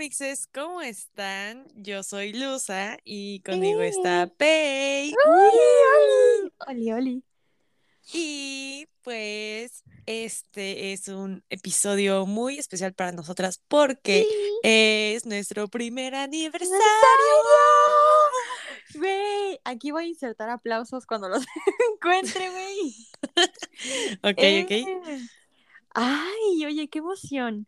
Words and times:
Hello, 0.00 0.06
amixes, 0.06 0.46
¿cómo 0.46 0.80
están? 0.80 1.66
Yo 1.74 2.02
soy 2.02 2.32
Luza 2.32 2.96
y 3.04 3.40
conmigo 3.40 3.82
está 3.82 4.32
Pei. 4.34 5.12
¡Oli, 5.26 6.50
oli! 6.66 6.90
Oli, 6.92 7.24
Y 8.10 8.88
pues 9.02 9.84
este 10.06 10.94
es 10.94 11.08
un 11.08 11.44
episodio 11.50 12.24
muy 12.24 12.58
especial 12.58 12.94
para 12.94 13.12
nosotras 13.12 13.62
porque 13.68 14.26
es 14.62 15.26
nuestro 15.26 15.68
primer 15.68 16.14
aniversario. 16.14 16.78
Güey, 18.94 19.60
aquí 19.64 19.90
voy 19.90 20.04
a 20.04 20.08
insertar 20.08 20.48
aplausos 20.48 21.04
cuando 21.04 21.28
los 21.28 21.44
encuentre, 21.94 22.48
güey. 22.48 22.96
ok, 24.22 24.38
Eh, 24.38 24.64
ok. 24.64 25.28
Ay, 25.92 26.64
oye, 26.64 26.88
qué 26.88 27.00
emoción. 27.00 27.66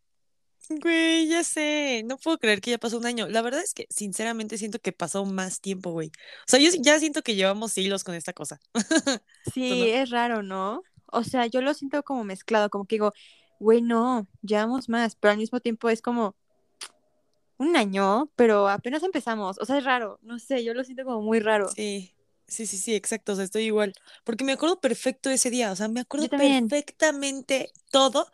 Güey, 0.69 1.27
ya 1.29 1.45
sé, 1.45 2.03
no 2.05 2.19
puedo 2.19 2.39
creer 2.39 2.61
que 2.61 2.71
ya 2.71 2.79
pasó 2.79 2.99
un 2.99 3.07
año. 3.07 3.29
La 3.29 3.43
verdad 3.43 3.63
es 3.63 3.75
que 3.75 3.87
sinceramente 3.91 4.59
siento 4.59 4.79
que 4.79 4.93
pasó 4.93 5.25
más 5.25 5.61
tiempo, 5.61 5.91
güey. 5.91 6.09
O 6.09 6.49
sea, 6.49 6.61
yo 6.61 6.71
ya 6.81 6.99
siento 6.99 7.23
que 7.23 7.35
llevamos 7.35 7.73
siglos 7.73 8.05
con 8.05 8.15
esta 8.15 8.33
cosa. 8.33 8.61
Sí, 9.53 9.91
es 9.91 10.11
raro, 10.11 10.43
¿no? 10.43 10.83
O 11.07 11.25
sea, 11.25 11.47
yo 11.47 11.61
lo 11.63 11.75
siento 11.75 12.03
como 12.05 12.23
mezclado, 12.23 12.71
como 12.71 12.87
que 12.87 12.95
digo, 12.95 13.13
güey, 13.59 13.83
no, 13.83 14.29
llevamos 14.41 14.89
más, 14.89 15.17
pero 15.17 15.33
al 15.33 15.39
mismo 15.39 15.59
tiempo 15.59 15.89
es 15.89 16.01
como 16.01 16.37
un 17.59 17.77
año, 17.77 18.31
pero 18.37 18.69
apenas 18.69 19.03
empezamos. 19.03 19.59
O 19.59 19.65
sea, 19.65 19.79
es 19.79 19.85
raro, 19.85 20.21
no 20.23 20.39
sé, 20.39 20.65
yo 20.65 20.75
lo 20.75 20.85
siento 20.85 21.05
como 21.05 21.21
muy 21.21 21.41
raro. 21.41 21.69
Sí, 21.69 22.15
sí, 22.47 22.67
sí, 22.67 22.79
sí, 22.79 22.95
exacto, 22.95 23.33
o 23.33 23.37
sea, 23.37 23.45
estoy 23.45 23.65
igual, 23.65 23.95
porque 24.25 24.45
me 24.45 24.53
acuerdo 24.53 24.81
perfecto 24.81 25.29
ese 25.29 25.51
día, 25.51 25.73
o 25.73 25.77
sea, 25.77 25.89
me 25.89 26.01
acuerdo 26.01 26.29
perfectamente 26.29 27.73
todo 27.91 28.31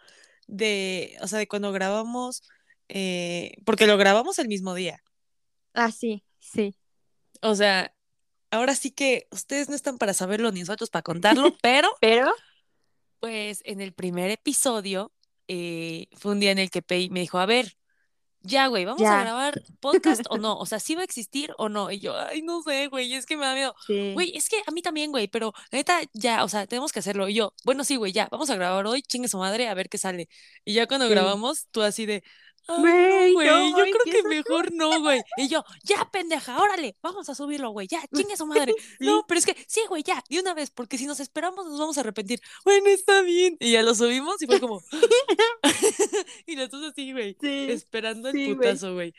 de, 0.49 1.17
o 1.23 1.29
sea, 1.29 1.41
de 1.41 1.49
cuando 1.49 1.73
grabamos, 1.73 2.43
eh, 2.91 3.53
porque 3.67 3.87
lo 3.89 3.99
grabamos 3.99 4.39
el 4.41 4.49
mismo 4.49 4.75
día, 4.75 5.03
Ah, 5.75 5.91
sí, 5.93 6.25
sí. 6.41 6.77
o 7.43 7.55
sea, 7.55 7.95
ahora 8.51 8.75
sí 8.77 8.91
que 8.93 9.29
ustedes 9.33 9.69
no 9.71 9.77
están 9.77 9.99
para 9.99 10.15
saberlo 10.15 10.53
ni 10.53 10.61
nosotros 10.61 10.91
para 10.91 11.03
contarlo, 11.05 11.57
pero 11.63 11.89
Pero, 12.01 12.33
pues 13.21 13.63
en 13.65 13.81
el 13.81 13.93
primer 13.95 14.31
episodio 14.31 15.13
eh, 15.49 16.09
fue 16.17 16.33
un 16.33 16.41
día 16.41 16.53
en 16.53 16.59
el 16.59 16.71
que 16.71 16.83
Pei 16.83 17.11
me 17.11 17.21
dijo, 17.21 17.39
a 17.39 17.47
ver, 17.47 17.77
ya, 18.43 18.67
güey, 18.69 18.85
¿vamos 18.85 19.03
a 19.03 19.21
grabar 19.23 19.63
podcast 19.81 20.23
o 20.31 20.39
no? 20.39 20.57
O 20.59 20.67
sea, 20.67 20.79
¿sí 20.81 20.95
va 20.95 21.03
a 21.03 21.05
existir 21.05 21.53
o 21.59 21.69
no? 21.69 21.91
Y 21.91 21.99
yo, 22.01 22.17
ay, 22.19 22.43
no 22.43 22.63
sé, 22.63 22.87
güey, 22.89 23.13
es 23.13 23.27
que 23.27 23.37
me 23.37 23.45
da 23.45 23.55
miedo. 23.55 23.75
sí. 23.87 24.13
Güey, 24.15 24.37
es 24.37 24.49
que 24.49 24.63
a 24.67 24.71
mí 24.71 24.81
también, 24.83 25.11
güey, 25.11 25.29
pero 25.29 25.53
neta, 25.73 26.01
ya, 26.15 26.45
o 26.45 26.49
sea, 26.49 26.67
tenemos 26.67 26.93
que 26.93 27.01
hacerlo. 27.01 27.29
Y 27.29 27.35
yo, 27.35 27.53
bueno, 27.65 27.85
sí, 27.85 27.97
güey, 27.97 28.13
ya, 28.13 28.29
vamos 28.31 28.49
a 28.51 28.55
grabar 28.55 28.87
hoy, 28.87 29.03
chingue 29.03 29.29
su 29.29 29.39
madre, 29.39 29.69
a 29.69 29.75
ver 29.75 29.89
qué 29.89 29.99
sale. 29.99 30.29
Y 30.65 30.73
ya 30.75 30.87
cuando 30.87 31.07
Sí. 31.07 31.13
grabamos, 31.13 31.67
tú 31.71 31.83
así 31.83 32.07
de, 32.07 32.23
ay, 32.69 33.33
Güey, 33.33 33.49
no, 33.49 33.71
yo 33.71 33.85
creo 33.85 34.23
que 34.23 34.29
mejor 34.29 34.73
no, 34.73 35.01
güey. 35.01 35.23
Y 35.37 35.49
yo, 35.49 35.65
ya, 35.83 36.09
pendeja, 36.11 36.61
órale, 36.61 36.97
vamos 37.03 37.29
a 37.29 37.35
subirlo, 37.35 37.71
güey, 37.71 37.89
ya, 37.89 38.03
chingue 38.15 38.37
su 38.37 38.47
madre. 38.47 38.75
No, 39.01 39.25
pero 39.27 39.39
es 39.39 39.47
que, 39.47 39.57
sí, 39.67 39.81
güey, 39.89 40.03
ya, 40.03 40.23
de 40.29 40.41
una 40.41 40.55
vez, 40.55 40.71
porque 40.71 40.99
si 40.99 41.07
nos 41.07 41.21
esperamos 41.21 41.67
nos 41.67 41.79
vamos 41.79 41.97
a 41.99 42.01
arrepentir. 42.01 42.41
Bueno, 42.65 42.89
está 42.89 43.23
bien. 43.23 43.57
Y 43.61 43.73
ya 43.73 43.83
lo 43.83 43.95
subimos 43.95 44.41
y 44.43 44.47
fue 44.47 44.61
como, 44.61 44.83
y 46.47 46.57
nosotros 46.57 46.93
así, 46.93 47.13
güey, 47.13 47.37
Sí, 47.41 47.67
esperando 47.71 48.29
el 48.29 48.35
sí, 48.35 48.55
putazo, 48.55 48.95
güey. 48.95 49.15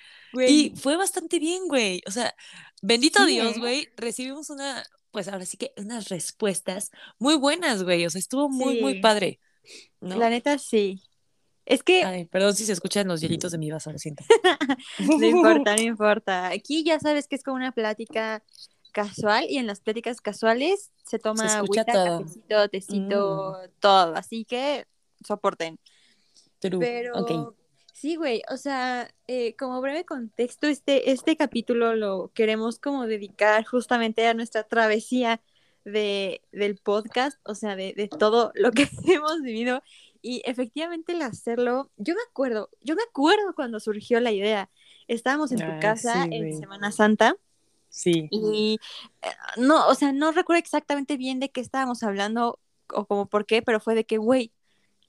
Y 0.48 0.74
fue 0.76 0.96
bastante 0.98 1.40
bien, 1.40 1.68
güey. 1.68 2.02
O 2.08 2.12
sea, 2.12 2.36
bendito 2.82 3.26
Sí, 3.26 3.32
Dios, 3.32 3.56
¿eh? 3.56 3.60
güey. 3.60 3.88
Recibimos 3.98 4.50
una, 4.50 4.84
pues 5.12 5.28
ahora 5.28 5.46
sí 5.46 5.58
que 5.58 5.74
unas 5.78 6.10
respuestas 6.10 6.92
muy 7.18 7.36
buenas, 7.36 7.84
güey. 7.84 8.06
O 8.06 8.10
sea, 8.10 8.20
estuvo 8.20 8.50
muy, 8.50 8.82
muy 8.82 9.02
padre. 9.02 9.40
¿No? 10.02 10.18
La 10.18 10.30
neta, 10.30 10.58
sí. 10.58 11.02
Es 11.70 11.84
que 11.84 12.04
Ay, 12.04 12.26
perdón 12.26 12.56
si 12.56 12.66
se 12.66 12.74
escuchan 12.74 13.08
los 13.08 13.22
hielitos 13.22 13.52
de 13.52 13.58
mi 13.60 13.70
vaso, 13.70 13.92
lo 13.92 14.00
siento. 14.00 14.24
no 15.00 15.24
importa, 15.26 15.76
no 15.76 15.82
importa. 15.84 16.48
Aquí 16.48 16.84
ya 16.84 17.00
sabes 17.00 17.28
que 17.28 17.36
es 17.36 17.44
como 17.44 17.58
una 17.58 17.72
plática 17.72 18.44
casual 18.92 19.46
y 19.48 19.58
en 19.58 19.68
las 19.68 19.80
pláticas 19.80 20.20
casuales 20.20 20.92
se 21.06 21.20
toma 21.20 21.46
escucha 21.46 21.82
agüita, 21.82 21.94
todo. 21.94 22.20
Mm. 22.20 22.24
cafecito, 22.24 22.70
tecito, 22.70 23.58
todo. 23.80 24.16
Así 24.16 24.46
que 24.46 24.88
soporten. 25.26 25.80
True. 26.58 26.80
Pero 26.80 27.56
sí, 27.94 28.16
güey, 28.16 28.42
o 28.50 28.58
sea, 28.58 29.14
eh, 29.28 29.56
como 29.56 29.80
breve 29.80 30.06
contexto, 30.06 30.66
este, 30.68 31.12
este 31.12 31.38
capítulo 31.38 31.96
lo 31.96 32.32
queremos 32.34 32.80
como 32.80 33.06
dedicar 33.06 33.64
justamente 33.64 34.26
a 34.26 34.34
nuestra 34.34 34.64
travesía 34.64 35.40
de, 35.86 36.42
del 36.52 36.78
podcast, 36.78 37.40
o 37.44 37.54
sea, 37.54 37.76
de, 37.76 37.94
de 37.94 38.08
todo 38.08 38.52
lo 38.56 38.72
que 38.72 38.90
hemos 39.06 39.42
vivido. 39.44 39.84
Y 40.22 40.42
efectivamente 40.46 41.14
el 41.14 41.22
hacerlo, 41.22 41.90
yo 41.98 42.14
me 42.16 42.22
acuerdo, 42.30 42.70
yo 42.82 42.96
me 42.96 43.04
acuerdo 43.04 43.54
cuando 43.56 43.80
surgió 43.80 44.20
la 44.20 44.32
idea. 44.32 44.70
Estábamos 45.08 45.52
en 45.52 45.60
tu 45.60 45.66
Ah, 45.66 45.80
casa 45.80 46.26
sí, 46.26 46.30
en. 46.36 46.58
Semana 46.60 46.92
Santa 46.92 47.36
Sí. 47.90 48.28
y 48.30 48.80
eh, 49.24 49.28
no, 49.58 49.88
o 49.88 49.96
sea, 49.96 50.12
no 50.14 50.32
recuerdo 50.32 50.60
exactamente 50.60 51.18
bien 51.18 51.40
de 51.40 51.50
qué 51.50 51.60
estábamos 51.62 52.04
hablando 52.04 52.60
o 52.94 53.06
como 53.06 53.26
por 53.26 53.46
qué, 53.48 53.62
pero 53.64 53.80
fue 53.80 53.96
de 53.96 54.04
que, 54.06 54.18
güey, 54.18 54.52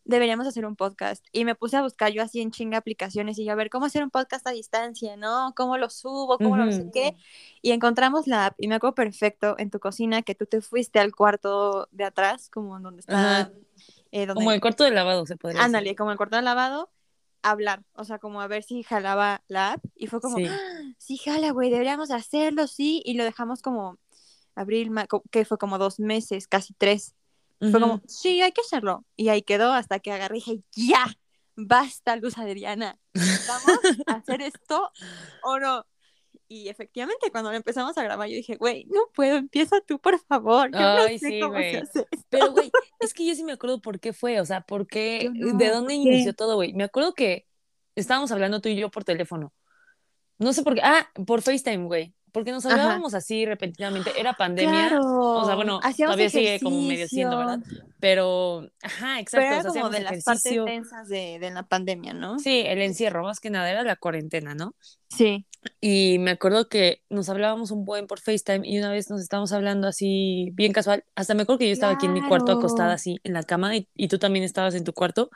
deberíamos 0.07 0.47
hacer 0.47 0.65
un 0.65 0.77
podcast. 0.77 1.25
Y 1.31 1.45
me 1.45 1.55
puse 1.55 1.77
a 1.77 1.83
buscar 1.83 2.11
yo 2.13 2.23
así 2.23 2.41
en 2.41 2.51
chinga 2.51 2.79
aplicaciones 2.79 3.39
y 3.39 3.45
yo 3.45 3.53
a 3.53 3.55
ver 3.55 3.69
cómo 3.69 3.85
hacer 3.87 4.03
un 4.03 4.11
podcast 4.11 4.47
a 4.47 4.51
distancia, 4.51 5.17
¿no? 5.17 5.53
¿Cómo 5.55 5.77
lo 5.77 5.91
subo? 5.91 6.39
¿Cómo 6.39 6.57
lo 6.57 6.73
sé 6.73 6.91
qué? 6.93 7.17
Y 7.63 7.73
encontramos 7.73 8.27
la 8.27 8.47
app 8.47 8.55
y 8.59 8.67
me 8.69 8.77
acuerdo 8.77 8.95
perfecto 8.95 9.55
en 9.59 9.71
tu 9.71 9.79
cocina 9.79 10.23
que 10.23 10.35
tú 10.35 10.47
te 10.47 10.63
fuiste 10.63 10.99
al 10.99 11.15
cuarto 11.15 11.87
de 11.93 12.05
atrás, 12.05 12.49
como 12.49 12.79
en 12.79 12.83
donde 12.83 13.01
está... 13.01 13.53
eh, 14.13 14.27
donde... 14.27 14.35
Como 14.41 14.53
el 14.53 14.61
cuarto 14.61 14.85
de 14.85 14.91
lavado, 14.91 15.27
se 15.27 15.37
podría 15.37 15.59
decir. 15.61 15.65
Ándale, 15.67 15.95
como 15.97 16.11
el 16.13 16.17
cuarto 16.17 16.37
de 16.37 16.43
lavado, 16.43 16.91
hablar, 17.43 17.83
o 17.95 18.05
sea, 18.05 18.19
como 18.19 18.41
a 18.41 18.47
ver 18.47 18.63
si 18.63 18.83
jalaba 18.83 19.43
la 19.49 19.73
app 19.73 19.85
y 19.95 20.07
fue 20.09 20.21
como, 20.21 20.37
Sí. 20.37 20.47
"Ah, 20.47 20.59
sí 20.99 21.17
jala, 21.17 21.51
güey, 21.53 21.71
deberíamos 21.71 22.11
hacerlo, 22.11 22.67
sí, 22.67 23.03
y 23.05 23.15
lo 23.15 23.25
dejamos 23.25 23.63
como 23.63 23.99
abril, 24.55 24.91
que 25.31 25.45
fue 25.45 25.57
como 25.59 25.79
dos 25.79 26.01
meses, 26.01 26.47
casi 26.47 26.75
tres. 26.75 27.15
Fue 27.61 27.79
como, 27.81 28.01
sí, 28.07 28.41
hay 28.41 28.53
que 28.53 28.63
hacerlo. 28.63 29.05
Y 29.17 29.29
ahí 29.29 29.43
quedó 29.43 29.73
hasta 29.73 30.01
que 30.01 30.13
agarré 30.13 30.39
y 30.39 30.41
dije, 30.41 30.61
ya, 30.73 31.05
basta, 31.57 32.17
Luz 32.17 32.39
Adriana, 32.39 32.99
¿vamos 33.15 33.81
a 34.07 34.13
hacer 34.15 34.41
esto 34.43 34.91
o 35.43 35.59
no? 35.59 35.85
Y 36.53 36.69
efectivamente, 36.69 37.31
cuando 37.31 37.51
lo 37.51 37.57
empezamos 37.57 37.97
a 37.97 38.03
grabar, 38.03 38.29
yo 38.29 38.35
dije, 38.35 38.57
güey, 38.57 38.85
no 38.87 39.03
puedo, 39.15 39.37
empieza 39.37 39.81
tú, 39.83 40.01
por 40.01 40.19
favor. 40.19 40.73
Yo 40.73 40.79
Ay, 40.81 41.15
no 41.15 41.19
sé 41.19 41.19
sí, 41.19 41.41
cómo 41.41 41.63
se 41.63 41.77
güey. 41.77 41.77
hace 41.77 42.09
esto. 42.11 42.27
Pero, 42.29 42.51
güey, 42.51 42.73
es 42.99 43.15
que 43.15 43.25
yo 43.25 43.37
sí 43.37 43.45
me 43.45 43.53
acuerdo 43.53 43.81
por 43.81 44.01
qué 44.01 44.13
fue, 44.13 44.41
o 44.41 44.45
sea, 44.45 44.63
por 44.63 44.89
qué, 44.89 45.31
no, 45.33 45.53
de 45.53 45.71
¿por 45.71 45.71
dónde 45.71 45.95
qué? 46.01 46.01
inició 46.01 46.35
todo, 46.35 46.57
güey. 46.57 46.73
Me 46.73 46.83
acuerdo 46.85 47.15
que 47.15 47.47
estábamos 47.95 48.33
hablando 48.33 48.61
tú 48.61 48.69
y 48.69 48.77
yo 48.77 48.91
por 48.91 49.05
teléfono. 49.05 49.53
No 50.39 50.53
sé 50.53 50.63
por 50.65 50.75
qué. 50.75 50.81
Ah, 50.83 51.09
por 51.27 51.43
FaceTime, 51.43 51.87
güey. 51.87 52.15
Porque 52.33 52.53
nos 52.53 52.65
Ajá. 52.67 52.75
hablábamos 52.75 53.15
así 53.15 53.45
repentinamente. 53.47 54.11
Era 54.19 54.35
pandemia. 54.35 54.89
Claro. 54.89 55.03
O 55.05 55.45
sea, 55.45 55.55
bueno, 55.57 55.81
Hacíamos 55.83 56.15
todavía 56.17 56.31
sigue 56.31 56.61
como 56.61 56.81
medio 56.83 57.09
siendo, 57.09 57.37
¿verdad? 57.39 57.59
ejercicio. 57.61 57.85
Pero, 58.01 58.71
ajá, 58.83 59.07
Pero 59.07 59.21
exacto. 59.21 59.47
era 59.47 59.59
o 59.59 59.73
sea, 59.73 59.83
como 59.83 59.93
de 59.93 60.01
las 60.01 60.25
partes 60.25 60.47
ejercicio. 60.47 60.65
tensas 60.65 61.09
de, 61.09 61.39
de 61.39 61.51
la 61.51 61.63
pandemia, 61.65 62.13
¿no? 62.15 62.39
Sí, 62.39 62.63
el 62.67 62.81
encierro, 62.83 63.23
más 63.23 63.41
que 63.41 63.51
nada, 63.51 63.71
era 63.71 63.83
la 63.83 63.97
cuarentena, 63.97 64.55
¿no? 64.55 64.75
Sí. 65.09 65.47
Y 65.81 66.17
me 66.21 66.31
acuerdo 66.31 66.69
que 66.69 67.03
nos 67.11 67.29
hablábamos 67.29 67.71
un 67.71 67.85
buen 67.85 68.07
por 68.07 68.21
FaceTime 68.21 68.67
y 68.67 68.79
una 68.79 68.91
vez 68.91 69.11
nos 69.11 69.21
estábamos 69.21 69.53
hablando 69.53 69.89
así 69.89 70.51
bien 70.55 70.73
casual. 70.73 71.05
Hasta 71.15 71.35
me 71.35 71.43
acuerdo 71.43 71.59
que 71.59 71.67
yo 71.67 71.73
estaba 71.73 71.93
aquí 71.93 72.07
en 72.07 72.15
mi 72.15 72.23
cuarto 72.23 72.47
Claro. 72.47 72.61
acostada 72.61 72.95
así 72.95 73.21
en 73.25 73.35
la 73.35 73.43
cama 73.43 73.77
y, 73.77 73.89
y 73.95 74.09
tú 74.09 74.19
también 74.19 74.45
estabas 74.45 74.75
en 74.75 74.85
tu 74.85 74.93
cuarto. 74.95 75.31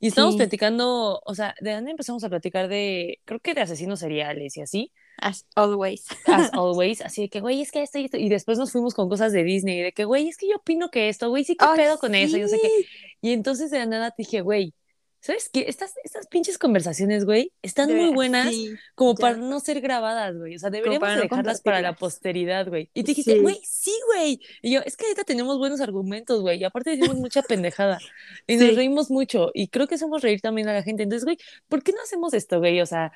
Y 0.00 0.08
estábamos 0.08 0.34
Sí. 0.34 0.38
platicando, 0.38 1.20
o 1.24 1.34
sea, 1.36 1.54
¿de 1.60 1.74
dónde 1.74 1.92
empezamos 1.92 2.24
a 2.24 2.28
platicar 2.28 2.66
de, 2.66 3.20
creo 3.24 3.38
que 3.38 3.54
de 3.54 3.60
asesinos 3.60 4.00
seriales 4.00 4.56
y 4.56 4.62
así? 4.62 4.92
As 5.18 5.46
always. 5.54 6.04
As 6.26 6.50
always, 6.52 7.00
así 7.00 7.22
de 7.22 7.28
que, 7.28 7.40
güey, 7.40 7.62
es 7.62 7.70
que 7.70 7.82
esto 7.82 7.98
y 7.98 8.04
esto. 8.06 8.16
Y 8.16 8.28
después 8.28 8.58
nos 8.58 8.72
fuimos 8.72 8.94
con 8.94 9.08
cosas 9.08 9.32
de 9.32 9.44
Disney, 9.44 9.80
de 9.80 9.92
que, 9.92 10.04
güey, 10.04 10.28
es 10.28 10.36
que 10.36 10.48
yo 10.48 10.56
opino 10.56 10.90
que 10.90 11.08
esto, 11.08 11.28
güey, 11.28 11.44
sí, 11.44 11.56
qué 11.56 11.64
Ay, 11.68 11.76
pedo 11.76 11.98
con 11.98 12.14
eso, 12.14 12.36
y 12.36 12.40
no 12.40 12.48
sé 12.48 12.58
qué. 12.60 12.68
sí. 12.68 12.86
Y 13.20 13.32
entonces 13.32 13.70
de 13.70 13.78
la 13.78 13.86
nada 13.86 14.10
te 14.10 14.22
dije, 14.24 14.40
güey, 14.40 14.74
¿sabes 15.20 15.48
qué? 15.52 15.66
Estas, 15.68 15.92
estas 16.02 16.26
pinches 16.26 16.58
conversaciones, 16.58 17.24
güey, 17.24 17.52
están 17.62 17.88
muy 17.94 18.06
Debe- 18.08 18.14
buenas 18.14 18.48
sí, 18.48 18.74
como 18.96 19.14
ya. 19.14 19.20
para 19.20 19.36
no 19.36 19.60
ser 19.60 19.80
grabadas, 19.80 20.36
güey. 20.36 20.56
O 20.56 20.58
sea, 20.58 20.70
deberíamos 20.70 20.98
para 21.00 21.12
de 21.12 21.18
no 21.18 21.22
dejarlas 21.22 21.60
para 21.60 21.80
la 21.80 21.92
posteridad, 21.94 22.66
güey. 22.68 22.90
Y 22.92 23.04
te 23.04 23.12
dijiste, 23.12 23.34
Sí. 23.34 23.38
güey, 23.38 23.60
sí, 23.62 23.92
güey. 24.08 24.40
Y 24.62 24.72
yo, 24.72 24.80
es 24.84 24.96
que 24.96 25.04
ahorita 25.04 25.22
tenemos 25.22 25.58
buenos 25.58 25.80
argumentos, 25.80 26.40
güey. 26.40 26.58
Y 26.58 26.64
aparte 26.64 26.90
decimos 26.90 27.14
mucha 27.14 27.42
pendejada. 27.48 28.00
Y 28.48 28.56
nos 28.56 28.70
Sí. 28.70 28.74
reímos 28.74 29.10
mucho. 29.12 29.52
Y 29.54 29.68
creo 29.68 29.86
que 29.86 29.94
hacemos 29.94 30.22
reír 30.22 30.40
también 30.40 30.66
a 30.68 30.72
la 30.72 30.82
gente. 30.82 31.04
Entonces, 31.04 31.24
güey, 31.24 31.38
¿por 31.68 31.84
qué 31.84 31.92
no 31.92 32.02
hacemos 32.02 32.34
esto, 32.34 32.58
güey? 32.58 32.80
O 32.80 32.86
sea, 32.86 33.12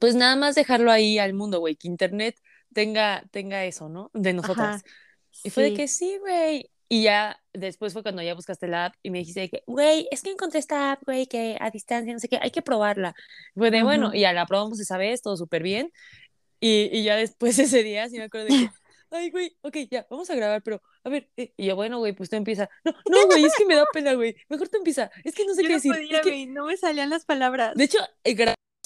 pues 0.00 0.14
nada 0.14 0.36
más 0.36 0.54
dejarlo 0.54 0.90
ahí 0.90 1.18
al 1.18 1.34
mundo, 1.34 1.60
güey. 1.60 1.76
Que 1.76 1.88
internet 1.88 2.36
tenga, 2.72 3.24
tenga 3.30 3.64
eso, 3.64 3.88
¿no? 3.88 4.10
De 4.14 4.32
nosotras. 4.32 4.82
Ajá. 4.84 4.94
Y 5.44 5.50
fue 5.50 5.64
de 5.64 5.74
que 5.74 5.88
sí, 5.88 6.18
güey. 6.18 6.70
Y 6.90 7.02
ya 7.02 7.38
después 7.52 7.92
fue 7.92 8.02
cuando 8.02 8.22
ya 8.22 8.34
buscaste 8.34 8.66
la 8.66 8.86
app 8.86 8.94
y 9.02 9.10
me 9.10 9.18
dijiste 9.18 9.40
de 9.40 9.48
que, 9.50 9.62
güey, 9.66 10.08
es 10.10 10.22
que 10.22 10.30
encontré 10.30 10.58
esta 10.58 10.92
app, 10.92 11.02
güey, 11.04 11.26
que 11.26 11.58
a 11.60 11.70
distancia, 11.70 12.12
no 12.12 12.18
sé 12.18 12.28
qué, 12.28 12.38
hay 12.40 12.50
que 12.50 12.62
probarla. 12.62 13.14
Fue 13.54 13.70
de, 13.70 13.82
bueno, 13.82 14.14
y 14.14 14.20
ya 14.20 14.32
la 14.32 14.46
probamos 14.46 14.80
esa 14.80 14.96
vez, 14.96 15.20
todo 15.20 15.36
súper 15.36 15.62
bien. 15.62 15.92
Y, 16.60 16.88
y 16.90 17.04
ya 17.04 17.16
después 17.16 17.58
ese 17.58 17.82
día 17.82 18.08
sí 18.08 18.16
me 18.16 18.24
acuerdo 18.24 18.46
de 18.46 18.52
que, 18.52 18.70
ay, 19.10 19.30
güey, 19.30 19.56
ok, 19.60 19.76
ya, 19.90 20.06
vamos 20.10 20.30
a 20.30 20.34
grabar, 20.34 20.62
pero, 20.62 20.82
a 21.04 21.10
ver, 21.10 21.30
eh, 21.36 21.52
y 21.58 21.66
yo, 21.66 21.76
bueno, 21.76 21.98
güey, 21.98 22.14
pues 22.14 22.30
tú 22.30 22.36
empieza. 22.36 22.70
No, 22.84 22.92
no, 23.10 23.26
güey, 23.26 23.44
es 23.44 23.54
que 23.56 23.66
me 23.66 23.74
da 23.74 23.84
pena, 23.92 24.14
güey. 24.14 24.34
Mejor 24.48 24.68
tú 24.68 24.78
empieza. 24.78 25.10
Es 25.24 25.34
que 25.34 25.44
no 25.44 25.54
sé 25.54 25.62
Yo 25.62 25.68
qué 25.68 25.74
no 25.74 25.76
decir. 25.76 25.92
podía, 25.92 26.20
Es 26.20 26.26
que, 26.26 26.46
no 26.46 26.66
me 26.66 26.76
salían 26.78 27.10
las 27.10 27.26
palabras. 27.26 27.74
de 27.74 27.84
hecho, 27.84 27.98
eh, 28.24 28.34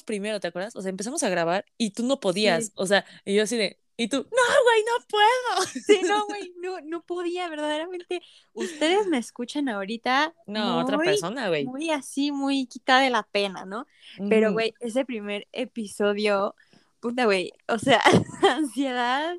primero, 0.05 0.41
¿te 0.41 0.49
acuerdas? 0.49 0.77
O 0.77 0.83
sea, 0.83 0.91
empezamos 0.91 1.23
a 1.23 1.29
grabar 1.29 1.65
y 1.79 1.91
tú 1.91 2.05
no 2.05 2.21
podías. 2.21 2.73
O 2.75 2.87
sea, 2.87 3.05
y 3.25 3.35
yo 3.35 3.43
así 3.43 3.57
de, 3.57 3.79
y 3.97 4.09
tú, 4.09 4.17
no, 4.17 4.63
güey, 4.65 4.85
no 4.85 5.07
puedo. 5.09 5.73
Sí, 5.87 6.01
no, 6.07 6.27
güey, 6.27 6.53
no, 6.61 6.81
no 6.81 7.03
podía, 7.03 7.49
verdaderamente. 7.49 8.21
Ustedes 8.53 9.07
me 9.07 9.19
escuchan 9.19 9.69
ahorita. 9.69 10.35
No, 10.47 10.79
otra 10.81 10.99
persona, 10.99 11.49
güey. 11.49 11.67
Muy 11.67 11.91
así, 11.91 12.33
muy 12.33 12.67
quitada 12.67 13.01
de 13.03 13.11
la 13.11 13.23
pena, 13.23 13.65
¿no? 13.65 13.87
Pero, 14.29 14.53
güey, 14.53 14.75
ese 14.81 15.05
primer 15.05 15.47
episodio, 15.53 16.55
puta, 17.01 17.27
güey, 17.27 17.53
o 17.69 17.79
sea, 17.79 18.03
ansiedad 18.51 19.37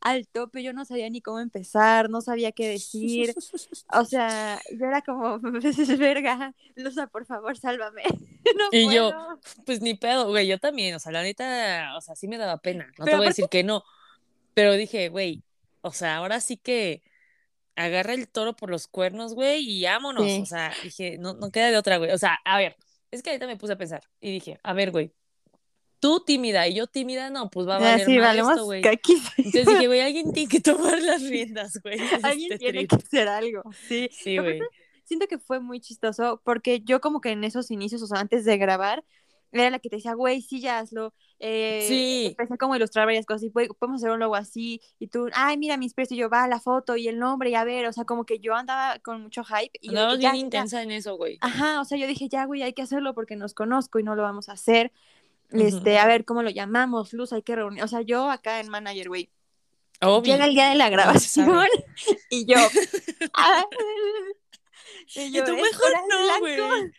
al 0.00 0.28
tope, 0.28 0.62
yo 0.62 0.72
no 0.72 0.84
sabía 0.84 1.10
ni 1.10 1.20
cómo 1.20 1.40
empezar, 1.40 2.08
no 2.10 2.20
sabía 2.20 2.52
qué 2.52 2.68
decir, 2.68 3.34
o 3.92 4.04
sea, 4.04 4.60
yo 4.70 4.86
era 4.86 5.02
como, 5.02 5.38
verga, 5.98 6.54
Luza, 6.76 7.06
por 7.08 7.26
favor, 7.26 7.56
sálvame. 7.56 8.02
No 8.56 8.64
Y 8.72 8.92
yo. 8.94 9.12
Pues 9.66 9.82
ni 9.82 9.94
pedo, 9.94 10.28
güey, 10.28 10.46
yo 10.46 10.58
también, 10.58 10.94
o 10.94 10.98
sea, 10.98 11.12
la 11.12 11.22
neta, 11.22 11.94
o 11.96 12.00
sea, 12.00 12.16
sí 12.16 12.28
me 12.28 12.38
daba 12.38 12.56
pena, 12.58 12.90
no 12.98 13.04
te 13.04 13.14
voy 13.14 13.26
a 13.26 13.28
decir 13.28 13.48
que 13.50 13.62
no, 13.62 13.84
pero 14.54 14.72
dije, 14.72 15.08
güey, 15.10 15.42
o 15.82 15.92
sea, 15.92 16.16
ahora 16.16 16.40
sí 16.40 16.56
que 16.56 17.02
agarra 17.76 18.14
el 18.14 18.28
toro 18.28 18.56
por 18.56 18.70
los 18.70 18.88
cuernos, 18.88 19.34
güey, 19.34 19.68
y 19.68 19.84
vámonos, 19.84 20.24
Sí. 20.24 20.40
o 20.42 20.46
sea, 20.46 20.72
dije, 20.82 21.18
no, 21.18 21.34
no 21.34 21.50
queda 21.50 21.70
de 21.70 21.76
otra, 21.76 21.98
güey, 21.98 22.10
o 22.10 22.18
sea, 22.18 22.38
a 22.44 22.56
ver, 22.58 22.76
es 23.10 23.22
que 23.22 23.30
ahorita 23.30 23.46
me 23.46 23.56
puse 23.56 23.74
a 23.74 23.78
pensar 23.78 24.02
y 24.20 24.32
dije, 24.32 24.58
a 24.62 24.72
ver, 24.72 24.90
güey, 24.90 25.12
tú 26.00 26.20
tímida 26.24 26.66
y 26.68 26.74
yo 26.74 26.86
tímida, 26.86 27.30
no, 27.30 27.50
pues 27.50 27.66
va 27.68 27.74
a 27.74 27.78
Ah, 27.78 27.80
valer 27.80 28.06
sí, 28.06 28.18
mal 28.18 28.38
esto, 28.38 28.64
güey. 28.64 28.82
Entonces 28.84 29.66
dije, 29.66 29.86
güey, 29.86 30.00
alguien 30.00 30.32
tiene 30.32 30.48
que 30.48 30.60
tomar 30.60 31.00
las 31.02 31.22
riendas, 31.22 31.78
güey. 31.82 31.98
Alguien 32.22 32.52
este 32.52 32.58
tiene 32.70 32.86
trip. 32.86 32.90
que 32.90 32.96
hacer 33.06 33.28
algo, 33.28 33.62
sí. 33.88 34.08
Sí, 34.12 34.38
güey. 34.38 34.60
siento 35.04 35.26
que 35.26 35.38
fue 35.38 35.60
muy 35.60 35.80
chistoso 35.80 36.40
porque 36.44 36.80
yo 36.80 37.00
como 37.00 37.20
que 37.20 37.30
en 37.30 37.44
esos 37.44 37.70
inicios, 37.70 38.02
o 38.02 38.06
sea, 38.06 38.20
antes 38.20 38.44
de 38.44 38.56
grabar, 38.58 39.04
era 39.50 39.70
la 39.70 39.78
que 39.78 39.88
te 39.88 39.96
decía, 39.96 40.12
güey, 40.12 40.42
sí, 40.42 40.60
ya 40.60 40.78
hazlo. 40.78 41.14
Eh, 41.38 41.82
Sí. 41.88 42.26
Empecé 42.38 42.58
como 42.58 42.74
a 42.74 42.76
ilustrar 42.76 43.06
varias 43.06 43.24
cosas 43.24 43.44
y 43.44 43.48
"Güey, 43.48 43.68
podemos 43.68 44.02
hacer 44.02 44.10
un 44.10 44.18
logo 44.20 44.34
así. 44.34 44.82
Y 44.98 45.06
tú, 45.06 45.28
ay, 45.32 45.56
mira 45.56 45.78
mis 45.78 45.94
precios. 45.94 46.18
Y 46.18 46.20
yo, 46.20 46.28
va, 46.28 46.46
la 46.48 46.60
foto 46.60 46.96
y 46.96 47.08
el 47.08 47.18
nombre 47.18 47.48
y 47.48 47.54
a 47.54 47.64
ver, 47.64 47.86
o 47.86 47.92
sea, 47.94 48.04
como 48.04 48.24
que 48.26 48.40
yo 48.40 48.54
andaba 48.54 48.98
con 48.98 49.22
mucho 49.22 49.44
hype. 49.44 49.70
Y 49.80 49.88
Andabas 49.88 50.18
ya, 50.18 50.32
bien 50.32 50.34
ya, 50.34 50.40
intensa 50.58 50.82
en 50.82 50.90
eso, 50.90 51.16
güey. 51.16 51.38
Ajá, 51.40 51.80
o 51.80 51.86
sea, 51.86 51.96
yo 51.96 52.06
dije, 52.06 52.28
ya, 52.28 52.44
güey, 52.44 52.62
hay 52.62 52.74
que 52.74 52.82
hacerlo 52.82 53.14
porque 53.14 53.36
nos 53.36 53.54
conozco 53.54 53.98
y 53.98 54.02
no 54.02 54.14
lo 54.16 54.22
vamos 54.22 54.50
a 54.50 54.52
hacer. 54.52 54.92
Este, 55.50 55.98
a 55.98 56.06
ver, 56.06 56.24
¿cómo 56.24 56.42
lo 56.42 56.50
llamamos? 56.50 57.12
Luz, 57.12 57.32
hay 57.32 57.42
que 57.42 57.56
reunir. 57.56 57.82
O 57.82 57.88
sea, 57.88 58.02
yo 58.02 58.30
acá 58.30 58.60
en 58.60 58.68
Manager, 58.68 59.08
güey. 59.08 59.30
Llega 60.22 60.44
el 60.44 60.54
día 60.54 60.68
de 60.70 60.76
la 60.76 60.86
No 60.86 60.92
grabación 60.92 61.66
y 62.30 62.46
yo. 62.46 62.56
ah, 63.34 63.64
y 65.14 65.20
Y 65.22 65.32
yo, 65.32 65.44
tú, 65.44 65.52
"Es 65.54 65.62
mejor 65.62 65.90
no, 66.08 66.22
blanco". 66.24 66.40
güey. 66.40 66.92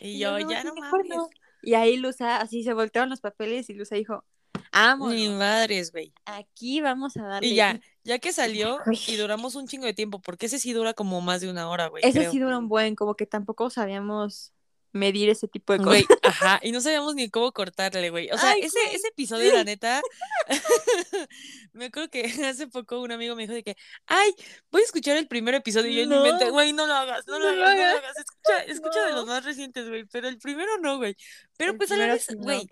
Y 0.00 0.08
Y 0.08 0.18
yo, 0.18 0.38
no, 0.38 0.50
ya 0.50 0.64
no 0.64 0.74
mames. 0.74 1.06
no. 1.08 1.30
Y 1.62 1.74
ahí 1.74 1.96
Luza, 1.96 2.38
así 2.40 2.62
se 2.62 2.74
voltearon 2.74 3.08
los 3.08 3.20
papeles 3.20 3.70
y 3.70 3.74
Luza 3.74 3.94
dijo, 3.94 4.24
vámonos, 4.72 5.14
Ni 5.14 5.28
madres, 5.30 5.92
güey. 5.92 6.12
aquí 6.26 6.80
vamos 6.80 7.16
a 7.16 7.22
darle. 7.22 7.48
Y 7.48 7.54
ya, 7.54 7.80
ya 8.02 8.18
que 8.18 8.32
salió 8.32 8.80
y 9.06 9.16
duramos 9.16 9.54
un 9.54 9.66
chingo 9.66 9.86
de 9.86 9.94
tiempo, 9.94 10.20
porque 10.20 10.46
ese 10.46 10.58
sí 10.58 10.72
dura 10.72 10.92
como 10.94 11.20
más 11.22 11.40
de 11.40 11.50
una 11.50 11.68
hora, 11.70 11.86
güey. 11.86 12.02
Ese 12.04 12.18
creo. 12.18 12.30
sí 12.32 12.38
dura 12.38 12.58
un 12.58 12.68
buen, 12.68 12.94
como 12.96 13.14
que 13.14 13.24
tampoco 13.26 13.70
sabíamos 13.70 14.52
medir 14.94 15.28
ese 15.28 15.48
tipo 15.48 15.74
de 15.74 15.80
cosas. 15.80 16.04
Güey, 16.06 16.06
ajá, 16.22 16.60
y 16.62 16.72
no 16.72 16.80
sabíamos 16.80 17.14
ni 17.14 17.28
cómo 17.28 17.52
cortarle, 17.52 18.10
güey. 18.10 18.30
O 18.30 18.38
sea, 18.38 18.50
Ay, 18.52 18.60
ese, 18.62 18.78
güey, 18.82 18.96
ese 18.96 19.08
episodio, 19.08 19.52
la 19.52 19.64
neta, 19.64 20.00
me 21.72 21.86
acuerdo 21.86 22.08
que 22.10 22.22
hace 22.48 22.68
poco 22.68 23.00
un 23.00 23.12
amigo 23.12 23.36
me 23.36 23.42
dijo 23.42 23.54
de 23.54 23.62
que, 23.62 23.76
ay, 24.06 24.34
voy 24.70 24.82
a 24.82 24.84
escuchar 24.84 25.16
el 25.16 25.28
primer 25.28 25.54
episodio 25.54 25.90
y 25.90 25.96
yo 25.96 26.02
en 26.02 26.08
mi 26.08 26.14
No. 26.16 26.22
mente, 26.22 26.50
güey, 26.50 26.72
no 26.72 26.86
lo 26.86 26.94
hagas, 26.94 27.26
no 27.26 27.38
lo 27.38 27.50
No 27.50 27.56
lo 27.56 27.64
hagas, 27.66 27.76
no 27.76 27.92
lo 27.92 27.98
hagas. 27.98 28.16
escucha, 28.18 28.58
escucha 28.64 29.04
de 29.04 29.10
No. 29.10 29.16
los 29.16 29.26
más 29.26 29.44
recientes, 29.44 29.88
güey, 29.88 30.04
pero 30.06 30.28
el 30.28 30.38
primero 30.38 30.78
no, 30.78 30.96
güey. 30.98 31.16
Pero 31.56 31.72
El 31.72 31.76
pues 31.78 31.90
a 31.92 31.96
la 31.96 32.06
vez, 32.06 32.24
sí 32.24 32.34
no. 32.36 32.42
güey, 32.42 32.68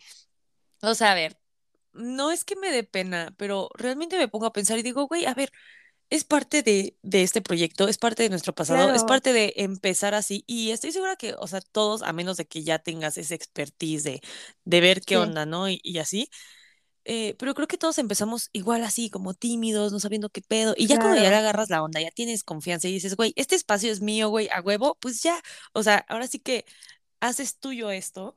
o 0.82 0.94
sea, 0.94 1.12
a 1.12 1.14
ver, 1.14 1.36
no 1.92 2.30
es 2.32 2.44
que 2.44 2.56
me 2.56 2.70
dé 2.70 2.84
pena, 2.84 3.34
pero 3.36 3.68
realmente 3.74 4.16
me 4.18 4.28
pongo 4.28 4.46
a 4.46 4.52
pensar 4.52 4.78
y 4.78 4.82
digo, 4.82 5.06
güey, 5.06 5.26
a 5.26 5.34
ver, 5.34 5.52
es 6.12 6.24
parte 6.24 6.62
de, 6.62 6.96
de 7.02 7.22
este 7.24 7.42
proyecto, 7.42 7.88
es 7.88 7.98
parte 7.98 8.22
de 8.24 8.30
nuestro 8.30 8.54
pasado, 8.54 8.92
es 8.94 9.04
parte 9.04 9.32
de 9.32 9.54
empezar 9.58 10.14
así 10.14 10.44
y 10.46 10.70
estoy 10.72 10.92
segura 10.92 11.16
que, 11.16 11.34
o 11.38 11.48
sea, 11.48 11.60
todos, 11.62 12.02
a 12.02 12.12
menos 12.12 12.36
de 12.38 12.46
que 12.46 12.62
ya 12.64 12.78
tengas 12.80 13.18
esa 13.18 13.34
expertise 13.36 14.04
de, 14.04 14.22
de 14.64 14.80
ver 14.82 15.02
qué 15.02 15.16
Sí. 15.16 15.18
onda, 15.18 15.46
¿no? 15.46 15.68
Y, 15.70 15.80
y 15.84 15.98
así. 15.98 16.30
eh, 17.04 17.34
pero 17.38 17.54
creo 17.54 17.66
que 17.68 17.78
todos 17.78 17.98
empezamos 17.98 18.48
igual 18.52 18.84
así, 18.84 19.10
como 19.10 19.34
tímidos, 19.34 19.92
no 19.92 20.00
sabiendo 20.00 20.30
qué 20.30 20.42
pedo. 20.42 20.74
Y 20.76 20.86
ya 20.86 20.98
cuando 20.98 21.16
ya 21.18 21.30
le 21.30 21.36
agarras 21.36 21.70
la 21.70 21.82
onda, 21.82 22.00
ya 22.00 22.10
tienes 22.12 22.44
confianza 22.44 22.88
y 22.88 22.92
dices, 22.92 23.16
güey, 23.16 23.32
este 23.36 23.56
espacio 23.56 23.90
es 23.92 24.00
mío, 24.00 24.28
güey, 24.28 24.48
a 24.52 24.60
huevo, 24.60 24.96
pues 25.00 25.22
ya. 25.22 25.40
O 25.72 25.82
sea, 25.82 26.04
ahora 26.08 26.26
sí 26.28 26.38
que 26.38 26.64
haces 27.20 27.58
tuyo 27.58 27.90
esto 27.90 28.34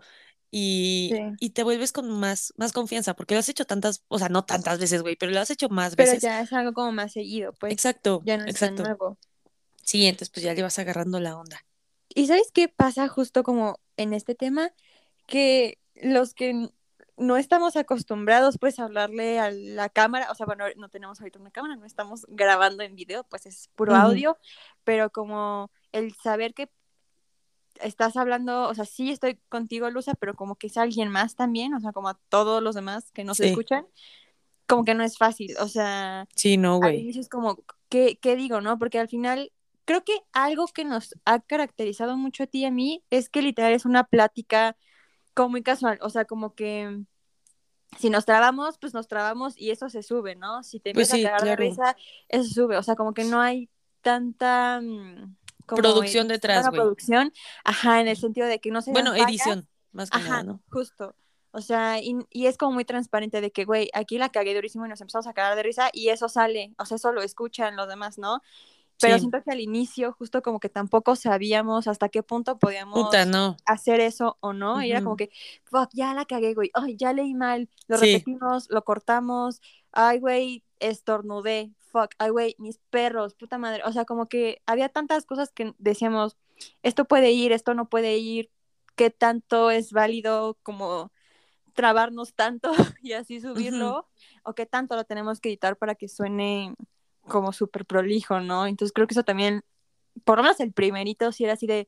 y, 0.52 1.10
Sí. 1.14 1.22
y 1.40 1.50
te 1.52 1.64
vuelves 1.64 1.92
con 1.92 2.10
más, 2.10 2.54
más 2.58 2.72
confianza, 2.72 3.14
porque 3.16 3.34
lo 3.36 3.40
has 3.40 3.50
hecho 3.50 3.66
tantas, 3.66 4.04
o 4.08 4.20
sea, 4.20 4.30
no 4.30 4.46
tantas 4.46 4.80
veces, 4.80 5.02
güey, 5.02 5.16
pero 5.16 5.32
lo 5.32 5.40
has 5.40 5.50
hecho 5.50 5.70
más 5.70 5.96
Pero 5.96 6.08
veces. 6.12 6.24
ya 6.24 6.42
es 6.42 6.54
algo 6.54 6.74
como 6.74 6.92
más 6.92 7.12
seguido, 7.14 7.54
pues. 7.54 7.74
Exacto, 7.74 8.22
Ya 8.26 8.38
no 8.38 8.46
es 8.46 8.60
tan 8.60 8.70
exacto. 8.74 8.84
nuevo. 8.84 9.18
Sí, 9.84 10.06
entonces 10.06 10.30
pues 10.30 10.44
ya 10.44 10.54
le 10.54 10.62
vas 10.64 10.80
agarrando 10.80 11.20
la 11.20 11.38
onda. 11.38 11.64
¿Y 12.10 12.28
sabes 12.28 12.52
qué 12.54 12.70
pasa 12.70 13.08
justo 13.08 13.44
como 13.44 13.80
en 13.98 14.14
este 14.14 14.34
tema? 14.36 14.72
Que 15.28 15.80
los 15.96 16.34
que 16.34 16.70
no 17.18 17.38
estamos 17.38 17.76
acostumbrados 17.76 18.58
pues 18.58 18.80
a 18.80 18.84
hablarle 18.86 19.40
a 19.40 19.52
la 19.52 19.90
cámara, 19.90 20.32
o 20.32 20.36
sea, 20.36 20.46
bueno, 20.46 20.66
no 20.78 20.90
tenemos 20.90 21.20
ahorita 21.20 21.40
una 21.40 21.52
cámara, 21.52 21.76
no 21.76 21.86
estamos 21.86 22.26
grabando 22.30 22.84
en 22.84 22.96
video, 22.96 23.24
pues 23.26 23.46
es 23.46 23.70
puro 23.76 23.96
audio, 23.96 24.38
pero 24.84 25.10
como 25.12 25.72
el 25.92 26.14
saber 26.16 26.54
que 26.54 26.70
estás 27.82 28.18
hablando, 28.18 28.68
o 28.68 28.74
sea, 28.74 28.86
sí 28.86 29.12
estoy 29.12 29.40
contigo, 29.50 29.90
Luza, 29.90 30.14
pero 30.16 30.36
como 30.36 30.56
que 30.56 30.68
es 30.68 30.78
alguien 30.78 31.10
más 31.10 31.36
también, 31.36 31.74
o 31.74 31.80
sea, 31.80 31.92
como 31.92 32.10
a 32.10 32.20
todos 32.30 32.62
los 32.64 32.76
demás 32.76 33.12
que 33.12 33.24
nos 33.24 33.38
Sí. 33.38 33.46
escuchan, 33.46 33.86
como 34.68 34.84
que 34.86 34.96
no 34.96 35.04
es 35.04 35.18
fácil, 35.18 35.56
o 35.60 35.68
sea, 35.68 36.28
Sí, 36.36 36.58
no, 36.58 36.78
güey. 36.78 37.10
es 37.18 37.30
como, 37.30 37.60
¿qué, 37.90 38.18
qué 38.20 38.36
digo, 38.36 38.62
no? 38.62 38.80
Porque 38.80 39.00
al 39.00 39.08
final, 39.10 39.52
creo 39.86 40.04
que 40.04 40.14
algo 40.34 40.66
que 40.68 40.86
nos 40.86 41.14
ha 41.26 41.40
caracterizado 41.40 42.18
mucho 42.18 42.44
a 42.44 42.48
ti 42.48 42.60
y 42.62 42.66
a 42.66 42.72
mí 42.72 43.04
es 43.10 43.30
que 43.30 43.42
literal 43.42 43.74
es 43.74 43.86
una 43.86 44.04
plática 44.06 44.76
como 45.34 45.50
muy 45.50 45.64
casual, 45.64 46.00
o 46.02 46.10
sea, 46.10 46.26
como 46.26 46.56
que 46.56 47.02
si 48.00 48.10
nos 48.10 48.26
trabamos, 48.26 48.78
pues 48.78 48.94
nos 48.94 49.08
trabamos 49.08 49.58
y 49.58 49.72
eso 49.72 49.90
se 49.90 50.04
sube, 50.04 50.36
¿no? 50.36 50.64
Si 50.64 50.80
te 50.80 50.94
Pues 50.94 51.10
empiezas 51.14 51.20
sí, 51.20 51.26
a 51.26 51.30
cagar 51.30 51.42
claro. 51.44 51.64
de 51.64 51.70
risa, 51.70 51.98
eso 52.30 52.50
sube, 52.54 52.78
o 52.78 52.84
sea, 52.84 52.96
como 52.96 53.14
que 53.14 53.24
no 53.26 53.40
hay 53.40 53.70
tanta... 54.02 54.82
mm, 54.82 55.36
como 55.66 55.82
Producción 55.82 56.28
detrás, 56.28 56.68
güey. 56.70 56.80
producción, 56.82 57.32
ajá, 57.64 58.02
en 58.02 58.08
el 58.08 58.18
sentido 58.18 58.48
de 58.48 58.60
que 58.60 58.72
no 58.72 58.82
se 58.82 58.92
Bueno, 58.92 59.14
edición, 59.16 59.68
más 59.92 60.10
que 60.10 60.18
Ajá, 60.18 60.30
nada, 60.30 60.44
¿no? 60.44 60.62
justo. 60.72 61.16
O 61.52 61.62
sea, 61.62 62.00
y, 62.02 62.18
y 62.32 62.48
es 62.48 62.58
como 62.58 62.74
muy 62.74 62.84
transparente 62.86 63.40
de 63.40 63.52
que, 63.52 63.64
güey, 63.64 63.90
aquí 63.94 64.18
la 64.18 64.28
cagué 64.30 64.54
durísimo 64.54 64.86
y 64.86 64.90
nos 64.90 65.00
empezamos 65.00 65.26
a 65.28 65.34
cagar 65.34 65.56
de 65.56 65.64
risa 65.64 65.90
y 65.94 66.10
eso 66.10 66.28
sale, 66.28 66.74
o 66.78 66.86
sea, 66.86 66.96
eso 66.98 67.14
lo 67.14 67.22
escuchan 67.22 67.76
los 67.78 67.88
demás, 67.88 68.18
¿no? 68.18 68.42
Pero 69.02 69.16
Sí. 69.16 69.22
siento 69.22 69.42
que 69.44 69.52
al 69.52 69.60
inicio, 69.60 70.14
justo 70.14 70.42
como 70.42 70.60
que 70.62 70.70
tampoco 70.70 71.16
sabíamos 71.18 71.88
hasta 71.88 72.08
qué 72.08 72.24
punto 72.24 72.58
podíamos 72.60 73.04
Puta, 73.06 73.26
no. 73.26 73.58
hacer 73.66 74.00
eso 74.00 74.38
o 74.40 74.54
no. 74.54 74.82
Y 74.84 74.92
era 74.92 75.02
como 75.04 75.18
que, 75.18 75.32
fuck, 75.66 75.90
ya 75.94 76.14
la 76.14 76.24
cagué, 76.26 76.54
güey. 76.54 76.72
Ay, 76.74 76.96
ya 76.96 77.12
leí 77.12 77.34
mal. 77.34 77.70
Lo 77.90 77.98
Sí. 77.98 78.06
repetimos, 78.14 78.68
lo 78.70 78.84
cortamos. 78.86 79.62
Ay, 79.92 80.20
güey, 80.20 80.64
estornudé. 80.80 81.72
Fuck, 81.96 82.14
ay, 82.18 82.30
güey, 82.30 82.56
mis 82.58 82.80
perros, 82.90 83.36
puta 83.36 83.58
madre. 83.58 83.82
O 83.86 83.92
sea, 83.94 84.04
como 84.04 84.28
que 84.28 84.62
había 84.66 84.90
tantas 84.90 85.26
cosas 85.26 85.54
que 85.54 85.74
decíamos, 85.78 86.36
esto 86.84 87.06
puede 87.06 87.32
ir, 87.32 87.54
esto 87.54 87.74
no 87.74 87.88
puede 87.88 88.18
ir. 88.18 88.52
¿Qué 88.98 89.12
tanto 89.12 89.72
es 89.72 89.94
válido 89.94 90.58
como 90.62 91.14
trabarnos 91.74 92.34
tanto 92.34 92.70
y 93.02 93.14
así 93.14 93.40
subirlo? 93.40 94.10
¿O 94.44 94.54
qué 94.56 94.66
tanto 94.66 94.98
lo 94.98 95.06
tenemos 95.06 95.40
que 95.40 95.48
editar 95.48 95.78
para 95.78 95.96
que 95.96 96.10
suene 96.10 96.76
como 97.30 97.54
súper 97.54 97.86
prolijo, 97.86 98.42
¿no? 98.42 98.68
Entonces 98.68 98.92
creo 98.92 99.08
que 99.08 99.14
eso 99.14 99.24
también, 99.24 99.64
por 100.26 100.36
lo 100.36 100.44
menos 100.44 100.60
el 100.60 100.74
primerito, 100.74 101.32
sí 101.32 101.46
era 101.46 101.54
así 101.54 101.66
de, 101.66 101.88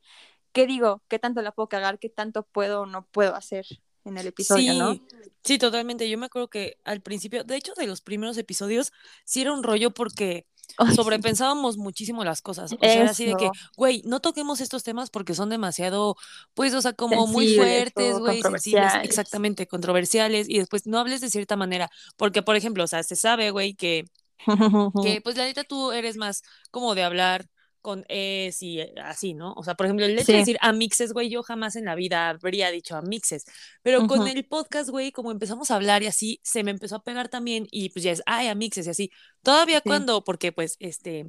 ¿qué 0.54 0.68
digo? 0.68 1.04
¿Qué 1.10 1.20
tanto 1.20 1.42
la 1.42 1.52
puedo 1.52 1.68
cagar? 1.68 2.00
¿Qué 2.00 2.08
tanto 2.08 2.44
puedo 2.44 2.84
o 2.84 2.86
no 2.86 3.06
puedo 3.08 3.36
hacer 3.36 3.66
en 4.10 4.18
el 4.18 4.28
episodio, 4.28 4.74
sí, 4.74 4.80
no? 4.80 5.00
sí, 5.44 5.58
totalmente. 5.58 6.10
Yo 6.10 6.18
me 6.18 6.26
acuerdo 6.28 6.50
que 6.50 6.78
al 6.84 7.02
principio, 7.02 7.44
de 7.44 7.56
hecho, 7.56 7.74
de 7.76 7.88
los 7.88 8.02
primeros 8.02 8.38
episodios, 8.38 8.92
sí 9.26 9.42
era 9.42 9.54
un 9.54 9.64
rollo 9.64 9.92
porque 9.92 10.46
Ay, 10.78 10.90
sí. 10.90 10.96
sobrepensábamos 10.96 11.78
muchísimo 11.78 12.24
las 12.24 12.42
cosas. 12.42 12.74
O 12.74 12.78
sea, 12.78 12.94
era 12.94 13.12
así 13.12 13.26
de 13.26 13.36
que, 13.36 13.50
güey, 13.76 14.02
no 14.06 14.20
toquemos 14.20 14.60
estos 14.62 14.84
temas 14.84 15.10
porque 15.10 15.34
son 15.34 15.50
demasiado, 15.50 16.16
pues, 16.54 16.74
o 16.74 16.82
sea, 16.82 16.94
como 16.94 17.28
muy 17.28 17.56
fuertes, 17.56 18.20
güey, 18.20 18.42
sensibles, 18.42 18.94
exactamente, 19.04 19.68
controversiales, 19.68 20.48
y 20.50 20.60
después 20.60 20.86
no 20.86 21.00
hables 21.00 21.22
de 21.22 21.30
cierta 21.30 21.56
manera, 21.56 21.90
porque, 22.18 22.42
por 22.42 22.56
ejemplo, 22.56 22.84
o 22.84 22.88
sea, 22.88 23.04
se 23.04 23.16
sabe, 23.16 23.52
güey, 23.52 23.76
que, 23.76 24.06
que, 25.04 25.22
pues, 25.22 25.38
la 25.38 25.46
neta 25.46 25.64
tú 25.64 25.92
eres 25.92 26.18
más 26.18 26.44
como 26.70 26.96
de 26.96 27.04
hablar 27.04 27.48
con 27.88 28.04
es 28.10 28.62
y 28.62 28.82
eh, 28.82 28.94
así, 29.02 29.34
¿no? 29.34 29.54
O 29.54 29.64
sea, 29.64 29.76
por 29.76 29.86
ejemplo, 29.86 30.06
el 30.06 30.12
hecho 30.20 30.34
de 30.34 30.34
Sí. 30.34 30.40
decir 30.40 30.58
amixes, 30.60 31.14
güey, 31.14 31.30
yo 31.30 31.42
jamás 31.42 31.78
en 31.78 31.86
la 31.86 31.96
vida 31.96 32.28
habría 32.30 32.70
dicho 32.70 32.98
amixes, 32.98 33.46
pero 33.82 34.06
con 34.08 34.28
el 34.28 34.46
podcast, 34.46 34.90
güey, 34.90 35.14
como 35.14 35.32
empezamos 35.32 35.72
a 35.72 35.76
hablar 35.76 36.04
y 36.04 36.08
así, 36.08 36.42
se 36.44 36.64
me 36.66 36.72
empezó 36.72 36.98
a 36.98 37.04
pegar 37.04 37.30
también 37.30 37.66
y 37.72 37.90
pues 37.92 38.04
ya 38.04 38.12
es, 38.12 38.22
ay, 38.26 38.48
amixes 38.48 38.88
y 38.88 38.90
así. 38.90 39.12
Todavía 39.42 39.78
Sí. 39.78 39.84
cuando, 39.86 40.26
porque 40.26 40.52
pues, 40.52 40.76
este, 40.80 41.28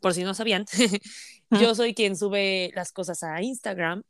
por 0.00 0.14
si 0.14 0.22
no 0.22 0.34
sabían, 0.34 0.66
yo 1.50 1.74
soy 1.74 1.94
quien 1.94 2.16
sube 2.16 2.70
las 2.76 2.92
cosas 2.92 3.22
a 3.24 3.42
Instagram 3.42 4.04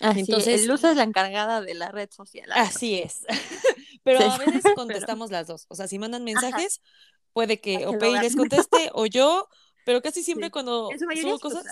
Así, 0.00 0.20
Entonces- 0.20 0.64
Luz 0.68 0.84
es 0.84 0.94
la 0.94 1.02
encargada 1.02 1.60
de 1.60 1.74
la 1.74 1.90
red 1.90 2.08
social. 2.12 2.48
Así 2.54 3.00
es. 3.00 3.26
Pero 4.04 4.20
Sí, 4.20 4.24
a 4.30 4.38
veces 4.38 4.62
pero- 4.62 4.74
contestamos 4.76 5.32
las 5.32 5.48
dos. 5.48 5.66
O 5.68 5.74
sea, 5.74 5.88
si 5.88 5.98
mandan 5.98 6.22
mensajes, 6.22 6.80
puede 7.32 7.60
que 7.60 7.78
Que 7.78 7.86
o 7.86 7.98
Pei 7.98 8.12
les 8.20 8.36
conteste 8.36 8.90
o 8.94 9.06
yo, 9.06 9.48
pero 9.88 10.02
casi 10.02 10.22
siempre 10.22 10.48
Sí. 10.48 10.50
cuando 10.50 10.90
subo 11.22 11.38
cosas, 11.38 11.64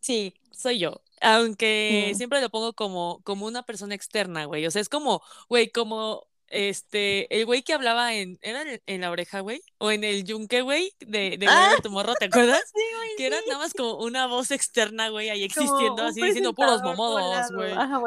sí, 0.00 0.34
soy 0.50 0.80
yo. 0.80 1.00
Aunque 1.20 2.10
Mm. 2.12 2.16
siempre 2.16 2.40
lo 2.40 2.50
pongo 2.50 2.72
como, 2.72 3.20
como 3.22 3.46
una 3.46 3.62
persona 3.62 3.94
externa, 3.94 4.46
güey. 4.46 4.66
O 4.66 4.70
sea, 4.72 4.82
es 4.82 4.88
como, 4.88 5.22
güey, 5.48 5.70
como 5.70 6.26
este, 6.48 7.32
el 7.36 7.46
güey 7.46 7.62
que 7.62 7.72
hablaba 7.72 8.14
en, 8.14 8.38
¿era 8.42 8.64
en, 8.86 9.00
la 9.00 9.10
oreja, 9.12 9.40
güey? 9.40 9.62
O 9.78 9.92
en 9.92 10.02
el 10.02 10.24
yunque, 10.24 10.62
güey, 10.62 10.92
de, 10.98 11.36
de 11.38 11.46
Ah. 11.48 11.54
Wherever 11.62 11.82
Tomorrow, 11.82 12.14
¿te 12.18 12.24
acuerdas? 12.60 12.62
Sí, 12.74 12.82
güey, 12.96 13.10
Que 13.16 13.26
era 13.26 13.36
nada 13.46 13.58
más 13.58 13.74
como 13.74 13.94
una 14.02 14.26
voz 14.26 14.50
externa, 14.50 15.08
güey, 15.10 15.28
ahí 15.30 15.44
existiendo, 15.44 16.02
así 16.02 16.20
diciendo 16.20 16.52
puros 16.52 16.82
momodos, 16.82 17.52
güey. 17.52 17.70
Ajá, 17.72 18.00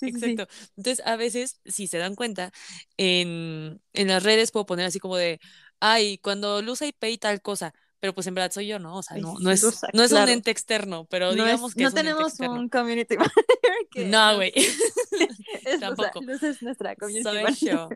Sí. 0.00 0.06
Exacto. 0.08 0.48
Entonces, 0.76 1.06
a 1.06 1.14
veces, 1.14 1.60
si 1.64 1.86
se 1.86 1.98
dan 1.98 2.16
cuenta, 2.16 2.52
en, 2.96 3.80
en 3.92 4.08
las 4.08 4.22
redes 4.24 4.50
puedo 4.50 4.66
poner 4.66 4.86
así 4.86 4.98
como 4.98 5.16
de, 5.16 5.38
ay, 5.80 6.18
cuando 6.18 6.60
Luz 6.62 6.82
y 6.82 6.92
Pay 6.92 7.18
tal 7.18 7.40
cosa, 7.40 7.72
pero 8.00 8.14
pues 8.14 8.26
en 8.26 8.34
verdad 8.34 8.50
soy 8.52 8.66
yo, 8.68 8.78
¿no? 8.78 8.96
O 8.96 9.02
sea, 9.02 9.16
no, 9.16 9.34
no 9.40 9.50
es, 9.50 9.62
no 9.92 10.02
es 10.02 10.12
un 10.12 10.28
ente 10.28 10.50
externo, 10.50 11.06
pero 11.10 11.34
No, 11.34 11.44
digamos 11.44 11.70
es- 11.70 11.74
que 11.76 11.82
no 11.82 11.88
es 11.88 11.94
un 11.94 11.96
tenemos 11.96 12.28
externo. 12.28 12.54
un 12.54 12.68
community 12.68 13.16
manager 13.18 13.88
que 13.90 14.04
No, 14.06 14.36
güey, 14.36 14.52
tampoco. 15.80 16.20
O 16.20 16.38
sea, 16.38 16.48
es 16.50 16.62
nuestra 16.62 16.94
community 16.96 17.22
soy 17.24 17.42
manager. 17.42 17.68
yo. 17.70 17.88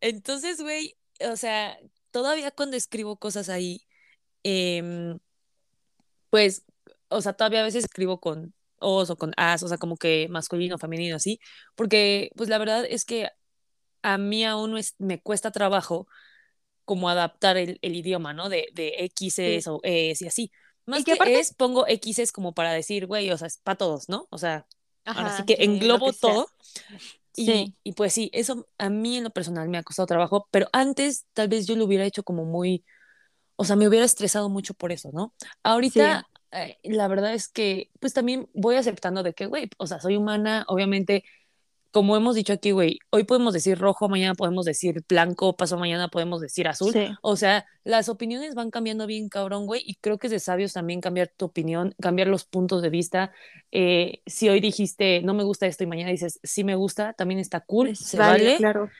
Entonces, 0.00 0.60
güey, 0.60 0.96
o 1.30 1.36
sea, 1.36 1.76
todavía 2.10 2.50
cuando 2.50 2.76
escribo 2.76 3.16
cosas 3.16 3.48
ahí, 3.48 3.82
em, 4.42 5.18
pues, 6.30 6.64
o 7.08 7.20
sea, 7.22 7.32
todavía 7.32 7.60
a 7.60 7.64
veces 7.64 7.84
escribo 7.84 8.20
con 8.20 8.54
os 8.82 9.10
o 9.10 9.16
con 9.16 9.32
as, 9.36 9.62
o 9.62 9.68
sea, 9.68 9.76
como 9.78 9.96
que 9.96 10.26
masculino, 10.30 10.78
femenino, 10.78 11.16
así, 11.16 11.38
porque, 11.74 12.30
pues 12.36 12.48
la 12.48 12.56
verdad 12.58 12.84
es 12.88 13.04
que 13.04 13.28
a 14.02 14.16
mí 14.16 14.44
aún 14.44 14.78
es- 14.78 14.94
me 14.98 15.20
cuesta 15.20 15.50
trabajo 15.50 16.06
como 16.90 17.08
adaptar 17.08 17.56
el, 17.56 17.78
el 17.82 17.94
idioma, 17.94 18.34
¿no? 18.34 18.48
De, 18.48 18.68
de 18.74 19.04
X's 19.16 19.68
o 19.68 19.80
Es 19.84 20.20
y 20.22 20.26
así. 20.26 20.52
Más 20.86 21.00
Y 21.00 21.04
que, 21.04 21.12
aparte- 21.12 21.38
es, 21.40 21.54
pongo 21.54 21.86
X's 21.86 22.32
como 22.32 22.52
para 22.54 22.72
decir, 22.72 23.06
güey, 23.06 23.30
o 23.30 23.38
sea, 23.38 23.46
es 23.46 23.58
para 23.58 23.78
todos, 23.78 24.08
¿no? 24.08 24.26
O 24.30 24.38
sea, 24.38 24.66
ahora 25.14 25.30
sí 25.30 25.42
Ajá, 25.42 25.46
que 25.46 25.56
sí, 25.56 25.66
lo 25.66 25.72
englobo 25.74 26.06
que 26.06 26.18
todo. 26.20 26.48
Y, 27.36 27.46
Sí. 27.46 27.74
y 27.84 27.92
pues 27.92 28.12
sí, 28.12 28.30
eso 28.34 28.66
a 28.78 28.90
mí 28.90 29.18
en 29.18 29.24
lo 29.24 29.30
personal 29.30 29.68
me 29.68 29.78
ha 29.78 29.82
costado 29.84 30.06
trabajo, 30.06 30.48
pero 30.50 30.68
antes 30.72 31.26
tal 31.32 31.48
vez 31.48 31.66
yo 31.66 31.76
lo 31.76 31.84
hubiera 31.84 32.04
hecho 32.04 32.24
como 32.24 32.44
muy, 32.44 32.84
o 33.56 33.64
sea, 33.64 33.76
me 33.76 33.88
hubiera 33.88 34.06
estresado 34.06 34.48
mucho 34.50 34.74
por 34.74 34.92
eso, 34.92 35.10
¿no? 35.12 35.34
Ahorita, 35.62 36.28
eh, 36.52 36.78
la 36.84 37.08
verdad 37.08 37.34
es 37.34 37.48
que, 37.48 37.90
pues 38.00 38.14
también 38.14 38.48
voy 38.54 38.76
aceptando 38.76 39.22
de 39.22 39.34
que, 39.34 39.46
güey, 39.46 39.70
o 39.78 39.86
sea, 39.86 40.00
soy 40.00 40.16
humana, 40.16 40.64
obviamente, 40.68 41.24
como 41.92 42.16
hemos 42.16 42.34
dicho 42.36 42.52
aquí, 42.52 42.70
güey, 42.70 42.98
hoy 43.10 43.24
podemos 43.24 43.52
decir 43.52 43.78
rojo, 43.78 44.08
mañana 44.08 44.34
podemos 44.34 44.64
decir 44.64 45.04
blanco, 45.08 45.56
paso 45.56 45.76
mañana 45.76 46.08
podemos 46.08 46.40
decir 46.40 46.68
azul. 46.68 46.92
Sí. 46.92 47.08
O 47.22 47.36
sea, 47.36 47.66
las 47.84 48.08
opiniones 48.08 48.54
van 48.54 48.70
cambiando 48.70 49.06
bien 49.06 49.28
cabrón, 49.28 49.66
güey, 49.66 49.82
y 49.84 49.94
creo 49.96 50.18
que 50.18 50.28
es 50.28 50.30
de 50.30 50.38
sabios 50.40 50.72
también 50.72 51.00
cambiar 51.00 51.28
tu 51.36 51.46
opinión, 51.46 51.94
cambiar 52.00 52.28
los 52.28 52.44
puntos 52.44 52.82
de 52.82 52.90
vista. 52.90 53.32
Eh, 53.72 54.20
si 54.26 54.48
hoy 54.48 54.60
dijiste, 54.60 55.20
no 55.22 55.34
me 55.34 55.42
gusta 55.42 55.66
esto 55.66 55.82
y 55.84 55.86
mañana 55.88 56.10
dices, 56.10 56.38
sí 56.42 56.62
me 56.64 56.76
gusta, 56.76 57.12
también 57.14 57.40
está 57.40 57.60
cool, 57.60 57.96
se 57.96 58.16
válido, 58.16 58.46
vale. 58.46 58.56
claro. 58.58 58.90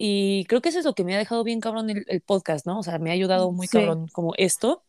Y 0.00 0.44
creo 0.44 0.60
que 0.60 0.68
eso 0.68 0.78
es 0.78 0.84
lo 0.84 0.94
que 0.94 1.02
me 1.02 1.16
ha 1.16 1.18
dejado 1.18 1.42
bien 1.42 1.60
cabrón 1.60 1.90
el, 1.90 2.04
el 2.06 2.20
podcast, 2.20 2.66
¿no? 2.66 2.78
O 2.78 2.82
sea, 2.84 2.98
me 3.00 3.10
ha 3.10 3.14
ayudado 3.14 3.50
muy 3.50 3.66
Sí. 3.66 3.78
cabrón 3.78 4.06
como 4.12 4.32
esto. 4.36 4.84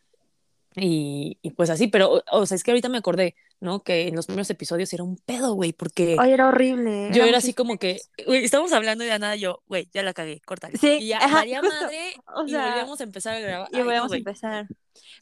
Y, 0.76 1.40
y 1.42 1.50
pues 1.52 1.72
así, 1.72 1.88
pero, 1.88 2.22
o 2.32 2.46
sea, 2.46 2.56
es 2.56 2.64
que 2.64 2.70
ahorita 2.70 2.90
me 2.90 3.00
acordé, 3.00 3.36
¿no? 3.62 3.84
Que 3.84 4.08
en 4.08 4.16
los 4.16 4.26
primeros 4.28 4.50
episodios 4.50 4.92
era 4.94 5.04
un 5.04 5.18
pedo, 5.18 5.54
güey, 5.54 5.74
porque 5.74 6.16
Ay, 6.20 6.32
era 6.32 6.48
horrible. 6.48 7.10
yo 7.14 7.24
era 7.24 7.40
así 7.40 7.54
como 7.54 7.78
que, 7.78 8.00
güey, 8.26 8.44
estamos 8.46 8.72
hablando 8.72 9.04
y 9.04 9.08
de 9.08 9.20
nada 9.20 9.36
yo, 9.36 9.62
güey, 9.68 9.90
ya 9.94 10.02
la 10.04 10.14
cagué, 10.14 10.42
córtale. 10.46 10.78
Sí, 10.78 10.98
y 11.02 11.08
ya, 11.08 11.20
justo, 11.22 11.68
madre, 11.68 12.14
o 12.36 12.46
y 12.46 12.50
sea, 12.52 12.66
volvíamos 12.68 13.00
a 13.02 13.04
empezar 13.04 13.36
a 13.36 13.40
grabar. 13.40 13.68
Y 13.72 13.76
Ay, 13.76 13.80
no, 13.82 13.86
volvemos 13.86 14.12
a 14.14 14.18
empezar. 14.18 14.68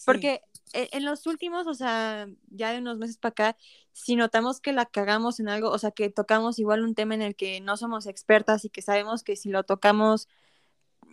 Porque 0.05 0.41
e- 0.73 0.89
en 0.91 1.03
los 1.05 1.25
últimos, 1.25 1.65
o 1.67 1.73
sea, 1.73 2.27
ya 2.49 2.71
de 2.73 2.79
unos 2.79 2.97
meses 2.97 3.17
para 3.17 3.31
acá, 3.31 3.57
si 3.93 4.15
notamos 4.15 4.59
que 4.61 4.73
la 4.73 4.85
cagamos 4.85 5.39
en 5.39 5.49
algo, 5.49 5.69
o 5.71 5.77
sea, 5.79 5.89
que 5.91 6.09
tocamos 6.11 6.59
igual 6.59 6.83
un 6.83 6.93
tema 6.93 7.15
en 7.15 7.23
el 7.23 7.35
que 7.35 7.59
no 7.61 7.75
somos 7.77 8.05
expertas 8.05 8.63
y 8.65 8.69
que 8.69 8.81
sabemos 8.83 9.23
que 9.23 9.35
si 9.35 9.49
lo 9.49 9.63
tocamos 9.63 10.27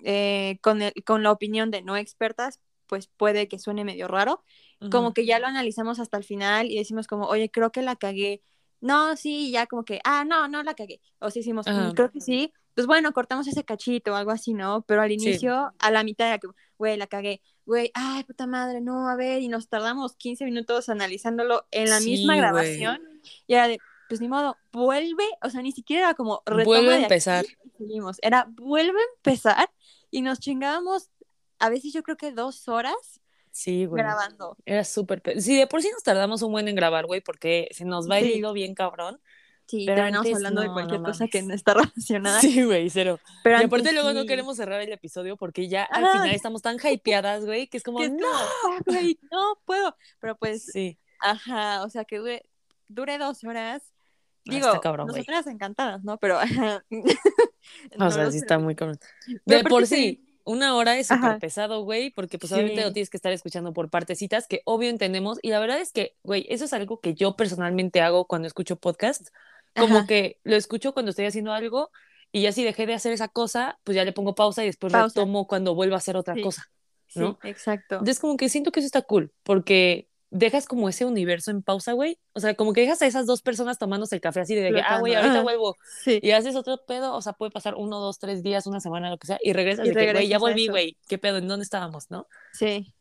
eh, 0.04 0.59
con, 0.61 0.83
el- 0.83 0.93
con 1.07 1.23
la 1.23 1.31
opinión 1.31 1.71
de 1.71 1.81
no 1.83 1.97
expertas, 1.97 2.61
pues 2.87 3.07
puede 3.09 3.49
que 3.49 3.59
suene 3.59 3.85
medio 3.85 4.09
raro. 4.09 4.43
Como 4.91 5.07
Ujú. 5.09 5.14
que 5.14 5.26
ya 5.26 5.38
lo 5.38 5.47
analizamos 5.47 5.99
hasta 6.00 6.17
el 6.19 6.25
final 6.25 6.71
y 6.71 6.76
decimos 6.76 7.07
como, 7.07 7.26
oye, 7.26 7.50
creo 7.50 7.71
que 7.73 7.83
la 7.83 7.97
cagué. 7.97 8.43
No, 8.81 9.17
sí, 9.17 9.50
ya 9.50 9.67
como 9.67 9.85
que, 9.85 10.00
ah, 10.05 10.25
no, 10.25 10.47
no 10.49 10.62
la 10.62 10.75
cagué. 10.75 11.00
O 11.19 11.31
si 11.31 11.38
decimos, 11.41 11.67
"Mm, 11.67 11.71
Ajá. 11.71 11.93
creo 11.95 12.11
que 12.11 12.21
sí, 12.21 12.53
pues 12.75 12.87
bueno, 12.87 13.12
cortamos 13.12 13.47
ese 13.49 13.64
cachito 13.64 14.12
o 14.12 14.14
algo 14.17 14.31
así, 14.31 14.53
¿no? 14.53 14.83
Pero 14.87 15.00
al 15.00 15.09
Sí. 15.09 15.14
inicio, 15.14 15.73
a 15.79 15.91
la 15.91 16.03
mitad 16.05 16.26
era 16.29 16.38
que, 16.38 16.49
güey, 16.76 16.97
la 16.99 17.07
cagué, 17.07 17.41
güey, 17.64 17.91
ay, 17.95 18.25
puta 18.25 18.47
madre, 18.47 18.81
no, 18.83 19.09
a 19.09 19.17
ver, 19.17 19.41
y 19.41 19.49
nos 19.49 19.69
tardamos 19.69 20.17
15 20.17 20.45
minutos 20.45 20.88
analizándolo 20.91 21.67
en 21.71 21.88
la 21.88 22.00
misma 22.00 22.05
Sí, 22.14 22.25
güey. 22.25 22.38
grabación. 22.41 23.00
Y 23.47 23.55
era 23.55 23.69
de, 23.69 23.79
pues 24.09 24.21
ni 24.21 24.29
modo, 24.29 24.59
vuelve, 24.71 25.25
o 25.43 25.49
sea, 25.49 25.62
ni 25.62 25.73
siquiera 25.73 26.03
era 26.09 26.14
como 26.14 26.43
Vuelve 26.47 26.95
a 26.95 26.99
empezar. 27.03 27.47
seguimos. 27.79 28.19
Era, 28.21 28.47
vuelve 28.50 29.00
a 29.00 29.17
empezar 29.17 29.71
y 30.11 30.21
nos 30.21 30.41
chingábamos, 30.41 31.11
a 31.58 31.68
veces 31.70 31.92
yo 31.92 32.02
creo 32.02 32.16
que 32.16 32.32
dos 32.32 32.68
horas 32.68 33.20
Sí, 33.50 33.87
güey. 33.87 34.02
grabando. 34.02 34.56
Era 34.66 34.84
súper. 34.84 35.23
pe- 35.23 35.40
Sí, 35.40 35.56
de 35.56 35.66
por 35.66 35.80
sí 35.82 35.88
nos 35.92 36.02
tardamos 36.02 36.42
un 36.42 36.52
buen 36.52 36.66
en 36.68 36.75
grabar, 36.75 37.06
güey, 37.06 37.20
porque 37.20 37.68
se 37.73 37.84
nos 37.84 38.11
va 38.11 38.18
el 38.18 38.25
Sí. 38.26 38.32
hilo 38.34 38.52
bien 38.52 38.75
cabrón. 38.75 39.20
Sí, 39.66 39.84
Pero 39.87 39.96
terminamos 39.96 40.26
antes, 40.26 40.37
hablando 40.37 40.61
de 40.61 40.68
cualquier 40.73 41.00
no 41.00 41.06
cosa 41.06 41.26
que 41.26 41.40
no 41.42 41.54
está 41.54 41.73
relacionada. 41.75 42.38
Sí, 42.40 42.62
güey, 42.64 42.90
cero. 42.90 43.18
pero 43.42 43.61
y 43.61 43.64
aparte 43.64 43.92
luego 43.94 44.12
no 44.12 44.26
queremos 44.26 44.56
cerrar 44.58 44.80
el 44.82 44.92
episodio 44.92 45.37
porque 45.38 45.68
ya 45.68 45.84
al 45.84 46.04
final 46.12 46.30
estamos 46.34 46.61
tan 46.61 46.76
hypeadas, 46.82 47.46
güey, 47.46 47.66
que 47.68 47.78
es 47.78 47.82
como, 47.82 47.99
Que 47.99 48.11
no. 48.11 48.26
"Ah, 48.30 48.78
güey, 48.84 49.18
no 49.30 49.58
puedo. 49.64 49.96
Pero 50.20 50.37
pues, 50.37 50.66
Sí. 50.66 50.99
ajá, 51.20 51.82
o 51.84 51.88
sea, 51.88 52.04
que 52.04 52.18
dure, 52.18 52.42
dure 52.88 53.16
dos 53.16 53.42
horas. 53.44 53.82
Ah, 53.87 54.50
Digo, 54.50 54.66
está 54.66 54.80
cabrón, 54.80 55.06
nosotras 55.06 55.46
encantadas, 55.46 56.04
¿no? 56.04 56.18
Pero, 56.18 56.38
ajá. 56.38 56.84
O 57.94 57.99
no 57.99 58.11
sea, 58.11 58.26
sí 58.26 58.32
sé. 58.32 58.38
está 58.38 58.58
muy 58.58 58.75
cabrón. 58.75 58.99
De 59.46 59.64
por 59.64 59.87
sí. 59.87 60.23
Sí, 60.44 60.52
una 60.52 60.76
hora 60.76 60.96
es 60.98 61.06
súper 61.08 61.38
pesado, 61.38 61.82
güey, 61.84 62.10
porque 62.10 62.38
pues 62.38 62.52
obviamente 62.52 62.82
lo 62.82 62.88
Sí. 62.88 62.94
tienes 62.94 63.10
que 63.10 63.16
estar 63.16 63.32
escuchando 63.32 63.72
por 63.72 63.90
partecitas, 63.90 64.46
que 64.46 64.62
obvio 64.64 64.90
entendemos. 64.90 65.38
Y 65.42 65.50
la 65.50 65.58
verdad 65.60 65.80
es 65.80 65.92
que, 65.92 66.16
güey, 66.22 66.46
eso 66.48 66.64
es 66.64 66.72
algo 66.72 67.00
que 67.00 67.14
yo 67.14 67.36
personalmente 67.36 68.00
hago 68.00 68.26
cuando 68.26 68.46
escucho 68.48 68.76
podcast. 68.76 69.28
Como 69.76 69.98
Ajá. 69.98 70.06
que 70.06 70.38
lo 70.44 70.54
escucho 70.56 70.92
cuando 70.92 71.10
estoy 71.10 71.26
haciendo 71.26 71.52
algo 71.52 71.90
y 72.30 72.42
ya 72.42 72.52
si 72.52 72.62
dejé 72.62 72.86
de 72.86 72.94
hacer 72.94 73.12
esa 73.12 73.28
cosa, 73.28 73.78
pues 73.84 73.96
ya 73.96 74.04
le 74.04 74.12
pongo 74.12 74.34
pausa 74.34 74.62
y 74.62 74.66
después 74.66 74.92
Pausa. 74.92 75.20
retomo 75.20 75.46
cuando 75.48 75.74
vuelvo 75.74 75.94
a 75.94 75.98
hacer 75.98 76.16
otra 76.16 76.34
Sí. 76.34 76.42
cosa. 76.42 76.70
Sí, 77.08 77.20
¿no? 77.20 77.38
exacto. 77.42 77.96
Entonces 77.96 78.20
como 78.20 78.36
que 78.36 78.48
siento 78.48 78.70
que 78.72 78.80
eso 78.80 78.86
está 78.86 79.02
cool, 79.02 79.32
porque 79.42 80.08
dejas 80.37 80.67
como 80.67 80.88
ese 80.88 81.05
universo 81.05 81.53
en 81.53 81.62
pausa, 81.62 81.93
güey. 81.93 82.19
O 82.33 82.41
sea, 82.41 82.55
como 82.55 82.73
que 82.73 82.81
dejas 82.81 83.00
a 83.03 83.07
esas 83.07 83.25
dos 83.25 83.41
personas 83.41 83.79
tomándose 83.79 84.17
el 84.17 84.21
café 84.21 84.41
así 84.41 84.55
de 84.57 84.73
que, 84.73 84.81
ah, 84.81 84.99
güey, 84.99 85.14
ahorita 85.14 85.43
vuelvo. 85.43 85.76
Sí. 86.03 86.19
Y 86.23 86.33
haces 86.33 86.57
otro 86.57 86.85
pedo, 86.85 87.14
o 87.14 87.23
sea, 87.23 87.35
puede 87.35 87.53
pasar 87.53 87.76
uno, 87.76 88.00
dos, 88.00 88.19
tres 88.19 88.43
días, 88.43 88.67
una 88.67 88.81
semana, 88.81 89.11
lo 89.11 89.17
que 89.19 89.29
sea, 89.29 89.38
y 89.43 89.53
regresas 89.53 89.87
Y 89.87 89.91
de 89.91 89.95
que, 89.95 90.00
güey, 90.00 90.07
ya 90.29 90.38
regresas 90.38 90.41
volví, 90.41 90.67
güey, 90.69 90.99
qué 91.09 91.19
pedo, 91.19 91.38
¿en 91.38 91.47
dónde 91.47 91.62
estábamos, 91.62 92.11
no? 92.11 92.26
Sí, 92.53 92.93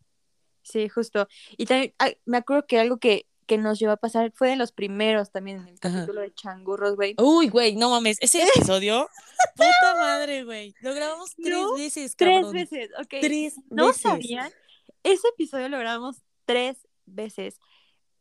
sí, 0.61 0.87
justo. 0.89 1.27
Y 1.57 1.65
también 1.65 1.93
ay, 1.97 2.17
me 2.25 2.37
acuerdo 2.37 2.67
que 2.67 2.79
algo 2.79 2.97
que, 2.99 3.25
que 3.47 3.57
nos 3.57 3.79
llevó 3.79 3.93
a 3.93 3.97
pasar 3.97 4.31
fue 4.35 4.49
de 4.49 4.55
los 4.55 4.71
primeros 4.71 5.31
también 5.31 5.57
en 5.61 5.67
el 5.69 5.73
Ajá. 5.81 5.91
capítulo 6.01 6.21
de 6.21 6.33
changurros, 6.35 6.95
güey. 6.95 7.15
Uy, 7.17 7.49
güey, 7.49 7.75
no 7.75 7.89
mames, 7.89 8.17
ese 8.21 8.43
episodio, 8.55 9.09
puta 9.55 9.95
madre, 9.99 10.43
güey. 10.43 10.75
Lo 10.81 10.93
grabamos 10.93 11.31
tres 11.35 11.51
No, 11.57 11.73
veces, 11.73 12.15
Tres 12.15 12.35
cabrón. 12.35 12.53
veces, 12.53 12.89
ok. 12.99 13.13
Tres 13.21 13.55
¿No 13.71 13.87
veces. 13.87 14.01
sabían? 14.03 14.51
Ese 15.01 15.27
episodio 15.29 15.67
lo 15.67 15.79
grabamos 15.79 16.17
tres 16.45 16.77
veces. 17.05 17.59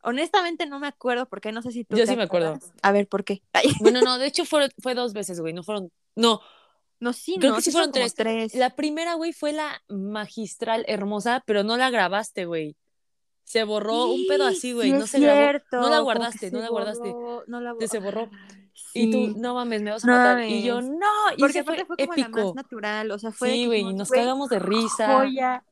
Honestamente 0.01 0.65
no 0.65 0.79
me 0.79 0.87
acuerdo 0.87 1.27
porque 1.27 1.51
no 1.51 1.61
sé 1.61 1.71
si 1.71 1.85
tú 1.85 1.95
Yo 1.95 2.03
te 2.03 2.11
sí 2.11 2.17
me 2.17 2.23
acuerdo. 2.23 2.59
A 2.81 2.91
ver, 2.91 3.07
¿por 3.07 3.23
qué? 3.23 3.41
Ay, 3.53 3.63
Bueno, 3.79 4.01
no, 4.01 4.17
de 4.17 4.27
hecho 4.27 4.45
fue, 4.45 4.69
fue 4.81 4.95
dos 4.95 5.13
veces, 5.13 5.39
güey, 5.39 5.53
no 5.53 5.63
fueron, 5.63 5.91
no, 6.15 6.41
no, 6.99 7.13
sí, 7.13 7.37
Creo 7.39 7.51
no, 7.51 7.57
que 7.57 7.61
sí 7.63 7.71
fueron 7.71 7.91
tres. 7.91 8.13
tres. 8.13 8.53
La 8.55 8.75
primera, 8.75 9.15
güey, 9.15 9.33
fue 9.33 9.51
la 9.53 9.81
magistral 9.89 10.85
hermosa, 10.87 11.43
pero 11.45 11.63
no 11.63 11.77
la 11.77 11.89
grabaste, 11.89 12.45
güey. 12.45 12.75
Se 13.45 13.65
borró 13.65 14.05
un 14.05 14.25
pedo 14.27 14.45
así, 14.45 14.71
güey. 14.71 14.89
Sí, 14.91 14.97
no 14.97 15.05
se 15.07 15.19
grabó. 15.19 15.39
cierto, 15.41 15.81
No 15.81 15.89
la 15.89 15.99
guardaste, 15.99 16.49
no 16.51 16.59
la 16.59 16.69
guardaste. 16.69 17.11
borró, 17.11 17.43
no 17.47 17.59
la 17.59 17.75
Te 17.77 17.87
se 17.89 17.99
borró. 17.99 18.27
borró. 18.27 18.31
Y 18.93 19.11
tú, 19.11 19.37
no 19.39 19.53
mames, 19.55 19.81
me 19.81 19.91
vas 19.91 20.03
a 20.03 20.07
No 20.07 20.13
matar. 20.13 20.43
Y 20.49 20.63
yo, 20.63 20.81
no. 20.81 21.05
Y 21.35 21.41
Porque 21.41 21.63
fue, 21.63 21.83
fue 21.85 21.97
como 21.97 22.13
la 22.15 22.21
épico. 22.21 22.45
más 22.45 22.55
natural, 22.55 23.11
o 23.11 23.19
sea, 23.19 23.31
fue 23.31 23.49
Sí, 23.51 23.65
güey, 23.65 23.93
nos 23.93 24.09
cagamos 24.09 24.49
de 24.49 24.59
risa. 24.59 25.17
Joya. 25.17 25.65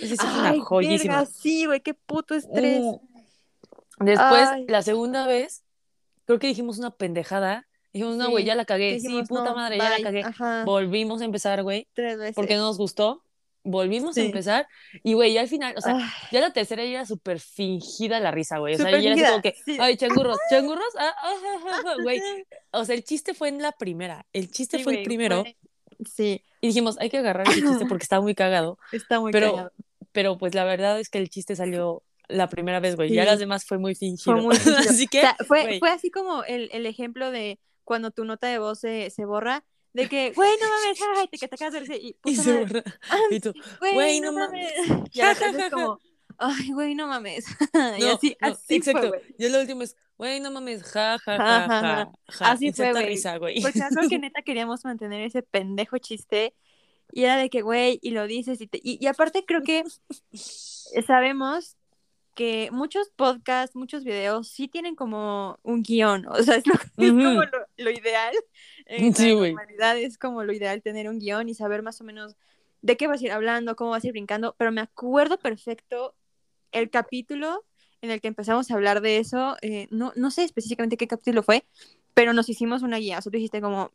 Ese 0.00 0.16
sí 0.16 0.26
fue 0.26 0.40
una 0.40 0.50
Ay, 0.50 0.60
joyísima. 0.60 1.16
verga, 1.20 1.30
sí, 1.32 1.66
güey, 1.66 1.80
qué 1.80 1.94
puto 1.94 2.34
estrés. 2.34 2.80
Uh. 2.80 3.00
Después, 3.98 4.48
Ay. 4.48 4.64
la 4.68 4.82
segunda 4.82 5.26
vez, 5.26 5.62
creo 6.24 6.38
que 6.38 6.46
dijimos 6.46 6.78
una 6.78 6.90
pendejada. 6.90 7.66
Dijimos, 7.92 8.16
no, 8.16 8.30
güey, 8.30 8.44
Sí, 8.44 8.48
ya 8.48 8.54
la 8.54 8.64
cagué. 8.64 8.94
Dijimos, 8.94 9.22
sí, 9.22 9.28
puta 9.28 9.44
no, 9.44 9.54
madre, 9.56 9.76
ya 9.78 9.84
la 9.90 9.94
bye. 9.96 10.04
cagué. 10.04 10.22
Ajá, 10.22 10.64
Volvimos 10.64 11.20
a 11.22 11.24
empezar, 11.24 11.62
güey, 11.62 11.88
tres 11.92 12.18
veces. 12.18 12.34
porque 12.36 12.54
no 12.56 12.62
nos 12.62 12.78
gustó. 12.78 13.24
volvimos 13.62 14.16
a 14.16 14.20
Sí. 14.22 14.26
empezar 14.26 14.66
y, 15.02 15.12
güey, 15.12 15.34
ya 15.34 15.42
al 15.42 15.48
final, 15.48 15.74
o 15.76 15.82
sea, 15.82 15.94
Ay, 15.96 16.02
ya 16.32 16.40
la 16.40 16.50
tercera 16.50 16.82
ya 16.82 16.90
era 16.92 17.04
súper 17.04 17.40
fingida 17.40 18.18
la 18.18 18.30
risa, 18.30 18.56
güey. 18.56 18.74
O 18.74 18.78
sea, 18.78 18.90
ya 18.92 19.12
era 19.12 19.12
así 19.12 19.22
como 19.24 19.42
que, 19.42 19.54
sí. 19.66 19.76
ay, 19.78 19.98
changurros, 19.98 20.38
changurros, 20.50 20.88
ah, 20.98 21.12
ah, 21.22 21.34
ah, 21.44 21.58
ah, 21.66 21.82
ah", 21.88 21.94
güey. 22.02 22.20
O 22.70 22.86
sea, 22.86 22.94
el 22.94 23.04
chiste 23.04 23.34
fue 23.34 23.50
en 23.50 23.60
la 23.60 23.72
primera. 23.72 24.24
El 24.32 24.50
chiste 24.50 24.78
fue 24.78 24.92
el 24.94 24.96
güey, 25.00 25.04
primero. 25.04 25.42
fue- 25.42 25.56
Sí, 26.06 26.42
Y 26.60 26.68
dijimos, 26.68 26.96
hay 27.00 27.10
que 27.10 27.18
agarrar 27.18 27.48
ese 27.48 27.60
chiste 27.62 27.86
porque 27.86 28.02
está 28.04 28.20
muy 28.20 28.34
cagado. 28.34 28.78
está 28.92 29.20
muy 29.20 29.32
Pero, 29.32 29.50
cagado. 29.52 29.72
pero 30.12 30.38
pues 30.38 30.54
la 30.54 30.64
verdad 30.64 30.98
es 31.00 31.08
que 31.08 31.18
el 31.18 31.28
chiste 31.30 31.56
salió 31.56 32.02
la 32.28 32.48
primera 32.48 32.80
vez, 32.80 32.96
güey. 32.96 33.10
Ya 33.12 33.22
Sí. 33.24 33.28
las 33.30 33.38
demás 33.40 33.64
fue 33.64 33.78
muy 33.78 33.94
fingido. 33.94 34.34
Fue 34.36 34.42
muy 34.42 34.56
fingido. 34.56 34.78
así 34.78 35.06
que, 35.08 35.18
O 35.18 35.22
sea, 35.22 35.36
fue, 35.46 35.80
así 35.90 36.10
como 36.10 36.44
el, 36.44 36.68
el 36.72 36.86
ejemplo 36.86 37.30
de 37.30 37.58
cuando 37.84 38.10
tu 38.12 38.24
nota 38.24 38.46
de 38.46 38.58
voz 38.58 38.78
se, 38.80 39.10
se 39.10 39.24
borra, 39.24 39.64
de 39.92 40.08
que, 40.08 40.30
güey, 40.32 40.50
no 40.60 40.68
mames, 40.68 41.00
ay, 41.18 41.26
te, 41.28 41.38
que 41.38 41.48
te 41.48 41.54
acabas 41.56 41.74
de 41.74 41.80
decir, 41.80 42.16
y, 42.24 42.36
se 42.36 42.60
borra. 42.60 42.84
Y 43.30 43.40
tú, 43.40 43.52
güey, 43.80 44.20
no 44.20 44.32
mames. 44.32 44.72
mames. 44.88 45.08
Y 45.12 45.20
a 45.20 45.26
la 45.26 45.34
Ja, 45.34 45.40
tercera 45.40 45.58
ja, 45.62 45.66
es 45.66 45.72
como, 45.72 45.98
ay, 46.40 46.72
güey, 46.72 46.94
no 46.94 47.06
mames. 47.06 47.46
y 47.98 48.04
así, 48.06 48.36
no, 48.40 48.48
así 48.48 48.76
exacto. 48.76 49.08
fue, 49.08 49.08
güey. 49.08 49.20
Y 49.38 49.48
lo 49.48 49.60
último 49.60 49.82
es, 49.82 49.96
güey, 50.18 50.40
no 50.40 50.50
mames, 50.50 50.82
ja, 50.84 51.18
ja, 51.18 51.36
Ja, 51.36 51.44
ja, 51.44 51.68
ja, 51.68 51.80
ja, 51.80 51.82
ja. 51.82 52.12
ja. 52.28 52.50
Así 52.52 52.72
fue, 52.72 52.88
Inserta 52.88 53.00
güey. 53.00 53.06
risa, 53.06 53.36
güey. 53.38 53.60
Porque 53.62 53.80
creo 53.90 54.08
que 54.08 54.18
neta 54.18 54.42
queríamos 54.42 54.84
mantener 54.84 55.22
ese 55.22 55.42
pendejo 55.42 55.98
chiste. 55.98 56.54
Y 57.12 57.24
era 57.24 57.36
de 57.36 57.50
que, 57.50 57.62
güey, 57.62 57.98
y 58.02 58.10
lo 58.10 58.26
dices. 58.26 58.60
Y, 58.60 58.66
te- 58.68 58.80
y, 58.82 58.98
y 59.04 59.06
aparte 59.06 59.44
creo 59.46 59.62
que 59.62 59.84
sabemos 61.06 61.76
que 62.34 62.70
muchos 62.72 63.10
podcasts, 63.16 63.76
muchos 63.76 64.04
videos 64.04 64.48
sí 64.48 64.68
tienen 64.68 64.94
como 64.94 65.58
un 65.62 65.82
guion. 65.82 66.26
O 66.28 66.42
sea, 66.42 66.56
es, 66.56 66.66
lo, 66.66 66.74
es 66.74 67.10
Ujú. 67.12 67.18
como 67.22 67.42
lo, 67.44 67.66
lo 67.76 67.90
ideal. 67.90 68.34
En 68.86 69.14
Sí, 69.14 69.30
la 69.30 69.34
güey. 69.34 69.56
es 70.04 70.18
como 70.18 70.44
lo 70.44 70.52
ideal 70.52 70.82
tener 70.82 71.08
un 71.08 71.18
guion 71.18 71.48
y 71.48 71.54
saber 71.54 71.82
más 71.82 72.00
o 72.00 72.04
menos 72.04 72.36
de 72.82 72.96
qué 72.96 73.06
vas 73.08 73.20
a 73.20 73.24
ir 73.26 73.32
hablando, 73.32 73.76
cómo 73.76 73.90
vas 73.90 74.04
a 74.04 74.06
ir 74.06 74.12
brincando. 74.12 74.54
Pero 74.58 74.72
me 74.72 74.80
acuerdo 74.80 75.38
perfecto 75.38 76.14
el 76.72 76.90
capítulo 76.90 77.64
en 78.02 78.10
el 78.10 78.20
que 78.20 78.28
empezamos 78.28 78.70
a 78.70 78.74
hablar 78.74 79.00
de 79.00 79.18
eso. 79.18 79.56
eh, 79.62 79.86
no, 79.90 80.12
no 80.16 80.30
sé 80.30 80.44
específicamente 80.44 80.96
qué 80.96 81.06
capítulo 81.06 81.42
fue, 81.42 81.64
pero 82.14 82.32
nos 82.32 82.48
hicimos 82.48 82.82
una 82.82 82.96
guía. 82.98 83.18
O 83.18 83.22
sea, 83.22 83.30
tú 83.30 83.36
dijiste 83.36 83.60
como, 83.60 83.90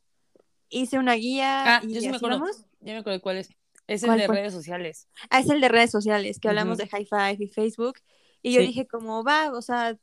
hice 0.69 0.97
una 0.99 1.13
guía 1.13 1.77
Ah, 1.77 1.81
y 1.83 1.93
yo 1.93 2.01
sí 2.01 2.09
me 2.09 2.17
acuerdo. 2.17 2.39
vamos. 2.39 2.65
Ya 2.81 2.93
me 2.93 2.99
acuerdo 2.99 3.21
cuál 3.21 3.37
es. 3.37 3.49
Es 3.87 4.01
el 4.03 4.09
¿Cuál 4.09 4.19
de 4.19 4.25
fue? 4.27 4.35
redes 4.37 4.53
sociales. 4.53 5.07
Ah, 5.29 5.39
es 5.39 5.49
el 5.49 5.61
de 5.61 5.69
redes 5.69 5.91
sociales, 5.91 6.39
que 6.39 6.49
hablamos 6.49 6.77
Ujú. 6.79 6.83
de 6.85 6.89
High 6.89 7.05
Five 7.05 7.37
y 7.43 7.47
Facebook. 7.47 7.99
Y 8.41 8.53
yo 8.53 8.61
Sí. 8.61 8.67
dije 8.67 8.87
como, 8.87 9.23
va, 9.23 9.51
o 9.51 9.61
sea, 9.61 9.97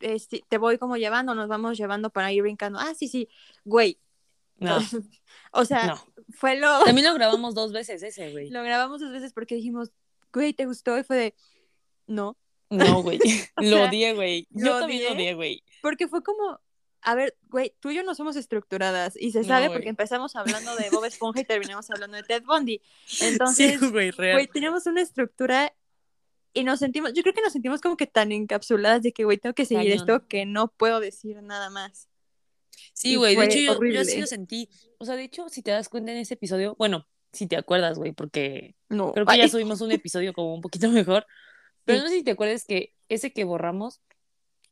este, 0.00 0.44
te 0.48 0.58
voy 0.58 0.78
como 0.78 0.96
llevando, 0.96 1.34
nos 1.34 1.48
vamos 1.48 1.76
llevando 1.78 2.10
para 2.10 2.32
ir 2.32 2.42
brincando. 2.42 2.78
Ah, 2.80 2.94
sí, 2.94 3.08
sí, 3.08 3.28
güey. 3.64 3.98
No, 4.56 4.76
o 5.52 5.64
sea, 5.64 5.86
no. 5.86 6.04
fue 6.30 6.56
lo... 6.56 6.82
También 6.84 7.06
lo 7.06 7.14
grabamos 7.14 7.54
dos 7.54 7.72
veces 7.72 8.02
ese, 8.02 8.32
güey. 8.32 8.50
Lo 8.50 8.62
grabamos 8.64 9.00
dos 9.00 9.12
veces 9.12 9.32
porque 9.32 9.54
dijimos, 9.54 9.92
güey, 10.32 10.52
¿te 10.52 10.66
gustó? 10.66 10.98
Y 10.98 11.04
fue 11.04 11.16
de, 11.16 11.34
no. 12.08 12.36
No, 12.70 13.02
güey. 13.02 13.18
Lo 13.56 13.76
sea, 13.76 13.88
odié, 13.88 14.14
güey. 14.14 14.46
lo 14.50 14.66
Yo 14.66 14.78
también 14.80 15.04
lo 15.04 15.12
odié. 15.12 15.34
güey. 15.34 15.62
Porque 15.80 16.08
fue 16.08 16.22
como, 16.22 16.60
a 17.00 17.14
ver, 17.14 17.36
güey, 17.48 17.74
tú 17.80 17.90
y 17.90 17.94
yo 17.94 18.02
no 18.02 18.14
somos 18.14 18.36
estructuradas 18.36 19.14
y 19.16 19.30
se 19.32 19.40
No, 19.42 19.46
sabe 19.48 19.68
güey. 19.68 19.78
porque 19.78 19.88
empezamos 19.88 20.34
hablando 20.36 20.74
de 20.76 20.90
Bob 20.90 21.04
Esponja 21.04 21.40
y 21.40 21.44
terminamos 21.44 21.88
hablando 21.90 22.16
de 22.16 22.24
Ted 22.24 22.42
Bundy. 22.44 22.82
Entonces, 23.22 23.78
Sí, 23.80 23.86
güey, 23.90 24.10
real. 24.10 24.34
güey, 24.36 24.46
teníamos 24.48 24.84
una 24.86 25.00
estructura 25.00 25.72
y 26.52 26.64
nos 26.64 26.80
sentimos, 26.80 27.12
yo 27.12 27.22
creo 27.22 27.34
que 27.34 27.42
nos 27.42 27.52
sentimos 27.52 27.80
como 27.80 27.96
que 27.96 28.06
tan 28.06 28.32
encapsuladas 28.32 29.02
de 29.02 29.12
que, 29.12 29.24
güey, 29.24 29.38
tengo 29.38 29.54
que 29.54 29.64
seguir 29.64 29.90
Cañón. 29.92 29.98
esto 29.98 30.26
que 30.28 30.44
no 30.44 30.68
puedo 30.68 30.98
decir 31.00 31.40
nada 31.42 31.70
más. 31.70 32.08
Sí, 32.92 33.12
y 33.12 33.16
güey, 33.16 33.36
de 33.36 33.44
hecho 33.44 33.58
yo, 33.58 33.84
yo 33.84 34.04
sí 34.04 34.20
lo 34.20 34.26
sentí. 34.26 34.68
O 34.98 35.04
sea, 35.04 35.14
de 35.14 35.22
hecho, 35.24 35.48
si 35.48 35.62
te 35.62 35.70
das 35.70 35.88
cuenta 35.88 36.10
en 36.12 36.18
ese 36.18 36.34
episodio, 36.34 36.74
bueno, 36.78 37.06
si 37.32 37.46
te 37.46 37.56
acuerdas, 37.56 37.98
güey, 37.98 38.12
porque 38.12 38.74
No, 38.88 39.12
creo 39.12 39.24
que 39.26 39.32
ay, 39.32 39.38
ya 39.40 39.48
subimos 39.48 39.80
un 39.82 39.92
episodio 39.92 40.32
como 40.32 40.54
un 40.54 40.60
poquito 40.62 40.88
mejor, 40.90 41.26
pero 41.88 41.98
Sí. 42.00 42.04
no 42.04 42.10
sé 42.10 42.16
si 42.16 42.22
te 42.24 42.30
acuerdas 42.32 42.64
que 42.64 42.92
ese 43.08 43.32
que 43.32 43.44
borramos 43.44 44.00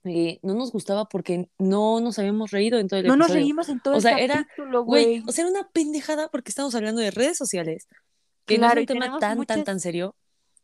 eh, 0.05 0.39
no 0.43 0.55
nos 0.55 0.71
gustaba 0.71 1.09
porque 1.09 1.49
no 1.59 2.01
nos 2.01 2.19
habíamos 2.21 2.53
reído 2.53 2.79
en 2.79 2.87
todo 2.87 3.01
el 3.01 3.07
no 3.07 3.17
nos 3.17 3.27
episodio. 3.27 3.43
reímos 3.45 3.69
en 3.69 3.81
todo 3.81 3.95
O 3.95 3.97
el 3.97 4.03
sea, 4.03 4.17
capítulo, 4.29 4.85
Güey, 4.85 5.23
o 5.27 5.33
sea, 5.33 5.45
era 5.47 5.51
una 5.51 5.69
pendejada 5.71 6.29
porque 6.29 6.51
estamos 6.51 6.75
hablando 6.77 7.01
de 7.01 7.11
redes 7.11 7.37
sociales, 7.37 7.89
que 8.45 8.57
Claro, 8.57 8.77
no 8.77 8.81
es 8.83 8.83
un 8.83 8.87
tema 8.87 9.07
tan, 9.07 9.21
tan, 9.21 9.39
muchas- 9.39 9.65
tan 9.65 9.81
serio. 9.81 10.15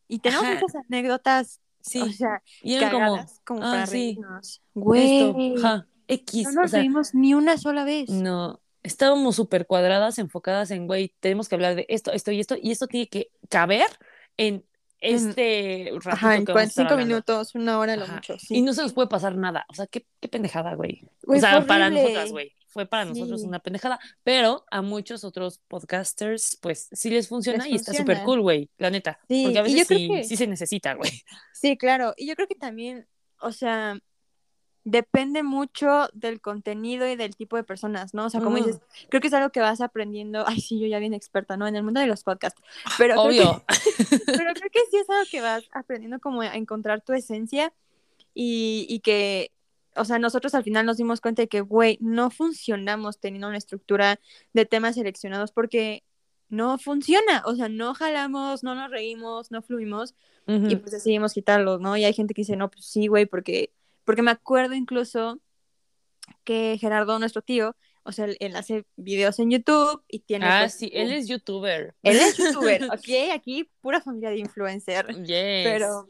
Y 0.07 0.21
tenemos 0.21 0.45
ajá. 0.45 0.61
muchas 0.61 0.83
anécdotas, 0.89 1.61
Sí, 1.81 2.01
o 2.01 2.13
sea, 2.13 2.41
y 2.63 2.75
eran 2.75 2.93
como, 2.93 3.05
cagadas 3.07 3.41
como, 3.45 3.61
ah, 3.65 3.71
para 3.73 3.87
sí, 3.89 3.93
reírnos. 3.93 4.63
Güey, 4.75 5.57
ja, 5.57 5.89
X, 6.07 6.45
no 6.45 6.51
o 6.51 6.63
nos 6.63 6.71
sea, 6.71 6.79
reímos 6.81 7.13
ni 7.15 7.35
una 7.35 7.59
sola 7.59 7.83
vez. 7.85 8.09
No, 8.11 8.61
estábamos 8.85 9.35
súper 9.35 9.67
cuadradas, 9.67 10.19
enfocadas 10.19 10.71
en, 10.71 10.87
güey, 10.87 11.13
tenemos 11.19 11.49
que 11.49 11.57
hablar 11.57 11.75
de 11.75 11.87
esto, 11.89 12.13
esto 12.13 12.31
y 12.31 12.39
esto, 12.39 12.55
y 12.63 12.71
esto 12.71 12.87
tiene 12.87 13.09
que 13.09 13.33
caber 13.49 13.87
en 14.37 14.65
este 15.03 15.91
ratito 15.93 16.11
Ajá, 16.11 16.37
en 16.37 16.45
que 16.45 16.53
vamos 16.53 16.63
a 16.63 16.69
estar 16.69 16.87
45 16.87 16.93
hablando. 16.93 17.07
minutos, 17.15 17.55
una 17.55 17.79
hora 17.79 17.97
lo 17.97 18.05
Ajá. 18.05 18.15
mucho. 18.15 18.39
Sí. 18.39 18.57
Y 18.57 18.63
no 18.63 18.73
se 18.73 18.83
nos 18.83 18.93
puede 18.93 19.09
pasar 19.09 19.37
nada. 19.37 19.67
O 19.69 19.75
sea, 19.75 19.87
qué, 19.87 20.07
qué 20.21 20.29
pendejada, 20.29 20.75
güey. 20.75 21.03
Güey, 21.23 21.39
o 21.39 21.41
sea, 21.41 21.67
para 21.67 21.91
nosotras, 21.91 22.31
güey. 22.31 22.53
Fue 22.69 22.87
para 22.87 23.05
nosotros 23.05 23.43
Sí. 23.43 23.47
una 23.47 23.59
pendejada. 23.59 24.01
Pero 24.25 24.65
a 24.71 24.81
muchos 24.81 25.25
otros 25.25 25.61
podcasters, 25.69 26.57
pues 26.63 26.89
sí 26.93 27.11
les 27.11 27.29
funciona 27.29 27.65
Les 27.65 27.73
y 27.73 27.77
está 27.77 27.93
súper 27.93 28.23
cool, 28.23 28.41
güey. 28.41 28.71
La 28.79 28.89
neta. 28.91 29.19
Sí, 29.29 29.43
Porque 29.45 29.59
a 29.59 29.63
veces 29.63 29.87
sí, 29.89 30.09
que- 30.09 30.25
sí 30.25 30.37
se 30.39 30.47
necesita, 30.47 30.95
güey. 30.95 31.11
Sí, 31.53 31.77
claro. 31.77 32.15
Y 32.17 32.27
yo 32.27 32.35
creo 32.35 32.49
que 32.49 32.55
también, 32.55 33.07
o 33.41 33.53
sea, 33.53 33.99
depende 34.85 35.43
mucho 35.43 36.09
del 36.13 36.41
contenido 36.41 37.07
y 37.09 37.17
del 37.17 37.37
tipo 37.37 37.57
de 37.57 37.63
personas, 37.65 38.15
¿no? 38.15 38.27
O 38.27 38.31
sea, 38.31 38.41
como 38.41 38.57
dices, 38.57 38.81
creo 39.09 39.21
que 39.21 39.29
es 39.29 39.35
algo 39.35 39.51
que 39.51 39.61
vas 39.61 39.81
aprendiendo. 39.81 40.45
Ay, 40.47 40.61
sí, 40.61 40.81
yo 40.81 40.87
ya 40.89 40.99
bien 40.99 41.15
experta, 41.15 41.57
¿no? 41.57 41.67
En 41.69 41.77
el 41.77 41.83
mundo 41.83 42.01
de 42.01 42.07
los 42.07 42.25
podcasts. 42.25 42.61
Pero 42.99 43.15
creo 43.15 43.29
que- 43.31 43.41
Obvio. 43.43 43.65
pero 44.27 44.55
creo 44.55 44.71
que 44.71 44.81
sí 44.91 44.97
es 44.97 45.09
algo 45.09 45.25
que 45.31 45.41
vas 45.41 45.65
aprendiendo 45.73 46.19
como 46.21 46.43
a 46.43 46.55
encontrar 46.57 47.01
tu 47.03 47.13
esencia 47.13 47.73
y, 48.35 48.87
y 48.89 49.01
que, 49.01 49.53
o 49.95 50.05
sea, 50.05 50.19
nosotros 50.19 50.55
al 50.55 50.65
final 50.65 50.85
nos 50.87 50.97
dimos 50.97 51.21
cuenta 51.21 51.43
de 51.43 51.49
que, 51.49 51.61
güey, 51.61 51.99
no 52.01 52.31
funcionamos 52.31 53.19
teniendo 53.21 53.49
una 53.49 53.59
estructura 53.59 54.19
de 54.53 54.67
temas 54.67 54.95
seleccionados 54.97 55.53
porque 55.53 56.03
no 56.49 56.77
funciona, 56.79 57.43
o 57.47 57.55
sea, 57.55 57.69
no 57.69 57.95
jalamos, 57.95 58.63
no 58.63 58.75
nos 58.75 58.91
reímos, 58.91 59.51
no 59.51 59.63
fluimos 59.63 60.15
y 60.47 60.53
Ujú. 60.57 60.81
pues 60.81 60.91
decidimos 60.91 61.33
quitarlos, 61.33 61.81
¿no? 61.81 61.97
Y 61.97 62.05
hay 62.05 62.13
gente 62.13 62.35
que 62.35 62.43
dice, 62.43 62.57
no, 62.57 62.69
pues 62.71 62.85
sí, 62.85 63.07
güey, 63.07 63.27
porque, 63.27 63.71
porque 64.05 64.23
me 64.23 64.31
acuerdo 64.31 64.75
incluso 64.75 65.41
que 66.45 66.77
Gerardo, 66.81 67.19
nuestro 67.19 67.43
tío, 67.43 67.77
o 68.05 68.13
sea, 68.13 68.27
él, 68.39 68.57
hace 68.57 68.85
videos 68.97 69.39
en 69.39 69.51
YouTube 69.51 70.03
y 70.09 70.21
tiene... 70.21 70.47
Ah, 70.47 70.61
pues, 70.63 70.75
sí, 70.75 70.91
él 70.93 71.13
es 71.13 71.29
youtuber. 71.29 71.95
Él 72.03 72.17
es 72.17 72.37
youtuber, 72.37 72.85
¿ok? 72.85 73.33
Aquí 73.35 73.71
pura 73.81 74.01
familia 74.01 74.31
de 74.31 74.39
influencer. 74.39 75.07
Yes. 75.25 75.65
Pero 75.65 76.09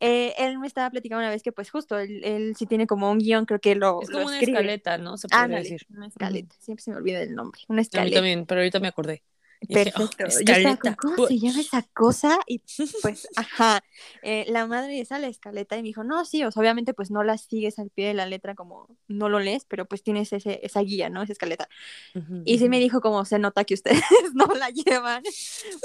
eh, 0.00 0.34
él 0.36 0.58
me 0.58 0.66
estaba 0.66 0.90
platicando 0.90 1.20
una 1.20 1.30
vez 1.30 1.44
que 1.44 1.52
pues 1.52 1.70
justo, 1.70 1.96
él, 1.96 2.24
él 2.24 2.54
sí 2.58 2.66
tiene 2.66 2.88
como 2.88 3.08
un 3.08 3.18
guion, 3.18 3.44
creo 3.44 3.60
que 3.60 3.76
lo, 3.76 4.02
es 4.02 4.08
lo 4.08 4.18
como 4.18 4.26
una 4.30 4.40
escaleta, 4.40 4.98
¿no? 4.98 5.16
Se 5.16 5.28
Ándale, 5.30 5.62
decir. 5.62 5.86
una 5.94 6.08
escaleta. 6.08 6.56
Siempre 6.58 6.82
se 6.82 6.90
me 6.90 6.96
olvida 6.96 7.22
el 7.22 7.36
nombre. 7.36 7.60
Una 7.68 7.76
A 7.76 7.78
mí 7.78 7.82
escaleta. 7.82 8.16
también, 8.16 8.44
pero 8.44 8.60
ahorita 8.60 8.80
me 8.80 8.88
acordé. 8.88 9.22
Oh, 9.62 9.68
Perfecto. 9.68 10.24
Yo 10.44 10.52
estaba 10.54 10.76
como, 10.76 10.96
¿Cómo 10.96 11.26
se 11.26 11.38
llama 11.38 11.60
esa 11.60 11.82
cosa? 11.94 12.38
Y 12.46 12.62
pues, 13.02 13.28
ajá, 13.36 13.82
eh, 14.22 14.44
la 14.48 14.66
madre 14.66 15.00
esa 15.00 15.18
la 15.18 15.28
escaleta 15.28 15.76
y 15.76 15.82
me 15.82 15.88
dijo, 15.88 16.04
no, 16.04 16.24
sí, 16.24 16.44
o 16.44 16.50
sea, 16.50 16.60
obviamente 16.60 16.94
pues 16.94 17.10
no 17.10 17.22
la 17.22 17.38
sigues 17.38 17.78
al 17.78 17.90
pie 17.90 18.08
de 18.08 18.14
la 18.14 18.26
letra 18.26 18.54
como 18.54 18.88
no 19.08 19.28
lo 19.28 19.38
lees, 19.38 19.64
pero 19.64 19.86
pues 19.86 20.02
tienes 20.02 20.32
ese, 20.32 20.60
esa 20.62 20.80
guía, 20.80 21.10
¿no? 21.10 21.22
Esa 21.22 21.32
escaleta. 21.32 21.68
Ujú, 22.14 22.42
Y 22.44 22.58
sí 22.58 22.68
me 22.68 22.78
dijo 22.80 23.00
como 23.00 23.24
se 23.24 23.38
nota 23.38 23.64
que 23.64 23.74
ustedes 23.74 24.00
no 24.34 24.46
la 24.46 24.70
llevan 24.70 25.22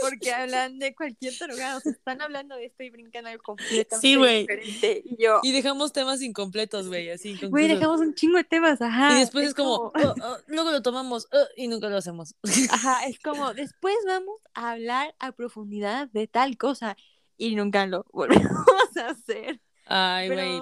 porque 0.02 0.32
hablan 0.34 0.80
de 0.80 0.96
cualquier 0.96 1.38
tarugada, 1.38 1.78
o 1.78 1.82
sea, 1.82 1.92
están 1.92 2.22
hablando 2.22 2.56
de 2.56 2.66
esto 2.66 2.84
y 2.84 2.90
brincan 2.90 3.28
algo 3.28 3.44
completamente 3.44 4.00
Sí, 4.00 4.16
güey. 4.16 4.42
diferente. 4.42 5.04
Y 5.06 5.24
yo, 5.24 5.40
Y 5.44 5.52
dejamos 5.52 5.94
temas 5.94 6.22
incompletos, 6.22 6.88
güey, 6.88 7.10
así. 7.10 7.38
güey, 7.50 7.68
dejamos 7.68 8.00
un 8.02 8.14
chingo 8.14 8.38
de 8.38 8.44
temas, 8.44 8.82
ajá. 8.82 9.16
Y 9.16 9.20
después 9.20 9.48
es, 9.50 9.54
como, 9.54 9.76
"Oh, 9.76 9.94
oh", 9.96 10.38
luego 10.48 10.72
lo 10.72 10.82
tomamos 10.82 11.28
oh, 11.32 11.46
y 11.56 11.68
nunca 11.68 11.90
lo 11.90 11.98
hacemos. 11.98 12.36
Ajá, 12.70 13.06
es 13.06 13.20
como, 13.24 13.54
después 13.68 13.96
vamos 14.06 14.40
a 14.54 14.72
hablar 14.72 15.16
a 15.20 15.32
profundidad 15.34 16.08
de 16.10 16.28
tal 16.28 16.58
cosa 16.58 16.96
y 17.38 17.56
nunca 17.56 17.86
lo 17.86 18.06
volvemos 18.12 18.98
a 18.98 19.08
hacer. 19.10 19.62
Ay, 19.86 20.30
güey, 20.30 20.62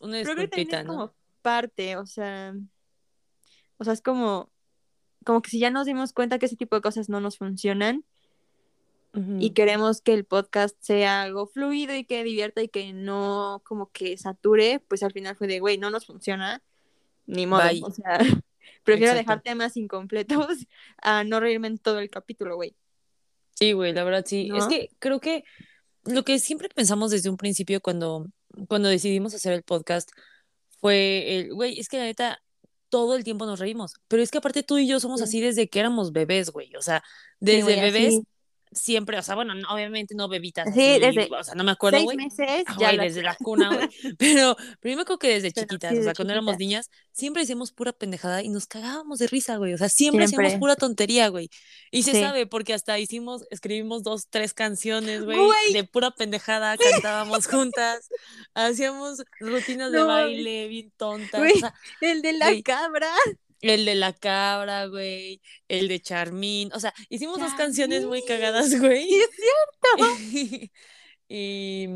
una 0.00 0.18
disculpita, 0.18 0.80
es 0.80 0.86
¿no? 0.86 0.92
como 0.92 1.14
parte, 1.42 1.96
o 1.96 2.06
sea, 2.06 2.54
o 3.78 3.84
sea, 3.84 3.92
es 3.92 4.02
como, 4.02 4.50
como 5.24 5.42
que 5.42 5.50
si 5.50 5.58
ya 5.58 5.70
nos 5.70 5.86
dimos 5.86 6.12
cuenta 6.12 6.38
que 6.38 6.46
ese 6.46 6.56
tipo 6.56 6.76
de 6.76 6.82
cosas 6.82 7.08
no 7.08 7.20
nos 7.20 7.38
funcionan 7.38 8.04
y 9.38 9.50
queremos 9.50 10.00
que 10.00 10.14
el 10.14 10.24
podcast 10.24 10.74
sea 10.80 11.20
algo 11.20 11.46
fluido 11.46 11.94
y 11.94 12.04
que 12.04 12.24
divierta 12.24 12.62
y 12.62 12.68
que 12.68 12.94
no 12.94 13.60
como 13.62 13.90
que 13.92 14.16
sature, 14.16 14.80
pues 14.88 15.02
al 15.02 15.12
final 15.12 15.36
fue 15.36 15.48
de, 15.48 15.60
güey, 15.60 15.76
no 15.76 15.90
nos 15.90 16.06
funciona, 16.06 16.62
ni 17.26 17.46
modo, 17.46 17.62
Bye. 17.62 17.82
o 17.84 17.90
sea, 17.90 18.18
prefiero 18.84 19.12
Exacto. 19.12 19.30
dejar 19.30 19.42
temas 19.42 19.76
incompletos 19.76 20.46
a 21.02 21.24
no 21.24 21.40
reírme 21.40 21.68
en 21.68 21.78
todo 21.78 21.98
el 21.98 22.10
capítulo, 22.10 22.56
güey. 22.56 22.74
Sí, 23.54 23.72
güey, 23.72 23.92
la 23.92 24.04
verdad 24.04 24.24
sí. 24.26 24.50
Es 24.54 24.64
¿No? 24.64 24.68
que 24.68 24.90
creo 24.98 25.20
que 25.20 25.44
lo 26.04 26.24
que 26.24 26.38
siempre 26.38 26.68
pensamos 26.68 27.10
desde 27.10 27.30
un 27.30 27.36
principio 27.36 27.80
cuando, 27.80 28.26
cuando 28.68 28.88
decidimos 28.88 29.34
hacer 29.34 29.52
el 29.52 29.62
podcast 29.62 30.10
fue 30.80 31.38
el, 31.38 31.54
güey, 31.54 31.78
es 31.78 31.88
que 31.88 31.98
la 31.98 32.04
neta, 32.04 32.42
todo 32.88 33.14
el 33.14 33.24
tiempo 33.24 33.46
nos 33.46 33.60
reímos. 33.60 33.94
Pero 34.08 34.22
es 34.22 34.30
que 34.30 34.38
aparte 34.38 34.62
tú 34.62 34.78
y 34.78 34.86
yo 34.88 34.98
somos 35.00 35.20
Sí. 35.20 35.24
así 35.24 35.40
desde 35.40 35.68
que 35.68 35.78
éramos 35.80 36.12
bebés, 36.12 36.50
güey. 36.50 36.74
O 36.76 36.82
sea, 36.82 37.02
Sí, 37.40 37.46
desde 37.46 37.62
güey, 37.62 37.80
bebés 37.80 38.08
así. 38.08 38.22
Siempre, 38.74 39.18
o 39.18 39.22
sea, 39.22 39.34
bueno, 39.34 39.54
no, 39.54 39.68
obviamente 39.72 40.14
no 40.14 40.28
bebitas 40.28 40.72
Sí, 40.74 40.80
así, 40.92 41.00
desde 41.00 41.28
o 41.34 41.44
sea, 41.44 41.54
no 41.54 41.64
me 41.64 41.72
acuerdo, 41.72 42.02
güey. 42.02 42.16
meses 42.16 42.64
Ah, 42.66 42.76
ya 42.78 42.92
la- 42.92 43.02
desde 43.04 43.22
la 43.22 43.34
cuna, 43.36 43.74
güey. 43.74 43.88
Pero, 44.18 44.56
pero 44.80 44.92
yo 44.92 44.96
me 44.96 45.02
acuerdo 45.02 45.18
que 45.18 45.28
desde 45.28 45.52
Pero 45.52 45.66
chiquitas, 45.66 45.92
sí, 45.92 45.98
o 45.98 46.02
sea, 46.02 46.14
cuando 46.14 46.32
éramos 46.32 46.58
niñas, 46.58 46.90
siempre 47.12 47.42
hacíamos 47.42 47.72
pura 47.72 47.92
pendejada 47.92 48.42
y 48.42 48.48
nos 48.48 48.66
cagábamos 48.66 49.18
de 49.18 49.26
risa, 49.26 49.56
güey. 49.56 49.74
O 49.74 49.78
sea, 49.78 49.88
siempre, 49.88 50.24
hacíamos 50.24 50.54
pura 50.54 50.76
tontería, 50.76 51.28
güey. 51.28 51.50
Y 51.90 52.02
se 52.04 52.12
Sí. 52.12 52.20
sabe, 52.20 52.46
porque 52.46 52.74
hasta 52.74 52.98
hicimos, 52.98 53.44
escribimos 53.50 54.02
dos, 54.02 54.28
tres 54.30 54.54
canciones, 54.54 55.24
güey, 55.24 55.38
de 55.72 55.84
pura 55.84 56.10
pendejada, 56.10 56.76
cantábamos 56.78 57.46
juntas, 57.46 58.08
hacíamos 58.54 59.22
rutinas 59.40 59.92
de 59.92 60.02
baile 60.02 60.68
bien 60.68 60.92
tontas. 60.96 61.40
Güey. 61.40 61.52
O 61.54 61.58
sea, 61.58 61.74
El 62.00 62.22
de 62.22 62.32
la 62.34 62.50
cabra. 62.62 63.12
El 63.62 63.84
de 63.84 63.94
la 63.94 64.12
cabra, 64.12 64.86
güey, 64.86 65.40
el 65.68 65.88
de 65.88 66.00
Charmín, 66.00 66.70
o 66.74 66.80
sea, 66.80 66.92
hicimos 67.08 67.38
dos 67.38 67.54
canciones 67.54 68.04
muy 68.04 68.22
cagadas, 68.24 68.78
güey. 68.78 69.08
Sí, 69.08 69.22
es 69.98 70.70
y, 71.28 71.88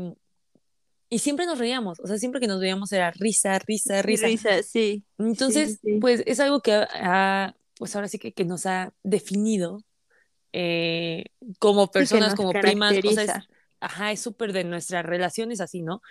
y 1.09 1.19
siempre 1.19 1.45
nos 1.45 1.59
reíamos, 1.59 1.99
o 1.99 2.07
sea, 2.07 2.17
siempre 2.17 2.39
que 2.41 2.47
nos 2.47 2.59
veíamos 2.59 2.91
era 2.91 3.11
risa, 3.11 3.59
risa, 3.59 4.01
risa. 4.01 4.27
Risa, 4.27 4.63
sí. 4.63 5.03
Entonces, 5.17 5.79
sí, 5.81 5.93
sí. 5.93 5.99
pues 5.99 6.23
es 6.25 6.39
algo 6.39 6.61
que 6.61 6.73
ha, 6.73 7.53
pues 7.77 7.95
ahora 7.95 8.07
sí 8.07 8.17
que, 8.17 8.31
que 8.31 8.45
nos 8.45 8.65
ha 8.65 8.93
definido 9.03 9.83
eh, 10.53 11.25
como 11.59 11.91
personas, 11.91 12.33
como 12.33 12.51
primas, 12.51 12.95
o 12.97 13.11
sea, 13.11 13.23
es, 13.23 13.31
ajá, 13.81 14.11
es 14.13 14.21
súper 14.21 14.53
de 14.53 14.63
nuestras 14.63 15.05
relaciones 15.05 15.59
así, 15.59 15.81
¿no? 15.81 16.01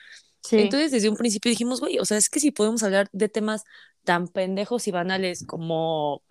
Sí. 0.49 0.57
Entonces, 0.59 0.93
desde 0.93 1.09
un 1.09 1.17
principio 1.17 1.51
dijimos, 1.51 1.81
güey, 1.81 1.99
o 1.99 2.05
sea, 2.05 2.17
es 2.19 2.29
que 2.31 2.41
si 2.41 2.51
podemos 2.53 2.83
hablar 2.83 3.09
de 3.13 3.29
temas 3.29 3.65
tan 4.05 4.29
pendejos 4.29 4.87
y 4.89 4.93
banales 4.93 5.45
como, 5.47 6.23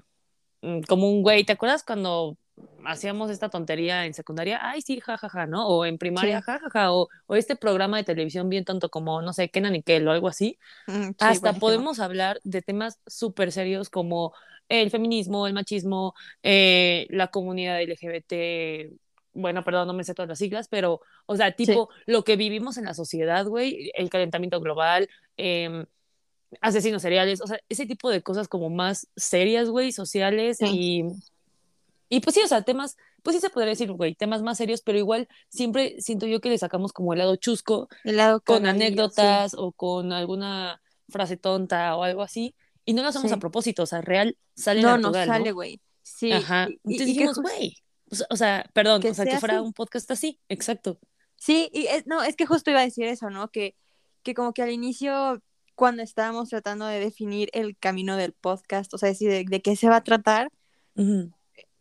mm, 0.62 0.82
como 0.82 1.10
un 1.12 1.22
güey, 1.24 1.44
¿te 1.46 1.54
acuerdas 1.54 1.84
cuando 1.84 2.38
hacíamos 2.86 3.30
esta 3.32 3.50
tontería 3.50 4.06
en 4.06 4.14
secundaria? 4.14 4.60
Ay, 4.62 4.82
sí, 4.82 5.00
jajaja, 5.02 5.48
¿no? 5.48 5.68
O 5.68 5.86
en 5.86 5.98
primaria, 5.98 6.40
Sí. 6.40 6.46
jajaja, 6.46 6.94
o, 6.94 7.10
o 7.28 7.36
este 7.36 7.56
programa 7.56 7.98
de 7.98 8.04
televisión 8.06 8.50
bien 8.50 8.64
tonto 8.66 8.90
como, 8.90 9.22
no 9.22 9.34
sé, 9.34 9.50
Kenan 9.50 9.76
y 9.76 9.84
Kel 9.84 10.08
o 10.08 10.12
algo 10.12 10.28
así. 10.30 10.58
Mm, 10.88 11.10
sí, 11.10 11.14
Hasta 11.20 11.42
buenísimo. 11.42 11.60
podemos 11.60 12.00
hablar 12.00 12.40
de 12.44 12.62
temas 12.62 13.00
súper 13.08 13.52
serios 13.52 13.90
como 13.90 14.34
el 14.70 14.90
feminismo, 14.92 15.48
el 15.48 15.54
machismo, 15.54 16.14
eh, 16.44 17.08
la 17.10 17.28
comunidad 17.28 17.82
LGBT, 17.82 18.92
bueno, 19.36 19.64
perdón, 19.64 19.88
no 19.88 19.94
me 19.94 20.04
sé 20.04 20.14
todas 20.16 20.30
las 20.30 20.40
siglas, 20.40 20.68
pero, 20.68 21.02
o 21.28 21.36
sea, 21.36 21.52
tipo, 21.56 21.90
lo 22.08 22.24
que 22.24 22.36
vivimos 22.36 22.78
en 22.78 22.86
la 22.86 22.94
sociedad, 22.96 23.46
güey, 23.46 23.92
el 23.96 24.10
calentamiento 24.10 24.60
global, 24.62 25.08
em, 25.38 25.86
asesinos 26.62 27.02
seriales, 27.02 27.42
o 27.42 27.48
sea, 27.48 27.60
ese 27.70 27.86
tipo 27.86 28.10
de 28.10 28.24
cosas 28.24 28.48
como 28.48 28.70
más 28.70 29.08
serias, 29.16 29.70
güey, 29.70 29.92
sociales 29.92 30.58
Sí. 30.58 30.66
y, 30.72 31.04
y 32.18 32.20
pues 32.22 32.34
sí, 32.36 32.42
o 32.44 32.48
sea, 32.48 32.62
temas, 32.62 32.98
pues 33.24 33.36
sí 33.36 33.42
se 33.42 33.50
podría 33.50 33.72
decir, 33.72 33.92
güey, 33.92 34.16
temas 34.16 34.42
más 34.42 34.58
serios, 34.58 34.82
pero 34.82 34.98
igual 34.98 35.28
siempre 35.50 36.00
siento 36.00 36.28
yo 36.28 36.40
que 36.40 36.50
le 36.50 36.58
sacamos 36.58 36.94
como 36.94 37.14
el 37.14 37.20
lado 37.20 37.36
chusco 37.36 37.90
El 38.04 38.18
lado 38.18 38.40
con 38.42 38.62
sí. 38.64 38.68
anécdotas 38.70 39.54
o 39.58 39.72
con 39.74 40.14
alguna 40.14 40.82
frase 41.10 41.36
tonta 41.38 41.96
o 41.98 42.04
algo 42.04 42.22
así, 42.22 42.56
y 42.86 42.94
no 42.94 43.02
lo 43.02 43.10
hacemos 43.10 43.30
Sí. 43.30 43.34
a 43.36 43.40
propósito, 43.40 43.84
o 43.84 43.88
sea, 43.88 44.02
real 44.02 44.38
sale 44.56 44.82
No, 44.82 44.92
no 44.92 45.10
natural, 45.10 45.28
sale, 45.28 45.50
¿no? 45.50 45.56
güey. 45.56 45.82
Sí. 46.04 46.32
Ajá. 46.32 46.66
Entonces 46.66 47.02
y 47.02 47.06
dijimos, 47.06 47.40
güey, 47.40 47.78
o 48.30 48.36
sea- 48.36 48.70
perdón, 48.74 49.02
que 49.02 49.10
o 49.12 49.14
sea, 49.14 49.26
que 49.26 49.38
fuera 49.40 49.56
así. 49.58 49.66
un 49.66 49.74
podcast 49.74 50.10
así, 50.12 50.40
exacto. 50.50 51.00
Sí, 51.38 51.70
y 51.74 51.88
es, 51.88 52.08
no, 52.08 52.24
es 52.24 52.36
que 52.36 52.46
justo 52.46 52.72
iba 52.72 52.80
a 52.80 52.84
decir 52.84 53.06
eso, 53.06 53.30
¿no? 53.30 53.50
Que, 53.52 53.76
que 54.24 54.34
como 54.34 54.54
que 54.54 54.62
al 54.64 54.72
inicio, 54.72 55.42
cuando 55.76 56.02
estábamos 56.02 56.50
tratando 56.50 56.86
de 56.86 57.00
definir 57.00 57.50
el 57.54 57.78
camino 57.78 58.16
del 58.18 58.34
podcast, 58.34 58.94
o 58.94 58.98
sea, 58.98 59.10
decir 59.10 59.30
de, 59.30 59.44
de 59.48 59.62
qué 59.62 59.76
se 59.76 59.90
va 59.90 59.98
a 59.98 60.04
tratar, 60.04 60.50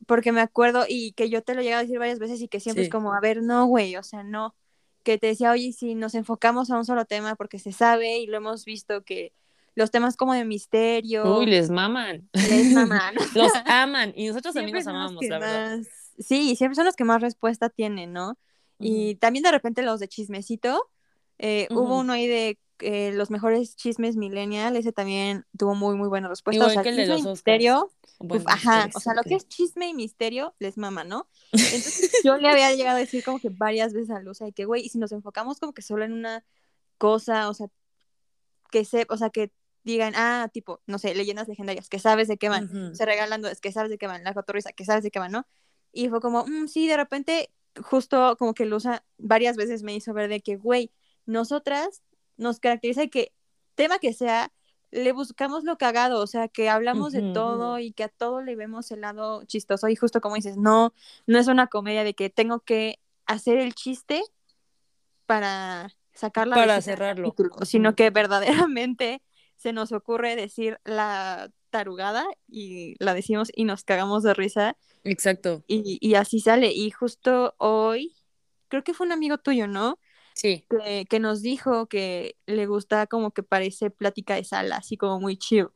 porque 0.07 0.33
me 0.33 0.41
acuerdo 0.41 0.85
y 0.89 1.13
que 1.13 1.31
yo 1.31 1.43
te 1.43 1.55
lo 1.55 1.63
llegué 1.63 1.75
a 1.75 1.81
decir 1.83 1.99
varias 1.99 2.19
veces 2.19 2.41
y 2.43 2.49
que 2.49 2.61
siempre 2.61 2.85
Sí. 2.85 2.87
es 2.89 2.93
como, 2.93 3.15
a 3.15 3.21
ver, 3.21 3.43
no, 3.43 3.67
güey, 3.67 3.97
o 3.97 4.03
sea, 4.03 4.23
no. 4.23 4.55
Que 5.03 5.19
te 5.19 5.29
decía, 5.29 5.51
oye, 5.51 5.73
si 5.73 5.95
nos 5.95 6.15
enfocamos 6.15 6.71
a 6.71 6.77
un 6.79 6.85
solo 6.85 7.05
tema, 7.05 7.37
porque 7.37 7.59
se 7.59 7.73
sabe 7.73 8.19
y 8.19 8.27
lo 8.27 8.37
hemos 8.39 8.65
visto 8.65 9.03
que 9.05 9.33
los 9.75 9.91
temas 9.91 10.17
como 10.17 10.35
de 10.35 10.45
misterio, 10.45 11.39
Uy, 11.39 11.47
les 11.47 11.71
maman. 11.71 12.29
les 12.33 12.73
maman. 12.73 13.15
Los 13.35 13.53
aman 13.67 14.13
y 14.17 14.29
nosotros 14.29 14.55
también 14.55 14.77
los 14.77 14.87
amamos, 14.87 15.25
la 15.25 15.39
verdad. 15.39 15.77
más- 15.79 15.89
Sí, 16.19 16.57
siempre 16.57 16.77
son 16.77 16.85
los 16.85 16.97
que 16.97 17.05
más 17.05 17.21
respuesta 17.21 17.69
tienen, 17.69 18.13
¿no? 18.13 18.39
Y 18.79 19.15
también 19.15 19.43
de 19.43 19.51
repente 19.51 19.83
los 19.83 20.01
de 20.01 20.09
chismecito. 20.09 20.91
eh, 21.39 21.69
Hubo 21.71 22.01
uno 22.01 22.13
ahí 22.13 22.27
de 22.27 22.59
eh, 22.81 23.13
los 23.13 23.31
mejores 23.31 23.77
chismes 23.77 24.17
millennial, 24.17 24.77
ese 24.77 24.93
también 24.93 25.47
tuvo 25.57 25.75
muy, 25.75 25.97
muy 25.97 26.09
buena 26.09 26.29
respuesta. 26.29 26.57
Igual 26.57 26.71
o 26.71 26.73
sea, 26.75 26.83
que 26.83 26.89
el 26.91 26.97
de 26.97 27.07
los 27.07 27.25
misterio, 27.25 27.91
uf, 28.19 28.43
ajá, 28.47 28.91
o 28.95 29.01
sea, 29.01 29.15
lo 29.15 29.23
que 29.23 29.37
es 29.37 29.49
chisme 29.49 29.89
y 29.89 29.95
misterio 29.95 30.55
les 30.59 30.77
mama, 30.77 31.05
¿no? 31.05 31.29
Entonces 31.53 32.21
yo 32.23 32.37
le 32.37 32.49
había 32.49 32.75
llegado 32.75 32.97
a 32.97 33.01
decir 33.01 33.23
como 33.25 33.39
que 33.39 33.49
varias 33.49 33.93
veces 33.95 34.11
a 34.11 34.21
Luz, 34.21 34.41
de 34.41 34.53
que, 34.53 34.65
güey, 34.65 34.85
y 34.85 34.89
si 34.89 34.99
nos 34.99 35.13
enfocamos 35.13 35.61
como 35.61 35.73
que 35.73 35.83
solo 35.83 36.05
en 36.05 36.13
una 36.13 36.45
cosa, 36.99 37.49
o 37.49 37.55
sea, 37.55 37.69
que 38.71 38.85
se, 38.85 39.07
o 39.09 39.17
sea, 39.17 39.31
que 39.31 39.53
digan, 39.85 40.15
ah, 40.17 40.49
tipo, 40.53 40.81
no 40.87 40.99
sé, 40.99 41.15
leyendas 41.15 41.47
legendarias, 41.47 41.89
que 41.89 41.99
sabes 41.99 42.27
de 42.27 42.39
qué 42.39 42.49
van, 42.49 42.65
Ujú. 42.65 42.95
se 42.95 43.05
regalando, 43.07 43.49
es 43.49 43.61
que 43.61 43.71
sabes 43.71 43.91
de 43.91 43.99
qué 43.99 44.07
van, 44.07 44.25
la 44.25 44.35
cotorriza, 44.35 44.73
que 44.73 44.85
sabes 44.85 45.05
de 45.05 45.11
qué 45.11 45.19
van, 45.19 45.33
¿no? 45.33 45.47
Y 45.95 46.09
fue 46.09 46.21
como, 46.21 46.45
"Mm, 46.47 46.69
sí, 46.69 46.89
de 46.89 46.97
repente, 46.97 47.51
justo 47.83 48.37
como 48.39 48.55
que 48.55 48.67
Luza 48.67 49.05
varias 49.19 49.57
veces 49.57 49.83
me 49.83 49.95
hizo 49.95 50.13
ver 50.13 50.29
de 50.29 50.41
que, 50.41 50.57
güey, 50.57 50.91
nosotras 51.27 52.03
nos 52.37 52.61
caracteriza 52.61 53.07
que, 53.07 53.33
tema 53.75 53.99
que 53.99 54.13
sea, 54.13 54.53
le 54.91 55.13
buscamos 55.13 55.65
lo 55.65 55.77
cagado, 55.77 56.21
o 56.21 56.27
sea, 56.27 56.47
que 56.49 56.69
hablamos 56.69 57.13
de 57.13 57.33
todo 57.33 57.81
y 57.81 57.93
que 57.93 58.05
a 58.05 58.09
todo 58.09 58.43
le 58.43 58.55
vemos 58.55 58.91
el 58.93 59.01
lado 59.01 59.43
chistoso. 59.45 59.89
Y 59.89 59.97
justo 59.97 60.21
como 60.21 60.37
dices, 60.37 60.57
no, 60.57 60.95
no 61.27 61.39
es 61.39 61.49
una 61.49 61.67
comedia 61.67 62.05
de 62.05 62.15
que 62.15 62.31
tengo 62.31 62.61
que 62.61 63.01
hacer 63.27 63.59
el 63.59 63.75
chiste 63.75 64.23
para 65.27 65.91
sacar 66.13 66.47
la 66.47 66.55
Para 66.57 66.81
cerrarlo. 66.81 67.35
sino 67.63 67.95
que 67.97 68.11
verdaderamente 68.11 69.23
se 69.57 69.73
nos 69.73 69.93
ocurre 69.93 70.37
decir 70.37 70.79
la 70.85 71.51
tarugada 71.71 72.25
y 72.47 72.95
la 73.03 73.15
decimos 73.15 73.51
y 73.55 73.65
nos 73.65 73.83
cagamos 73.83 74.23
de 74.23 74.35
risa 74.35 74.77
Exacto. 75.05 75.63
y, 75.67 75.99
y 76.01 76.15
así 76.15 76.41
sale. 76.41 76.73
Y 76.73 76.91
justo 76.91 77.55
hoy, 77.59 78.15
creo 78.69 78.83
que 78.85 78.95
fue 78.95 79.07
un 79.07 79.13
amigo 79.13 79.39
tuyo, 79.39 79.67
¿no? 79.67 79.99
Sí. 80.35 80.67
Que, 80.69 81.07
que 81.09 81.21
nos 81.21 81.43
dijo 81.43 81.87
que 81.87 82.37
le 82.47 82.67
gusta 82.67 83.07
como 83.07 83.31
que 83.31 83.43
parece 83.43 83.91
plática 83.91 84.35
de 84.35 84.45
sala, 84.45 84.77
así 84.77 84.97
como 84.97 85.21
muy 85.21 85.37
chill. 85.37 85.69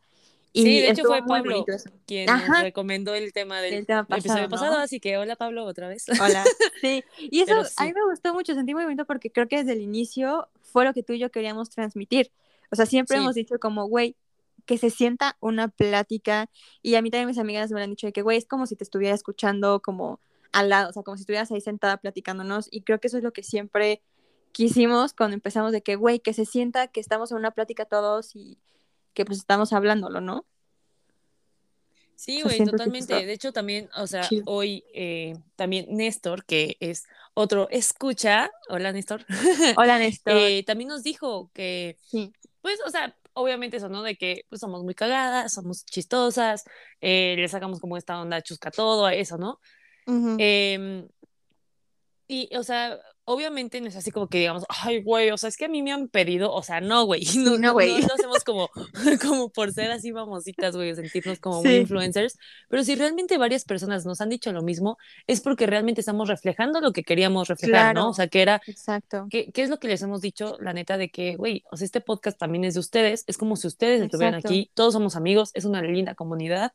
Y 0.53 0.63
Sí, 0.63 0.81
de 0.81 0.91
hecho 0.91 1.05
fue 1.05 1.23
Pablo 1.25 1.65
quien 2.07 2.27
nos 2.27 2.63
recomendó 2.63 3.15
el 3.15 3.33
tema 3.35 3.61
del 3.61 3.75
El 3.75 3.87
tema 3.87 4.01
episodio 4.11 4.49
pasado, 4.49 4.49
pasado, 4.49 4.73
¿no? 4.79 4.83
así 4.83 4.99
que 4.99 5.19
hola 5.19 5.37
Pablo 5.37 5.65
otra 5.67 5.89
vez. 5.89 6.07
Hola. 6.21 6.43
Sí, 6.81 7.05
y 7.19 7.41
eso 7.43 7.49
Pero 7.49 7.61
a 7.77 7.85
mí 7.85 7.91
sí. 7.91 7.95
me 7.95 8.11
gustó 8.11 8.33
mucho, 8.35 8.55
sentí 8.55 8.75
muy 8.75 8.85
bonito 8.85 9.05
porque 9.05 9.31
creo 9.31 9.47
que 9.47 9.59
desde 9.59 9.75
el 9.75 9.83
inicio 9.83 10.49
fue 10.63 10.85
lo 10.87 10.95
que 10.95 11.03
tú 11.03 11.13
y 11.13 11.19
yo 11.19 11.31
queríamos 11.31 11.69
transmitir. 11.71 12.33
O 12.71 12.77
sea, 12.77 12.87
siempre 12.87 13.19
Sí. 13.19 13.23
hemos 13.23 13.35
dicho 13.35 13.59
como, 13.61 13.87
güey, 13.87 14.17
que 14.69 14.77
se 14.77 14.91
sienta 14.91 15.39
una 15.41 15.69
plática. 15.69 16.51
Y 16.83 16.95
a 16.95 17.03
mí 17.03 17.11
también 17.11 17.27
mis 17.27 17.39
amigas 17.39 17.73
me 17.73 17.81
lo 17.81 17.85
han 17.85 17.91
dicho 17.91 18.07
de 18.07 18.13
que, 18.13 18.21
güey, 18.21 18.37
es 18.37 18.47
como 18.47 18.67
si 18.67 18.77
te 18.77 18.85
estuviera 18.85 19.15
escuchando 19.15 19.81
como 19.81 20.21
al 20.53 20.69
lado, 20.69 20.91
o 20.91 20.93
sea, 20.93 21.03
como 21.03 21.17
si 21.17 21.23
estuvieras 21.23 21.51
ahí 21.51 21.63
sentada 21.63 21.97
platicándonos. 21.97 22.69
Y 22.71 22.83
creo 22.83 23.01
que 23.01 23.07
eso 23.07 23.17
es 23.17 23.25
lo 23.25 23.33
que 23.33 23.43
siempre 23.43 24.03
quisimos 24.53 25.15
cuando 25.15 25.35
empezamos 25.35 25.73
de 25.73 25.81
que, 25.81 25.97
güey, 25.97 26.21
que 26.21 26.35
se 26.35 26.45
sienta 26.45 26.89
que 26.89 27.01
estamos 27.01 27.33
en 27.33 27.39
una 27.39 27.53
plática 27.53 27.87
todos 27.87 28.37
y 28.37 28.59
que 29.15 29.25
pues 29.25 29.39
estamos 29.39 29.73
hablándolo, 29.73 30.21
¿no? 30.21 30.45
Sí, 32.15 32.43
güey, 32.43 32.63
totalmente. 32.63 33.15
De 33.15 33.33
hecho, 33.33 33.53
también, 33.53 33.89
o 33.97 34.07
sea, 34.07 34.29
chido. 34.29 34.43
hoy 34.47 34.85
eh, 34.93 35.35
también 35.57 35.87
Néstor, 35.89 36.45
que 36.45 36.77
es 36.81 37.05
otro 37.33 37.69
escucha, 37.71 38.51
hola 38.69 38.93
Néstor, 38.93 39.25
Hola, 39.79 39.99
Néstor. 39.99 40.35
eh, 40.37 40.63
también 40.65 40.89
nos 40.89 41.03
dijo 41.05 41.51
que, 41.55 41.97
sí, 42.03 42.33
pues, 42.61 42.81
o 42.85 42.91
sea, 42.91 43.17
obviamente 43.39 43.79
eso, 43.79 43.89
¿no? 43.89 44.03
De 44.03 44.17
que 44.17 44.45
pues, 44.49 44.61
somos 44.61 44.83
muy 44.85 44.95
cagadas, 44.95 45.53
somos 45.53 45.85
chistosas, 45.85 46.65
eh, 47.01 47.35
le 47.37 47.49
sacamos 47.49 47.81
como 47.81 47.97
esta 47.97 48.21
onda 48.21 48.43
chusca 48.43 48.71
todo, 48.71 49.07
a 49.07 49.15
eso, 49.15 49.39
¿no? 49.39 49.61
Em, 50.07 51.07
y, 52.29 52.55
o 52.57 52.63
sea, 52.63 52.99
obviamente 53.25 53.81
no 53.81 53.89
es 53.89 53.97
así 53.97 54.11
como 54.11 54.29
que 54.29 54.39
digamos, 54.39 54.65
ay, 54.69 55.03
güey, 55.03 55.31
o 55.31 55.37
sea, 55.39 55.49
es 55.49 55.57
que 55.57 55.65
a 55.65 55.69
mí 55.69 55.83
me 55.83 55.93
han 55.93 56.09
pedido, 56.09 56.53
o 56.53 56.63
sea, 56.63 56.81
no, 56.81 57.05
güey, 57.05 57.23
no, 57.37 57.59
no, 57.59 57.73
no, 57.73 57.73
güey. 57.73 58.01
no 58.01 58.07
lo 58.09 58.15
hacemos 58.15 58.45
como, 58.45 58.71
como 59.23 59.51
por 59.51 59.73
ser 59.73 59.91
así 59.91 60.13
famositas, 60.13 60.77
güey, 60.77 60.95
sentirnos 60.95 61.41
como 61.41 61.63
muy 61.63 61.71
Sí. 61.73 61.77
influencers, 61.79 62.39
pero 62.69 62.85
si 62.85 62.95
realmente 62.97 63.39
varias 63.39 63.65
personas 63.65 64.07
nos 64.07 64.21
han 64.21 64.29
dicho 64.29 64.53
lo 64.53 64.63
mismo, 64.63 64.99
es 65.27 65.41
porque 65.41 65.67
realmente 65.67 66.01
estamos 66.01 66.29
reflejando 66.29 66.81
lo 66.81 66.93
que 66.93 67.03
queríamos 67.03 67.49
reflejar, 67.49 67.95
¿no? 67.95 68.01
Claro. 68.01 68.11
O 68.11 68.15
sea, 68.15 68.29
que 68.29 68.43
era, 68.43 68.63
Exacto. 68.67 69.27
¿qué, 69.31 69.51
qué 69.53 69.63
es 69.63 69.71
lo 69.71 69.79
que 69.79 69.89
les 69.89 70.03
hemos 70.03 70.21
dicho? 70.21 70.57
La 70.61 70.73
neta 70.73 70.97
de 70.99 71.11
que, 71.11 71.37
güey, 71.37 71.65
o 71.71 71.77
sea, 71.77 71.87
este 71.87 72.01
podcast 72.01 72.39
también 72.39 72.65
es 72.65 72.75
de 72.75 72.81
ustedes, 72.81 73.25
es 73.27 73.39
como 73.39 73.57
si 73.57 73.67
ustedes 73.67 74.01
estuvieran 74.03 74.35
aquí, 74.35 74.71
todos 74.75 74.93
somos 74.93 75.17
amigos, 75.17 75.51
es 75.55 75.65
una 75.65 75.83
linda 75.83 76.15
comunidad. 76.15 76.73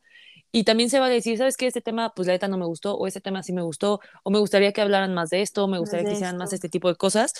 Y 0.56 0.62
también 0.62 0.88
se 0.88 1.00
va 1.00 1.06
a 1.06 1.08
decir, 1.08 1.36
¿sabes 1.36 1.56
qué? 1.56 1.66
Este 1.66 1.80
tema, 1.80 2.12
pues 2.14 2.28
la 2.28 2.34
neta 2.34 2.46
no 2.46 2.56
me 2.56 2.64
gustó, 2.64 2.94
o 2.96 3.08
este 3.08 3.20
tema 3.20 3.42
sí 3.42 3.52
me 3.52 3.62
gustó, 3.62 3.98
o 4.22 4.30
me 4.30 4.38
gustaría 4.38 4.70
que 4.72 4.80
hablaran 4.80 5.12
más 5.12 5.28
de 5.30 5.42
esto, 5.42 5.64
o 5.64 5.68
me 5.68 5.78
gustaría 5.80 6.04
de 6.04 6.10
que 6.10 6.14
hicieran 6.14 6.36
más 6.36 6.52
este 6.52 6.68
tipo 6.68 6.88
de 6.88 6.94
cosas. 6.94 7.32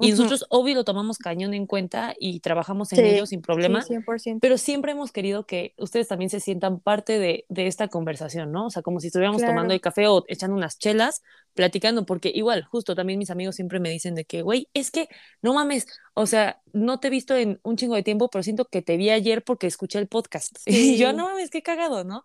Y 0.00 0.10
nosotros, 0.10 0.46
obvio, 0.48 0.74
lo 0.74 0.82
tomamos 0.82 1.18
cañón 1.18 1.52
en 1.52 1.66
cuenta 1.66 2.14
y 2.18 2.40
trabajamos 2.40 2.90
en 2.94 3.00
Sí, 3.00 3.04
ello 3.04 3.26
sin 3.26 3.42
problema. 3.42 3.82
Sí, 3.82 3.88
100%. 3.88 4.40
Pero 4.40 4.56
siempre 4.56 4.92
hemos 4.92 5.12
querido 5.12 5.44
que 5.44 5.74
ustedes 5.76 6.08
también 6.08 6.30
se 6.30 6.40
sientan 6.40 6.80
parte 6.80 7.18
de, 7.18 7.44
de 7.50 7.66
esta 7.66 7.88
conversación, 7.88 8.50
¿no? 8.50 8.66
O 8.66 8.70
sea, 8.70 8.80
como 8.80 8.98
si 8.98 9.08
estuviéramos 9.08 9.40
Claro. 9.42 9.52
tomando 9.52 9.74
el 9.74 9.82
café 9.82 10.08
o 10.08 10.24
echando 10.26 10.56
unas 10.56 10.78
chelas 10.78 11.22
platicando, 11.52 12.06
porque 12.06 12.32
igual, 12.34 12.64
justo 12.64 12.94
también 12.94 13.18
mis 13.18 13.30
amigos 13.30 13.56
siempre 13.56 13.78
me 13.78 13.90
dicen 13.90 14.14
de 14.14 14.24
que, 14.24 14.40
güey, 14.42 14.68
es 14.74 14.90
que 14.90 15.08
no 15.42 15.52
mames, 15.54 15.86
o 16.14 16.26
sea, 16.26 16.60
no 16.72 16.98
te 16.98 17.08
he 17.08 17.10
visto 17.10 17.36
en 17.36 17.60
un 17.62 17.76
chingo 17.76 17.94
de 17.94 18.02
tiempo, 18.02 18.28
pero 18.30 18.42
siento 18.42 18.64
que 18.64 18.82
te 18.82 18.96
vi 18.96 19.10
ayer 19.10 19.44
porque 19.44 19.66
escuché 19.66 19.98
el 19.98 20.08
podcast. 20.08 20.56
Y 20.66 20.96
yo, 20.96 21.12
no 21.12 21.26
mames, 21.26 21.50
qué 21.50 21.62
cagado, 21.62 22.04
¿no? 22.04 22.24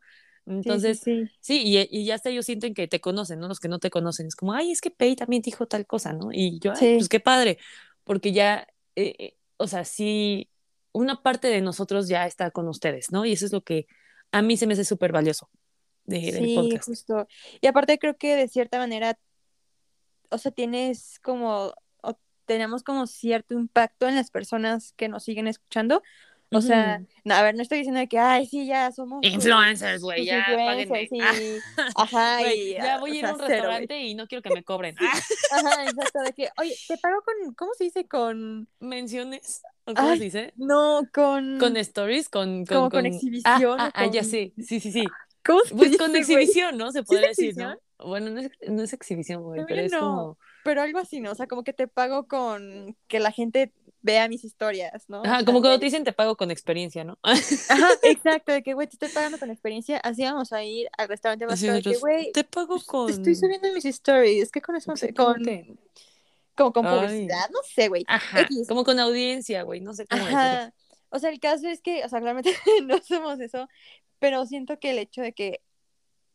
Entonces, 0.50 1.00
sí, 1.00 1.30
sí, 1.40 1.62
y, 1.64 1.88
y, 1.92 2.06
ya 2.06 2.16
hasta 2.16 2.30
ellos 2.30 2.46
sienten 2.46 2.74
que 2.74 2.88
te 2.88 3.00
conocen, 3.00 3.40
¿no? 3.40 3.48
Los 3.48 3.60
que 3.60 3.68
no 3.68 3.78
te 3.78 3.92
conocen. 3.92 4.26
Es 4.26 4.36
como, 4.36 4.54
ay, 4.54 4.72
es 4.72 4.82
que 4.82 4.90
Pei 4.90 5.16
también 5.16 5.44
dijo 5.44 5.68
tal 5.68 5.86
cosa, 5.86 6.12
¿no? 6.12 6.30
Y 6.32 6.60
yo, 6.60 6.74
ay, 6.76 6.96
pues 6.96 7.08
qué 7.08 7.20
padre, 7.20 7.60
porque 8.04 8.32
ya, 8.32 8.68
eh, 8.96 9.14
eh, 9.20 9.38
o 9.58 9.68
sea, 9.68 9.86
sí, 9.86 10.50
una 10.92 11.22
parte 11.22 11.50
de 11.50 11.62
nosotros 11.62 12.08
ya 12.08 12.26
está 12.26 12.50
con 12.50 12.68
ustedes, 12.68 13.12
¿no? 13.12 13.26
Y 13.26 13.34
eso 13.34 13.46
es 13.46 13.54
lo 13.54 13.62
que 13.62 13.86
a 14.32 14.42
mí 14.42 14.58
se 14.58 14.66
me 14.66 14.74
hace 14.74 14.86
súper 14.86 15.12
valioso 15.12 15.50
de, 16.06 16.32
del 16.32 16.46
sí, 16.46 16.78
justo. 16.84 17.28
Y 17.62 17.68
aparte 17.68 18.00
creo 18.00 18.18
que 18.18 18.36
de 18.36 18.48
cierta 18.48 18.80
manera, 18.80 19.20
o 20.30 20.40
sea, 20.40 20.52
tienes 20.52 21.20
como, 21.20 21.76
o 22.02 22.20
tenemos 22.46 22.82
como 22.82 23.06
cierto 23.06 23.54
impacto 23.54 24.08
en 24.08 24.16
las 24.16 24.32
personas 24.32 24.94
que 24.94 25.10
nos 25.10 25.24
siguen 25.24 25.48
escuchando, 25.48 26.02
o 26.52 26.62
sea, 26.62 27.02
no, 27.24 27.36
a 27.36 27.44
ver, 27.44 27.56
no 27.56 27.62
estoy 27.62 27.80
diciendo 27.80 28.02
que, 28.10 28.18
ay, 28.18 28.48
sí, 28.48 28.66
ya 28.66 28.92
somos 28.92 29.20
influencers, 29.22 30.02
güey, 30.02 30.26
ya 30.26 30.40
influencers, 30.40 31.10
sí. 31.10 31.60
Ajá, 31.96 32.54
y, 32.54 32.74
ya 32.74 32.98
voy 33.00 33.12
a 33.12 33.16
ir 33.16 33.26
a 33.26 33.34
un 33.34 33.40
restaurante 33.40 34.00
y 34.02 34.16
no 34.16 34.28
quiero 34.28 34.42
que 34.42 34.50
me 34.50 34.64
cobren. 34.64 34.96
Ajá, 35.52 35.84
exacto, 35.84 36.22
de 36.22 36.34
que, 36.34 36.50
oye, 36.58 36.76
te 36.88 36.98
pago 36.98 37.22
con, 37.22 37.54
¿cómo 37.54 37.74
se 37.76 37.84
dice? 37.84 38.08
Con 38.08 38.68
menciones. 38.80 39.62
¿O 39.86 39.94
¿Cómo 39.94 40.16
se 40.16 40.24
dice? 40.24 40.54
No, 40.56 41.02
con 41.14 41.60
con 41.60 41.78
stories, 41.78 42.30
con 42.30 42.66
con, 42.66 42.78
como 42.78 42.90
con, 42.90 43.06
exhibición. 43.06 43.80
Ah, 43.80 43.92
ah, 43.94 44.08
ya 44.08 44.24
sé, 44.24 44.54
sí, 44.58 44.80
sí, 44.80 44.92
sí. 44.92 45.06
¿Cómo 45.44 45.62
se 45.62 45.76
pues 45.76 45.92
dice, 45.92 46.04
con 46.04 46.16
exhibición, 46.16 46.78
¿no? 46.78 46.92
Se 46.92 47.04
puede 47.04 47.28
decir, 47.28 47.56
¿no? 47.58 47.76
Bueno, 48.00 48.30
no 48.30 48.40
es, 48.40 48.52
no 48.68 48.84
es 48.84 48.94
exhibición, 48.94 49.44
güey, 49.44 49.62
pero 49.68 49.82
es 49.82 49.92
no, 49.92 50.00
como 50.00 50.38
pero 50.64 50.82
algo 50.82 51.00
así, 51.00 51.20
¿no? 51.20 51.32
O 51.32 51.36
sea, 51.36 51.48
como 51.48 51.64
que 51.64 51.74
te 51.74 51.88
pago 51.88 52.28
con 52.28 52.96
que 53.08 53.20
la 53.20 53.32
gente 53.32 53.74
vea 54.02 54.28
mis 54.28 54.44
historias, 54.44 55.06
¿no? 55.10 55.22
Ajá, 55.24 55.44
como 55.44 55.62
cuando 55.62 55.80
te 55.80 55.86
dicen 55.86 56.04
te 56.04 56.14
pago 56.14 56.36
con 56.36 56.52
experiencia, 56.52 57.04
¿no? 57.04 57.18
Ajá, 57.24 57.40
exacto, 58.04 58.52
de 58.52 58.64
que, 58.64 58.74
güey, 58.74 58.88
te 58.88 58.94
estoy 58.96 59.10
pagando 59.10 59.38
con 59.38 59.50
experiencia, 59.50 59.98
así 59.98 60.24
vamos 60.24 60.54
a 60.54 60.64
ir 60.64 60.88
al 60.98 61.08
restaurante 61.08 61.46
más 61.46 61.62
caro, 61.62 61.82
que, 61.82 61.98
güey, 61.98 62.32
te 62.32 62.44
pago 62.44 62.80
con... 62.86 63.08
te 63.08 63.14
estoy 63.14 63.36
subiendo 63.36 63.72
mis 63.74 63.86
stories, 63.86 64.44
es 64.44 64.52
que 64.52 64.62
con 64.62 64.76
eso, 64.76 64.94
con... 65.16 65.44
Como 66.56 66.74
con 66.74 66.86
publicidad, 66.86 67.50
no 67.52 67.60
sé, 67.64 67.88
güey. 67.88 68.04
Ajá, 68.08 68.46
como 68.68 68.84
con 68.84 69.00
audiencia, 69.00 69.64
güey, 69.64 69.80
no 69.80 69.94
sé 69.94 70.06
cómo 70.06 70.26
Ajá. 70.26 70.74
O 71.10 71.20
sea, 71.20 71.30
el 71.30 71.40
caso 71.40 71.68
es 71.68 71.82
que, 71.82 72.04
o 72.04 72.10
sea, 72.10 72.20
claramente 72.20 72.54
no 72.86 73.00
somos 73.00 73.40
eso, 73.40 73.68
pero 74.20 74.46
siento 74.46 74.80
que 74.80 74.92
el 74.92 75.00
hecho 75.00 75.22
de 75.22 75.34
que 75.34 75.62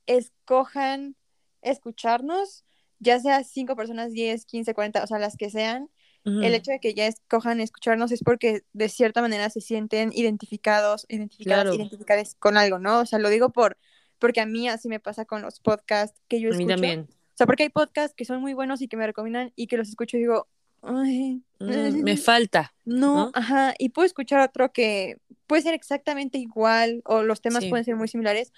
escojan 0.07 1.16
escucharnos, 1.62 2.64
ya 2.98 3.20
sea 3.20 3.44
cinco 3.44 3.77
personas, 3.77 4.12
10, 4.12 4.44
15, 4.44 4.74
40, 4.74 5.05
o 5.05 5.07
sea, 5.07 5.18
las 5.18 5.37
que 5.37 5.50
sean, 5.50 5.90
el 6.24 6.54
hecho 6.54 6.72
de 6.72 6.80
que 6.80 6.94
ya 6.94 7.06
escojan 7.06 7.60
escucharnos 7.60 8.10
es 8.12 8.22
porque 8.22 8.62
de 8.72 8.88
cierta 8.88 9.20
manera 9.20 9.50
se 9.50 9.60
sienten 9.60 10.10
identificados, 10.14 11.06
identificadas, 11.08 11.64
Claro. 11.64 11.74
identificadas 11.76 12.34
con 12.38 12.56
algo, 12.56 12.78
¿no? 12.78 13.00
O 13.00 13.06
sea, 13.06 13.18
lo 13.18 13.28
digo 13.28 13.50
por 13.50 13.76
porque 14.18 14.40
a 14.40 14.46
mí 14.46 14.68
así 14.68 14.88
me 14.88 15.00
pasa 15.00 15.24
con 15.26 15.42
los 15.42 15.60
podcasts 15.60 16.18
que 16.28 16.40
yo 16.40 16.48
A 16.48 16.52
mí 16.52 16.58
escucho. 16.64 16.74
también. 16.74 17.00
O 17.10 17.37
sea, 17.37 17.46
porque 17.46 17.64
hay 17.64 17.68
podcasts 17.68 18.14
que 18.16 18.24
son 18.24 18.40
muy 18.40 18.54
buenos 18.54 18.80
y 18.80 18.88
que 18.88 18.96
me 18.96 19.06
recomiendan 19.06 19.52
y 19.56 19.66
que 19.66 19.76
los 19.76 19.88
escucho 19.88 20.16
y 20.16 20.20
digo, 20.20 20.48
ay, 20.82 21.42
Mm, 21.60 22.02
me 22.04 22.16
falta. 22.16 22.74
no, 22.84 23.26
¿no? 23.26 23.30
ajá, 23.34 23.74
y 23.78 23.88
puedo 23.90 24.04
escuchar 24.06 24.40
otro 24.40 24.72
que 24.72 25.16
puede 25.46 25.62
ser 25.62 25.74
exactamente 25.74 26.38
igual 26.38 27.00
o 27.04 27.22
los 27.22 27.40
temas 27.40 27.64
Sí. 27.64 27.70
pueden 27.70 27.84
ser 27.84 27.96
muy 27.96 28.08
similares, 28.08 28.52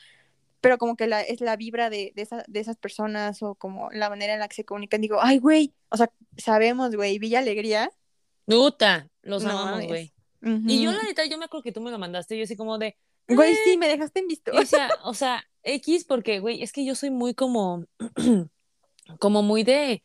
pero 0.67 0.79
como 0.79 0.97
que 0.97 1.07
la, 1.07 1.21
es 1.23 1.41
la 1.41 1.55
vibra 1.55 1.91
de, 1.91 2.13
de, 2.17 2.23
esa- 2.23 2.45
de 2.49 2.59
esas 2.59 2.77
personas 2.77 3.41
o 3.41 3.55
como 3.55 3.89
la 3.93 4.11
manera 4.11 4.35
en 4.35 4.41
la 4.41 4.49
que 4.49 4.57
se 4.57 4.65
comunican. 4.65 5.01
Digo, 5.01 5.19
ay, 5.23 5.39
güey, 5.39 5.73
o 5.91 5.97
sea, 5.97 6.11
sabemos, 6.37 6.97
güey, 6.97 7.21
Villa 7.21 7.39
Alegría. 7.39 7.89
Puta, 8.47 9.09
los 9.23 9.45
No 9.45 9.51
amamos, 9.57 9.87
güey. 9.87 10.13
Y 10.43 10.83
yo 10.83 10.91
la 10.91 11.05
neta, 11.05 11.25
yo 11.27 11.39
me 11.39 11.45
acuerdo 11.45 11.63
que 11.63 11.71
tú 11.71 11.81
me 11.81 11.93
lo 11.93 11.99
mandaste, 12.01 12.37
yo 12.37 12.43
así 12.43 12.57
como 12.57 12.79
de, 12.79 12.97
Güey, 13.29 13.53
"Eh". 13.53 13.59
sí, 13.65 13.77
me 13.77 13.87
dejaste 13.87 14.19
en 14.19 14.27
visto. 14.27 14.51
O 14.53 14.65
sea, 14.65 14.89
o 15.05 15.15
sea, 15.15 15.45
X 15.63 16.05
porque, 16.05 16.41
güey, 16.41 16.63
es 16.65 16.73
que 16.73 16.85
yo 16.85 16.97
soy 16.97 17.11
muy 17.11 17.33
como, 17.35 17.85
como 19.21 19.43
muy 19.43 19.63
de, 19.63 20.03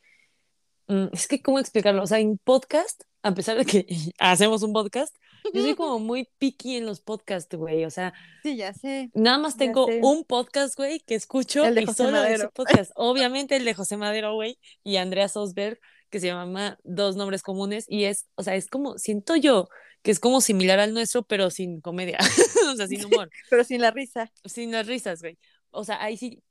mm, 0.88 1.08
es 1.14 1.28
que, 1.28 1.42
¿cómo 1.42 1.58
explicarlo? 1.60 2.04
O 2.04 2.08
sea, 2.08 2.20
en 2.20 2.38
podcast, 2.38 3.04
a 3.24 3.34
pesar 3.34 3.58
de 3.58 3.66
que 3.66 3.86
hacemos 4.20 4.62
un 4.64 4.74
podcast, 4.74 5.16
yo 5.54 5.62
soy 5.62 5.76
como 5.76 6.00
muy 6.00 6.30
picky 6.38 6.78
en 6.78 6.86
los 6.86 7.02
podcasts, 7.02 7.56
güey, 7.56 7.86
o 7.86 7.90
sea, 7.90 8.14
Sí, 8.44 8.56
ya 8.58 8.74
sé. 8.74 9.10
nada 9.14 9.38
más 9.38 9.58
tengo 9.58 9.86
un 9.86 10.24
podcast, 10.26 10.76
güey, 10.76 11.00
que 11.02 11.16
escucho 11.16 11.66
El 11.66 11.76
de 11.76 11.82
y 11.84 11.86
José 11.86 12.04
solo 12.04 12.18
ese 12.18 12.24
Madero. 12.24 12.52
podcast. 12.52 12.92
Obviamente 12.96 13.56
el 13.56 13.66
de 13.66 13.74
José 13.74 13.98
Madero, 13.98 14.34
güey, 14.36 14.58
y 14.84 14.98
Andrea 14.98 15.28
Sosberg, 15.30 15.80
que 16.10 16.20
se 16.20 16.28
llama 16.28 16.78
Dos 16.84 17.16
Nombres 17.16 17.42
Comunes, 17.44 17.86
y 17.88 18.04
es, 18.06 18.28
o 18.36 18.44
sea, 18.44 18.56
es 18.56 18.68
como, 18.68 18.98
siento 18.98 19.36
yo 19.36 19.70
que 20.04 20.10
es 20.12 20.20
como 20.20 20.42
similar 20.42 20.80
al 20.80 20.94
nuestro, 20.96 21.22
pero 21.24 21.52
sin 21.52 21.80
comedia, 21.80 22.18
o 22.74 22.76
sea, 22.76 22.88
sin 22.88 23.06
humor 23.06 23.30
Pero 23.50 23.64
sin 23.64 23.82
la 23.82 23.92
risa. 23.92 24.32
sin 24.46 24.72
las 24.72 24.88
risas, 24.88 25.22
güey. 25.22 25.38
O 25.70 25.84
sea, 25.84 26.02
ahí 26.04 26.18
sí, 26.18 26.42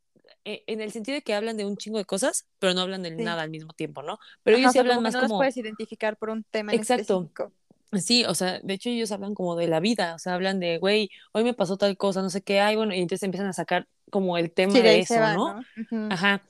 eh, 0.44 0.62
en 0.68 0.80
el 0.80 0.92
sentido 0.92 1.16
de 1.16 1.22
que 1.22 1.34
hablan 1.34 1.56
de 1.56 1.64
un 1.66 1.76
chingo 1.76 1.98
de 1.98 2.04
cosas, 2.04 2.46
pero 2.60 2.72
no 2.74 2.80
hablan 2.82 3.02
de 3.02 3.10
Sí. 3.14 3.22
nada 3.22 3.42
al 3.42 3.50
mismo 3.50 3.72
tiempo, 3.74 4.02
¿no? 4.02 4.18
Pero 4.44 4.56
Ajá, 4.56 4.60
ellos 4.62 4.72
sí 4.72 4.78
hablan 4.78 4.96
como 4.98 5.02
más 5.02 5.14
no 5.14 5.20
los 5.22 5.28
como, 5.28 5.40
puedes 5.40 5.56
identificar 5.56 6.16
por 6.16 6.30
un 6.30 6.44
tema 6.44 6.72
en 6.72 6.78
Exacto. 6.78 7.02
específico. 7.28 7.52
Sí, 7.98 8.24
o 8.24 8.34
sea, 8.34 8.60
de 8.60 8.74
hecho 8.74 8.88
ellos 8.88 9.12
hablan 9.12 9.34
como 9.34 9.56
de 9.56 9.68
la 9.68 9.80
vida, 9.80 10.14
o 10.14 10.18
sea, 10.18 10.34
hablan 10.34 10.60
de, 10.60 10.78
güey, 10.78 11.10
hoy 11.32 11.44
me 11.44 11.54
pasó 11.54 11.76
tal 11.76 11.96
cosa, 11.96 12.22
no 12.22 12.30
sé 12.30 12.42
qué, 12.42 12.60
ay, 12.60 12.76
bueno, 12.76 12.94
y 12.94 13.00
entonces 13.00 13.22
empiezan 13.24 13.48
a 13.48 13.52
sacar 13.52 13.88
como 14.10 14.38
el 14.38 14.52
tema 14.52 14.72
Sí, 14.72 14.80
de 14.80 14.88
de 14.88 14.98
eso, 15.00 15.14
va, 15.14 15.34
¿no? 15.34 15.54
¿no? 15.54 15.60
Ujú. 15.82 16.12
Ajá. 16.12 16.42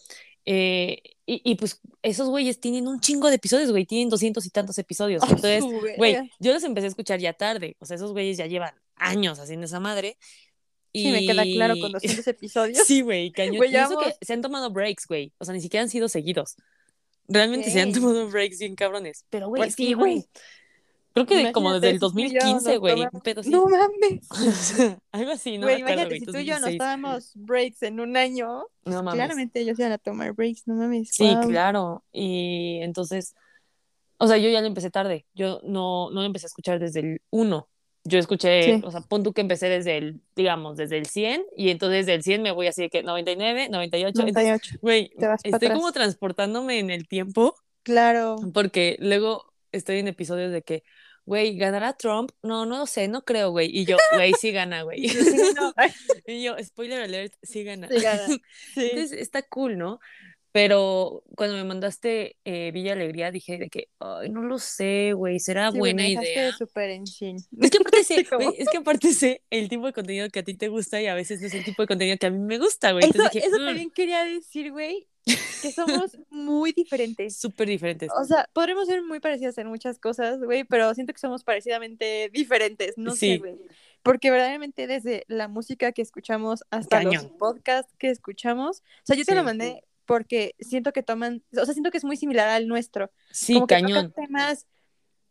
Eh, 0.44 1.02
y, 1.26 1.42
y 1.44 1.54
pues 1.54 1.80
esos 2.02 2.28
güeyes 2.28 2.60
tienen 2.60 2.88
un 2.88 3.00
chingo 3.00 3.28
de 3.28 3.36
episodios, 3.36 3.70
güey, 3.70 3.86
tienen 3.86 4.08
doscientos 4.08 4.46
y 4.46 4.50
tantos 4.50 4.78
episodios. 4.78 5.22
Ah, 5.22 5.26
Entonces, 5.30 5.64
güey, 5.96 6.30
yo 6.38 6.52
los 6.52 6.64
empecé 6.64 6.86
a 6.86 6.88
escuchar 6.88 7.20
ya 7.20 7.32
tarde, 7.32 7.76
o 7.78 7.86
sea, 7.86 7.96
esos 7.96 8.12
güeyes 8.12 8.36
ya 8.36 8.46
llevan 8.46 8.74
años 8.96 9.38
haciendo 9.38 9.66
esa 9.66 9.80
madre. 9.80 10.16
Y... 10.92 11.04
Sí, 11.04 11.12
me 11.12 11.26
queda 11.26 11.44
claro 11.44 11.74
con 11.80 11.92
200 11.92 12.26
episodios. 12.26 12.86
Sí, 12.86 13.00
güey, 13.02 13.30
cañón. 13.32 13.56
Güey, 13.56 13.72
y 13.72 13.76
eso 13.76 13.98
que 13.98 14.14
se 14.20 14.32
han 14.32 14.42
tomado 14.42 14.70
breaks, 14.70 15.06
güey. 15.06 15.32
O 15.38 15.44
sea, 15.44 15.54
ni 15.54 15.60
siquiera 15.60 15.82
han 15.82 15.88
sido 15.88 16.08
seguidos. 16.08 16.56
Realmente 17.28 17.70
se 17.70 17.80
han 17.80 17.92
tomado 17.92 18.28
breaks 18.28 18.58
bien 18.58 18.74
cabrones. 18.74 19.24
Pero, 19.30 19.48
güey, 19.48 19.60
Pues 19.60 19.70
es 19.70 19.76
sí, 19.76 19.92
güey. 19.92 20.24
Creo 21.12 21.26
que 21.26 21.50
como 21.52 21.72
desde 21.72 21.88
el 21.90 21.94
si 21.94 22.00
tú 22.00 22.18
y 22.18 22.30
yo 22.30 22.40
2015, 22.40 22.70
nos 22.70 22.78
güey. 22.80 22.94
tomamos-. 22.94 23.46
No 23.46 23.66
mames. 23.66 24.98
Algo 25.12 25.30
así, 25.32 25.58
¿no? 25.58 25.66
Güey, 25.66 25.80
imagínate, 25.80 26.18
si 26.20 26.26
tú 26.26 26.36
y 26.38 26.44
yo 26.44 26.54
nos 26.54 26.62
2016. 26.62 26.78
dábamos 26.78 27.32
breaks 27.34 27.82
en 27.82 28.00
un 28.00 28.16
año, 28.16 28.64
No 28.84 29.02
mames. 29.02 29.14
claramente 29.14 29.60
ellos 29.60 29.78
iban 29.78 29.92
a 29.92 29.98
tomar 29.98 30.32
breaks, 30.34 30.66
no 30.66 30.74
mames. 30.74 31.08
Sí, 31.12 31.34
claro. 31.46 32.04
Y 32.12 32.78
entonces, 32.82 33.34
o 34.18 34.26
sea, 34.28 34.36
yo 34.38 34.48
ya 34.50 34.60
lo 34.60 34.66
empecé 34.68 34.90
tarde. 34.90 35.26
Yo 35.34 35.60
no, 35.64 36.10
no 36.10 36.20
lo 36.20 36.26
empecé 36.26 36.46
a 36.46 36.48
escuchar 36.48 36.78
desde 36.78 37.00
el 37.00 37.22
1. 37.30 37.66
Yo 38.04 38.18
escuché, 38.18 38.62
Sí. 38.62 38.82
o 38.82 38.90
sea, 38.90 39.02
pon 39.02 39.22
tú 39.22 39.32
que 39.34 39.42
empecé 39.42 39.68
desde 39.68 39.98
el, 39.98 40.20
digamos, 40.34 40.76
desde 40.78 40.96
el 40.96 41.04
100 41.06 41.44
y 41.54 41.68
entonces 41.68 42.06
del 42.06 42.22
100 42.22 42.40
me 42.40 42.50
voy 42.50 42.66
así 42.66 42.80
de 42.82 42.88
que 42.88 43.02
99, 43.02 43.68
98. 43.68 44.08
Entonces, 44.08 44.32
98. 44.34 44.78
güey, 44.80 45.10
estoy 45.44 45.68
como 45.68 45.92
transportándome 45.92 46.78
en 46.78 46.88
el 46.90 47.08
tiempo 47.08 47.56
Claro. 47.82 48.36
porque 48.54 48.96
luego 49.00 49.49
estoy 49.72 49.98
en 49.98 50.08
episodios 50.08 50.52
de 50.52 50.62
que, 50.62 50.82
güey, 51.24 51.56
¿ganará 51.56 51.92
Trump? 51.94 52.30
No, 52.42 52.66
no 52.66 52.78
lo 52.78 52.86
sé, 52.86 53.08
no 53.08 53.22
creo, 53.22 53.50
güey. 53.50 53.70
Y 53.72 53.84
yo, 53.84 53.96
güey, 54.14 54.32
sí 54.34 54.50
gana, 54.52 54.82
güey. 54.82 55.02
No, 55.56 55.72
Y 56.26 56.42
yo, 56.42 56.56
spoiler 56.62 57.00
alert, 57.02 57.34
sí 57.42 57.64
gana. 57.64 57.88
sí 57.88 58.00
gana. 58.00 58.26
Sí. 58.74 58.80
Entonces 58.92 59.12
está 59.12 59.42
cool, 59.42 59.78
¿no? 59.78 60.00
Pero 60.52 61.22
cuando 61.36 61.54
me 61.56 61.62
mandaste 61.62 62.36
eh, 62.44 62.72
Villa 62.72 62.94
Alegría 62.94 63.30
dije 63.30 63.56
de 63.56 63.68
que, 63.70 63.88
ay, 64.00 64.30
no 64.30 64.42
lo 64.42 64.58
sé, 64.58 65.12
güey, 65.12 65.38
será 65.38 65.70
Sí, 65.70 65.78
buena 65.78 66.08
idea. 66.08 66.48
en. 66.48 67.36
Es 67.60 67.70
que 67.70 67.78
aparte 67.78 68.02
sé, 68.02 68.26
es 68.58 68.68
que 68.68 68.78
aparte 68.78 69.12
sé 69.14 69.44
el 69.50 69.68
tipo 69.68 69.86
de 69.86 69.92
contenido 69.92 70.28
que 70.28 70.40
a 70.40 70.42
ti 70.42 70.54
te 70.56 70.66
gusta 70.66 71.00
y 71.00 71.06
a 71.06 71.14
veces 71.14 71.40
no 71.40 71.46
es 71.46 71.54
el 71.54 71.64
tipo 71.64 71.82
de 71.82 71.86
contenido 71.86 72.16
que 72.18 72.26
a 72.26 72.30
mí 72.30 72.40
me 72.40 72.58
gusta, 72.58 72.90
güey. 72.90 73.04
Eso, 73.04 73.12
Entonces 73.12 73.32
dije, 73.32 73.46
eso 73.46 73.60
"Mm, 73.62 73.66
también 73.66 73.90
quería 73.92 74.24
decir, 74.24 74.72
güey, 74.72 75.06
que 75.60 75.72
somos 75.72 76.18
muy 76.30 76.72
diferentes. 76.72 77.36
súper 77.36 77.68
diferentes. 77.68 78.10
O 78.20 78.24
sea, 78.24 78.48
podremos 78.52 78.86
ser 78.86 79.02
muy 79.02 79.20
parecidas 79.20 79.56
en 79.58 79.66
muchas 79.68 79.98
cosas, 79.98 80.38
güey, 80.42 80.64
pero 80.64 80.92
siento 80.94 81.12
que 81.12 81.18
somos 81.20 81.44
parecidamente 81.44 82.30
diferentes, 82.32 82.94
no 82.96 83.12
Sí. 83.12 83.34
sé, 83.34 83.38
güey. 83.38 83.56
Porque 84.02 84.30
verdaderamente 84.30 84.86
desde 84.86 85.24
la 85.28 85.46
música 85.48 85.92
que 85.92 86.02
escuchamos 86.02 86.64
hasta 86.70 87.02
los 87.02 87.26
podcasts 87.38 87.94
que 87.98 88.08
escuchamos, 88.10 88.78
o 88.80 88.82
sea, 89.04 89.16
yo 89.16 89.24
te 89.24 89.34
lo 89.34 89.40
Sí. 89.40 89.44
mandé 89.46 89.84
porque 90.06 90.54
siento 90.58 90.92
que 90.92 91.02
toman, 91.02 91.42
o 91.56 91.64
sea, 91.64 91.74
siento 91.74 91.90
que 91.90 91.98
es 91.98 92.04
muy 92.04 92.16
similar 92.16 92.48
al 92.48 92.66
nuestro. 92.66 93.10
Sí, 93.30 93.54
como 93.54 93.66
que 93.66 93.74
cañón. 93.76 94.12
temas 94.12 94.66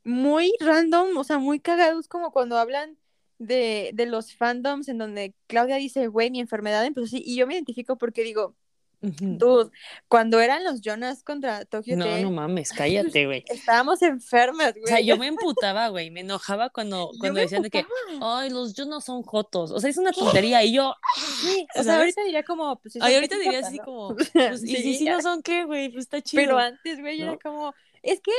muy 0.03 0.53
random, 0.59 1.17
o 1.17 1.23
sea, 1.23 1.37
muy 1.39 1.59
cagados, 1.59 2.07
como 2.07 2.31
cuando 2.31 2.57
hablan 2.57 2.97
de, 3.39 3.91
de 3.93 4.05
los 4.05 4.33
fandoms 4.35 4.87
en 4.89 4.97
donde 4.97 5.33
Claudia 5.47 5.75
dice, 5.77 6.07
güey, 6.07 6.29
mi 6.31 6.39
enfermedad 6.39 6.85
empezó 6.85 7.05
así, 7.05 7.21
y 7.25 7.35
yo 7.37 7.47
me 7.47 7.53
identifico 7.55 7.97
porque 7.97 8.23
digo, 8.23 8.55
Dude, 9.01 9.71
cuando 10.09 10.41
eran 10.41 10.63
los 10.65 10.81
Jonas 10.81 11.23
contra 11.23 11.63
Tokyo 11.63 11.95
No, 11.95 12.17
no 12.17 12.31
mames, 12.31 12.71
cállate, 12.77 13.25
güey. 13.27 13.45
estábamos 13.47 14.01
enfermas, 14.01 14.73
güey. 14.73 14.83
O 14.83 14.87
sea, 14.87 14.99
yo 14.99 15.15
me 15.17 15.27
emputaba, 15.27 15.87
güey, 15.87 16.11
me 16.11 16.19
enojaba 16.19 16.69
cuando, 16.69 17.09
Yo 17.13 17.19
cuando 17.19 17.39
decían 17.39 17.61
de 17.61 17.69
que, 17.69 17.85
ay, 18.21 18.49
los 18.49 18.73
yo 18.73 18.85
no 18.85 18.99
son 18.99 19.23
jotos. 19.23 19.71
O 19.71 19.79
sea, 19.79 19.89
es 19.89 19.97
una 19.97 20.11
tontería. 20.11 20.63
Y 20.65 20.73
yo, 20.73 20.93
Sí, 21.15 21.65
o 21.75 21.83
sea, 21.83 21.83
¿sabes? 21.83 21.99
ahorita 21.99 22.23
diría 22.23 22.43
como, 22.43 22.77
pues 22.79 22.93
sí 22.93 22.99
ay, 23.01 23.15
ahorita 23.15 23.37
diría 23.37 23.59
así 23.59 23.77
¿no? 23.77 23.85
como, 23.85 24.15
pues, 24.33 24.63
y 24.63 24.75
si, 24.75 24.75
Sí, 24.81 24.95
si 24.95 25.05
no 25.05 25.21
son 25.21 25.41
qué, 25.43 25.63
güey, 25.63 25.89
pues 25.89 26.03
está 26.03 26.21
chido. 26.21 26.41
Pero 26.43 26.57
antes, 26.57 26.99
güey, 26.99 27.21
era 27.21 27.31
¿no? 27.31 27.39
como, 27.39 27.73
es 28.03 28.19
que 28.21 28.31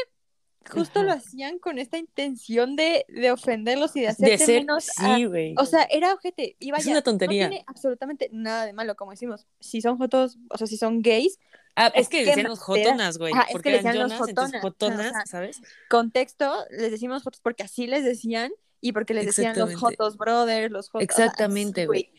justo 0.68 1.02
lo 1.02 1.12
hacían 1.12 1.58
con 1.58 1.78
esta 1.78 1.98
intención 1.98 2.76
de, 2.76 3.04
de 3.08 3.30
ofenderlos 3.32 3.96
y 3.96 4.00
de 4.00 4.06
de 4.06 4.12
hacerte 4.12 4.38
ser, 4.38 4.60
menos 4.60 4.84
sí, 4.84 5.24
güey. 5.24 5.54
O 5.58 5.64
sea, 5.66 5.86
era 5.90 6.12
ojete. 6.14 6.56
Y 6.58 6.70
vaya, 6.70 6.90
una 6.90 7.02
tontería. 7.02 7.44
No 7.44 7.50
tiene 7.50 7.64
absolutamente 7.66 8.28
nada 8.32 8.66
de 8.66 8.72
malo, 8.72 8.94
como 8.96 9.10
decimos. 9.12 9.46
Si 9.60 9.80
son 9.80 9.98
fotos, 9.98 10.38
o 10.50 10.58
sea, 10.58 10.66
si 10.66 10.76
son 10.76 11.02
gays, 11.02 11.38
Ah, 11.76 11.86
es 11.94 12.02
es 12.02 12.08
que 12.08 12.18
que 12.18 12.26
decían 12.26 12.48
los 12.48 12.58
jotonas, 12.58 13.16
güey. 13.16 13.32
Ajá, 13.32 13.42
es 13.42 13.46
que 13.48 13.52
Porque 13.52 13.70
le 13.70 13.76
decían 13.76 13.98
los 13.98 14.12
jotonas. 14.60 15.12
¿sabes? 15.30 15.62
contexto, 15.88 16.52
les 16.70 16.90
decimos 16.90 17.22
fotos 17.22 17.40
porque 17.40 17.62
así 17.62 17.86
les 17.86 18.04
decían 18.04 18.50
y 18.80 18.92
porque 18.92 19.14
les 19.14 19.26
decían 19.26 19.56
los. 19.56 19.74
Jotos 19.76 20.16
Brothers, 20.16 20.70
los 20.70 20.90
Jotos. 20.90 21.04
Exactamente, 21.04 21.86
güey. 21.86 22.10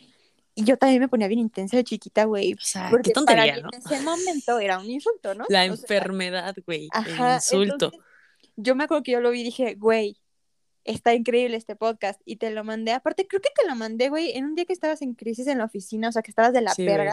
Y 0.54 0.65
yo 0.65 0.77
también 0.77 1.01
me 1.01 1.08
ponía 1.08 1.27
bien 1.27 1.39
intensa 1.39 1.77
de 1.77 1.84
chiquita, 1.84 2.25
güey. 2.25 2.54
O 2.54 2.58
sea, 2.60 2.89
Porque 2.89 3.10
qué 3.10 3.13
tontería, 3.13 3.54
para 3.54 3.62
¿no? 3.62 3.69
mí 3.69 3.77
en 3.77 3.93
ese 3.93 4.04
momento 4.04 4.60
era 4.60 4.80
un 4.80 4.89
insulto, 4.89 5.34
¿no? 5.34 5.45
La 5.47 5.60
O 5.60 5.63
sea, 5.63 5.65
enfermedad, 5.65 6.56
güey. 6.65 6.89
El 6.93 7.34
insulto. 7.36 7.86
entonces, 7.86 7.99
yo 8.62 8.76
me 8.76 8.84
acuerdo 8.86 9.04
que 9.04 9.12
yo 9.12 9.21
lo 9.21 9.32
vi 9.32 9.41
y 9.41 9.45
dije, 9.45 9.76
güey, 9.76 10.17
está 10.84 11.13
increíble 11.13 11.58
este 11.58 11.76
podcast. 11.76 12.21
Y 12.26 12.38
te 12.38 12.52
lo 12.52 12.63
mandé. 12.63 12.91
Aparte, 12.91 13.28
creo 13.28 13.41
que 13.41 13.50
te 13.56 13.67
lo 13.67 13.76
mandé, 13.76 14.10
güey, 14.10 14.32
en 14.38 14.45
un 14.45 14.56
día 14.56 14.65
que 14.65 14.74
estabas 14.74 15.02
en 15.02 15.13
crisis 15.13 15.47
en 15.47 15.58
la 15.60 15.65
oficina, 15.65 16.10
o 16.10 16.12
sea, 16.12 16.21
que 16.21 16.32
estabas 16.32 16.54
de 16.54 16.62
la 16.62 16.74
Sí, 16.74 16.86
güey. 16.86 17.10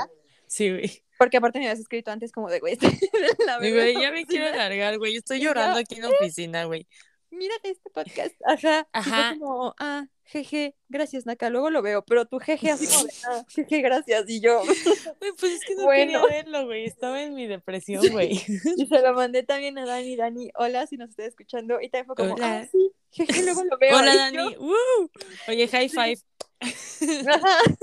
Sí, 0.47 0.71
güey. 0.71 1.05
Porque 1.19 1.37
aparte 1.37 1.59
me 1.59 1.67
habías 1.67 1.81
escrito 1.81 2.11
antes 2.11 2.33
como 2.33 2.49
de, 2.49 2.61
güey, 2.61 2.79
la 3.47 3.59
verga 3.59 3.83
güey, 3.83 4.01
ya 4.01 4.13
me 4.13 4.25
quiero 4.25 4.55
largar, 4.55 4.99
güey. 4.99 5.17
Estoy 5.17 5.41
llorando 5.41 5.79
aquí 5.79 5.97
en 5.97 6.03
la 6.03 6.09
oficina, 6.11 6.65
güey. 6.65 6.87
Mírate 7.31 7.71
este 7.71 7.91
podcast. 7.91 8.35
Ajá. 8.45 8.81
Y 8.95 8.99
Ajá. 8.99 9.31
fue 9.31 9.39
como, 9.41 9.75
ah, 9.79 10.07
jeje, 10.25 10.75
gracias, 10.89 11.27
Naka. 11.27 11.51
Luego 11.51 11.71
lo 11.71 11.83
veo, 11.83 12.05
pero 12.05 12.25
tu 12.27 12.39
jeje 12.39 12.71
así 12.71 12.87
como 12.87 13.05
de, 13.05 13.13
ah, 13.29 13.45
jeje, 13.49 13.81
gracias. 13.83 14.25
Y 14.29 14.41
yo, 14.41 14.61
Güey, 15.21 15.33
pues 15.39 15.53
es 15.53 15.65
que 15.67 15.75
no 15.77 15.85
Bueno. 15.85 16.23
quería 16.23 16.43
verlo, 16.43 16.67
güey. 16.67 16.85
Estaba 16.87 17.23
en 17.23 17.35
mi 17.35 17.47
depresión, 17.47 18.07
güey. 18.11 18.33
y 18.77 18.87
se 18.87 19.03
lo 19.03 19.15
mandé 19.15 19.43
también 19.43 19.79
a 19.79 19.85
Dani. 19.87 20.17
Dani, 20.17 20.51
hola, 20.55 20.87
si 20.87 20.97
nos 20.97 21.11
está 21.11 21.25
escuchando. 21.27 21.81
Y 21.81 21.91
también 21.91 22.07
fue 22.07 22.17
como, 22.17 22.35
Hola. 22.35 22.61
ah, 22.61 22.67
sí, 22.71 22.93
jeje, 23.11 23.43
luego 23.45 23.65
lo 23.65 23.77
veo. 23.79 23.97
Hola, 23.97 24.15
Y 24.15 24.17
Dani. 24.17 24.37
yo, 24.37 24.61
¡Woo! 24.61 25.11
Oye, 25.49 25.69
high 25.69 25.89
five. 25.89 26.19
Ajá. 26.61 27.59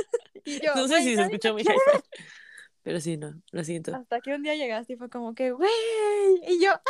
Y 0.47 0.59
yo, 0.63 0.75
No 0.75 0.83
sé 0.87 0.93
"Güey, 0.93 1.03
si 1.03 1.15
se 1.15 1.21
escuchó 1.23 1.55
mi 1.55 1.63
high 1.63 1.75
five. 1.91 2.03
Pero 2.83 2.99
sí, 3.01 3.17
no. 3.17 3.33
Lo 3.51 3.63
siento. 3.63 3.95
Hasta 3.95 4.21
que 4.21 4.31
un 4.35 4.43
día 4.43 4.53
llegaste 4.53 4.93
y 4.93 4.95
fue 4.95 5.09
como 5.09 5.33
que, 5.33 5.49
güey. 5.51 5.67
Y 6.47 6.63
yo, 6.63 6.69
¡ah! 6.71 6.81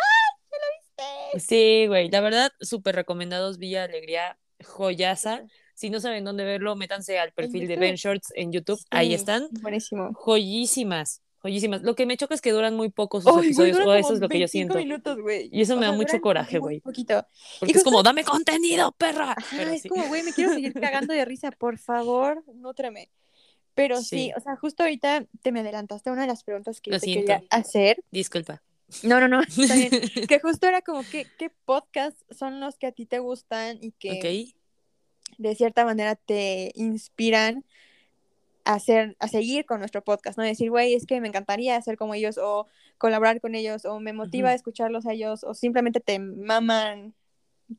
Sí, 1.48 1.86
güey. 1.88 2.10
La 2.10 2.21
verdad, 2.21 2.52
súper 2.60 2.95
recomendados. 2.95 3.58
Villa 3.58 3.84
Alegría, 3.84 4.38
joyaza. 4.63 5.43
Si 5.74 5.89
no 5.89 6.00
saben 6.00 6.24
dónde 6.24 6.43
verlo, 6.45 6.76
métanse 6.76 7.19
al 7.19 7.34
perfil 7.34 7.67
de. 7.67 7.76
Ben 7.78 7.95
Shorts 7.95 8.32
en 8.36 8.52
YouTube. 8.52 8.80
Ahí 8.91 9.13
están. 9.13 9.48
Buenísimo. 9.62 10.13
Joyísimas. 10.13 11.21
Joyísimas. 11.39 11.84
Lo 11.84 11.93
que 11.95 12.06
me 12.06 12.17
choca 12.17 12.34
es 12.34 12.41
que 12.41 12.52
duran 12.52 12.76
muy 12.76 12.89
pocos 12.89 13.24
sus 13.24 13.38
episodios. 13.43 13.78
duran 13.78 13.89
o 13.89 13.93
eso 13.93 14.13
es 14.13 14.19
lo 14.19 14.28
que 14.30 14.36
yo 14.39 14.45
25 14.45 14.50
siento. 14.50 14.78
minutos, 14.78 15.21
güey. 15.21 15.50
Y 15.52 15.62
eso 15.62 15.76
O 15.76 15.78
me 15.78 15.86
da 15.86 15.91
mucho 15.91 16.19
coraje, 16.21 16.58
güey. 16.60 16.80
poquito. 16.80 17.28
Porque 17.60 17.74
es 17.74 17.78
justo- 17.80 17.91
como, 17.91 18.02
dame 18.04 18.24
contenido, 18.24 18.93
perra. 18.93 19.34
Ajá, 19.38 19.45
Pero 19.58 19.69
es 19.71 19.82
sí. 19.84 19.89
como, 19.89 20.08
güey, 20.08 20.24
me 20.24 20.34
quiero 20.34 20.54
seguir 20.54 20.74
cagando 20.74 21.13
de 21.13 21.24
risa, 21.26 21.52
por 21.52 21.78
favor, 21.78 22.43
nútreme. 22.56 23.12
Pero 23.76 23.98
sí. 23.98 24.06
Sí. 24.08 24.32
o 24.36 24.39
sea, 24.39 24.56
justo 24.56 24.84
ahorita 24.84 25.26
te 25.43 25.52
me 25.52 25.60
adelantaste 25.60 26.10
a 26.10 26.13
una 26.13 26.21
de 26.21 26.30
las 26.30 26.43
preguntas 26.43 26.80
que 26.82 26.89
Lo 26.91 27.00
te 27.00 27.06
siento. 27.06 27.26
quería 27.34 27.43
hacer. 27.50 27.98
Disculpa. 28.10 28.63
No, 29.04 29.19
no, 29.19 29.28
no, 29.28 29.41
está 29.48 29.76
bien. 29.76 29.89
que 30.28 30.39
justo 30.39 30.67
era 30.67 30.82
como, 30.82 31.04
¿qué, 31.12 31.28
¿qué 31.38 31.50
podcasts 31.65 32.24
son 32.30 32.60
los 32.60 32.78
que 32.78 32.88
a 32.88 32.91
ti 32.91 33.06
te 33.06 33.19
gustan 33.19 33.78
y 33.82 33.91
que 33.91 34.54
de 35.38 35.56
cierta 35.56 35.86
manera 35.86 36.15
te 36.15 36.71
inspiran 36.76 37.65
a, 38.63 38.74
hacer, 38.74 39.15
a 39.19 39.28
seguir 39.28 39.65
con 39.65 39.80
nuestro 39.80 40.04
podcast? 40.04 40.38
¿no? 40.38 40.43
Decir, 40.43 40.69
güey, 40.69 40.93
es 40.93 41.06
que 41.06 41.19
me 41.21 41.28
encantaría 41.28 41.76
hacer 41.76 41.98
como 41.98 42.13
ellos 42.13 42.38
o 42.38 42.67
colaborar 42.98 43.41
con 43.41 43.56
ellos 43.56 43.86
o 43.86 44.00
me 44.00 44.13
motiva 44.13 44.50
a 44.50 44.54
escucharlos 44.54 45.06
a 45.06 45.13
ellos 45.13 45.43
o 45.43 45.54
simplemente 45.54 46.00
te 46.00 46.19
maman 46.19 47.13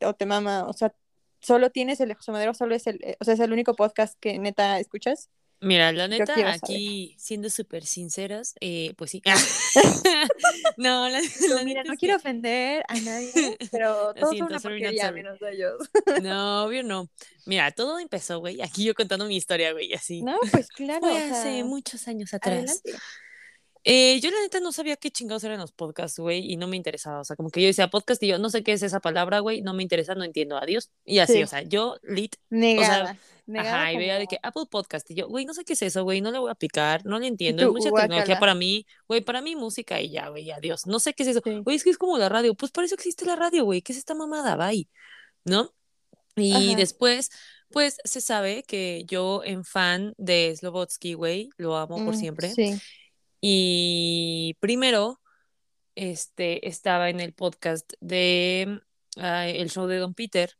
o 0.05 0.15
te 0.15 0.27
mama, 0.27 0.67
o 0.67 0.73
sea, 0.73 0.93
solo 1.41 1.71
tienes 1.71 2.01
el 2.01 2.13
José 2.15 2.33
Madero, 2.33 2.55
solo 2.55 2.75
es 2.75 2.87
el, 2.87 2.99
eh, 3.03 3.17
o 3.21 3.25
sea, 3.25 3.35
es 3.35 3.41
el 3.41 3.53
único 3.53 3.75
podcast 3.75 4.19
que 4.21 4.39
neta 4.39 4.81
escuchas. 4.81 5.31
Mira, 5.61 5.91
la 5.93 6.07
neta, 6.07 6.27
saber. 6.27 6.47
aquí, 6.49 7.15
siendo 7.19 7.49
súper 7.51 7.87
sinceras, 7.87 8.55
eh, 8.61 8.93
pues 8.97 9.11
sí. 9.13 9.23
no, 10.77 11.09
la, 11.09 11.21
mira, 11.65 11.81
neta 11.83 11.85
no 11.89 11.93
es 11.95 11.99
quiero 11.99 12.15
que- 12.15 12.21
ofender 12.21 12.85
a 12.89 12.95
nadie, 13.01 13.57
pero 13.71 14.13
todos 14.15 14.31
siento, 14.33 14.59
son 14.61 14.73
una 14.73 14.81
porquería, 14.81 15.13
menos 15.13 15.39
ellos. 15.43 15.75
No, 16.23 16.65
obvio 16.65 16.83
no. 16.83 17.09
Mira, 17.47 17.71
todo 17.73 17.99
empezó, 17.99 18.39
güey. 18.41 18.61
Aquí 18.63 18.85
yo 18.85 18.95
contando 18.95 19.27
mi 19.27 19.37
historia, 19.37 19.73
güey, 19.73 19.93
así. 19.95 20.23
No, 20.23 20.37
pues 20.51 20.69
claro, 20.69 21.01
Fue 21.01 21.13
o 21.13 21.35
hace 21.35 21.43
sea, 21.55 21.65
muchos 21.65 22.07
años 22.09 22.35
atrás. 22.35 22.83
Eh, 23.89 24.19
yo 24.21 24.31
la 24.33 24.41
neta 24.41 24.59
no 24.59 24.73
sabía 24.73 24.97
qué 24.97 25.13
chingados 25.13 25.45
eran 25.45 25.61
los 25.61 25.71
podcasts, 25.71 26.19
güey, 26.19 26.41
y 26.53 26.57
no 26.57 26.67
me 26.67 26.77
interesaba. 26.77 27.21
O 27.21 27.25
sea, 27.25 27.37
como 27.37 27.51
que 27.51 27.61
yo 27.63 27.69
decía 27.69 27.89
podcast 27.89 28.21
y 28.25 28.27
yo 28.27 28.39
no 28.39 28.51
sé 28.51 28.65
qué 28.65 28.73
es 28.73 28.83
esa 28.83 28.99
palabra, 28.99 29.39
güey, 29.39 29.63
no 29.63 29.75
me 29.75 29.83
interesa, 29.85 30.15
no 30.17 30.25
entiendo. 30.25 30.59
Adiós. 30.59 30.91
Y 31.05 31.21
así, 31.21 31.35
Sí. 31.35 31.43
o 31.45 31.47
sea, 31.47 31.63
yo 31.63 31.97
lit 32.03 32.35
Negada. 32.51 33.17
Ajá, 33.55 33.93
y 33.93 33.97
veía 33.97 34.19
de 34.19 34.27
que 34.27 34.39
Apple 34.43 34.65
Podcast, 34.71 35.11
y 35.11 35.15
yo, 35.15 35.29
güey, 35.29 35.45
no 35.45 35.55
sé 35.55 35.65
qué 35.65 35.75
es 35.75 35.83
eso, 35.83 36.03
güey, 36.03 36.21
no 36.21 36.31
le 36.33 36.39
voy 36.39 36.51
a 36.51 36.55
picar, 36.57 37.05
no 37.07 37.19
le 37.19 37.29
entiendo, 37.29 37.63
es 37.63 37.69
mucha 37.69 37.91
tecnología 37.91 38.39
para 38.41 38.55
mí, 38.55 38.87
güey, 39.07 39.21
para 39.21 39.41
mí 39.41 39.55
música 39.55 40.01
y 40.01 40.11
ya, 40.11 40.29
güey, 40.31 40.51
adiós, 40.51 40.87
no 40.87 40.99
sé 40.99 41.15
qué 41.15 41.23
es 41.23 41.29
eso, 41.31 41.41
Sí. 41.45 41.59
güey, 41.61 41.77
es 41.77 41.85
que 41.85 41.91
es 41.91 41.99
como 41.99 42.19
la 42.19 42.29
radio, 42.29 42.55
pues 42.55 42.73
por 42.73 42.83
eso 42.85 42.95
existe 42.97 43.25
la 43.25 43.37
radio, 43.37 43.65
güey, 43.65 43.83
¿qué 43.83 43.93
es 43.93 43.99
esta 43.99 44.15
mamada? 44.15 44.57
Bye, 44.57 44.89
¿no? 45.45 45.73
Y 46.35 46.53
Ajá. 46.71 46.77
después, 46.77 47.31
pues 47.71 47.99
se 48.05 48.21
sabe 48.21 48.63
que 48.65 49.05
yo 49.07 49.43
en 49.45 49.65
fan 49.65 50.13
de 50.19 50.55
Slobotsky, 50.57 51.15
güey, 51.15 51.51
lo 51.57 51.77
amo 51.77 52.05
por 52.05 52.15
Mm, 52.15 52.19
siempre, 52.19 52.51
Sí. 52.51 52.75
y 53.41 54.57
primero, 54.61 55.21
este, 55.95 56.67
estaba 56.69 57.11
en 57.11 57.21
el 57.21 57.33
podcast 57.33 57.93
de 58.01 58.81
ah, 59.19 59.49
el 59.49 59.71
show 59.71 59.87
de 59.87 59.97
Don 59.99 60.13
Peter. 60.15 60.51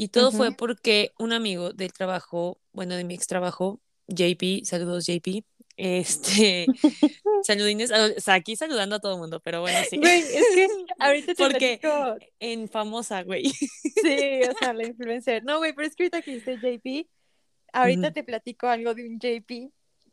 Y 0.00 0.08
todo 0.08 0.30
fue 0.30 0.48
Ujú. 0.48 0.56
porque 0.56 1.12
un 1.18 1.32
amigo 1.32 1.72
del 1.72 1.92
trabajo, 1.92 2.60
bueno, 2.72 2.94
de 2.94 3.02
mi 3.02 3.14
ex 3.14 3.26
trabajo, 3.26 3.80
JP, 4.06 4.64
saludos 4.64 5.04
JP, 5.06 5.44
este, 5.76 6.66
saludines, 7.42 7.90
o 7.90 8.20
sea, 8.20 8.34
aquí 8.34 8.54
saludando 8.54 8.94
a 8.94 9.00
todo 9.00 9.14
el 9.14 9.18
mundo, 9.18 9.40
pero 9.40 9.60
bueno, 9.60 9.76
sí. 9.90 9.96
Güey, 9.98 10.20
es 10.20 10.46
que 10.54 10.68
ahorita 11.00 11.34
te 11.34 11.42
Porque 11.42 11.80
platico, 11.82 12.26
en 12.38 12.68
famosa, 12.68 13.24
güey. 13.24 13.50
sí, 13.50 14.40
o 14.48 14.56
sea, 14.56 14.72
la 14.72 14.84
influencer. 14.86 15.42
No, 15.42 15.58
güey, 15.58 15.72
pero 15.74 15.88
es 15.88 15.96
que 15.96 16.04
ahorita 16.04 16.22
que 16.22 16.30
dice 16.30 16.58
JP, 16.58 17.08
ahorita 17.72 18.12
te 18.12 18.22
platico 18.22 18.68
algo 18.68 18.94
de 18.94 19.04
un 19.08 19.18
JP 19.18 19.72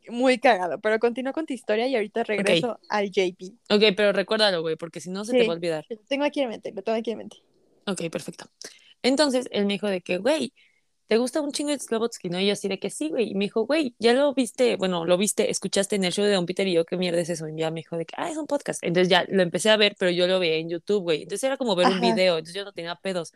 muy 0.10 0.40
cagado, 0.40 0.82
pero 0.82 0.98
continúa 0.98 1.32
con 1.32 1.46
tu 1.46 1.54
historia 1.54 1.86
y 1.86 1.96
ahorita 1.96 2.24
regreso 2.24 2.80
al 2.90 3.12
JP. 3.12 3.54
Ok, 3.70 3.84
pero 3.96 4.14
recuérdalo, 4.14 4.64
güey, 4.64 4.78
porque 4.78 5.00
si 5.00 5.12
no 5.12 5.26
se 5.26 5.34
te 5.34 5.46
va 5.46 5.54
a 5.54 5.56
olvidar. 5.56 5.86
Lo 5.90 5.98
tengo 6.08 6.26
aquí 6.26 6.42
en 6.42 6.50
mente, 6.50 6.72
lo 6.76 6.82
tengo 6.82 6.98
aquí 6.98 7.12
en 7.12 7.20
mente. 7.20 7.38
Ok, 7.86 8.10
perfecto. 8.10 8.46
Entonces, 9.06 9.48
él 9.52 9.66
me 9.66 9.74
dijo 9.74 9.88
de 9.88 10.02
que, 10.02 10.18
güey, 10.18 10.52
¿te 11.08 11.18
gusta 11.18 11.42
un 11.42 11.52
chingo 11.52 11.72
de 11.72 11.80
Slobotsky? 11.80 12.30
¿No? 12.30 12.40
Y 12.40 12.48
yo 12.48 12.54
así 12.54 12.68
de 12.68 12.80
que 12.80 12.90
sí, 12.90 13.10
güey. 13.10 13.32
Y 13.32 13.36
me 13.36 13.46
dijo, 13.46 13.66
güey, 13.66 13.96
ya 14.00 14.14
lo 14.14 14.34
viste, 14.34 14.78
bueno, 14.78 15.06
lo 15.06 15.18
viste, 15.18 15.52
escuchaste 15.52 15.96
en 15.96 16.04
el 16.06 16.12
show 16.12 16.26
de 16.26 16.34
Don 16.34 16.46
Peter 16.48 16.68
y 16.68 16.74
yo, 16.74 16.86
¿qué 16.86 16.98
mierda 16.98 17.20
es 17.20 17.30
eso? 17.30 17.48
Y 17.48 17.56
ya 17.56 17.70
me 17.70 17.82
dijo 17.82 17.98
de 17.98 18.06
que, 18.06 18.16
ah, 18.18 18.32
es 18.32 18.38
un 18.38 18.48
podcast. 18.48 18.84
Entonces 18.84 19.10
ya 19.10 19.26
lo 19.30 19.44
empecé 19.44 19.70
a 19.70 19.78
ver, 19.78 19.96
pero 20.00 20.10
yo 20.12 20.28
lo 20.28 20.40
veía 20.40 20.56
en 20.56 20.70
YouTube, 20.70 21.04
güey. 21.04 21.24
Entonces 21.24 21.44
era 21.44 21.58
como 21.58 21.76
ver 21.76 21.88
un 21.88 21.94
Ajá. 21.94 22.02
video, 22.02 22.38
entonces 22.38 22.56
yo 22.56 22.66
no 22.66 22.74
tenía 22.74 22.96
pedos. 22.96 23.32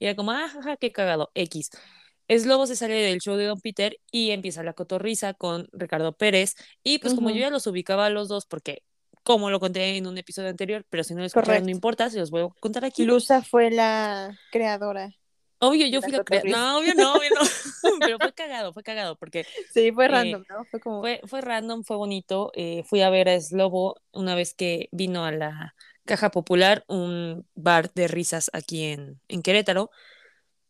Y 0.00 0.06
era 0.06 0.16
como, 0.16 0.32
ah, 0.32 0.48
jaja, 0.48 0.76
qué 0.76 0.90
cagado, 0.90 1.30
X. 1.34 1.70
Slobo 2.28 2.66
se 2.66 2.76
sale 2.76 2.94
del 2.94 3.20
show 3.20 3.36
de 3.36 3.46
Don 3.46 3.60
Peter 3.60 3.98
y 4.10 4.30
empieza 4.30 4.62
la 4.62 4.72
cotorriza 4.72 5.34
con 5.34 5.68
Ricardo 5.72 6.16
Pérez. 6.16 6.56
Y 6.82 6.98
pues 6.98 7.14
como 7.14 7.30
yo 7.30 7.36
ya 7.36 7.50
los 7.50 7.66
ubicaba 7.66 8.06
a 8.06 8.10
los 8.10 8.28
dos, 8.28 8.46
porque 8.46 8.82
como 9.22 9.50
lo 9.50 9.60
conté 9.60 9.96
en 9.96 10.06
un 10.06 10.18
episodio 10.18 10.48
anterior, 10.48 10.84
pero 10.88 11.04
si 11.04 11.14
no 11.14 11.20
lo 11.20 11.26
escucharon, 11.26 11.64
no 11.64 11.70
importa, 11.70 12.10
se 12.10 12.18
los 12.18 12.30
voy 12.30 12.42
a 12.42 12.48
contar 12.60 12.84
aquí. 12.84 13.04
Lusa 13.04 13.42
fue 13.42 13.70
la 13.70 14.36
creadora. 14.50 15.10
Obvio, 15.62 15.86
yo 15.86 16.02
fui 16.02 16.12
la 16.12 16.18
crea- 16.24 16.40
cotorriza. 16.40 16.58
No, 16.58 16.78
obvio 16.78 16.94
no, 16.94 17.14
obvio 17.14 17.30
no. 17.30 17.40
Pero 18.00 18.18
fue 18.18 18.32
cagado, 18.34 18.72
fue 18.72 18.82
cagado, 18.82 19.16
porque 19.16 19.44
Sí, 19.72 19.92
fue 19.92 20.06
Eh, 20.06 20.08
random, 20.08 20.44
¿no? 20.48 20.64
Fue 20.66 20.80
como. 20.80 21.00
fue, 21.00 21.20
fue 21.26 21.40
random, 21.40 21.84
fue 21.84 21.96
bonito. 21.96 22.50
Eh, 22.54 22.82
fui 22.84 23.00
a 23.02 23.10
ver 23.10 23.28
a 23.28 23.40
Slobo 23.40 23.96
una 24.12 24.34
vez 24.34 24.54
que 24.54 24.88
vino 24.92 25.24
a 25.24 25.32
la 25.32 25.74
Caja 26.04 26.30
Popular, 26.30 26.84
un 26.88 27.46
bar 27.54 27.92
de 27.94 28.08
risas 28.08 28.50
aquí 28.52 28.84
en, 28.84 29.20
en 29.28 29.42
Querétaro. 29.42 29.90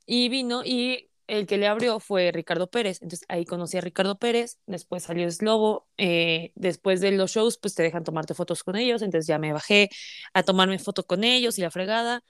Y 0.07 0.28
vino 0.28 0.62
y 0.64 1.09
el 1.28 1.47
que 1.47 1.57
le 1.57 1.66
abrió 1.68 2.01
fue 2.01 2.30
Ricardo 2.32 2.68
Pérez. 2.70 3.01
Entonces 3.03 3.26
ahí 3.28 3.45
conocí 3.47 3.78
a 3.78 3.80
Ricardo 3.80 4.18
Pérez, 4.18 4.59
después 4.66 5.05
salió 5.05 5.30
Slobo. 5.30 5.88
eh, 5.97 6.53
después 6.55 7.01
de 7.01 7.12
los 7.12 7.30
shows, 7.32 7.59
pues 7.59 7.74
te 7.74 7.82
dejan 7.82 8.05
tomarte 8.05 8.34
fotos 8.34 8.64
con 8.64 8.76
ellos. 8.76 9.03
Entonces 9.03 9.26
ya 9.28 9.38
me 9.38 9.53
bajé 9.53 9.88
a 10.34 10.43
tomarme 10.43 10.78
foto 10.78 11.07
con 11.07 11.24
ellos 11.24 11.59
y 11.59 11.62
la 11.62 11.70
fregada. 11.70 12.22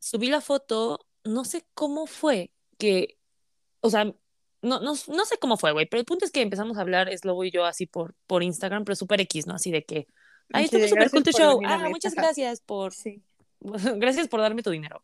Subí 0.00 0.28
la 0.28 0.40
foto, 0.40 1.06
no 1.26 1.44
sé 1.44 1.64
cómo 1.74 2.06
fue 2.06 2.50
que, 2.78 3.18
o 3.80 3.90
sea, 3.90 4.04
no, 4.04 4.80
no, 4.80 4.80
no 4.80 5.24
sé 5.24 5.38
cómo 5.38 5.56
fue, 5.56 5.72
güey, 5.72 5.86
pero 5.86 6.00
el 6.00 6.06
punto 6.06 6.24
es 6.24 6.30
que 6.30 6.42
empezamos 6.42 6.78
a 6.78 6.80
hablar, 6.80 7.08
es 7.08 7.24
Lobo 7.24 7.44
y 7.44 7.50
yo, 7.50 7.64
así 7.64 7.86
por, 7.86 8.14
por 8.26 8.42
Instagram, 8.42 8.84
pero 8.84 8.96
súper 8.96 9.20
X, 9.20 9.46
¿no? 9.46 9.54
Así 9.54 9.70
de 9.70 9.84
que, 9.84 10.06
ahí 10.52 10.64
estuvo 10.64 10.86
súper 10.86 11.10
cool 11.10 11.22
tu 11.22 11.32
show. 11.32 11.60
Ah, 11.64 11.88
muchas 11.88 12.14
gracias 12.14 12.60
por, 12.60 12.92
Sí. 12.92 13.22
gracias 13.96 14.28
por 14.28 14.40
darme 14.40 14.62
tu 14.62 14.70
dinero. 14.70 15.00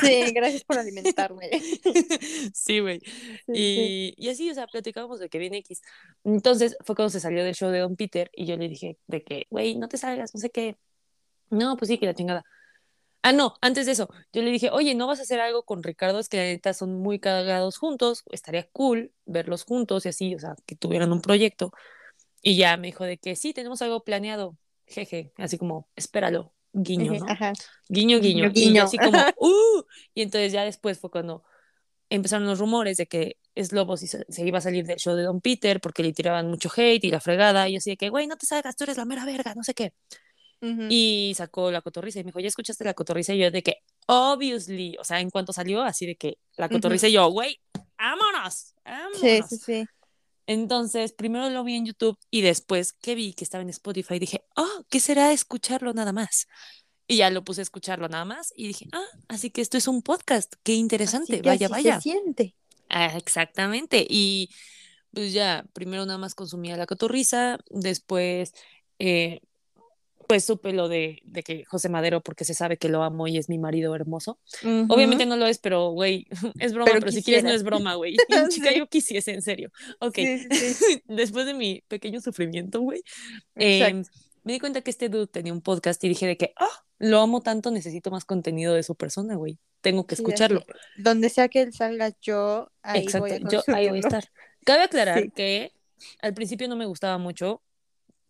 Sí, 0.00 0.32
gracias 0.32 0.64
por 0.64 0.78
alimentarme. 0.78 1.50
sí, 2.54 2.80
güey. 2.80 3.00
Sí, 3.46 3.52
Y, 3.52 4.14
y 4.16 4.28
así, 4.28 4.50
o 4.50 4.54
sea, 4.54 4.66
platicábamos 4.66 5.20
de 5.20 5.28
que 5.28 5.38
viene 5.38 5.58
X. 5.58 5.82
Entonces 6.24 6.76
fue 6.84 6.96
cuando 6.96 7.10
se 7.10 7.20
salió 7.20 7.44
del 7.44 7.54
show 7.54 7.70
de 7.70 7.80
Don 7.80 7.96
Peter 7.96 8.30
y 8.32 8.46
yo 8.46 8.56
le 8.56 8.68
dije 8.68 8.98
de 9.06 9.22
que, 9.22 9.46
güey, 9.50 9.76
no 9.76 9.88
te 9.88 9.98
salgas, 9.98 10.34
no 10.34 10.40
sé 10.40 10.50
qué. 10.50 10.76
No, 11.50 11.76
pues 11.76 11.88
sí, 11.88 11.98
que 11.98 12.06
la 12.06 12.14
chingada. 12.14 12.44
Ah, 13.22 13.32
no, 13.32 13.54
antes 13.60 13.86
de 13.86 13.92
eso, 13.92 14.08
yo 14.32 14.42
le 14.42 14.50
dije, 14.50 14.70
oye, 14.70 14.96
¿no 14.96 15.06
vas 15.06 15.20
a 15.20 15.22
hacer 15.22 15.38
algo 15.40 15.62
con 15.64 15.82
Ricardo? 15.84 16.18
Es 16.18 16.28
que 16.28 16.38
la 16.38 16.42
neta 16.44 16.74
son 16.74 16.98
muy 16.98 17.20
cagados 17.20 17.78
juntos, 17.78 18.24
estaría 18.30 18.68
cool 18.72 19.12
verlos 19.26 19.62
juntos 19.64 20.04
y 20.06 20.08
así, 20.08 20.34
o 20.34 20.40
sea, 20.40 20.56
que 20.66 20.74
tuvieran 20.74 21.12
un 21.12 21.20
proyecto. 21.20 21.72
Y 22.42 22.56
ya 22.56 22.76
me 22.76 22.88
dijo 22.88 23.04
de 23.04 23.18
que 23.18 23.36
sí, 23.36 23.54
tenemos 23.54 23.80
algo 23.80 24.02
planeado, 24.02 24.56
jeje, 24.86 25.32
así 25.36 25.56
como, 25.56 25.88
espéralo, 25.94 26.52
guiño, 26.72 27.12
¿no? 27.12 27.26
Ajá. 27.28 27.52
Guiño, 27.88 28.18
guiño. 28.18 28.50
Guiño, 28.50 28.82
así 28.82 28.98
como, 28.98 29.18
¡uh! 29.38 29.84
Y 30.14 30.22
entonces 30.22 30.52
ya 30.52 30.64
después 30.64 30.98
fue 30.98 31.10
cuando 31.10 31.44
empezaron 32.10 32.46
los 32.46 32.58
rumores 32.58 32.96
de 32.96 33.06
que 33.06 33.36
Slobo 33.54 33.96
se, 33.96 34.06
se 34.06 34.44
iba 34.44 34.58
a 34.58 34.60
salir 34.60 34.84
del 34.84 34.98
show 34.98 35.14
de 35.14 35.22
Don 35.22 35.40
Peter 35.40 35.80
porque 35.80 36.02
le 36.02 36.12
tiraban 36.12 36.48
mucho 36.48 36.70
hate 36.74 37.04
y 37.04 37.10
la 37.10 37.20
fregada. 37.20 37.68
Y 37.68 37.76
así 37.76 37.90
de 37.90 37.96
que, 37.96 38.10
güey, 38.10 38.26
no 38.26 38.36
te 38.36 38.46
salgas, 38.46 38.76
tú 38.76 38.84
eres 38.84 38.96
la 38.96 39.04
mera 39.04 39.24
verga, 39.24 39.54
no 39.54 39.62
sé 39.62 39.74
qué. 39.74 39.92
Y 40.88 41.32
sacó 41.36 41.72
la 41.72 41.82
cotorriza 41.82 42.20
y 42.20 42.22
me 42.22 42.28
dijo, 42.28 42.38
¿ya 42.38 42.46
escuchaste 42.46 42.84
la 42.84 42.94
cotorriza? 42.94 43.34
Y 43.34 43.38
yo 43.38 43.50
de 43.50 43.62
que, 43.64 43.78
obviously, 44.06 44.96
o 45.00 45.04
sea, 45.04 45.20
en 45.20 45.28
cuanto 45.28 45.52
salió, 45.52 45.82
así 45.82 46.06
de 46.06 46.14
que 46.14 46.38
la 46.56 46.68
cotorriza 46.68 47.08
y 47.08 47.12
yo, 47.12 47.28
güey, 47.30 47.58
vámonos, 47.98 48.74
vámonos. 48.84 49.20
Sí, 49.20 49.40
sí, 49.48 49.56
sí. 49.56 49.84
Entonces, 50.46 51.12
primero 51.12 51.50
lo 51.50 51.64
vi 51.64 51.76
en 51.76 51.86
YouTube 51.86 52.18
y 52.30 52.42
después 52.42 52.92
que 52.92 53.14
vi 53.14 53.32
que 53.32 53.44
estaba 53.44 53.62
en 53.62 53.70
Spotify, 53.70 54.18
dije, 54.18 54.44
oh, 54.56 54.84
¿qué 54.88 55.00
será 55.00 55.32
escucharlo 55.32 55.92
nada 55.94 56.12
más? 56.12 56.46
Y 57.08 57.16
ya 57.16 57.30
lo 57.30 57.42
puse 57.42 57.60
a 57.60 57.62
escucharlo 57.62 58.08
nada 58.08 58.24
más 58.24 58.52
y 58.56 58.68
dije, 58.68 58.86
ah, 58.92 59.04
así 59.28 59.50
que 59.50 59.60
esto 59.60 59.76
es 59.78 59.88
un 59.88 60.02
podcast, 60.02 60.54
qué 60.62 60.74
interesante, 60.74 61.34
Así 61.34 61.42
que 61.42 61.48
vaya, 61.48 61.66
así 61.66 61.72
vaya. 61.72 61.94
Se 61.96 62.02
siente. 62.02 62.54
Ah, 62.88 63.16
exactamente. 63.16 64.06
Y 64.08 64.50
pues 65.12 65.32
ya, 65.32 65.64
primero 65.72 66.06
nada 66.06 66.18
más 66.18 66.34
consumía 66.34 66.76
la 66.76 66.86
cotorriza, 66.86 67.58
después 67.70 68.54
eh, 68.98 69.40
pues 70.32 70.46
supe 70.46 70.72
lo 70.72 70.88
de, 70.88 71.20
de 71.24 71.42
que 71.42 71.66
José 71.66 71.90
Madero, 71.90 72.22
porque 72.22 72.46
se 72.46 72.54
sabe 72.54 72.78
que 72.78 72.88
lo 72.88 73.02
amo 73.02 73.28
y 73.28 73.36
es 73.36 73.50
mi 73.50 73.58
marido 73.58 73.94
hermoso. 73.94 74.38
Obviamente 74.88 75.26
no 75.26 75.36
lo 75.36 75.46
es, 75.46 75.58
pero 75.58 75.90
güey, 75.90 76.26
es 76.58 76.72
broma, 76.72 76.86
pero, 76.86 77.00
Pero 77.00 77.12
si 77.12 77.22
quieres 77.22 77.44
no 77.44 77.50
es 77.50 77.62
broma, 77.62 77.96
güey. 77.96 78.16
Chica, 78.48 78.70
Sí. 78.70 78.78
yo 78.78 78.86
quisiese, 78.86 79.32
en 79.32 79.42
serio. 79.42 79.70
Ok, 80.00 80.14
Sí, 80.14 80.48
sí, 80.72 81.02
después 81.04 81.44
de 81.44 81.52
mi 81.52 81.82
pequeño 81.86 82.22
sufrimiento, 82.22 82.80
güey, 82.80 83.02
eh, 83.56 84.02
me 84.42 84.54
di 84.54 84.58
cuenta 84.58 84.80
que 84.80 84.90
este 84.90 85.10
dude 85.10 85.26
tenía 85.26 85.52
un 85.52 85.60
podcast 85.60 86.02
y 86.02 86.08
dije 86.08 86.26
de 86.26 86.38
que, 86.38 86.54
ah, 86.56 86.82
lo 86.98 87.20
amo 87.20 87.42
tanto, 87.42 87.70
necesito 87.70 88.10
más 88.10 88.24
contenido 88.24 88.72
de 88.72 88.84
su 88.84 88.94
persona, 88.94 89.34
güey. 89.34 89.58
Tengo 89.82 90.06
que 90.06 90.14
escucharlo. 90.14 90.64
Donde 90.96 91.28
sea 91.28 91.50
que 91.50 91.60
él 91.60 91.74
salga, 91.74 92.10
yo 92.22 92.72
ahí 92.80 93.02
Exacto, 93.02 93.28
voy 93.28 93.32
a 93.32 93.50
yo 93.50 93.62
ahí 93.66 93.90
voy 93.90 93.98
a 93.98 94.00
estar. 94.00 94.24
Cabe 94.64 94.84
aclarar 94.84 95.30
que 95.32 95.72
al 96.22 96.32
principio 96.32 96.68
no 96.68 96.76
me 96.76 96.86
gustaba 96.86 97.18
mucho 97.18 97.62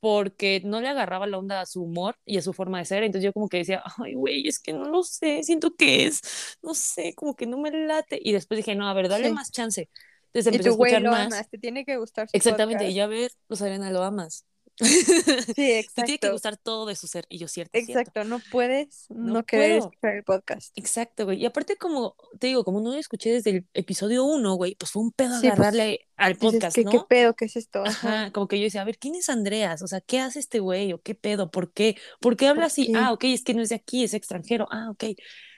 porque 0.02 0.62
no 0.64 0.80
le 0.82 0.88
agarraba 0.88 1.28
la 1.28 1.38
onda 1.38 1.62
a 1.62 1.66
su 1.66 1.82
humor 1.84 2.16
y 2.26 2.38
a 2.38 2.42
su 2.42 2.52
forma 2.54 2.78
de 2.80 2.86
ser, 2.86 3.04
entonces 3.04 3.24
yo 3.26 3.32
como 3.34 3.48
que 3.48 3.58
decía, 3.58 3.82
ay, 3.98 4.14
güey, 4.16 4.48
es 4.48 4.60
que 4.60 4.74
no 4.74 4.86
lo 4.86 5.04
sé, 5.04 5.44
siento 5.44 5.76
que 5.76 6.06
es, 6.06 6.20
no 6.62 6.74
sé, 6.74 7.14
como 7.16 7.36
que 7.36 7.46
no 7.46 7.58
me 7.58 7.70
late, 7.72 8.20
y 8.22 8.32
después 8.34 8.58
dije, 8.58 8.74
no, 8.76 8.88
a 8.88 8.94
ver, 8.94 9.08
dale 9.08 9.30
Sí. 9.30 9.30
más 9.30 9.52
chance. 9.52 9.90
Entonces 10.26 10.48
Y 10.48 10.58
empecé 10.58 10.70
a 10.70 10.72
tu 10.72 10.76
güey 10.76 10.98
escuchar 10.98 11.02
lo 11.02 11.14
más. 11.14 11.16
amas, 11.16 11.48
te 11.50 11.58
tiene 11.58 11.84
que 11.84 11.96
gustar 11.98 12.28
su 12.28 12.40
Exactamente, 12.40 12.86
y 12.88 12.94
podcast. 12.94 12.94
ya 12.94 13.06
ver, 13.08 13.32
pues 13.48 13.62
Arena 13.62 13.90
lo 13.92 14.02
amas. 14.04 14.46
Sí, 15.54 15.54
Te 15.54 15.78
exacto. 15.78 16.02
tiene 16.04 16.18
que 16.18 16.30
gustar 16.30 16.56
todo 16.56 16.86
de 16.86 16.96
su 16.96 17.06
ser, 17.06 17.26
y 17.28 17.38
yo 17.38 17.48
cierto, 17.48 17.80
cierto. 17.80 18.10
Exacto, 18.10 18.24
no 18.24 18.40
puedes 18.50 19.06
no, 19.10 19.34
No 19.34 19.44
querer 19.44 19.72
escuchar 19.78 20.16
el 20.16 20.24
podcast. 20.24 20.76
Exacto, 20.76 21.24
güey. 21.24 21.40
Y 21.42 21.46
aparte, 21.46 21.76
como 21.76 22.16
te 22.38 22.48
digo, 22.48 22.64
como 22.64 22.80
no 22.80 22.90
lo 22.92 22.98
escuché 22.98 23.30
desde 23.32 23.50
el 23.50 23.66
episodio 23.74 24.24
uno, 24.24 24.54
güey, 24.54 24.74
pues 24.74 24.90
fue 24.92 25.02
un 25.02 25.12
pedo 25.12 25.38
Sí, 25.40 25.52
pues, 25.52 25.52
agarrarle 25.52 26.08
al 26.16 26.36
Dices, 26.38 26.40
podcast, 26.40 26.74
¿qué, 26.74 26.84
¿no? 26.84 26.90
¿qué 26.90 27.00
pedo? 27.00 27.34
¿Qué 27.34 27.44
es 27.46 27.56
esto? 27.56 27.84
Ajá. 27.84 28.24
Ajá, 28.24 28.32
como 28.32 28.48
que 28.48 28.58
yo 28.58 28.64
decía, 28.64 28.82
a 28.82 28.84
ver, 28.84 28.98
¿quién 28.98 29.14
es 29.14 29.28
Andreas? 29.28 29.82
O 29.82 29.86
sea, 29.88 30.00
¿qué 30.00 30.20
hace 30.20 30.38
este 30.40 30.60
güey? 30.60 30.92
¿O 30.92 31.00
qué 31.02 31.14
pedo? 31.14 31.50
¿Por 31.50 31.72
qué? 31.72 31.96
¿Por 32.20 32.36
qué 32.36 32.48
habla 32.48 32.64
¿Por 32.64 32.66
así? 32.66 32.86
qué? 32.86 32.92
Ah, 32.94 33.12
ok, 33.12 33.24
es 33.24 33.44
que 33.44 33.54
no 33.54 33.62
es 33.62 33.68
de 33.70 33.76
aquí, 33.76 34.04
es 34.04 34.14
extranjero. 34.14 34.66
Ah, 34.70 34.88
ok. 34.90 35.04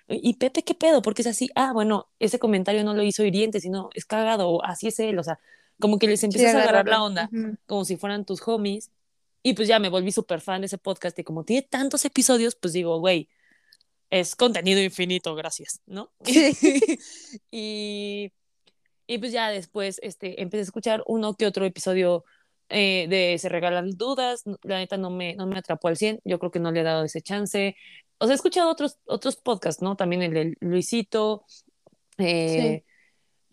¿Y 0.08 0.34
Pepe 0.36 0.62
qué 0.64 0.74
pedo? 0.74 1.00
¿Por 1.02 1.14
qué 1.14 1.22
es 1.22 1.28
así? 1.28 1.50
Ah, 1.54 1.72
bueno, 1.72 2.10
ese 2.18 2.38
comentario 2.38 2.84
no 2.84 2.94
lo 2.94 3.02
hizo 3.02 3.24
hiriente, 3.24 3.60
sino 3.60 3.88
es 3.94 4.04
cagado, 4.04 4.48
o 4.50 4.64
así 4.64 4.88
es 4.88 4.98
él. 5.00 5.18
O 5.18 5.22
sea, 5.22 5.38
como 5.78 5.98
que 5.98 6.06
les 6.08 6.20
Sí, 6.20 6.26
empiezas 6.26 6.54
a 6.54 6.62
agarrar 6.62 6.86
la 6.88 7.02
onda, 7.02 7.32
como 7.66 7.84
si 7.84 7.96
fueran 7.96 8.24
tus 8.24 8.46
homies. 8.46 8.90
Y 9.46 9.52
pues 9.52 9.68
ya 9.68 9.78
me 9.78 9.90
volví 9.90 10.10
súper 10.10 10.40
fan 10.40 10.62
de 10.62 10.66
ese 10.68 10.78
podcast. 10.78 11.18
Y 11.18 11.22
como 11.22 11.44
tiene 11.44 11.62
tantos 11.68 12.04
episodios, 12.06 12.56
pues 12.56 12.72
digo, 12.72 12.98
güey, 12.98 13.28
es 14.08 14.36
contenido 14.36 14.80
infinito, 14.82 15.34
gracias, 15.34 15.82
¿no? 15.86 16.12
Sí. 16.24 16.98
y, 17.50 18.32
y 19.06 19.18
pues 19.18 19.32
ya 19.32 19.50
después 19.50 20.00
este, 20.02 20.40
empecé 20.40 20.60
a 20.60 20.62
escuchar 20.62 21.02
uno 21.06 21.34
que 21.34 21.46
otro 21.46 21.66
episodio 21.66 22.24
eh, 22.70 23.06
de 23.10 23.38
Se 23.38 23.50
Regalan 23.50 23.90
Dudas. 23.90 24.44
La 24.62 24.78
neta 24.78 24.96
no 24.96 25.10
me, 25.10 25.34
no 25.34 25.46
me 25.46 25.58
atrapó 25.58 25.88
al 25.88 25.98
100. 25.98 26.20
Yo 26.24 26.38
creo 26.38 26.50
que 26.50 26.60
no 26.60 26.72
le 26.72 26.80
he 26.80 26.84
dado 26.84 27.04
ese 27.04 27.20
chance. 27.20 27.76
O 28.16 28.24
sea, 28.24 28.32
he 28.32 28.36
escuchado 28.36 28.70
otros, 28.70 28.98
otros 29.04 29.36
podcasts, 29.36 29.82
¿no? 29.82 29.94
También 29.94 30.22
el 30.22 30.32
de 30.32 30.54
Luisito. 30.60 31.44
eh, 32.16 32.82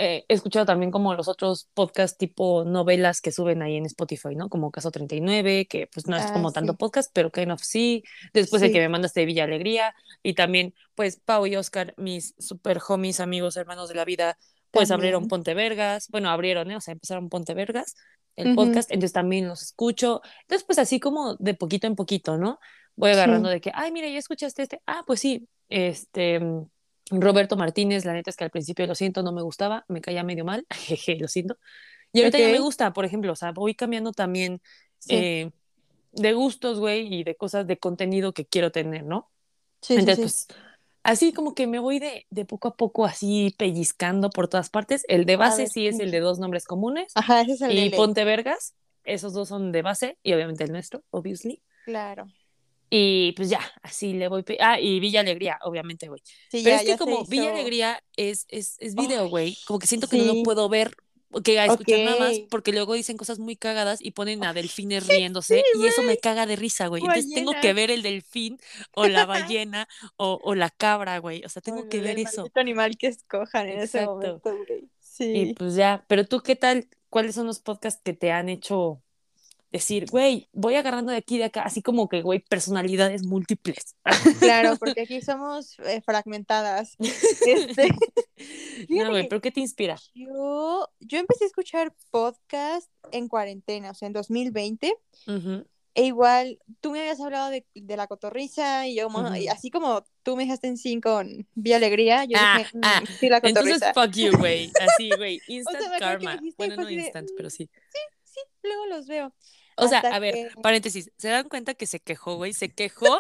eh, 0.03 0.25
he 0.27 0.33
escuchado 0.33 0.65
también 0.65 0.89
como 0.91 1.13
los 1.13 1.27
otros 1.27 1.69
podcasts 1.75 2.17
tipo 2.17 2.63
novelas 2.65 3.21
que 3.21 3.31
suben 3.31 3.61
ahí 3.61 3.75
en 3.77 3.85
Spotify, 3.85 4.35
¿no? 4.35 4.49
Como 4.49 4.71
Caso 4.71 4.89
39, 4.91 5.67
que 5.67 5.87
pues 5.93 6.07
no 6.07 6.17
es 6.17 6.23
Ah, 6.25 6.33
como 6.33 6.51
tanto 6.51 6.73
sí. 6.73 6.77
podcast, 6.77 7.11
pero 7.13 7.31
kind 7.31 7.51
of 7.51 7.61
sí. 7.61 8.03
Después 8.33 8.61
el 8.63 8.69
Sí. 8.69 8.73
que 8.73 8.79
me 8.79 8.89
mandaste 8.89 9.19
de 9.21 9.25
Villa 9.27 9.43
Alegría. 9.43 9.93
Y 10.23 10.33
también, 10.33 10.73
pues, 10.95 11.17
Pau 11.19 11.45
y 11.45 11.55
Oscar, 11.55 11.93
mis 11.97 12.33
super 12.39 12.79
homies, 12.87 13.19
amigos, 13.19 13.57
hermanos 13.57 13.89
de 13.89 13.95
la 13.95 14.05
vida, 14.05 14.37
pues 14.71 14.89
abrieron 14.91 15.23
También. 15.23 15.29
Ponte 15.29 15.53
Vergas. 15.53 16.07
Bueno, 16.09 16.29
abrieron, 16.29 16.71
¿eh? 16.71 16.77
O 16.77 16.81
sea, 16.81 16.93
empezaron 16.93 17.29
Ponte 17.29 17.53
Vergas, 17.53 17.95
el 18.35 18.47
Ujú. 18.47 18.55
podcast. 18.55 18.89
Entonces 18.91 19.13
también 19.13 19.47
los 19.47 19.61
escucho. 19.61 20.21
Entonces, 20.41 20.65
pues 20.65 20.79
así 20.79 20.99
como 20.99 21.35
de 21.35 21.53
poquito 21.53 21.87
en 21.87 21.95
poquito, 21.95 22.37
¿no? 22.37 22.59
Voy 22.95 23.11
Sí. 23.11 23.17
agarrando 23.19 23.49
de 23.49 23.61
que, 23.61 23.71
ay, 23.73 23.91
mira, 23.91 24.07
ya 24.09 24.17
escuchaste 24.19 24.63
este. 24.63 24.81
Ah, 24.87 25.03
pues 25.05 25.19
sí. 25.19 25.47
Este. 25.69 26.39
Roberto 27.09 27.57
Martínez, 27.57 28.05
la 28.05 28.13
neta 28.13 28.29
es 28.29 28.35
que 28.37 28.43
al 28.45 28.51
principio 28.51 28.87
lo 28.87 28.95
siento, 28.95 29.23
no 29.23 29.31
me 29.33 29.41
gustaba, 29.41 29.85
me 29.87 30.01
caía 30.01 30.23
medio 30.23 30.45
mal, 30.45 30.65
jeje, 30.69 31.17
lo 31.19 31.27
siento. 31.27 31.57
Y 32.13 32.19
ahorita 32.21 32.39
ya 32.39 32.49
me 32.49 32.59
gusta, 32.59 32.93
por 32.93 33.05
ejemplo, 33.05 33.33
o 33.33 33.35
sea, 33.35 33.51
voy 33.51 33.75
cambiando 33.75 34.11
también 34.11 34.61
Sí. 34.99 35.15
eh, 35.15 35.51
de 36.11 36.33
gustos, 36.33 36.79
güey, 36.79 37.13
y 37.13 37.23
de 37.23 37.35
cosas 37.35 37.65
de 37.67 37.77
contenido 37.77 38.33
que 38.33 38.45
quiero 38.45 38.71
tener, 38.71 39.03
¿no? 39.05 39.31
Sí, 39.81 39.95
Entonces, 39.95 40.15
sí. 40.15 40.21
pues, 40.21 40.59
así 41.03 41.33
como 41.33 41.55
que 41.55 41.67
me 41.67 41.79
voy 41.79 41.99
de, 41.99 42.27
de 42.29 42.45
poco 42.45 42.67
a 42.67 42.75
poco 42.75 43.05
así 43.05 43.55
pellizcando 43.57 44.29
por 44.29 44.47
todas 44.47 44.69
partes. 44.69 45.03
El 45.07 45.25
de 45.25 45.37
base 45.37 45.67
sí 45.67 45.87
es 45.87 45.99
el 45.99 46.11
de 46.11 46.19
dos 46.19 46.37
nombres 46.39 46.65
comunes. 46.65 47.11
Ajá, 47.15 47.41
ese 47.41 47.53
es 47.53 47.61
el 47.61 47.69
de 47.75 47.85
Y. 47.87 47.89
Ponte 47.89 48.23
Vergas, 48.25 48.75
esos 49.03 49.33
dos 49.33 49.47
son 49.49 49.71
de 49.71 49.81
base, 49.81 50.17
y 50.21 50.33
obviamente 50.33 50.63
el 50.63 50.71
nuestro, 50.71 51.03
obviously. 51.09 51.63
Claro. 51.85 52.27
Y 52.93 53.31
pues 53.37 53.49
ya, 53.49 53.61
así 53.83 54.13
le 54.13 54.27
voy. 54.27 54.43
Ah, 54.59 54.77
y 54.79 54.99
Villa 54.99 55.21
Alegría, 55.21 55.57
obviamente, 55.63 56.09
güey. 56.09 56.21
Sí, 56.49 56.61
Pero 56.61 56.75
ya, 56.75 56.75
es 56.75 56.83
que 56.83 56.97
como 56.97 57.23
Villa 57.25 57.49
Alegría 57.51 58.03
es, 58.17 58.45
es, 58.49 58.75
es 58.79 58.95
video, 58.95 59.29
güey, 59.29 59.57
como 59.65 59.79
que 59.79 59.87
siento 59.87 60.09
que 60.09 60.17
no 60.17 60.25
lo 60.25 60.43
puedo 60.43 60.67
ver, 60.67 60.93
que 61.45 61.57
a 61.57 61.65
escuchar 61.67 62.01
nada 62.01 62.17
más, 62.17 62.39
porque 62.49 62.73
luego 62.73 62.93
dicen 62.93 63.15
cosas 63.15 63.39
muy 63.39 63.55
cagadas 63.55 64.01
y 64.01 64.11
ponen 64.11 64.43
a 64.43 64.53
delfines 64.53 65.07
riéndose 65.07 65.63
y 65.73 65.87
eso 65.87 66.03
me 66.03 66.17
caga 66.17 66.45
de 66.45 66.57
risa, 66.57 66.87
güey. 66.87 67.01
Entonces 67.01 67.33
tengo 67.33 67.53
que 67.61 67.71
ver 67.73 67.91
el 67.91 68.01
delfín 68.01 68.59
o 68.93 69.07
la 69.07 69.25
ballena 69.25 69.87
o, 70.17 70.39
o 70.43 70.53
la 70.53 70.69
cabra, 70.69 71.17
güey. 71.19 71.43
O 71.45 71.49
sea, 71.49 71.61
tengo 71.61 71.87
que 71.87 71.97
el 71.99 72.03
ver 72.03 72.19
eso. 72.19 72.41
maldito 72.41 72.59
animal 72.59 72.97
que 72.97 73.07
escojan 73.07 73.69
en 73.69 73.79
ese 73.79 73.99
Exacto. 73.99 74.11
momento, 74.11 74.57
güey. 74.67 74.89
Y 75.33 75.45
Sí. 75.45 75.53
pues 75.57 75.75
ya, 75.75 76.03
pero 76.07 76.25
tú, 76.25 76.41
¿qué 76.41 76.55
tal? 76.57 76.89
¿Cuáles 77.09 77.35
son 77.35 77.45
los 77.47 77.59
podcasts 77.59 78.01
que 78.03 78.13
te 78.13 78.31
han 78.31 78.49
hecho 78.49 79.01
decir, 79.71 80.05
güey, 80.09 80.49
voy 80.51 80.75
agarrando 80.75 81.11
de 81.11 81.17
aquí 81.17 81.37
de 81.37 81.45
acá, 81.45 81.61
así 81.63 81.81
como 81.81 82.09
que, 82.09 82.21
güey, 82.21 82.39
personalidades 82.39 83.25
múltiples? 83.25 83.95
Claro, 84.39 84.75
porque 84.77 85.01
aquí 85.03 85.21
somos 85.21 85.77
eh, 85.79 86.01
fragmentadas. 86.05 86.95
Este, 87.47 87.89
No, 88.89 89.09
güey, 89.11 89.27
pero 89.29 89.41
¿qué 89.41 89.51
te 89.51 89.59
inspira? 89.59 89.97
yo, 90.15 90.87
yo 90.99 91.19
empecé 91.19 91.43
a 91.43 91.47
escuchar 91.47 91.93
podcast 92.09 92.89
en 93.11 93.27
cuarentena, 93.27 93.91
o 93.91 93.93
sea, 93.93 94.07
en 94.07 94.13
2020. 94.13 94.93
Ujú. 95.27 95.65
E 95.93 96.05
igual, 96.05 96.57
tú 96.79 96.91
me 96.91 97.01
habías 97.01 97.19
hablado 97.19 97.49
de, 97.49 97.65
de 97.75 97.97
la 97.97 98.07
cotorriza 98.07 98.87
y 98.87 98.95
yo, 98.95 99.09
como- 99.09 99.27
Ujú. 99.27 99.35
y 99.35 99.47
así 99.49 99.69
como 99.69 100.03
tú 100.23 100.35
me 100.37 100.43
dejaste 100.45 100.67
en 100.67 100.77
sí 100.77 100.99
con 101.01 101.45
Vía 101.53 101.75
Alegría, 101.75 102.23
yo 102.25 102.37
Ah, 102.39 102.55
dije, 102.59 102.69
"Mm, 102.77 102.81
ah, 102.83 103.03
sí, 103.19 103.27
la 103.29 103.37
Entonces, 103.43 103.79
cotorriza. 103.79 103.93
fuck 103.93 104.11
you, 104.15 104.37
güey. 104.37 104.71
Así, 104.79 105.09
güey. 105.17 105.39
Instant 105.47 105.83
karma. 105.99 106.37
dijiste 106.37 106.55
Bueno, 106.57 106.75
no 106.77 106.85
de, 106.85 106.93
instant, 106.93 107.29
pero 107.35 107.49
sí. 107.49 107.69
Sí, 108.23 108.39
luego 108.63 108.85
los 108.87 109.05
veo. 109.07 109.33
O 109.77 109.87
sea, 109.87 109.99
a 109.99 110.19
ver, 110.19 110.33
que- 110.33 110.49
paréntesis, 110.61 111.11
¿se 111.17 111.27
dan 111.29 111.47
cuenta 111.49 111.73
que 111.73 111.87
se 111.87 111.99
quejó, 111.99 112.35
güey? 112.35 112.53
Se 112.53 112.69
quejó 112.69 113.17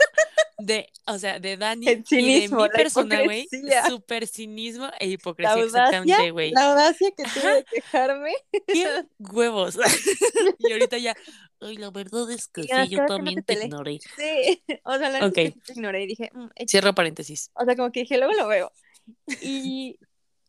de, 0.59 0.87
o 1.07 1.17
sea, 1.17 1.39
de 1.39 1.57
Dani 1.57 1.87
El 1.87 1.93
y 1.93 2.01
de 2.01 2.05
cinismo, 2.07 2.63
mi 2.63 2.69
persona, 2.69 3.23
güey, 3.23 3.47
súper 3.87 4.27
cinismo 4.27 4.87
e 4.99 5.07
La 5.07 5.13
hipocresía, 5.13 5.53
audacia, 5.53 5.79
exactamente, 5.87 6.31
güey. 6.31 6.51
la 6.51 6.71
audacia 6.71 7.11
que 7.17 7.23
tuve 7.23 7.53
de 7.55 7.63
quejarme. 7.63 8.33
¡Qué 8.67 9.03
huevos! 9.19 9.77
y 10.59 10.71
ahorita 10.71 10.97
ya, 10.99 11.15
ay, 11.61 11.77
la 11.77 11.89
verdad 11.89 12.29
es 12.31 12.47
que 12.47 12.63
sí, 12.63 12.69
yo 12.89 12.99
no 12.99 13.05
también 13.07 13.43
te 13.43 13.53
ignoré. 13.53 13.99
Sí, 14.17 14.61
o 14.83 14.97
sea, 14.97 15.09
la 15.09 15.19
es 15.19 15.33
que 15.33 15.51
te 15.65 15.73
ignoré 15.73 16.03
y 16.03 16.07
dije, 16.07 16.29
"Mm, 16.33 16.49
X". 16.55 16.71
Cierro 16.71 16.93
paréntesis. 16.93 17.49
o 17.55 17.65
sea, 17.65 17.75
como 17.75 17.91
que 17.91 18.01
dije, 18.01 18.17
luego 18.17 18.33
lo 18.33 18.47
veo. 18.47 18.71
Y 19.41 19.97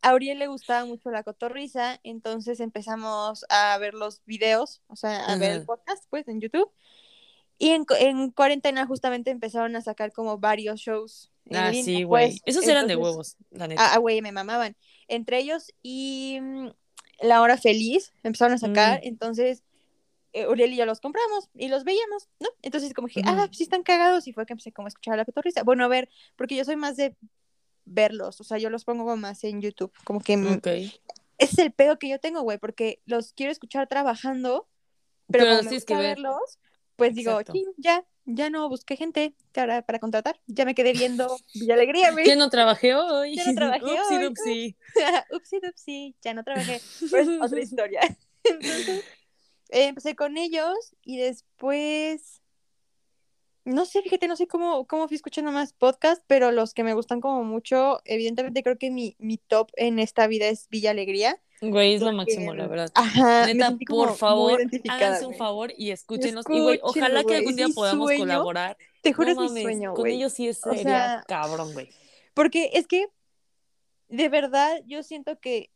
a 0.02 0.10
Auriel 0.10 0.38
le 0.38 0.46
gustaba 0.48 0.84
mucho 0.84 1.10
la 1.10 1.22
cotorriza, 1.22 2.00
entonces 2.02 2.60
empezamos 2.60 3.44
a 3.48 3.76
ver 3.78 3.94
los 3.94 4.20
videos, 4.26 4.82
o 4.88 4.96
sea, 4.96 5.24
a 5.26 5.36
ver 5.36 5.52
el 5.52 5.64
podcast, 5.64 6.04
pues, 6.10 6.28
en 6.28 6.40
YouTube. 6.40 6.70
Y 7.58 7.68
en, 7.70 7.84
cu- 7.84 7.94
en 7.98 8.30
cuarentena 8.32 8.86
justamente 8.86 9.30
empezaron 9.30 9.76
a 9.76 9.80
sacar 9.80 10.12
como 10.12 10.38
varios 10.38 10.80
shows 10.80 11.30
Ah, 11.52 11.70
línea, 11.70 11.84
sí, 11.84 12.02
güey. 12.02 12.30
pues. 12.30 12.42
Esos 12.44 12.66
eran 12.68 12.86
de 12.88 12.96
huevos, 12.96 13.36
la 13.50 13.68
neta. 13.68 13.94
Ah, 13.94 13.98
güey, 13.98 14.20
me 14.22 14.32
mamaban. 14.32 14.76
Entre 15.08 15.38
ellos 15.38 15.72
y 15.82 16.38
mm, 16.40 16.68
La 17.20 17.40
Hora 17.40 17.56
Feliz 17.56 18.12
empezaron 18.24 18.54
a 18.54 18.58
sacar, 18.58 18.98
Mm. 19.00 19.06
entonces 19.08 19.62
eh, 20.32 20.46
Uriel 20.48 20.72
y 20.72 20.76
yo 20.76 20.86
los 20.86 21.00
compramos 21.00 21.50
y 21.54 21.68
los 21.68 21.84
veíamos, 21.84 22.28
¿no? 22.40 22.48
Entonces 22.62 22.94
como 22.94 23.06
dije, 23.08 23.20
Ujú. 23.20 23.28
ah, 23.30 23.48
sí 23.52 23.64
están 23.64 23.82
cagados 23.82 24.26
y 24.26 24.32
fue 24.32 24.46
que 24.46 24.54
empecé 24.54 24.72
como 24.72 24.86
a 24.86 24.88
escuchar 24.88 25.16
la 25.16 25.24
cotorrisa. 25.26 25.62
Bueno, 25.62 25.84
a 25.84 25.88
ver, 25.88 26.08
porque 26.36 26.56
yo 26.56 26.64
soy 26.64 26.76
más 26.76 26.96
de 26.96 27.14
verlos, 27.84 28.40
o 28.40 28.44
sea, 28.44 28.58
yo 28.58 28.70
los 28.70 28.84
pongo 28.84 29.16
más 29.16 29.44
en 29.44 29.60
YouTube, 29.60 29.92
como 30.04 30.20
que 30.20 30.36
mm, 30.36 30.52
Ok. 30.58 30.66
ese 30.66 31.00
es 31.38 31.58
el 31.58 31.72
pedo 31.72 31.98
que 31.98 32.08
yo 32.08 32.18
tengo, 32.20 32.42
güey, 32.42 32.58
porque 32.58 33.00
los 33.06 33.32
quiero 33.32 33.52
escuchar 33.52 33.88
trabajando, 33.88 34.68
pero, 35.28 35.44
Pero 35.44 35.56
como 35.58 35.70
me 35.70 35.80
que 35.80 35.94
verlos, 35.96 36.58
pues 36.96 37.14
digo, 37.14 37.32
Exacto. 37.32 37.52
"Chin, 37.54 37.66
ya, 37.78 38.04
ya 38.26 38.50
no 38.50 38.68
busqué 38.68 38.96
gente 38.96 39.34
para, 39.52 39.82
para 39.82 39.98
contratar, 39.98 40.40
ya 40.46 40.64
me 40.64 40.74
quedé 40.74 40.92
viendo 40.92 41.26
Villa 41.54 41.74
Alegría, 41.74 42.12
güey. 42.12 42.24
¿Quién 42.24 42.38
no 42.38 42.50
trabajé 42.50 42.94
hoy? 42.94 43.36
Ya 43.36 43.46
no 43.46 43.54
trabajé 43.54 43.84
Upsi, 43.84 44.50
hoy. 44.50 44.76
Upsi 45.32 45.60
dupsi, 45.60 46.14
ya 46.22 46.34
no 46.34 46.44
trabajé. 46.44 46.80
Otra 47.40 47.60
historia. 47.62 48.00
Entonces, 48.44 49.04
eh, 49.70 49.86
empecé 49.86 50.14
con 50.14 50.36
ellos 50.36 50.74
y 51.02 51.18
después. 51.18 52.41
No 53.64 53.84
sé, 53.86 54.02
fíjate, 54.02 54.26
no 54.26 54.34
sé 54.36 54.46
cómo, 54.48 54.86
cómo 54.86 55.06
fui 55.06 55.14
escuchando 55.14 55.52
más 55.52 55.72
podcast, 55.72 56.22
pero 56.26 56.50
los 56.50 56.74
que 56.74 56.82
me 56.82 56.94
gustan 56.94 57.20
como 57.20 57.44
mucho, 57.44 58.00
evidentemente 58.04 58.62
creo 58.64 58.76
que 58.76 58.90
mi, 58.90 59.14
mi 59.18 59.38
top 59.38 59.70
en 59.76 60.00
esta 60.00 60.26
vida 60.26 60.48
es 60.48 60.68
Villa 60.68 60.90
Alegría. 60.90 61.40
Güey, 61.60 61.94
es 61.94 62.00
lo 62.02 62.12
máximo, 62.12 62.54
la 62.54 62.66
verdad. 62.66 62.90
Ajá, 62.96 63.46
Neta, 63.46 63.76
por 63.86 64.16
favor, 64.16 64.60
háganse 64.88 65.26
un 65.26 65.34
favor 65.34 65.72
y 65.78 65.92
escúchenos. 65.92 66.44
Y, 66.48 66.58
güey, 66.60 66.80
ojalá 66.82 67.22
que 67.22 67.36
algún 67.36 67.50
es 67.52 67.56
día 67.56 67.68
podamos 67.72 68.08
sueño. 68.08 68.22
colaborar. 68.24 68.76
Te 69.00 69.12
juro 69.12 69.32
No 69.34 69.44
es 69.44 69.52
mi 69.52 69.62
sueño, 69.62 69.94
con 69.94 70.08
ellos 70.08 70.32
sí 70.32 70.48
O 70.48 70.52
sería 70.54 70.82
sea, 70.82 71.24
cabrón, 71.28 71.72
güey. 71.72 71.88
Porque 72.34 72.70
es 72.74 72.88
que, 72.88 73.06
de 74.08 74.28
verdad, 74.28 74.80
yo 74.86 75.04
siento 75.04 75.38
que 75.38 75.70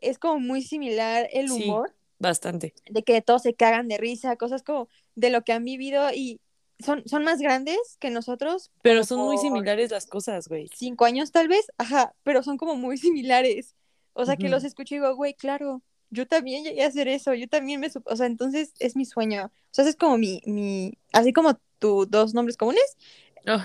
es 0.00 0.18
como 0.18 0.38
muy 0.38 0.62
similar 0.62 1.28
el 1.32 1.48
Sí. 1.48 1.64
humor. 1.64 1.92
Bastante. 2.20 2.72
de 2.88 3.02
que 3.02 3.20
todos 3.20 3.42
se 3.42 3.52
cagan 3.54 3.88
de 3.88 3.98
risa, 3.98 4.36
cosas 4.36 4.62
como 4.62 4.88
de 5.16 5.30
lo 5.30 5.42
que 5.42 5.52
han 5.52 5.64
vivido 5.64 6.08
y 6.14 6.40
son, 6.78 7.02
son 7.06 7.24
más 7.24 7.38
grandes 7.38 7.78
que 7.98 8.10
nosotros. 8.10 8.70
Pero 8.82 9.04
son 9.04 9.20
muy 9.20 9.38
similares 9.38 9.90
las 9.90 10.06
cosas, 10.06 10.48
güey. 10.48 10.68
Cinco 10.74 11.04
años 11.04 11.32
tal 11.32 11.48
vez, 11.48 11.66
ajá, 11.78 12.14
pero 12.22 12.42
son 12.42 12.56
como 12.56 12.76
muy 12.76 12.98
similares. 12.98 13.74
O 14.14 14.26
sea, 14.26 14.36
que 14.36 14.44
Ujú. 14.44 14.52
los 14.52 14.64
escucho 14.64 14.94
y 14.94 14.98
digo, 14.98 15.14
güey, 15.14 15.34
claro, 15.34 15.82
yo 16.10 16.26
también 16.26 16.64
llegué 16.64 16.84
a 16.84 16.88
hacer 16.88 17.08
eso, 17.08 17.34
yo 17.34 17.48
también 17.48 17.80
me... 17.80 17.88
sup-". 17.88 18.06
O 18.06 18.16
sea, 18.16 18.26
entonces 18.26 18.74
es 18.78 18.96
mi 18.96 19.04
sueño. 19.04 19.46
O 19.46 19.50
sea, 19.70 19.88
es 19.88 19.96
como 19.96 20.18
mi, 20.18 20.40
mi, 20.44 20.98
así 21.12 21.32
como 21.32 21.58
tus 21.78 22.10
dos 22.10 22.34
nombres 22.34 22.56
comunes, 22.56 22.96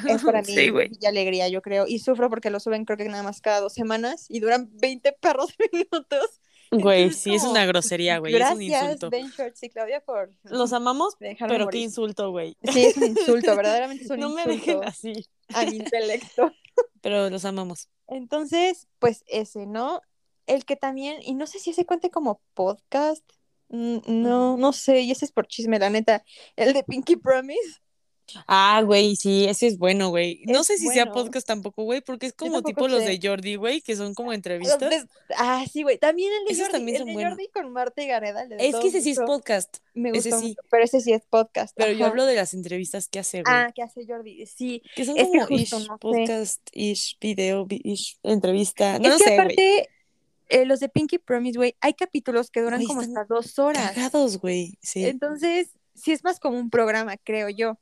es 0.08 0.24
para 0.24 0.41
mí 0.41 0.47
Sí. 0.47 0.72
Villa 0.72 1.10
Alegría, 1.10 1.49
yo 1.49 1.62
creo. 1.62 1.86
Y 1.88 1.99
sufro 1.99 2.30
porque 2.30 2.49
lo 2.49 2.60
suben 2.60 2.86
creo 2.86 2.97
que 2.97 3.05
nada 3.10 3.24
más 3.24 3.41
cada 3.41 3.60
dos 3.62 3.74
semanas 3.74 4.26
y 4.30 4.39
duran 4.39 4.70
20 4.74 5.12
perros 5.14 5.53
minutos. 5.74 6.41
Güey, 6.72 7.13
sí, 7.13 7.34
es 7.34 7.43
una 7.43 7.65
grosería, 7.65 8.20
güey. 8.20 8.34
Es 8.36 8.41
un 8.41 8.57
Gracias, 8.59 8.84
insulto. 8.84 9.09
Ben 9.09 9.30
Shorts 9.30 9.63
y 9.63 9.70
Claudia, 9.70 10.01
por 10.01 10.32
Los 10.43 10.74
amamos, 10.74 11.15
pero 11.20 11.68
qué 11.68 11.80
insulto, 11.80 12.32
güey. 12.32 12.57
Sí, 12.72 12.86
es 12.86 12.97
un 12.97 13.05
insulto, 13.05 13.55
verdaderamente 13.55 14.03
es 14.03 14.09
un 14.09 14.20
No 14.20 14.30
me 14.30 14.41
insulto 14.43 14.80
dejen 14.82 14.84
así. 14.84 15.26
a 15.53 15.65
mi 15.65 15.78
intelecto. 15.78 16.51
Pero 17.01 17.30
los 17.30 17.45
amamos. 17.45 17.89
Entonces, 18.07 18.88
pues 18.99 19.24
ese, 19.28 19.65
¿no? 19.65 20.01
El 20.45 20.65
que 20.65 20.76
también, 20.76 21.22
y 21.22 21.34
no 21.34 21.47
sé 21.47 21.59
si 21.59 21.72
ese 21.72 21.86
cuente 21.86 22.09
como 22.09 22.41
podcast, 22.53 23.24
no, 23.70 24.57
no 24.57 24.74
sé, 24.74 25.01
y 25.01 25.11
ese 25.11 25.26
es 25.26 25.32
por 25.32 25.47
chisme, 25.47 25.80
la 25.80 25.89
neta, 25.89 26.24
el 26.55 26.74
de 26.74 26.84
Pinky 26.84 27.18
Promise. 27.18 27.82
Ah, 28.47 28.82
güey, 28.86 29.15
sí, 29.15 29.45
ese 29.45 29.67
es 29.67 29.78
bueno, 29.78 30.09
güey. 30.09 30.41
No 30.45 30.61
Es 30.61 30.67
sé 30.67 30.78
si 30.78 30.88
sea 30.88 31.11
podcast 31.11 31.47
tampoco, 31.47 31.84
güey, 31.84 32.01
porque 32.01 32.25
es 32.28 32.34
como 32.34 32.61
tipo 32.61 32.88
los 32.88 33.03
de 33.05 33.19
Jordi, 33.21 33.55
güey, 33.55 33.82
que 33.82 33.95
son 33.95 34.13
como 34.13 34.34
entrevistas. 34.34 35.07
Ah, 35.38 35.65
sí, 35.71 35.84
güey, 35.84 35.97
también 35.97 36.32
el 36.39 36.45
de 36.45 36.51
Esos 36.53 36.65
Jordi, 36.67 36.78
también 36.78 37.01
el 37.07 37.15
de. 37.15 37.23
Jordi 37.25 37.47
con 37.49 37.71
Marta 37.71 38.01
y 38.03 38.07
Gareda. 38.07 38.43
Es 38.59 38.75
que 38.75 38.88
ese 38.88 39.01
sí 39.01 39.11
es 39.11 39.19
podcast, 39.19 39.78
Me 39.93 40.09
ese 40.09 40.30
gustó 40.30 40.39
sí. 40.41 40.47
mucho, 40.49 40.61
pero 40.69 40.84
ese 40.84 41.01
sí 41.01 41.13
es 41.13 41.23
podcast. 41.30 41.73
pero 41.78 41.91
yo 41.93 42.05
hablo 42.05 42.25
de 42.25 42.36
las 42.36 42.53
entrevistas 42.53 43.07
que 43.07 43.19
hace, 43.19 43.41
güey. 43.43 43.53
Ah, 43.55 43.71
que 43.73 43.82
hace 43.84 44.05
Jordi, 44.07 44.45
sí. 44.45 44.82
que 44.95 45.05
son 45.05 45.15
como 45.15 45.45
justo, 45.45 45.53
ish, 45.55 45.71
no 45.73 45.80
sé. 45.80 45.99
podcast, 45.99 46.69
ish, 46.73 47.17
video, 47.19 47.65
vi- 47.65 47.82
ish, 47.84 48.19
entrevista. 48.23 48.99
No 48.99 49.09
es 49.09 49.17
que 49.17 49.23
sé, 49.23 49.30
güey. 49.32 49.39
aparte, 49.39 49.89
eh, 50.49 50.65
los 50.65 50.80
de 50.80 50.89
Pinky 50.89 51.17
Promise, 51.17 51.57
güey, 51.57 51.75
hay 51.82 51.93
capítulos 51.93 52.51
que 52.51 52.61
duran 52.61 52.84
como 52.86 53.01
hasta 53.01 53.25
dos 53.25 53.57
horas. 53.59 53.91
Cagados, 53.93 54.38
güey. 54.39 54.78
Sí. 54.82 55.05
Entonces, 55.05 55.69
sí 55.95 56.11
es 56.11 56.23
más 56.23 56.39
como 56.39 56.57
un 56.57 56.69
programa, 56.69 57.17
creo 57.17 57.49
yo. 57.49 57.78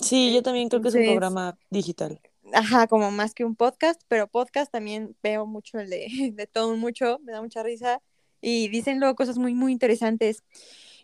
Sí, 0.00 0.32
yo 0.34 0.42
también 0.42 0.68
creo 0.68 0.80
que 0.82 0.88
es 0.88 0.94
un 0.94 1.04
programa 1.04 1.58
digital. 1.70 2.20
Ajá, 2.52 2.86
como 2.86 3.10
más 3.10 3.34
que 3.34 3.44
un 3.44 3.56
podcast, 3.56 4.00
pero 4.08 4.28
podcast 4.28 4.70
también 4.70 5.16
veo 5.22 5.46
mucho 5.46 5.78
el 5.78 5.90
de, 5.90 6.06
de 6.34 6.46
todo 6.46 6.76
mucho, 6.76 7.18
me 7.24 7.32
da 7.32 7.42
mucha 7.42 7.62
risa 7.62 8.00
y 8.40 8.68
dicen 8.68 9.00
luego 9.00 9.16
cosas 9.16 9.38
muy, 9.38 9.54
muy 9.54 9.72
interesantes. 9.72 10.42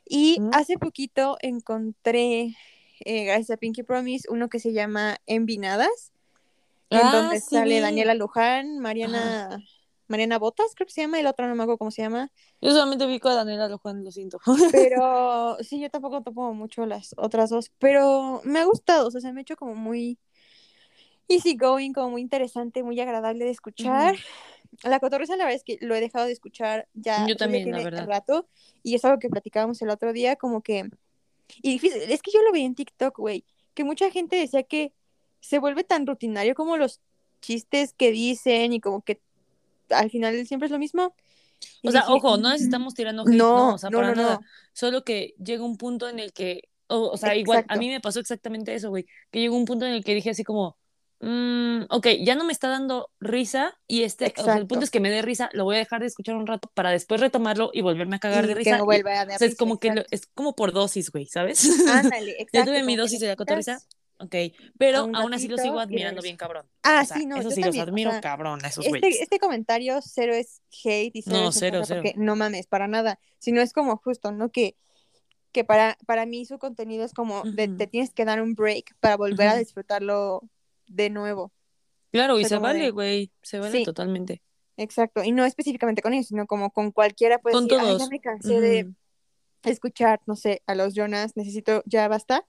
Y 0.08 0.38
Mm. 0.40 0.50
hace 0.52 0.78
poquito 0.78 1.36
encontré, 1.40 2.54
eh, 3.04 3.24
gracias 3.24 3.50
a 3.50 3.56
Pinky 3.56 3.82
Promise, 3.82 4.28
uno 4.30 4.48
que 4.48 4.58
se 4.58 4.72
llama 4.72 5.16
Envinadas, 5.26 6.12
en 6.90 6.98
Ah, 7.00 7.10
donde 7.12 7.40
sí 7.40 7.56
sale. 7.56 7.80
Daniela 7.80 8.14
Luján, 8.14 8.78
Mariana, 8.78 9.58
Mariana 10.12 10.38
Botas, 10.38 10.74
creo 10.74 10.86
que 10.86 10.92
se 10.92 11.00
llama, 11.00 11.16
y 11.16 11.20
el 11.22 11.26
otro 11.26 11.48
no 11.48 11.54
me 11.54 11.62
acuerdo 11.62 11.78
cómo 11.78 11.90
se 11.90 12.02
llama. 12.02 12.30
Yo 12.60 12.70
solamente 12.70 13.06
vi 13.06 13.18
con 13.18 13.34
Daniela 13.34 13.66
Luján, 13.66 14.04
lo 14.04 14.10
siento. 14.12 14.38
Pero 14.70 15.56
sí, 15.60 15.80
yo 15.80 15.88
tampoco 15.88 16.22
topo 16.22 16.52
mucho 16.52 16.84
las 16.84 17.14
otras 17.16 17.48
dos, 17.48 17.72
pero 17.78 18.42
me 18.44 18.58
ha 18.58 18.64
gustado, 18.64 19.08
o 19.08 19.10
sea, 19.10 19.22
se 19.22 19.32
me 19.32 19.40
ha 19.40 19.42
hecho 19.42 19.56
como 19.56 19.74
muy 19.74 20.18
easy 21.28 21.56
going, 21.56 21.92
como 21.92 22.10
muy 22.10 22.20
interesante, 22.20 22.82
muy 22.82 23.00
agradable 23.00 23.46
de 23.46 23.50
escuchar. 23.52 24.16
La 24.82 25.00
cotorrisa, 25.00 25.34
la 25.36 25.44
verdad 25.44 25.56
es 25.56 25.64
que 25.64 25.78
lo 25.80 25.94
he 25.94 26.00
dejado 26.00 26.26
de 26.26 26.32
escuchar 26.32 26.88
ya, 26.92 27.26
Yo 27.26 27.36
también, 27.36 27.70
la 27.70 27.78
tiene 27.78 27.84
verdad. 27.90 28.06
rato, 28.06 28.48
y 28.82 28.94
es 28.94 29.04
algo 29.06 29.18
que 29.18 29.30
platicábamos 29.30 29.80
el 29.80 29.88
otro 29.88 30.12
día, 30.12 30.36
como 30.36 30.60
que, 30.60 30.90
y 31.62 31.70
difícil, 31.72 32.02
es 32.02 32.20
que 32.20 32.30
yo 32.30 32.42
lo 32.42 32.52
veía 32.52 32.66
en 32.66 32.74
TikTok, 32.74 33.18
güey, 33.18 33.46
que 33.72 33.84
mucha 33.84 34.10
gente 34.10 34.36
decía 34.36 34.62
que 34.62 34.92
se 35.40 35.58
vuelve 35.58 35.84
tan 35.84 36.06
rutinario 36.06 36.54
como 36.54 36.76
los 36.76 37.00
chistes 37.40 37.94
que 37.94 38.12
dicen 38.12 38.74
y 38.74 38.80
como 38.80 39.00
que 39.02 39.20
al 39.92 40.10
final 40.10 40.46
siempre 40.46 40.66
es 40.66 40.72
lo 40.72 40.78
mismo. 40.78 41.14
Y 41.82 41.88
O 41.88 41.90
sea, 41.92 42.02
dije, 42.02 42.12
ojo, 42.12 42.36
no 42.38 42.50
"Mm, 42.50 42.54
estamos 42.54 42.94
tirando 42.94 43.22
hate, 43.22 43.30
no, 43.36 43.56
no, 43.56 43.74
o 43.74 43.78
sea, 43.78 43.90
no, 43.90 43.98
para 43.98 44.14
no, 44.14 44.22
nada. 44.22 44.40
Solo 44.72 45.04
que 45.04 45.34
llega 45.42 45.64
un 45.64 45.76
punto 45.76 46.08
en 46.08 46.18
el 46.18 46.32
que, 46.32 46.68
o, 46.88 47.10
o 47.10 47.16
sea, 47.16 47.36
igual, 47.36 47.64
a 47.68 47.76
mí 47.76 47.88
me 47.88 48.00
pasó 48.00 48.20
exactamente 48.20 48.74
eso, 48.74 48.90
güey, 48.90 49.06
que 49.30 49.40
llegó 49.40 49.56
un 49.56 49.64
punto 49.64 49.86
en 49.86 49.92
el 49.92 50.04
que 50.04 50.14
dije 50.14 50.30
así 50.30 50.42
como, 50.44 50.76
mm, 51.20 51.82
ok, 51.88 52.06
ya 52.24 52.34
no 52.34 52.44
me 52.44 52.52
está 52.52 52.68
dando 52.68 53.10
risa 53.20 53.78
y 53.86 54.02
este, 54.02 54.32
o 54.38 54.42
sea, 54.42 54.56
el 54.56 54.66
punto 54.66 54.84
es 54.84 54.90
que 54.90 54.98
me 55.00 55.08
dé 55.10 55.22
risa, 55.22 55.50
lo 55.52 55.64
voy 55.64 55.76
a 55.76 55.78
dejar 55.78 56.00
de 56.00 56.06
escuchar 56.08 56.34
un 56.34 56.46
rato 56.48 56.68
para 56.74 56.90
después 56.90 57.20
retomarlo 57.20 57.70
y 57.72 57.80
volverme 57.80 58.16
a 58.16 58.18
cagar 58.18 58.44
y 58.44 58.48
de 58.48 58.54
risa. 58.54 58.78
no 58.78 58.82
y- 58.84 58.86
vuelva 58.86 59.20
a 59.20 59.24
dar 59.26 59.36
o 59.36 59.38
sea, 59.38 59.46
es 59.46 59.56
como 59.56 59.78
que 59.78 59.92
lo- 59.94 60.02
es 60.10 60.26
como 60.34 60.56
por 60.56 60.72
dosis, 60.72 61.10
güey, 61.12 61.26
¿sabes? 61.26 61.64
Ándale, 61.88 62.32
exacto. 62.32 62.50
ya 62.52 62.64
tuve 62.64 62.82
mi 62.82 62.96
dosis 62.96 63.20
de 63.20 63.28
la 63.28 63.36
cotorriza, 63.36 63.78
ok, 64.18 64.34
pero 64.78 65.04
un 65.04 65.16
aún 65.16 65.34
así 65.34 65.48
los 65.48 65.60
sigo 65.60 65.76
y 65.76 65.80
admirando 65.80 66.22
bien 66.22 66.36
cabrón. 66.36 66.66
Ah, 66.82 67.00
O 67.02 67.06
sea, 67.06 67.16
sí, 67.16 67.26
no, 67.26 67.36
eso 67.36 67.48
yo 67.50 67.54
sí 67.54 67.60
también, 67.60 67.80
los 67.82 67.88
o 67.88 67.90
admiro 67.90 68.10
sea, 68.12 68.20
cabrón 68.20 68.64
a 68.64 68.68
esos 68.68 68.88
güeyes. 68.88 69.08
Este, 69.10 69.22
este 69.24 69.38
comentario 69.38 69.98
cero 70.02 70.34
es 70.34 70.62
hate 70.84 71.14
y 71.16 71.22
cero 71.22 71.36
No, 71.36 71.48
es 71.48 71.56
cero, 71.58 71.80
cero. 71.84 72.00
porque 72.02 72.18
no 72.18 72.36
mames, 72.36 72.66
para 72.66 72.88
nada, 72.88 73.18
sino 73.38 73.60
es 73.60 73.72
como 73.72 73.96
justo, 73.96 74.32
¿no? 74.32 74.50
Que, 74.50 74.76
que 75.52 75.64
para, 75.64 75.98
para 76.06 76.26
mí 76.26 76.44
su 76.46 76.58
contenido 76.58 77.04
es 77.04 77.12
como 77.12 77.42
de, 77.44 77.68
te 77.68 77.86
tienes 77.86 78.12
que 78.12 78.24
dar 78.24 78.40
un 78.42 78.54
break 78.54 78.94
para 79.00 79.16
volver 79.16 79.48
a 79.48 79.56
disfrutarlo 79.56 80.42
de 80.86 81.10
nuevo. 81.10 81.52
Claro, 82.10 82.38
y 82.38 82.42
sea, 82.42 82.50
se 82.50 82.58
vale, 82.58 82.90
güey, 82.90 83.30
se 83.42 83.58
vale 83.58 83.78
Sí. 83.78 83.84
totalmente. 83.84 84.42
Exacto, 84.76 85.22
y 85.22 85.32
no 85.32 85.44
específicamente 85.44 86.00
con 86.02 86.14
ellos, 86.14 86.26
sino 86.28 86.46
como 86.46 86.70
con 86.70 86.90
cualquiera 86.92 87.38
puedes 87.38 87.54
Con 87.56 87.68
decir, 87.68 87.78
"Ay, 87.80 87.92
ya 87.92 87.96
todos. 87.98 88.10
me 88.10 88.20
cansé 88.20 88.60
de 88.60 88.92
escuchar, 89.64 90.20
no 90.26 90.34
sé, 90.36 90.62
a 90.66 90.74
los 90.74 90.94
Jonas, 90.94 91.36
necesito, 91.36 91.82
ya 91.86 92.08
basta. 92.08 92.46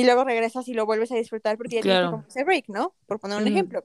Y 0.00 0.04
luego 0.04 0.24
regresas 0.24 0.68
y 0.68 0.74
lo 0.74 0.86
vuelves 0.86 1.10
a 1.12 1.16
disfrutar 1.16 1.56
porque 1.56 1.76
ya 1.76 1.82
tienes 1.82 1.98
Claro. 1.98 2.10
como 2.12 2.24
ese 2.28 2.44
break, 2.44 2.64
¿no? 2.68 2.94
Por 3.06 3.18
poner 3.20 3.36
un 3.38 3.44
Ujú. 3.44 3.52
ejemplo. 3.52 3.84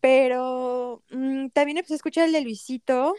Pero 0.00 1.02
mm, 1.10 1.48
también 1.48 1.78
empecé 1.78 1.94
a 1.94 1.96
escuchar 1.96 2.26
el 2.26 2.32
de 2.32 2.42
Luisito, 2.42 3.14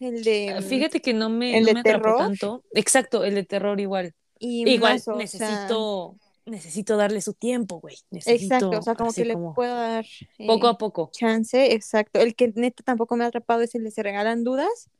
el 0.00 0.24
de... 0.24 0.54
Ah, 0.56 0.60
mm, 0.60 0.64
Fíjate 0.64 1.00
que 1.00 1.12
no 1.14 1.28
me, 1.30 1.56
el 1.56 1.62
no 1.62 1.68
de 1.68 1.74
me 1.74 1.82
terror. 1.82 2.16
tanto. 2.18 2.64
Exacto, 2.74 3.24
el 3.24 3.34
de 3.34 3.44
terror 3.44 3.78
igual. 3.80 4.14
y 4.38 4.68
Igual 4.68 4.94
Mazo, 4.94 5.12
o 5.12 5.14
sea, 5.14 5.22
necesito 5.48 6.16
necesito 6.46 6.96
darle 6.96 7.20
su 7.20 7.34
tiempo, 7.34 7.78
güey. 7.78 7.96
Necesito 8.10 8.54
Exacto, 8.56 8.78
o 8.78 8.82
sea, 8.82 8.94
como 8.96 9.12
que 9.12 9.24
le 9.24 9.34
como 9.34 9.54
puedo 9.54 9.72
dar 9.74 10.04
poco 10.46 10.66
eh, 10.66 10.70
a 10.70 10.74
poco. 10.74 11.10
chance, 11.12 11.72
exacto. 11.74 12.18
El 12.18 12.34
que 12.34 12.50
neta 12.56 12.82
tampoco 12.82 13.14
me 13.14 13.22
ha 13.24 13.28
atrapado 13.28 13.60
es 13.60 13.74
el 13.76 13.84
de 13.84 13.90
Se 13.92 14.02
Regalan 14.02 14.42
Dudas. 14.42 14.90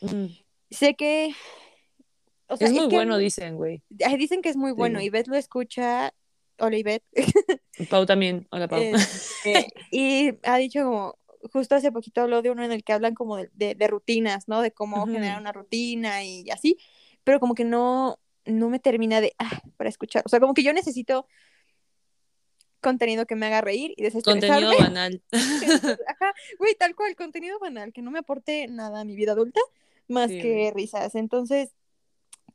Mm. 0.00 0.26
Sé 0.70 0.94
que... 0.94 1.32
O 2.48 2.56
sea, 2.56 2.68
es 2.68 2.72
muy 2.72 2.88
que 2.88 2.96
bueno, 2.96 3.18
dicen, 3.18 3.56
güey. 3.56 3.82
dicen 3.90 4.42
que 4.42 4.48
es 4.48 4.56
muy 4.56 4.72
bueno. 4.72 4.98
Digo. 5.00 5.08
Ivette 5.08 5.28
lo 5.28 5.36
escucha. 5.36 6.12
Hola, 6.58 6.76
Ivette. 6.78 7.04
Pau 7.90 8.06
también. 8.06 8.46
Hola, 8.50 8.68
Pau. 8.68 8.80
Este, 8.82 9.68
y 9.90 10.30
ha 10.44 10.56
dicho 10.56 10.84
como, 10.84 11.18
justo 11.52 11.74
hace 11.74 11.92
poquito 11.92 12.22
habló 12.22 12.42
de 12.42 12.50
uno 12.50 12.64
en 12.64 12.72
el 12.72 12.84
que 12.84 12.92
hablan 12.92 13.14
como 13.14 13.36
de, 13.36 13.50
de- 13.54 13.74
de 13.74 13.86
rutinas, 13.88 14.48
¿no? 14.48 14.62
De 14.62 14.70
cómo 14.70 15.02
Ujú. 15.02 15.12
generar 15.12 15.40
una 15.40 15.52
rutina 15.52 16.24
y 16.24 16.48
así, 16.50 16.78
pero 17.24 17.40
como 17.40 17.54
que 17.54 17.64
no, 17.64 18.18
no 18.44 18.68
me 18.70 18.78
termina 18.78 19.20
de, 19.20 19.34
ah, 19.38 19.60
para 19.76 19.90
escuchar. 19.90 20.22
O 20.24 20.28
sea, 20.28 20.40
como 20.40 20.54
que 20.54 20.62
yo 20.62 20.72
necesito 20.72 21.26
contenido 22.80 23.26
que 23.26 23.34
me 23.34 23.46
haga 23.46 23.60
reír 23.60 23.92
y 23.96 24.02
desestresarme. 24.02 24.46
Contenido 24.48 24.78
banal. 24.78 25.22
Ajá, 25.32 26.34
güey, 26.58 26.74
tal 26.78 26.94
cual, 26.94 27.16
contenido 27.16 27.58
banal, 27.58 27.92
que 27.92 28.02
no 28.02 28.10
me 28.10 28.20
aporte 28.20 28.68
nada 28.68 29.00
a 29.00 29.04
mi 29.04 29.16
vida 29.16 29.32
adulta, 29.32 29.60
más 30.08 30.30
Sí, 30.30 30.38
que 30.40 30.72
risas. 30.74 31.14
Entonces, 31.16 31.70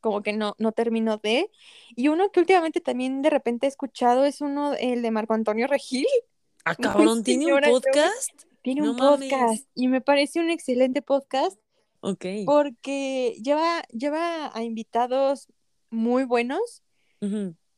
como 0.02 0.22
que 0.22 0.34
no, 0.34 0.56
no 0.58 0.72
termino 0.74 1.18
de. 1.18 1.50
Y 1.96 2.10
uno 2.10 2.32
que 2.32 2.42
últimamente 2.42 2.82
también 2.82 3.22
de 3.22 3.30
repente 3.30 3.66
he 3.68 3.70
escuchado 3.70 4.26
es 4.26 4.42
uno, 4.42 4.74
el 4.74 5.02
de 5.02 5.12
Marco 5.12 5.34
Antonio 5.34 5.68
Regil. 5.68 6.06
Ah, 6.64 6.76
cabrón, 6.80 7.24
¿tiene 7.24 7.46
un 7.46 7.50
señora, 7.62 7.70
podcast? 7.70 8.44
Tiene 8.62 8.82
No 8.82 8.92
un 8.92 8.98
mames. 8.98 9.32
podcast 9.32 9.66
y 9.74 9.88
me 9.88 10.00
parece 10.02 10.40
un 10.40 10.52
excelente 10.52 11.02
podcast 11.02 11.60
Ok. 12.02 12.24
porque 12.46 13.36
lleva, 13.44 13.82
lleva 13.92 14.56
a 14.56 14.62
invitados 14.62 15.48
muy 15.90 16.24
buenos. 16.24 16.84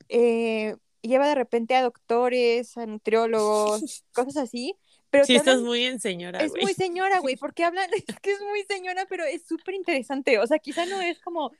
Eh, 0.09 0.75
lleva 1.01 1.27
de 1.29 1.35
repente 1.35 1.75
a 1.75 1.81
doctores, 1.83 2.75
a 2.77 2.85
nutriólogos, 2.85 4.03
cosas 4.13 4.37
así. 4.37 4.75
Pero 5.09 5.25
Sí, 5.25 5.35
estás 5.35 5.61
muy 5.61 5.83
en 5.85 5.99
señora, 5.99 6.39
es 6.39 6.51
muy 6.59 6.73
señora, 6.73 7.19
güey, 7.19 7.35
porque 7.35 7.63
hablan, 7.63 7.87
es 7.93 8.19
que 8.19 8.31
es 8.33 8.41
muy 8.41 8.63
señora, 8.67 9.05
pero 9.07 9.23
es 9.23 9.45
súper 9.45 9.75
interesante. 9.75 10.39
O 10.39 10.47
sea, 10.47 10.57
quizá 10.59 10.85
no 10.87 10.99
es 11.01 11.19
como 11.19 11.51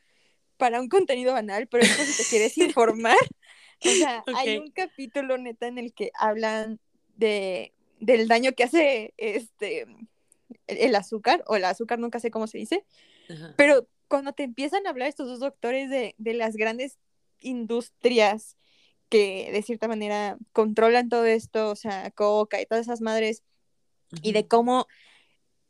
para 0.63 0.79
un 0.79 0.87
contenido 0.87 1.33
banal, 1.33 1.67
pero 1.67 1.83
es 1.83 1.89
si 1.91 2.23
te 2.23 2.29
quieres 2.29 2.57
informar. 2.57 3.17
O 3.85 3.89
sea, 3.89 4.23
hay 4.33 4.59
Ok. 4.59 4.63
un 4.63 4.71
capítulo 4.71 5.37
neta 5.37 5.67
en 5.67 5.77
el 5.77 5.93
que 5.93 6.09
hablan 6.17 6.79
de, 7.17 7.73
del 7.99 8.29
daño 8.29 8.53
que 8.53 8.63
hace 8.63 9.13
este 9.17 9.85
el, 10.67 10.95
azúcar, 10.95 11.43
o 11.47 11.57
el 11.57 11.65
azúcar, 11.65 11.99
nunca 11.99 12.21
sé 12.21 12.31
cómo 12.31 12.47
se 12.47 12.59
dice, 12.59 12.85
Ajá. 13.29 13.53
pero 13.57 13.85
cuando 14.07 14.31
te 14.31 14.43
empiezan 14.43 14.87
a 14.87 14.91
hablar 14.91 15.09
estos 15.09 15.27
dos 15.27 15.41
doctores 15.41 15.89
de, 15.89 16.15
de 16.17 16.33
las 16.33 16.55
grandes 16.55 16.97
industrias 17.41 18.55
que 19.09 19.49
de 19.51 19.63
cierta 19.63 19.89
manera 19.89 20.37
controlan 20.53 21.09
todo 21.09 21.25
esto, 21.25 21.71
o 21.71 21.75
sea, 21.75 22.09
coca 22.11 22.61
y 22.61 22.65
todas 22.65 22.85
esas 22.85 23.01
madres, 23.01 23.43
y 24.21 24.31
de 24.31 24.47
cómo 24.47 24.87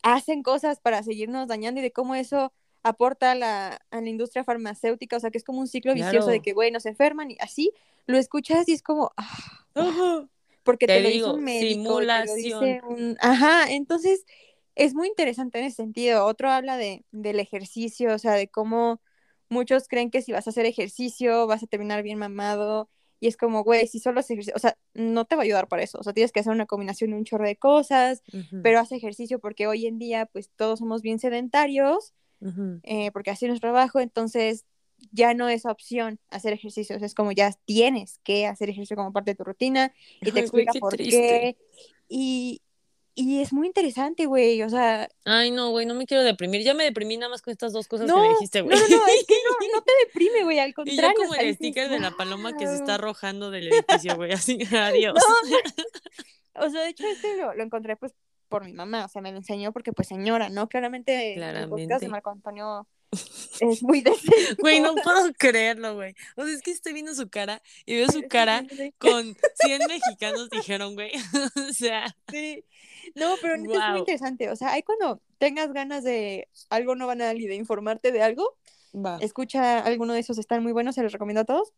hacen 0.03 0.43
cosas 0.43 0.79
para 0.79 1.01
seguirnos 1.01 1.47
dañando 1.47 1.79
y 1.79 1.83
de 1.83 1.91
cómo 1.91 2.13
eso 2.13 2.53
aporta 2.83 3.31
a 3.31 3.35
la, 3.35 3.81
a 3.91 4.01
la 4.01 4.09
industria 4.09 4.43
farmacéutica, 4.43 5.17
o 5.17 5.19
sea, 5.19 5.31
que 5.31 5.37
es 5.37 5.43
como 5.43 5.59
un 5.59 5.67
ciclo 5.67 5.93
vicioso 5.93 6.27
de 6.27 6.41
que, 6.41 6.53
güey, 6.53 6.71
nos 6.71 6.85
enferman 6.85 7.31
y 7.31 7.37
así, 7.39 7.71
lo 8.05 8.17
escuchas 8.17 8.67
y 8.67 8.73
es 8.73 8.83
como, 8.83 9.11
ah, 9.17 10.27
porque 10.63 10.87
te, 10.87 10.93
Te 10.93 11.01
lo 11.01 11.07
dice 11.07 11.17
digo, 11.17 11.33
un 11.33 11.43
médico, 11.43 11.99
te 11.99 12.25
lo 12.25 12.35
dice 12.35 12.81
un... 12.87 13.17
Ajá, 13.19 13.71
entonces 13.71 14.25
es 14.75 14.93
muy 14.93 15.07
interesante 15.07 15.59
en 15.59 15.65
ese 15.65 15.77
sentido. 15.77 16.25
Otro 16.25 16.49
habla 16.49 16.77
de, 16.77 17.05
del 17.11 17.39
ejercicio, 17.39 18.13
o 18.13 18.17
sea, 18.17 18.33
de 18.33 18.47
cómo 18.47 19.01
muchos 19.49 19.87
creen 19.87 20.09
que 20.09 20.21
si 20.21 20.31
vas 20.31 20.47
a 20.47 20.49
hacer 20.49 20.65
ejercicio 20.65 21.47
vas 21.47 21.63
a 21.63 21.67
terminar 21.67 22.03
bien 22.03 22.17
mamado. 22.17 22.89
Y 23.19 23.27
es 23.27 23.37
como, 23.37 23.63
güey, 23.63 23.87
si 23.87 23.99
solo 23.99 24.19
haces 24.19 24.31
ejercicio, 24.31 24.53
o 24.55 24.59
sea, 24.59 24.77
no 24.93 25.23
te 25.23 25.35
va 25.35 25.43
a 25.43 25.45
ayudar 25.45 25.69
para 25.69 25.83
eso. 25.83 25.97
O 25.97 26.03
sea, 26.03 26.11
tienes 26.11 26.33
que 26.33 26.41
hacer 26.41 26.51
una 26.51 26.65
combinación 26.65 27.11
de 27.11 27.15
un 27.15 27.23
chorro 27.23 27.45
de 27.45 27.55
cosas, 27.55 28.21
pero 28.61 28.79
haz 28.79 28.91
ejercicio 28.91 29.39
porque 29.39 29.65
hoy 29.65 29.85
en 29.85 29.97
día, 29.97 30.25
pues 30.25 30.49
todos 30.57 30.79
somos 30.79 31.01
bien 31.01 31.19
sedentarios, 31.19 32.13
Eh, 32.83 33.11
porque 33.11 33.31
así 33.31 33.45
es 33.45 33.49
nuestro 33.49 33.69
trabajo, 33.71 33.99
entonces 33.99 34.65
ya 35.11 35.33
no 35.33 35.49
es 35.49 35.65
opción 35.65 36.19
hacer 36.29 36.53
ejercicios, 36.53 37.01
es 37.01 37.13
como 37.13 37.31
ya 37.31 37.51
tienes 37.65 38.19
que 38.23 38.45
hacer 38.47 38.69
ejercicio 38.69 38.95
como 38.95 39.11
parte 39.13 39.31
de 39.31 39.35
tu 39.35 39.43
rutina 39.43 39.93
y 40.21 40.25
te 40.25 40.25
Ay, 40.27 40.31
güey, 40.31 40.43
explica 40.43 40.71
qué 40.73 40.79
por 40.79 40.93
triste. 40.93 41.17
qué. 41.17 41.57
Y, 42.07 42.61
y 43.15 43.41
es 43.41 43.53
muy 43.53 43.67
interesante, 43.67 44.25
güey, 44.25 44.61
o 44.63 44.69
sea, 44.69 45.07
Ay, 45.25 45.51
no, 45.51 45.69
güey, 45.71 45.85
no 45.85 45.93
me 45.93 46.05
quiero 46.05 46.23
deprimir. 46.23 46.63
Ya 46.63 46.73
me 46.73 46.83
deprimí 46.83 47.15
nada 47.17 47.29
más 47.29 47.41
con 47.41 47.51
estas 47.51 47.73
dos 47.73 47.87
cosas 47.87 48.07
no, 48.07 48.15
que 48.15 48.21
me 48.21 48.29
dijiste, 48.29 48.59
no, 48.59 48.65
güey. 48.65 48.77
no, 48.79 48.87
no, 48.97 49.07
es 49.07 49.25
que 49.25 49.35
no, 49.35 49.67
no 49.75 49.81
te 49.83 49.91
deprime, 50.05 50.43
güey, 50.43 50.59
al 50.59 50.69
Y 50.69 50.73
contrario. 50.73 51.11
yo 51.11 51.15
como 51.27 51.35
el 51.35 51.53
sticker 51.55 51.89
de 51.89 51.99
la 51.99 52.11
paloma 52.11 52.55
que 52.57 52.65
se 52.67 52.75
está 52.75 52.95
arrojando 52.95 53.51
del 53.51 53.67
edificio, 53.71 54.15
güey, 54.15 54.31
así, 54.31 54.57
adiós. 54.75 55.15
O 56.55 56.69
sea, 56.69 56.81
de 56.81 56.89
hecho, 56.89 57.07
este 57.07 57.35
lo, 57.37 57.53
lo 57.55 57.63
encontré 57.63 57.95
pues 57.97 58.13
por 58.53 58.65
mi 58.65 58.73
mamá, 58.73 59.05
o 59.05 59.07
sea, 59.07 59.19
me 59.19 59.31
lo 59.31 59.37
enseñó 59.37 59.73
porque 59.73 59.93
pues 59.93 60.07
señora, 60.07 60.47
¿no? 60.47 60.69
Claramente 60.69 61.33
el 61.33 61.39
podcast 61.41 61.71
Claramente. 61.71 62.05
de 62.05 62.07
Marco 62.07 62.29
Antonio 62.29 62.87
es 63.59 63.81
muy 63.81 64.01
decente. 64.01 64.55
Güey, 64.59 64.79
no 64.79 64.93
puedo 64.93 65.33
creerlo, 65.33 65.95
güey. 65.95 66.13
O 66.37 66.45
sea, 66.45 66.53
es 66.53 66.61
que 66.61 66.69
estoy 66.69 66.93
viendo 66.93 67.15
su 67.15 67.31
cara 67.31 67.63
y 67.87 67.95
veo 67.95 68.11
su 68.11 68.21
cara 68.29 68.63
con 68.99 69.35
100 69.55 69.81
mexicanos 69.87 70.51
dijeron, 70.51 70.93
güey. 70.93 71.09
o 71.67 71.73
sea, 71.73 72.15
Sí. 72.31 72.63
No, 73.15 73.33
pero 73.41 73.57
neta 73.57 73.85
es 73.85 73.89
muy 73.89 73.99
interesante. 74.01 74.51
O 74.51 74.55
sea, 74.55 74.73
ahí 74.73 74.83
cuando 74.83 75.19
tengas 75.39 75.73
ganas 75.73 76.03
de 76.03 76.47
algo 76.69 76.93
no 76.93 77.07
banal 77.07 77.41
y 77.41 77.47
de 77.47 77.55
informarte 77.55 78.11
de 78.11 78.21
algo, 78.21 78.55
va. 78.93 79.17
escucha 79.19 79.79
alguno 79.79 80.13
de 80.13 80.19
esos, 80.19 80.37
están 80.37 80.61
muy 80.61 80.73
buenos, 80.73 80.93
se 80.93 81.01
los 81.01 81.11
recomiendo 81.11 81.41
a 81.41 81.45
todos. 81.45 81.73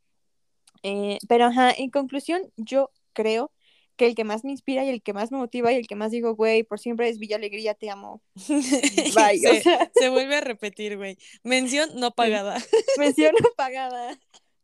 Eh, 0.83 1.19
pero 1.29 1.45
ajá, 1.45 1.71
en 1.71 1.89
conclusión, 1.89 2.41
yo 2.57 2.91
creo 3.13 3.53
que 3.95 4.05
el 4.07 4.15
que 4.15 4.23
más 4.23 4.43
me 4.43 4.51
inspira 4.51 4.83
y 4.85 4.89
el 4.89 5.01
que 5.01 5.13
más 5.13 5.31
me 5.31 5.37
motiva 5.37 5.71
y 5.71 5.75
el 5.75 5.87
que 5.87 5.95
más 5.95 6.11
digo, 6.11 6.35
güey, 6.35 6.63
por 6.63 6.79
siempre 6.79 7.09
es 7.09 7.17
Villa 7.19 7.35
Alegría, 7.37 7.73
te 7.73 7.89
amo. 7.89 8.21
Bye. 9.15 9.39
se, 9.39 9.49
O 9.59 9.61
sea, 9.61 9.91
se 9.95 10.09
vuelve 10.09 10.35
a 10.35 10.41
repetir, 10.41 10.97
güey. 10.97 11.17
Mención 11.43 11.89
no 11.95 12.11
pagada. 12.11 12.57
mención 12.97 13.33
apagada. 13.53 14.17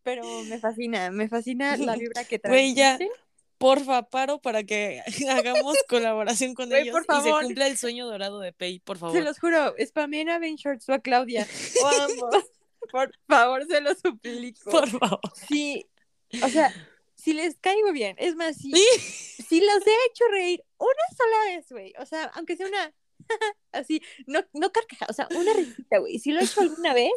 Pero 0.04 0.24
me 0.44 0.58
fascina, 0.60 1.12
me 1.12 1.30
fascina 1.30 1.78
la 1.78 1.96
vibra 1.96 2.24
que 2.26 2.40
trae. 2.40 2.52
Güey, 2.52 2.74
ya. 2.74 2.98
Porfa, 3.60 4.10
paro 4.10 4.42
para 4.42 4.64
que 4.64 5.04
hagamos 5.30 5.78
colaboración 5.88 6.56
con 6.56 6.70
Güey, 6.70 6.82
ellos 6.82 6.94
por 6.94 7.04
y 7.04 7.06
se 7.22 7.30
favor. 7.30 7.44
cumpla 7.44 7.68
el 7.68 7.78
sueño 7.78 8.08
dorado 8.08 8.40
de 8.40 8.52
Pei, 8.54 8.80
por 8.80 8.98
Se 8.98 9.02
favor. 9.02 9.24
los 9.24 9.38
juro, 9.40 9.76
spamen 9.86 10.30
a 10.30 10.40
Ben 10.40 10.56
Shorts 10.56 10.90
o 10.90 10.94
a 10.94 11.00
Claudia 11.00 11.48
o 11.84 11.88
ambos. 11.88 12.46
Por 12.92 13.12
favor, 13.28 13.64
se 13.68 13.80
los 13.82 14.00
suplico. 14.00 14.72
Por 14.72 14.90
favor. 14.90 15.20
Sí, 15.48 15.86
o 16.44 16.50
sea, 16.50 16.74
si 17.24 17.34
les 17.34 17.58
caigo 17.60 17.92
bien, 17.92 18.16
es 18.20 18.36
más, 18.36 18.58
si, 18.58 18.72
si 18.72 19.60
los 19.60 19.86
he 19.86 19.96
hecho 20.10 20.24
reír 20.32 20.64
una 20.80 21.18
sola 21.18 21.56
vez, 21.56 21.66
güey, 21.70 21.94
o 22.00 22.06
sea, 22.06 22.26
aunque 22.36 22.56
sea 22.58 22.68
una, 22.68 22.94
así, 23.72 24.02
no, 24.28 24.40
no 24.54 24.72
carcajada, 24.72 25.10
o 25.10 25.14
sea, 25.14 25.28
una 25.40 25.54
risita, 25.54 26.00
güey, 26.00 26.18
si 26.20 26.32
lo 26.32 26.40
he 26.40 26.44
hecho 26.44 26.62
alguna 26.62 26.94
vez, 26.94 27.12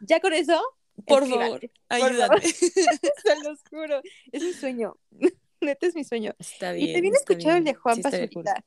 ya 0.00 0.20
con 0.20 0.32
eso, 0.32 0.60
Por 1.06 1.28
favor, 1.28 1.60
ayúdate. 1.88 2.40
se 2.52 3.42
los 3.44 3.60
juro, 3.68 4.00
es 4.32 4.42
mi 4.42 4.52
sueño, 4.52 4.96
neta 5.60 5.86
es 5.86 5.94
mi 5.94 6.04
sueño. 6.04 6.34
Está 6.38 6.72
bien. 6.72 6.88
y 6.88 6.92
también 6.94 7.14
he 7.14 7.18
escuchado 7.18 7.56
el 7.58 7.64
de 7.64 7.74
Juan 7.74 7.96
Sí, 7.96 8.00
estaría 8.04 8.28
cool. 8.30 8.44
Pazurita. 8.44 8.64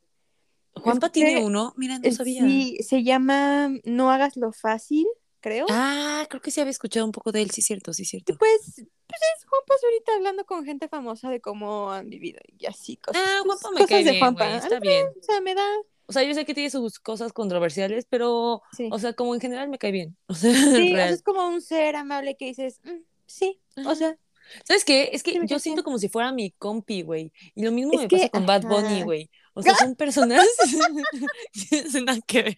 Juanpa 0.75 1.11
tiene 1.11 1.43
uno. 1.43 1.73
Mira, 1.77 1.97
no 1.99 2.07
Eh, 2.07 2.11
sabía. 2.11 2.41
Sí, 2.43 2.77
se 2.81 3.03
llama 3.03 3.69
No 3.83 4.11
hagas 4.11 4.35
lo 4.37 4.51
fácil, 4.51 5.07
creo. 5.43 5.65
Ah, 5.69 6.25
creo 6.29 6.41
que 6.41 6.49
sí 6.49 6.59
había 6.61 6.71
escuchado 6.71 7.05
un 7.05 7.11
poco 7.11 7.31
de 7.31 7.41
él, 7.43 7.51
sí, 7.51 7.61
cierto, 7.61 7.93
sí, 7.93 8.05
cierto. 8.05 8.35
Pues, 8.39 8.61
pues 8.75 9.21
es 9.37 9.45
Juan 9.45 9.61
Pazurita 9.67 10.15
hablando 10.15 10.45
con 10.45 10.63
gente 10.65 10.87
famosa 10.87 11.29
de 11.29 11.41
cómo 11.41 11.91
han 11.91 12.09
vivido 12.09 12.39
y 12.57 12.65
así 12.65 12.95
cosas. 12.97 13.21
Ah, 13.23 13.41
Juanpa 13.45 13.69
me 13.71 13.75
cosas 13.75 13.89
cae 13.89 14.03
de 14.05 14.11
bien, 14.11 14.19
Juanpa. 14.21 14.55
está 14.55 14.79
bien. 14.79 15.05
O 15.19 15.23
sea, 15.23 15.41
me 15.41 15.53
da. 15.53 15.63
O 16.05 16.13
sea, 16.13 16.23
yo 16.23 16.33
sé 16.33 16.45
que 16.45 16.53
tiene 16.53 16.69
sus 16.69 16.99
cosas 16.99 17.31
controversiales, 17.33 18.05
pero, 18.09 18.61
Sí. 18.75 18.89
o 18.91 18.97
sea, 18.99 19.13
como 19.13 19.35
en 19.35 19.41
general 19.41 19.67
me 19.69 19.77
cae 19.77 19.91
bien. 19.91 20.17
O 20.27 20.33
sea, 20.33 20.53
Sí, 20.53 20.59
o 20.59 20.71
sea, 20.71 20.95
real. 20.95 21.13
es 21.13 21.21
como 21.21 21.47
un 21.47 21.61
ser 21.61 21.95
amable 21.97 22.35
que 22.37 22.45
dices, 22.45 22.79
"Mm, 22.83 23.01
sí, 23.27 23.59
o 23.85 23.93
sea, 23.95 24.17
¿Sabes 24.65 24.83
qué? 24.83 25.09
Es 25.13 25.23
que 25.23 25.31
Sí, 25.31 25.39
yo 25.47 25.57
siento 25.57 25.77
bien. 25.77 25.83
como 25.85 25.97
si 25.97 26.09
fuera 26.09 26.33
mi 26.33 26.51
compi, 26.51 27.01
güey. 27.01 27.31
Y 27.55 27.63
lo 27.63 27.71
mismo 27.71 27.93
Es 27.93 27.99
me 28.01 28.07
que, 28.09 28.17
pasa 28.17 28.29
con 28.29 28.45
Bad 28.45 28.63
Bunny, 28.63 29.01
güey. 29.03 29.29
O 29.53 29.63
sea, 29.63 29.73
son 29.75 29.95
personas. 29.95 30.45
nada 32.05 32.19
que 32.27 32.43
ver. 32.43 32.57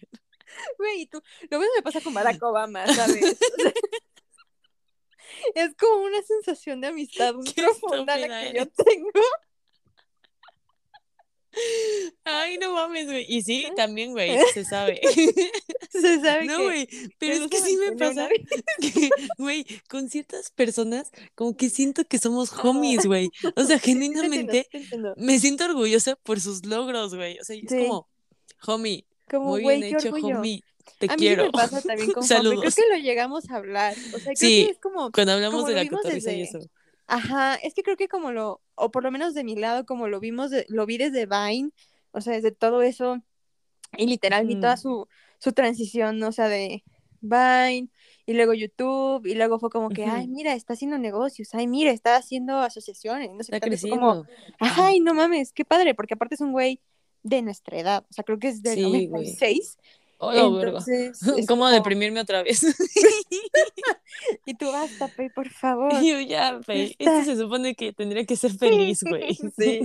Güey, 0.78 1.02
y 1.02 1.06
tú, 1.06 1.22
lo 1.50 1.58
mismo 1.58 1.72
me 1.76 1.82
pasa 1.82 2.00
con 2.00 2.14
Barack 2.14 2.42
Obama, 2.42 2.86
¿sabes? 2.92 3.38
Es 5.54 5.74
como 5.76 6.04
una 6.04 6.22
sensación 6.22 6.80
de 6.80 6.88
amistad 6.88 7.34
muy 7.34 7.44
profunda 7.52 8.16
la 8.16 8.42
que 8.42 8.58
yo 8.58 8.66
tengo. 8.66 9.10
Ay, 12.24 12.58
no 12.58 12.74
mames, 12.74 13.06
güey. 13.06 13.24
Y 13.28 13.42
sí, 13.42 13.66
también, 13.76 14.12
güey, 14.12 14.38
se 14.52 14.64
sabe. 14.64 15.00
Se 15.90 16.20
sabe 16.20 16.44
No, 16.44 16.64
güey, 16.64 16.86
pero 17.18 17.34
es 17.34 17.50
que 17.50 17.60
sí 17.60 17.76
me 17.76 17.92
pasa 17.92 18.28
que, 18.80 19.08
güey, 19.38 19.64
con 19.88 20.10
ciertas 20.10 20.50
personas, 20.50 21.10
como 21.34 21.56
que 21.56 21.70
siento 21.70 22.04
que 22.04 22.18
somos 22.18 22.52
homies, 22.52 23.06
güey. 23.06 23.30
O 23.54 23.64
sea, 23.64 23.78
genuinamente 23.78 24.68
me 25.16 25.38
siento 25.38 25.64
orgullosa 25.64 26.16
por 26.16 26.40
sus 26.40 26.66
logros, 26.66 27.14
güey. 27.14 27.38
O 27.38 27.44
sea, 27.44 27.56
es 27.56 27.68
como, 27.68 28.08
homie, 28.66 29.06
Como, 29.30 29.50
muy 29.50 29.62
güey, 29.62 29.80
bien 29.80 29.92
qué 29.92 29.98
hecho, 29.98 30.14
orgullo. 30.14 30.38
homie. 30.38 30.62
Te 30.98 31.06
a 31.06 31.10
mí 31.10 31.16
quiero. 31.16 31.42
sí 31.44 31.48
me 31.48 31.52
pasa 31.52 31.80
también 31.82 32.10
con 32.12 32.24
y 32.24 32.26
Creo 32.28 32.38
Saludos. 32.38 32.74
que 32.74 32.82
lo 32.90 32.96
llegamos 32.96 33.50
a 33.50 33.56
hablar. 33.56 33.94
O 34.14 34.18
sea, 34.18 34.32
creo 34.32 34.36
Sí, 34.36 34.64
que 34.66 34.70
es 34.70 34.78
como, 34.78 35.10
Cuando 35.10 35.32
hablamos 35.32 35.56
como 35.62 35.68
de 35.68 35.74
la 35.74 35.88
cotorriza 35.90 36.32
y 36.32 36.40
desde- 36.42 36.58
eso. 36.58 36.70
Ajá, 37.08 37.54
es 37.56 37.72
que 37.74 37.82
creo 37.82 37.96
que 37.96 38.08
como 38.08 38.32
lo, 38.32 38.60
o 38.74 38.90
por 38.90 39.02
lo 39.04 39.10
menos 39.12 39.32
de 39.34 39.44
mi 39.44 39.54
lado, 39.56 39.86
como 39.86 40.08
lo 40.08 40.18
vimos, 40.20 40.50
de- 40.50 40.66
lo 40.68 40.86
vi 40.86 40.98
desde 40.98 41.26
Vine, 41.26 41.70
o 42.10 42.20
sea, 42.20 42.32
desde 42.34 42.50
todo 42.50 42.82
eso, 42.82 43.22
y 43.96 44.06
literal 44.06 44.46
vi 44.46 44.56
toda 44.60 44.74
Ujú. 44.74 44.82
su, 44.82 45.08
su 45.38 45.52
transición, 45.52 46.20
o 46.24 46.32
sea, 46.32 46.48
de 46.48 46.82
Vine, 47.20 47.88
y 48.26 48.32
luego 48.34 48.54
YouTube, 48.54 49.24
y 49.26 49.34
luego 49.34 49.58
fue 49.60 49.70
como 49.70 49.88
que, 49.90 50.04
ay, 50.04 50.24
Ujú. 50.24 50.34
mira, 50.34 50.54
está 50.54 50.72
haciendo 50.74 50.98
negocios, 50.98 51.50
ay, 51.54 51.66
mira, 51.68 51.92
está 51.92 52.16
haciendo 52.16 52.58
asociaciones, 52.58 53.30
no 53.32 53.42
sé 53.44 53.54
Está 53.54 53.68
y 53.68 53.76
fue 53.76 53.90
como, 53.90 54.24
creciendo. 54.24 54.26
ay, 54.58 54.98
no 55.00 55.14
mames, 55.14 55.52
qué 55.52 55.64
padre, 55.64 55.94
porque 55.94 56.14
aparte 56.14 56.34
es 56.34 56.40
un 56.40 56.50
güey 56.52 56.80
de 57.28 57.42
nuestra 57.42 57.78
edad, 57.78 58.06
o 58.08 58.12
sea, 58.12 58.24
creo 58.24 58.38
que 58.38 58.48
es 58.48 58.62
del 58.62 58.76
Sí, 58.76 58.82
güey. 58.82 59.08
96, 59.08 59.78
Hola, 60.18 60.48
verga. 60.48 60.66
entonces, 60.68 61.22
es 61.38 61.46
¿Cómo 61.46 61.64
como, 61.64 61.68
deprimirme 61.68 62.20
otra 62.20 62.42
vez? 62.42 62.62
y 64.46 64.54
tú 64.54 64.70
basta, 64.70 65.08
Pei, 65.08 65.28
por 65.28 65.48
favor, 65.50 65.92
Y 66.02 66.10
yo 66.10 66.20
ya, 66.20 66.60
esto 66.68 67.24
se 67.24 67.36
supone 67.36 67.74
que 67.74 67.92
tendría 67.92 68.24
que 68.24 68.36
ser 68.36 68.52
feliz, 68.52 69.02
güey. 69.02 69.36
Sí. 69.58 69.80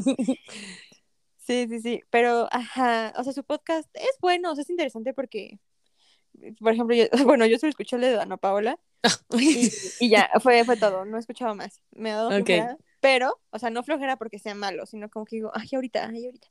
Sí, 1.44 1.68
sí, 1.68 1.82
sí, 1.82 2.02
pero, 2.12 2.48
ajá, 2.52 3.14
o 3.18 3.24
sea, 3.24 3.34
su 3.34 3.44
podcast 3.44 3.89
es 3.96 4.16
bueno, 4.22 4.52
o 4.52 4.56
sea, 4.56 4.62
es 4.62 4.70
interesante 4.70 5.14
porque, 5.14 5.60
por 6.60 6.72
ejemplo, 6.72 6.96
yo, 6.96 7.06
bueno, 7.26 7.46
yo 7.48 7.58
solo 7.58 7.72
escuché 7.72 7.96
el 7.96 8.04
de 8.04 8.12
Dana 8.12 8.38
Paola 8.38 8.80
y, 9.32 9.70
y 10.00 10.10
ya, 10.10 10.30
fue, 10.42 10.64
fue 10.64 10.78
todo, 10.78 11.04
no 11.04 11.18
he 11.18 11.20
escuchado 11.20 11.56
más, 11.56 11.82
me 11.92 12.12
ha 12.12 12.18
dado 12.18 12.30
Ok. 12.30 12.46
flojera, 12.46 12.78
pero, 13.02 13.42
o 13.50 13.60
sea, 13.60 13.72
no 13.72 13.84
flojera 13.84 14.16
porque 14.18 14.38
sea 14.39 14.54
malo, 14.54 14.86
sino 14.86 15.10
como 15.10 15.26
que 15.26 15.38
digo, 15.38 15.52
ay, 15.56 15.68
ahorita, 15.74 16.08
ay, 16.08 16.28
ahorita, 16.28 16.48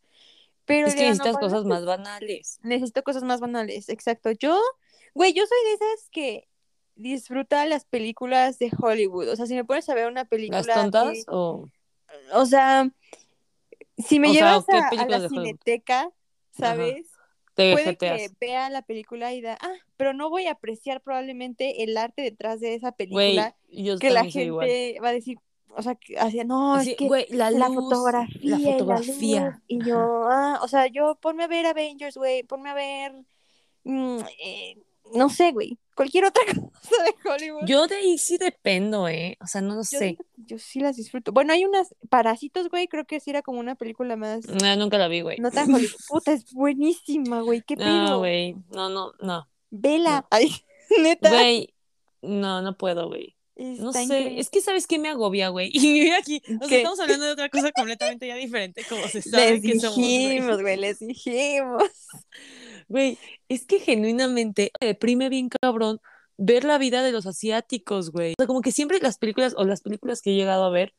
pero 0.70 0.86
Es 0.86 0.94
que 0.94 1.02
necesitas 1.02 1.36
cosas 1.36 1.64
más 1.64 1.84
banales. 1.84 2.58
necesito 2.62 3.02
cosas 3.02 3.22
más 3.24 3.40
banales, 3.40 3.88
exacto, 3.88 4.30
yo, 4.30 4.60
güey, 5.14 5.32
yo 5.32 5.44
soy 5.46 5.58
de 5.68 5.74
esas 5.74 6.08
que 6.10 6.48
disfruta 6.94 7.66
las 7.66 7.84
películas 7.84 8.58
de 8.58 8.70
Hollywood, 8.78 9.28
o 9.30 9.36
sea, 9.36 9.46
si 9.46 9.54
me 9.54 9.64
pones 9.64 9.88
a 9.88 9.94
ver 9.94 10.06
una 10.06 10.20
¿Las 10.22 10.28
película 10.28 10.74
tontas 10.74 11.06
así, 11.08 11.24
o...? 11.28 11.68
o 12.34 12.46
sea, 12.46 12.88
si 13.98 14.18
me 14.20 14.28
O 14.28 14.32
llevas 14.32 14.64
¿qué 14.66 14.76
a, 14.96 15.06
la 15.08 15.28
cineteca, 15.28 16.10
¿sabes? 16.50 17.08
Te 17.54 17.72
puede 17.72 17.96
que 17.96 18.30
vea 18.40 18.70
la 18.70 18.82
película 18.82 19.32
y 19.34 19.40
da, 19.40 19.58
ah, 19.60 19.74
pero 19.96 20.14
no 20.14 20.30
voy 20.30 20.46
a 20.46 20.52
apreciar 20.52 21.02
probablemente 21.02 21.82
el 21.82 21.96
arte 21.96 22.22
detrás 22.22 22.60
de 22.60 22.74
esa 22.74 22.92
película 22.92 23.56
yo 23.68 23.98
que 23.98 24.10
la 24.10 24.24
igual. 24.26 24.66
gente 24.68 25.00
va 25.00 25.08
a 25.08 25.12
decir, 25.12 25.38
o 25.76 25.82
sea, 25.82 25.94
que 25.94 26.18
hacía, 26.18 26.44
no, 26.44 26.74
Así, 26.74 26.92
es 26.92 26.96
que 26.96 27.06
güey, 27.06 27.26
la 27.30 27.50
la 27.50 27.68
luz, 27.68 27.76
fotografía, 27.76 28.40
la 28.42 28.56
y 28.58 28.62
la 28.64 28.70
luz, 28.70 28.78
fotografía. 28.78 29.62
y 29.66 29.84
yo, 29.84 30.24
ah, 30.30 30.60
o 30.62 30.68
sea, 30.68 30.86
yo 30.88 31.16
ponme 31.20 31.44
a 31.44 31.48
ver 31.48 31.66
Avengers, 31.66 32.16
güey, 32.16 32.42
ponme 32.42 32.70
a 32.70 32.74
ver, 32.74 33.12
mm, 33.84 34.18
eh, 34.44 34.78
no 35.14 35.28
sé, 35.28 35.52
güey, 35.52 35.78
cualquier 35.96 36.24
otra 36.24 36.42
cosa 36.46 37.02
de 37.04 37.28
Hollywood. 37.30 37.66
Yo 37.66 37.86
de 37.86 37.96
ahí 37.96 38.18
sí 38.18 38.36
dependo, 38.38 39.08
¿eh? 39.08 39.36
O 39.40 39.46
sea, 39.46 39.60
no 39.60 39.74
lo 39.74 39.80
Yo 39.82 39.98
sé. 39.98 40.16
yo 40.36 40.58
sí 40.58 40.80
las 40.80 40.96
disfruto. 40.96 41.32
Bueno, 41.32 41.52
hay 41.52 41.64
unas 41.64 41.94
Parásitos, 42.08 42.68
güey, 42.68 42.86
creo 42.88 43.04
que 43.04 43.18
sí 43.20 43.30
era 43.30 43.42
como 43.42 43.58
una 43.60 43.74
película 43.74 44.16
más, 44.16 44.46
No, 44.46 44.76
nunca 44.76 44.98
la 44.98 45.08
vi, 45.08 45.20
güey. 45.22 45.38
no 45.38 45.50
tan 45.50 45.64
Hollywood. 45.74 45.96
Puta, 46.08 46.32
es 46.32 46.52
buenísima, 46.52 47.40
güey, 47.42 47.62
qué 47.62 47.76
No, 47.76 47.84
pedo. 47.84 48.18
güey. 48.18 48.54
No, 48.70 48.88
no, 48.88 49.12
no. 49.20 49.48
Vela. 49.70 50.26
Ay, 50.30 50.50
neta. 51.02 51.28
Güey, 51.30 51.74
no, 52.22 52.60
no 52.62 52.76
puedo, 52.76 53.08
güey. 53.08 53.36
No 53.78 53.92
sé, 53.92 54.02
increíble. 54.04 54.40
es 54.40 54.50
que 54.50 54.60
sabes 54.60 54.86
qué 54.86 54.98
me 54.98 55.08
agobia, 55.08 55.48
güey. 55.50 55.70
Y 55.74 55.80
mira 55.92 56.18
aquí, 56.18 56.42
o 56.60 56.66
sea, 56.66 56.78
estamos 56.78 57.00
hablando 57.00 57.26
de 57.26 57.32
otra 57.32 57.48
cosa 57.48 57.70
completamente 57.72 58.26
ya 58.26 58.34
diferente, 58.36 58.82
como 58.88 59.06
se 59.08 59.22
sabe 59.22 59.52
Les 59.52 59.62
que 59.62 59.78
somos, 59.80 59.96
güey. 59.96 60.28
dijimos, 60.28 60.60
güey, 60.62 60.76
les 60.76 60.98
dijimos. 61.00 61.82
Güey, 62.88 63.18
es 63.48 63.66
que 63.66 63.78
genuinamente 63.80 64.72
me 64.80 64.88
deprime 64.88 65.28
bien 65.28 65.48
cabrón 65.48 66.00
ver 66.36 66.64
la 66.64 66.78
vida 66.78 67.02
de 67.02 67.12
los 67.12 67.26
asiáticos, 67.26 68.10
güey. 68.10 68.32
O 68.32 68.34
sea, 68.38 68.46
como 68.46 68.62
que 68.62 68.72
siempre 68.72 68.98
las 69.00 69.18
películas 69.18 69.54
o 69.56 69.64
las 69.64 69.82
películas 69.82 70.22
que 70.22 70.30
he 70.30 70.34
llegado 70.34 70.64
a 70.64 70.70
ver 70.70 70.94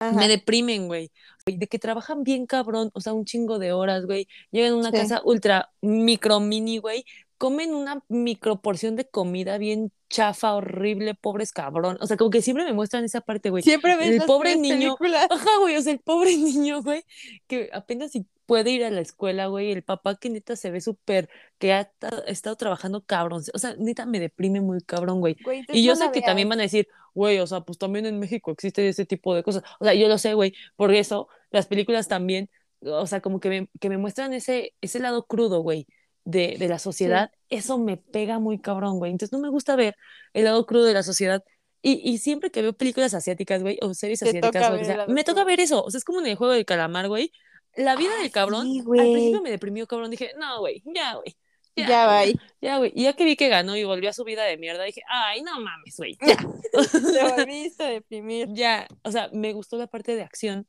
Ajá. 0.00 0.12
me 0.16 0.28
deprimen, 0.28 0.86
güey. 0.86 1.10
Güey, 1.44 1.58
De 1.58 1.66
que 1.66 1.78
trabajan 1.78 2.22
bien 2.22 2.46
cabrón, 2.46 2.90
o 2.94 3.00
sea, 3.00 3.12
un 3.12 3.24
chingo 3.24 3.58
de 3.58 3.72
horas, 3.72 4.06
güey. 4.06 4.28
Llegan 4.52 4.72
a 4.72 4.76
una 4.76 4.90
Sí. 4.90 4.96
casa 4.96 5.20
ultra 5.24 5.70
micro 5.82 6.40
mini, 6.40 6.78
güey. 6.78 7.04
Comen 7.38 7.74
una 7.74 8.02
micro 8.08 8.60
porción 8.62 8.96
de 8.96 9.06
comida 9.08 9.58
bien 9.58 9.92
chafa, 10.08 10.54
horrible, 10.54 11.14
pobres 11.14 11.52
cabrón. 11.52 11.98
O 12.00 12.06
sea, 12.06 12.16
como 12.16 12.30
que 12.30 12.40
siempre 12.40 12.64
me 12.64 12.72
muestran 12.72 13.04
esa 13.04 13.20
parte, 13.20 13.50
güey. 13.50 13.62
Siempre 13.62 13.96
ves 13.96 14.08
el 14.08 14.16
las 14.18 14.26
pobre 14.26 14.56
niño- 14.56 14.96
películas. 14.96 15.26
Ajá, 15.30 15.50
güey, 15.60 15.76
o 15.76 15.82
sea, 15.82 15.92
el 15.92 15.98
pobre 16.00 16.36
niño, 16.36 16.82
güey, 16.82 17.04
que 17.46 17.68
apenas 17.72 18.12
si 18.12 18.24
puede 18.46 18.70
ir 18.70 18.84
a 18.84 18.90
la 18.90 19.00
escuela, 19.00 19.46
güey, 19.48 19.72
el 19.72 19.82
papá 19.82 20.14
que 20.16 20.30
neta 20.30 20.54
se 20.56 20.70
ve 20.70 20.80
súper, 20.80 21.28
que 21.58 21.72
ha 21.72 21.84
ta- 21.84 22.22
estado 22.28 22.54
trabajando 22.56 23.04
cabrón, 23.04 23.42
o 23.52 23.58
sea, 23.58 23.74
neta 23.76 24.06
me 24.06 24.20
deprime 24.20 24.60
muy 24.60 24.80
cabrón, 24.80 25.18
güey. 25.20 25.36
Y 25.72 25.82
yo 25.84 25.96
sé 25.96 26.10
que 26.12 26.22
también 26.22 26.48
van 26.48 26.60
a 26.60 26.62
decir, 26.62 26.86
güey, 27.12 27.40
o 27.40 27.46
sea, 27.48 27.62
pues 27.62 27.76
también 27.76 28.06
en 28.06 28.18
México 28.20 28.52
existe 28.52 28.88
ese 28.88 29.04
tipo 29.04 29.34
de 29.34 29.42
cosas. 29.42 29.64
O 29.80 29.84
sea, 29.84 29.94
yo 29.94 30.06
lo 30.08 30.16
sé, 30.18 30.34
güey, 30.34 30.54
por 30.76 30.94
eso 30.94 31.28
las 31.50 31.66
películas 31.66 32.06
también, 32.06 32.48
o 32.80 33.06
sea, 33.08 33.20
como 33.20 33.40
que 33.40 33.48
me, 33.48 33.68
que 33.80 33.88
me 33.88 33.98
muestran 33.98 34.32
ese, 34.32 34.74
ese 34.80 35.00
lado 35.00 35.26
crudo, 35.26 35.60
güey, 35.60 35.88
de, 36.26 36.56
de 36.58 36.68
la 36.68 36.78
sociedad, 36.78 37.32
eso 37.48 37.78
me 37.78 37.96
pega 37.96 38.38
muy 38.40 38.60
cabrón, 38.60 38.98
güey. 38.98 39.12
Entonces 39.12 39.32
no 39.32 39.40
me 39.40 39.48
gusta 39.50 39.76
ver 39.76 39.96
el 40.34 40.44
lado 40.44 40.66
crudo 40.66 40.84
de 40.84 40.94
la 40.94 41.04
sociedad. 41.04 41.44
Y, 41.82 42.00
y 42.08 42.18
siempre 42.18 42.50
que 42.50 42.62
veo 42.62 42.74
películas 42.74 43.14
asiáticas, 43.14 43.62
güey, 43.62 43.78
o 43.82 43.94
series 43.94 44.20
Te 44.20 44.28
asiáticas, 44.30 44.70
o 44.72 44.84
sea, 44.84 45.06
me 45.08 45.24
toca 45.24 45.44
ver 45.44 45.60
eso. 45.60 45.84
O 45.84 45.90
sea, 45.90 45.98
es 45.98 46.04
como 46.04 46.20
en 46.20 46.26
el 46.26 46.36
juego 46.36 46.52
del 46.54 46.66
calamar, 46.66 47.08
güey. 47.08 47.32
La 47.76 47.96
vida 47.96 48.10
Ah, 48.18 48.22
del 48.22 48.30
cabrón, 48.32 48.66
sí, 48.72 48.80
al 48.80 49.12
principio 49.12 49.42
me 49.42 49.50
deprimió, 49.50 49.86
cabrón. 49.86 50.10
Dije, 50.10 50.32
no, 50.38 50.60
güey, 50.60 50.82
ya, 50.86 51.14
güey. 51.16 51.36
Ya, 51.76 52.08
bye. 52.08 52.34
Ya, 52.60 52.78
güey. 52.78 52.92
Y 52.94 53.04
ya 53.04 53.12
que 53.14 53.24
vi 53.24 53.36
que 53.36 53.48
ganó 53.50 53.76
y 53.76 53.84
volvió 53.84 54.10
a 54.10 54.14
su 54.14 54.24
vida 54.24 54.44
de 54.44 54.56
mierda, 54.58 54.84
dije, 54.84 55.02
ay, 55.08 55.42
no 55.42 55.60
mames, 55.60 55.96
güey. 55.98 56.18
Ya. 56.26 56.36
Te 57.12 57.24
volviste 57.36 57.84
a 57.84 57.88
deprimir. 57.90 58.48
ya, 58.52 58.88
o 59.04 59.12
sea, 59.12 59.28
me 59.32 59.52
gustó 59.52 59.76
la 59.78 59.86
parte 59.86 60.16
de 60.16 60.22
acción, 60.22 60.66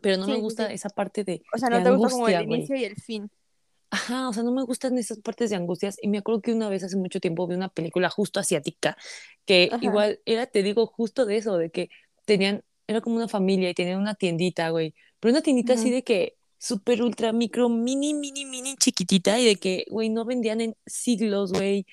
pero 0.00 0.18
no 0.18 0.26
Sí, 0.26 0.30
me 0.30 0.40
sí, 0.40 0.40
gusta 0.40 0.68
sí. 0.68 0.72
esa 0.72 0.90
parte 0.90 1.24
de, 1.24 1.42
O 1.54 1.58
sea, 1.58 1.68
de 1.68 1.78
no 1.78 1.82
te 1.82 1.90
gustó 1.90 2.08
como 2.08 2.28
el 2.28 2.36
angustia, 2.36 2.42
güey. 2.42 2.60
inicio 2.60 2.76
y 2.76 2.84
el 2.84 2.96
fin. 2.96 3.30
Ajá, 3.90 4.28
o 4.28 4.32
sea, 4.32 4.44
no 4.44 4.52
me 4.52 4.62
gustan 4.62 4.96
esas 4.98 5.18
partes 5.18 5.50
de 5.50 5.56
angustias. 5.56 5.96
Y 6.00 6.08
me 6.08 6.18
acuerdo 6.18 6.42
que 6.42 6.52
una 6.52 6.68
vez 6.68 6.84
hace 6.84 6.96
mucho 6.96 7.20
tiempo 7.20 7.46
vi 7.46 7.56
una 7.56 7.68
película 7.68 8.08
justo 8.08 8.38
asiática, 8.38 8.96
que 9.44 9.70
Ajá. 9.72 9.84
igual 9.84 10.20
era, 10.26 10.46
te 10.46 10.62
digo, 10.62 10.86
justo 10.86 11.26
de 11.26 11.36
eso, 11.36 11.56
de 11.58 11.70
que 11.70 11.90
tenían, 12.24 12.62
era 12.86 13.00
como 13.00 13.16
una 13.16 13.28
familia 13.28 13.70
y 13.70 13.74
tenían 13.74 13.98
una 14.00 14.14
tiendita, 14.14 14.70
güey. 14.70 14.94
Pero 15.18 15.32
una 15.32 15.42
tiendita 15.42 15.74
así 15.74 15.90
de 15.90 16.04
que 16.04 16.36
súper 16.58 17.02
ultra 17.02 17.32
micro, 17.32 17.68
mini, 17.68 18.14
mini, 18.14 18.44
mini 18.44 18.76
chiquitita 18.76 19.40
y 19.40 19.46
de 19.46 19.56
que, 19.56 19.86
güey, 19.90 20.08
no 20.08 20.24
vendían 20.24 20.60
en 20.60 20.76
siglos, 20.86 21.52
güey. 21.52 21.86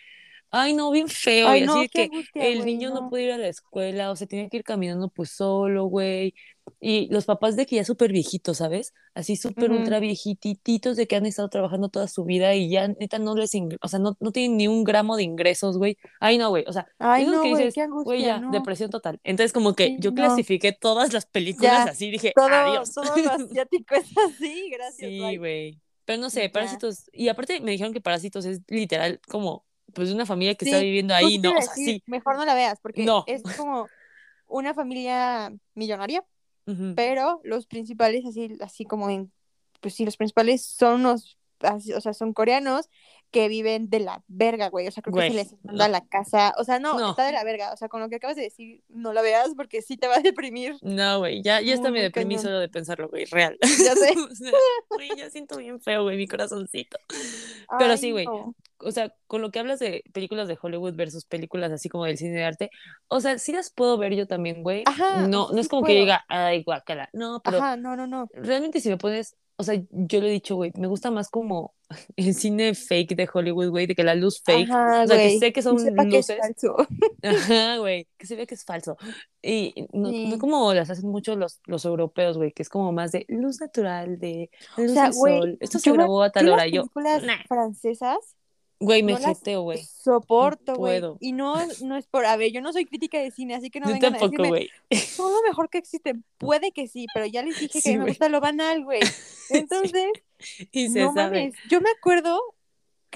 Ay, 0.51 0.73
no, 0.73 0.91
bien 0.91 1.07
feo. 1.09 1.47
Ay, 1.47 1.61
y 1.61 1.63
así 1.63 1.73
no, 1.73 1.81
de 1.81 1.89
que 1.89 2.03
angustia, 2.03 2.47
el 2.47 2.57
güey, 2.57 2.65
niño 2.65 2.89
no. 2.91 3.01
no. 3.01 3.09
puede 3.09 3.25
ir 3.25 3.31
a 3.31 3.37
la 3.37 3.47
escuela, 3.47 4.11
o 4.11 4.15
sea, 4.15 4.27
tenía 4.27 4.49
que 4.49 4.57
ir 4.57 4.63
caminando 4.63 5.09
pues 5.09 5.31
solo, 5.31 5.85
güey. 5.85 6.33
Y 6.79 7.07
los 7.11 7.25
papás 7.25 7.55
de 7.55 7.65
que 7.65 7.77
ya 7.77 7.83
súper 7.83 8.11
viejitos, 8.11 8.57
¿sabes? 8.57 8.93
Así 9.13 9.35
súper 9.35 9.71
Ujú. 9.71 9.79
ultra 9.79 9.99
viejititos 9.99 10.95
de 10.97 11.07
que 11.07 11.15
han 11.15 11.25
estado 11.25 11.49
trabajando 11.49 11.89
toda 11.89 12.07
su 12.07 12.23
vida 12.25 12.53
y 12.55 12.69
ya 12.69 12.87
neta 12.87 13.19
no 13.19 13.35
les, 13.35 13.51
o 13.81 13.87
sea, 13.87 13.99
no, 13.99 14.15
no 14.19 14.31
tienen 14.31 14.57
ni 14.57 14.67
un 14.67 14.83
gramo 14.83 15.15
de 15.17 15.23
ingresos, 15.23 15.77
güey. 15.77 15.97
Ay, 16.19 16.37
no, 16.37 16.49
güey, 16.49 16.63
o 16.67 16.73
sea, 16.73 16.87
Ay, 16.99 17.25
no, 17.25 17.41
que 17.41 17.49
dices, 17.49 17.75
güey, 18.03 18.21
ya, 18.23 18.39
no. 18.39 18.51
depresión 18.51 18.89
total. 18.89 19.19
Entonces 19.23 19.53
como 19.53 19.73
que 19.73 19.87
Sí, 19.87 19.97
yo 19.99 20.11
no. 20.11 20.15
clasifiqué 20.15 20.71
todas 20.71 21.13
las 21.13 21.25
películas 21.25 21.85
Ya, 21.85 21.91
así, 21.91 22.11
dije, 22.11 22.33
Todo, 22.35 22.47
adiós. 22.49 22.93
todo 22.93 23.15
lo 23.17 23.31
asiático 23.31 23.95
es 23.95 24.05
así, 24.17 24.69
gracias, 24.71 25.09
Sí, 25.09 25.37
güey. 25.37 25.79
Pero 26.05 26.21
no 26.21 26.29
sé, 26.29 26.43
Ya. 26.43 26.51
Parásitos. 26.51 27.09
Y 27.11 27.27
aparte 27.27 27.59
me 27.59 27.71
dijeron 27.71 27.93
que 27.93 28.01
Parásitos 28.01 28.45
es 28.45 28.61
literal 28.67 29.19
como, 29.27 29.65
pues, 29.93 30.11
una 30.11 30.25
familia 30.25 30.55
que 30.55 30.65
está 30.65 30.79
Sí, 30.79 30.85
viviendo 30.85 31.13
justo 31.15 31.27
ahí, 31.27 31.37
¿no? 31.39 31.51
O 31.51 31.61
sea, 31.61 31.73
sí. 31.73 32.03
Mejor 32.05 32.37
no 32.37 32.45
la 32.45 32.55
veas, 32.55 32.79
porque 32.81 33.05
es 33.27 33.41
como 33.57 33.87
una 34.47 34.73
familia 34.73 35.53
millonaria, 35.75 36.23
Pero 36.95 37.39
los 37.43 37.65
principales, 37.65 38.25
así, 38.25 38.57
así 38.61 38.85
como 38.85 39.09
en, 39.09 39.31
pues 39.79 39.93
sí, 39.95 40.03
los 40.05 40.17
principales 40.17 40.63
son 40.65 41.01
unos, 41.01 41.37
así, 41.61 41.93
o 41.93 42.01
sea, 42.01 42.13
son 42.13 42.33
coreanos 42.33 42.89
que 43.29 43.49
viven 43.49 43.89
de 43.89 43.99
la 43.99 44.23
verga, 44.27 44.69
güey. 44.69 44.87
O 44.87 44.91
sea, 44.91 45.03
creo 45.03 45.13
que 45.13 45.19
Güey, 45.19 45.29
se 45.31 45.35
les 45.35 45.55
manda 45.63 45.89
la 45.89 46.05
casa. 46.07 46.53
O 46.57 46.63
sea, 46.63 46.79
no, 46.79 46.97
No. 46.97 47.09
está 47.09 47.25
de 47.25 47.33
la 47.33 47.43
verga. 47.43 47.73
O 47.73 47.77
sea, 47.77 47.89
con 47.89 47.99
lo 47.99 48.07
que 48.07 48.15
acabas 48.15 48.37
de 48.37 48.43
decir, 48.43 48.83
no 48.87 49.11
la 49.11 49.21
veas 49.21 49.49
porque 49.55 49.81
sí 49.81 49.97
te 49.97 50.07
va 50.07 50.15
a 50.15 50.19
deprimir. 50.21 50.77
No, 50.81 51.19
güey, 51.19 51.41
ya, 51.41 51.59
ya 51.59 51.73
está 51.73 51.91
me 51.91 52.01
deprimí 52.01 52.35
cañón. 52.35 52.43
solo 52.45 52.59
de 52.59 52.69
pensarlo, 52.69 53.09
güey, 53.09 53.25
real. 53.25 53.57
Ya 53.61 53.95
sé. 53.95 54.13
O 54.31 54.33
sea, 54.35 54.51
güey, 54.89 55.09
ya 55.17 55.29
siento 55.29 55.57
bien 55.57 55.81
feo, 55.81 56.03
güey, 56.03 56.15
mi 56.15 56.25
corazoncito. 56.27 56.97
Pero 57.79 57.91
Ay, 57.91 57.97
sí, 57.97 58.11
güey. 58.11 58.25
no. 58.25 58.55
O 58.79 58.91
sea, 58.91 59.13
con 59.27 59.41
lo 59.41 59.51
que 59.51 59.59
hablas 59.59 59.79
de 59.79 60.03
películas 60.13 60.47
de 60.47 60.57
Hollywood 60.61 60.95
versus 60.95 61.25
películas 61.25 61.71
así 61.71 61.89
como 61.89 62.05
del 62.05 62.17
cine 62.17 62.35
de 62.37 62.43
arte, 62.45 62.69
o 63.07 63.19
sea, 63.21 63.37
sí 63.39 63.51
las 63.53 63.71
puedo 63.71 63.97
ver 63.97 64.15
yo 64.15 64.27
también, 64.27 64.63
güey. 64.63 64.83
Ajá, 64.85 65.29
o 65.29 65.29
No, 65.29 65.49
no 65.51 65.59
es 65.59 65.67
como 65.67 65.83
que 65.83 65.93
puedo. 65.93 65.99
diga, 65.99 66.25
ay, 66.29 66.63
guácala. 66.63 67.09
No, 67.13 67.41
pero 67.43 67.57
Ajá, 67.57 67.77
no, 67.77 67.95
no, 67.95 68.07
no. 68.07 68.29
realmente 68.33 68.81
si 68.81 68.89
me 68.89 68.97
pones, 68.97 69.35
o 69.57 69.63
sea, 69.63 69.75
yo 69.89 70.21
le 70.21 70.27
he 70.29 70.31
dicho, 70.31 70.55
güey, 70.55 70.71
me 70.75 70.87
gusta 70.87 71.11
más 71.11 71.29
como 71.29 71.73
el 72.17 72.33
cine 72.35 72.75
fake 72.75 73.15
de 73.15 73.29
Hollywood, 73.33 73.69
güey, 73.69 73.87
de 73.87 73.95
que 73.95 74.03
la 74.03 74.15
luz 74.15 74.41
fake, 74.43 74.69
Ajá, 74.69 75.03
o 75.03 75.07
sea, 75.07 75.17
que 75.19 75.29
güey. 75.29 75.39
sé 75.39 75.53
que 75.53 75.61
son 75.61 75.79
sepa 75.79 76.05
que 76.07 76.19
es 76.19 76.27
luces, 76.27 76.37
falso. 76.37 76.75
ajá, 77.23 77.77
güey, 77.77 78.07
que 78.17 78.27
se 78.27 78.35
ve 78.35 78.47
que 78.47 78.55
es 78.55 78.65
falso. 78.65 78.97
Y 79.41 79.87
no, 79.93 80.11
Sí. 80.11 80.25
no 80.25 80.37
como 80.39 80.73
las 80.73 80.89
hacen 80.89 81.09
mucho 81.09 81.35
los, 81.35 81.61
los 81.65 81.85
europeos, 81.85 82.37
güey, 82.37 82.51
que 82.51 82.63
es 82.63 82.69
como 82.69 82.91
más 82.91 83.11
de 83.11 83.25
luz 83.29 83.59
natural, 83.61 84.19
de 84.19 84.49
O 84.77 84.81
luz 84.81 84.93
sea, 84.93 85.03
del 85.03 85.13
güey, 85.13 85.39
sol. 85.39 85.57
Esto 85.59 85.79
se 85.79 85.89
yo, 85.89 85.93
grabó 85.93 86.23
a 86.23 86.31
tal 86.31 86.47
yo 86.47 86.53
hora 86.53 86.65
las 86.65 86.71
yo, 86.71 86.83
películas 86.83 87.23
nah. 87.23 87.37
francesas 87.47 88.36
Güey, 88.79 89.01
me 89.01 89.13
no 89.13 89.17
jeteo, 89.19 89.61
güey. 89.63 89.83
soporto, 89.83 90.75
güey. 90.75 90.99
puedo. 90.99 91.17
Y 91.19 91.31
no, 91.31 91.55
no 91.81 91.97
es 91.97 92.05
por, 92.07 92.25
a 92.25 92.35
ver, 92.37 92.51
yo 92.51 92.61
no 92.61 92.71
soy 92.73 92.85
crítica 92.85 93.17
de 93.19 93.31
cine, 93.31 93.55
así 93.55 93.69
que 93.71 93.79
no 93.79 93.87
Yo 93.87 93.93
vengan 93.93 94.15
a 94.15 94.19
tampoco, 94.19 94.43
decirme, 94.43 94.69
son 95.15 95.31
lo 95.33 95.41
mejor 95.41 95.69
que 95.69 95.79
existe. 95.79 96.13
Puede 96.37 96.71
que 96.71 96.87
sí, 96.87 97.07
pero 97.13 97.25
ya 97.25 97.41
les 97.41 97.59
dije 97.59 97.81
que 97.81 97.81
Sí, 97.81 97.97
me 97.97 98.05
gusta 98.05 98.29
lo 98.29 98.39
banal, 98.39 98.83
güey. 98.83 98.99
Entonces, 99.49 100.11
Y 100.71 100.89
se 100.89 100.99
no 100.99 101.13
sabe. 101.13 101.39
mames, 101.45 101.55
yo 101.69 101.81
me 101.81 101.89
acuerdo, 101.89 102.39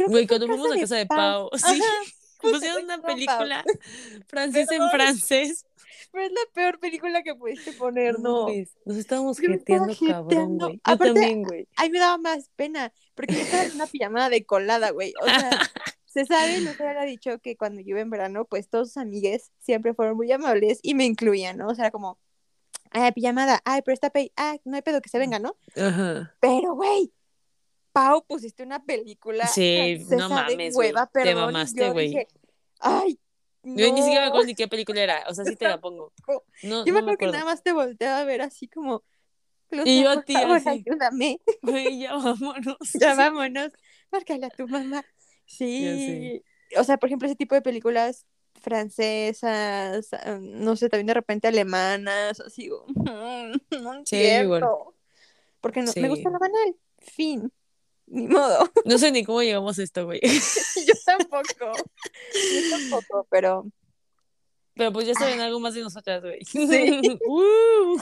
Güey, 0.08 0.26
cuando 0.26 0.48
fuimos 0.48 0.72
a 0.72 0.80
casa 0.80 0.96
de 0.96 1.06
Pau, 1.06 1.50
sí. 1.56 1.64
Ajá, 1.64 1.76
justo 2.38 2.58
Pusieron 2.58 2.84
una 2.86 2.98
Pau. 3.02 3.14
película 3.14 3.64
francesa 4.28 4.76
en 4.76 4.90
francés. 4.90 5.66
Pero 6.12 6.26
es 6.26 6.32
la 6.32 6.42
peor 6.54 6.80
película 6.80 7.24
que 7.24 7.36
pudiste 7.36 7.74
poner, 7.74 8.20
no. 8.20 8.48
Nos 8.86 8.98
estábamos 8.98 9.40
jeteando, 9.40 9.94
cabrón, 10.06 10.58
güey. 10.58 10.74
Yo 10.74 10.80
Aparte, 10.84 11.14
también, 11.14 11.44
güey. 11.44 11.68
Ay, 11.78 11.90
me 11.90 12.00
daba 12.00 12.18
más 12.18 12.50
pena, 12.56 12.92
porque 13.16 13.36
yo 13.36 13.42
estaba 13.42 13.64
en 13.64 13.74
una 13.76 13.88
pijamada 13.88 14.30
de 14.30 14.46
colada, 14.46 14.92
güey. 14.92 15.14
O 15.22 15.26
sea, 15.26 15.50
se 16.06 16.26
sabe, 16.26 16.60
no 16.62 16.74
se 16.74 16.86
había 16.86 17.04
dicho 17.04 17.40
que 17.40 17.56
cuando 17.56 17.82
yo 17.82 17.90
iba 17.92 18.02
en 18.02 18.10
verano, 18.10 18.46
pues 18.46 18.70
todos 18.70 18.90
sus 18.90 18.98
amigues 18.98 19.52
siempre 19.60 19.94
fueron 19.94 20.18
muy 20.18 20.32
amables 20.32 20.80
y 20.82 20.96
me 20.96 21.06
incluían, 21.06 21.58
¿no? 21.58 21.70
O 21.70 21.76
sea, 21.76 21.86
era 21.86 21.92
como, 21.92 22.20
ay, 22.92 23.14
pijamada, 23.14 23.62
ay, 23.64 23.82
pero 23.84 23.94
está 23.94 24.10
pay, 24.10 24.34
ay, 24.36 24.60
no 24.66 24.76
hay 24.76 24.82
pedo 24.82 25.02
que 25.02 25.10
se 25.10 25.18
venga, 25.20 25.40
¿no? 25.40 25.56
Ajá. 25.78 26.36
Pero, 26.42 26.76
güey, 26.76 27.14
Pau, 27.94 28.26
pusiste 28.26 28.64
una 28.64 28.84
película 28.84 29.48
Sí, 29.48 30.06
no 30.10 30.30
mames, 30.30 30.74
güey. 30.74 30.90
hueva, 30.90 31.08
Te 31.08 31.36
mamaste, 31.36 31.90
güey. 31.90 32.08
dije, 32.08 32.28
ay, 33.64 33.72
Yo 33.76 33.92
ni 33.94 34.02
siquiera 34.02 34.22
me 34.22 34.26
no". 34.26 34.28
acuerdo 34.30 34.48
ni 34.48 34.56
qué 34.56 34.68
película 34.68 35.02
era. 35.02 35.24
O 35.28 35.34
sea, 35.34 35.46
sí 35.46 35.56
te 35.56 35.68
la 35.68 35.80
pongo. 35.80 36.14
No, 36.64 36.86
Yo 36.86 36.94
me 36.94 37.02
no 37.02 37.06
me 37.08 37.12
acuerdo 37.14 37.18
que 37.18 37.26
nada 37.28 37.46
más 37.46 37.64
te 37.64 37.74
volteaba 37.74 38.20
a 38.20 38.24
ver 38.26 38.42
así 38.42 38.68
como, 38.68 39.04
Y 39.86 40.04
yo 40.04 40.10
a 40.10 40.22
ti 40.24 40.34
favor, 40.34 40.58
así. 40.58 40.70
ayúdame. 40.70 41.40
Güey, 41.62 42.00
ya 42.00 42.16
vámonos. 42.16 42.78
ya 42.94 43.16
vámonos, 43.16 43.72
márcale 44.12 44.46
a 44.46 44.50
tu 44.50 44.68
mamá. 44.68 45.06
Sí, 45.46 46.42
o 46.78 46.84
sea, 46.84 46.98
por 46.98 47.08
ejemplo, 47.10 47.28
ese 47.28 47.36
tipo 47.36 47.56
de 47.56 47.62
películas 47.62 48.26
francesas, 48.62 50.10
no 50.40 50.76
sé, 50.76 50.90
también 50.90 51.08
de 51.08 51.14
repente 51.14 51.48
alemanas, 51.48 52.40
así, 52.40 52.70
"Mm, 52.88 53.04
no 53.84 53.94
Sí, 54.06 54.18
entiendo. 54.18 54.44
igual. 54.44 54.70
Porque 55.62 55.82
no, 55.82 55.92
Sí. 55.92 56.00
me 56.02 56.10
gusta 56.10 56.30
la 56.30 56.40
banal, 56.40 56.76
fin, 57.00 57.52
ni 58.12 58.28
modo. 58.28 58.70
No 58.86 58.98
sé 58.98 59.12
ni 59.12 59.24
cómo 59.24 59.42
llegamos 59.42 59.78
a 59.80 59.84
esto, 59.84 60.06
güey. 60.06 60.20
yo 60.88 60.94
tampoco, 61.06 61.74
yo 62.34 62.70
tampoco, 62.78 63.28
pero 63.30 63.66
Pero 64.76 64.94
pues 64.94 65.06
ya 65.08 65.14
saben 65.14 65.40
algo 65.42 65.60
más 65.60 65.74
de 65.74 65.82
nosotras, 65.82 66.22
güey. 66.22 66.40
Sí. 66.46 67.20
Uh. 67.28 67.98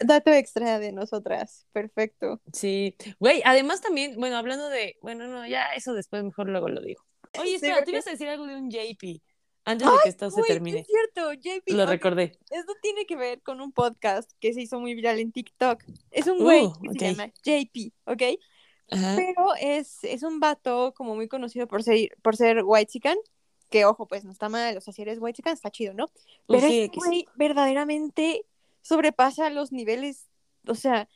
dato 0.00 0.30
extra 0.32 0.78
de 0.78 0.92
nosotras, 0.92 1.66
perfecto. 1.72 2.40
Sí. 2.52 2.96
Güey, 3.18 3.42
además 3.44 3.80
también, 3.80 4.16
bueno, 4.18 4.36
hablando 4.36 4.68
de, 4.68 4.96
bueno, 5.02 5.26
no, 5.28 5.46
ya 5.46 5.72
eso 5.74 5.92
después 5.94 6.22
mejor 6.24 6.48
luego 6.48 6.68
lo 6.68 6.80
digo. 6.80 7.02
Oye, 7.38 7.50
Sí, 7.50 7.54
espera, 7.56 7.74
porque- 7.76 7.84
tú 7.86 7.90
ibas 7.92 8.06
a 8.06 8.10
decir 8.10 8.28
algo 8.28 8.46
de 8.46 8.56
un 8.56 8.70
JP 8.70 9.20
antes 9.64 9.86
de 9.86 9.94
que 10.04 10.08
esto 10.08 10.30
se 10.30 10.42
termine. 10.44 10.80
es 10.80 10.86
cierto, 10.86 11.32
JP, 11.34 11.72
Lo 11.74 11.86
recordé. 11.86 12.38
Esto 12.50 12.72
tiene 12.80 13.04
que 13.04 13.16
ver 13.16 13.42
con 13.42 13.60
un 13.60 13.72
podcast 13.72 14.30
que 14.40 14.54
se 14.54 14.62
hizo 14.62 14.78
muy 14.80 14.94
viral 14.94 15.18
en 15.18 15.32
TikTok. 15.32 15.82
Es 16.10 16.26
un 16.28 16.38
güey 16.38 16.64
Uh, 16.66 16.80
que 16.82 16.88
ok. 16.90 16.98
se 16.98 17.10
llama 17.12 17.32
JP, 17.44 17.92
¿ok? 18.06 18.22
Ajá. 18.90 19.16
Pero 19.16 19.54
es, 19.60 20.04
es 20.04 20.22
un 20.22 20.40
vato 20.40 20.94
como 20.96 21.14
muy 21.14 21.28
conocido 21.28 21.66
por 21.66 21.82
ser, 21.82 22.16
por 22.22 22.36
ser 22.36 22.62
white 22.64 23.00
que 23.70 23.84
ojo, 23.84 24.06
pues 24.06 24.24
no 24.24 24.30
está 24.30 24.48
mal, 24.48 24.76
o 24.76 24.80
sea, 24.80 24.92
si 24.92 25.02
eres 25.02 25.18
white 25.20 25.42
está 25.44 25.70
chido, 25.70 25.92
¿no? 25.92 26.08
Pero 26.46 26.68
sí, 26.68 26.82
este 26.82 26.98
güey 26.98 27.26
verdaderamente 27.34 28.44
sobrepasa 28.82 29.50
los 29.50 29.72
niveles, 29.72 30.28
o 30.68 30.74
sea, 30.74 31.08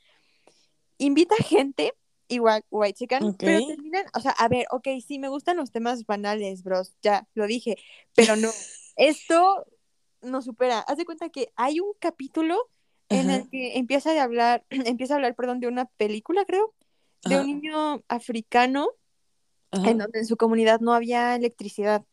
invita 0.98 1.36
gente, 1.36 1.94
igual 2.28 2.64
white 2.70 3.06
Ok. 3.20 3.36
pero 3.38 3.66
terminan, 3.66 4.04
o 4.14 4.20
sea, 4.20 4.32
a 4.32 4.48
ver, 4.48 4.66
ok, 4.70 4.88
sí, 5.06 5.18
me 5.18 5.28
gustan 5.28 5.56
los 5.56 5.70
temas 5.70 6.06
banales, 6.06 6.62
bros, 6.62 6.96
ya, 7.02 7.28
lo 7.34 7.46
dije, 7.46 7.76
pero 8.14 8.36
no, 8.36 8.50
esto 8.96 9.66
no 10.22 10.42
supera. 10.42 10.80
Haz 10.80 10.98
de 10.98 11.04
cuenta 11.04 11.28
que 11.28 11.52
hay 11.56 11.80
un 11.80 11.92
capítulo 11.98 12.68
en 13.08 13.30
Ajá. 13.30 13.36
el 13.38 13.48
que 13.50 13.78
empieza 13.78 14.10
a 14.10 14.22
hablar, 14.22 14.64
empieza 14.70 15.14
a 15.14 15.16
hablar, 15.16 15.34
perdón, 15.34 15.60
de 15.60 15.68
una 15.68 15.86
película, 15.86 16.44
creo, 16.44 16.74
de 17.24 17.34
Ajá. 17.34 17.44
un 17.44 17.46
niño 17.46 18.02
africano 18.08 18.88
Ajá. 19.70 19.90
en 19.90 19.98
donde 19.98 20.18
en 20.20 20.26
su 20.26 20.36
comunidad 20.36 20.80
no 20.80 20.92
había 20.94 21.34
electricidad 21.36 22.04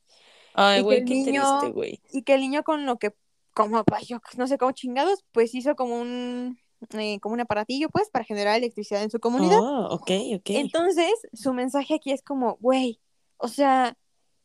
Ay, 0.54 0.76
y 0.76 0.80
que 0.80 0.84
güey, 0.84 0.98
el 1.00 1.06
qué 1.06 1.14
niño- 1.14 1.60
triste, 1.60 1.74
güey. 1.74 2.02
y 2.12 2.22
que 2.24 2.34
el 2.34 2.42
niño 2.42 2.64
con 2.64 2.86
lo 2.86 2.98
que, 2.98 3.14
como, 3.54 3.84
yo 4.06 4.20
no 4.38 4.48
sé 4.48 4.58
cómo 4.58 4.72
chingados, 4.72 5.24
pues 5.32 5.54
hizo 5.56 5.76
como 5.76 6.00
un, 6.00 6.60
eh, 6.98 7.20
como 7.20 7.34
un 7.34 7.42
aparatillo, 7.42 7.90
pues, 7.90 8.10
para 8.10 8.26
generar 8.26 8.56
electricidad 8.58 9.02
en 9.04 9.10
su 9.10 9.20
comunidad. 9.20 9.60
Oh, 9.60 9.88
ok, 9.96 10.12
ok. 10.36 10.50
Entonces, 10.50 11.12
su 11.34 11.54
mensaje 11.54 11.96
aquí 11.96 12.12
es 12.12 12.22
como, 12.22 12.58
güey, 12.60 13.00
o 13.38 13.48
sea, 13.48 13.98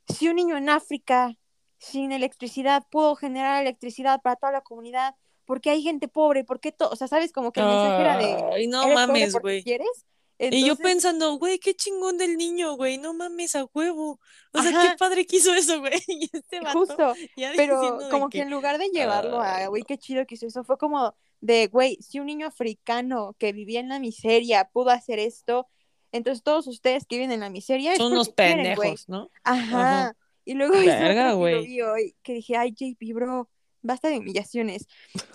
si 0.09 0.29
un 0.29 0.37
niño 0.37 0.57
en 0.57 0.69
África 0.69 1.37
sin 1.79 2.13
electricidad 2.13 2.87
pudo 2.91 3.17
generar 3.17 3.61
electricidad 3.63 4.21
para 4.23 4.37
toda 4.37 4.53
la 4.53 4.61
comunidad, 4.61 5.15
¿por 5.45 5.61
qué 5.61 5.71
hay 5.71 5.83
gente 5.83 6.09
pobre? 6.09 6.45
¿Por 6.45 6.61
qué 6.61 6.73
todo? 6.73 6.91
O 6.91 6.97
sea, 6.97 7.09
¿sabes? 7.09 7.33
Como 7.33 7.53
que 7.53 7.61
el 7.61 7.67
mensaje 7.67 8.01
era 8.01 8.17
de, 8.19 8.55
Ay, 8.55 8.67
no 8.69 8.83
¿eres 8.85 8.95
pobre 8.95 9.07
mames, 9.07 9.33
porque 9.33 9.43
güey. 9.49 9.63
quieres? 9.65 10.07
Y 10.51 10.61
yo 10.61 10.72
Entonces, 10.72 10.82
pensando, 10.82 11.34
güey, 11.38 11.59
qué 11.59 11.74
chingón 11.74 12.18
del 12.18 12.36
niño, 12.36 12.74
güey, 12.74 12.99
no 12.99 13.14
mames 13.14 13.55
a 13.55 13.64
huevo. 13.72 14.18
O 14.53 14.62
sea, 14.62 14.72
qué 14.72 14.97
padre 14.99 15.24
que 15.24 15.36
hizo 15.36 15.55
eso, 15.55 15.78
güey. 15.80 16.03
Y 16.09 16.28
este 16.32 16.61
vato 16.61 16.78
justo, 16.78 17.14
ya 17.36 17.53
pero 17.57 17.99
como 18.11 18.28
que, 18.28 18.38
que 18.38 18.43
en 18.43 18.51
lugar 18.51 18.78
de 18.78 18.88
llevarlo 18.88 19.40
a, 19.40 19.66
güey, 19.68 19.82
qué 19.84 19.99
chido 19.99 20.26
que 20.26 20.34
hizo 20.34 20.47
eso, 20.47 20.64
fue 20.64 20.78
como 20.78 21.14
de, 21.40 21.68
güey, 21.68 21.97
si 22.03 22.18
un 22.18 22.26
niño 22.26 22.47
africano 22.47 23.36
que 23.38 23.53
vivía 23.53 23.80
en 23.80 23.88
la 23.88 24.01
miseria 24.01 24.68
pudo 24.72 24.90
hacer 24.90 25.18
esto, 25.18 25.68
entonces 26.11 26.43
todos 26.43 26.66
ustedes 26.66 27.07
que 27.07 27.16
viven 27.16 27.32
en 27.32 27.40
la 27.40 27.51
miseria 27.51 27.97
son 27.97 28.12
unos 28.12 28.30
quieren, 28.30 28.74
pendejos, 28.74 29.09
¿no? 29.09 29.30
Ajá. 29.45 30.03
Ajá. 30.03 30.16
Y 30.45 30.55
luego 30.55 30.74
Verga, 30.74 31.32
güey. 31.34 32.14
que 32.22 32.34
dije, 32.34 32.57
ay, 32.57 32.72
JP, 32.72 33.14
bro, 33.14 33.49
basta 33.80 34.09
de 34.09 34.18
humillaciones. 34.18 34.86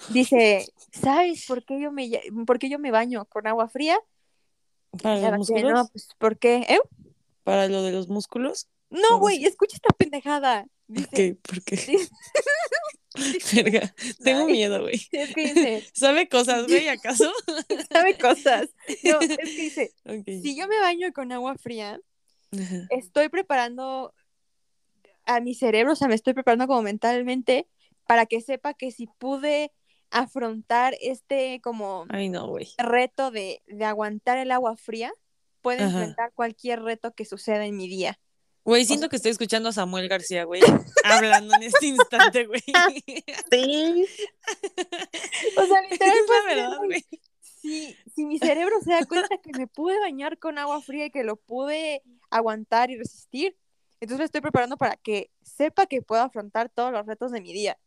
Dice, 0.09 0.65
¿sabes 0.91 1.45
por 1.47 1.63
qué 1.63 1.79
yo 1.79 1.91
me, 1.91 2.09
por 2.45 2.59
qué 2.59 2.69
yo 2.69 2.77
me 2.79 2.91
baño 2.91 3.25
con 3.25 3.47
agua 3.47 3.69
fría? 3.69 3.97
Para 5.01 5.19
los 5.31 5.37
músculos, 5.39 5.73
no, 5.73 5.87
pues, 5.89 6.09
¿por 6.17 6.37
qué? 6.37 6.65
¿Eh? 6.69 6.79
para 7.43 7.67
lo 7.67 7.81
de 7.83 7.91
los 7.93 8.09
músculos. 8.09 8.67
No, 8.89 9.19
güey, 9.19 9.45
escucha 9.45 9.75
esta 9.77 9.89
pendejada. 9.97 10.67
Dice, 10.87 11.07
¿Qué? 11.13 11.37
¿Por 11.41 11.63
qué? 11.63 11.75
dice- 11.77 12.09
Verga, 13.63 13.93
tengo 14.23 14.45
Ay. 14.47 14.51
miedo, 14.51 14.81
güey. 14.81 14.95
es 15.11 15.33
que 15.33 15.53
dice, 15.53 15.83
¿Sabe 15.93 16.27
cosas, 16.29 16.67
güey, 16.67 16.87
acaso? 16.87 17.31
sabe 17.91 18.17
cosas. 18.17 18.69
No, 19.03 19.19
es 19.21 19.27
que 19.37 19.45
dice, 19.45 19.91
si 20.25 20.55
yo 20.57 20.67
me 20.67 20.79
baño 20.79 21.11
con 21.13 21.31
agua 21.31 21.55
fría, 21.57 21.99
Ajá. 22.51 22.87
estoy 22.89 23.29
preparando 23.29 24.13
a 25.25 25.39
mi 25.41 25.55
cerebro, 25.55 25.93
o 25.93 25.95
sea, 25.95 26.07
me 26.07 26.15
estoy 26.15 26.33
preparando 26.33 26.67
como 26.67 26.81
mentalmente 26.81 27.67
para 28.05 28.25
que 28.25 28.39
sepa 28.41 28.73
que 28.73 28.91
si 28.91 29.07
pude 29.17 29.71
afrontar 30.11 30.95
este 31.01 31.59
como 31.61 32.05
Ay, 32.09 32.29
no, 32.29 32.47
güey. 32.47 32.67
reto 32.77 33.31
de, 33.31 33.61
de 33.67 33.85
aguantar 33.85 34.37
el 34.37 34.51
agua 34.51 34.77
fría, 34.77 35.11
puede 35.61 35.83
Ajá. 35.83 35.89
enfrentar 35.99 36.31
cualquier 36.33 36.81
reto 36.81 37.13
que 37.13 37.25
suceda 37.25 37.65
en 37.65 37.75
mi 37.77 37.87
día. 37.87 38.19
Güey, 38.63 38.83
siento 38.83 39.07
que 39.07 39.15
estoy 39.15 39.31
escuchando 39.31 39.69
a 39.69 39.71
Samuel 39.71 40.09
García, 40.09 40.43
güey, 40.43 40.61
hablando 41.05 41.55
en 41.55 41.63
este 41.63 41.87
instante, 41.87 42.45
güey. 42.45 42.61
Sí. 43.51 44.05
O 45.57 45.65
sea, 45.65 45.79
Es 45.89 45.91
literal, 45.91 46.15
la 46.27 46.53
verdad, 46.55 46.77
güey. 46.85 47.05
si, 47.41 47.95
si 48.13 48.25
mi 48.25 48.39
cerebro 48.39 48.75
se 48.83 48.91
da 48.91 49.05
cuenta 49.05 49.37
que 49.37 49.51
me 49.57 49.67
pude 49.67 49.97
bañar 49.99 50.37
con 50.37 50.57
agua 50.57 50.81
fría 50.81 51.05
y 51.05 51.11
que 51.11 51.23
lo 51.23 51.37
pude 51.37 52.01
aguantar 52.29 52.91
y 52.91 52.97
resistir, 52.97 53.55
entonces 53.99 54.19
me 54.19 54.25
estoy 54.25 54.41
preparando 54.41 54.77
para 54.77 54.95
que 54.97 55.31
sepa 55.41 55.85
que 55.85 56.01
puedo 56.01 56.21
afrontar 56.21 56.69
todos 56.69 56.91
los 56.91 57.05
retos 57.05 57.31
de 57.31 57.41
mi 57.41 57.53
día. 57.53 57.77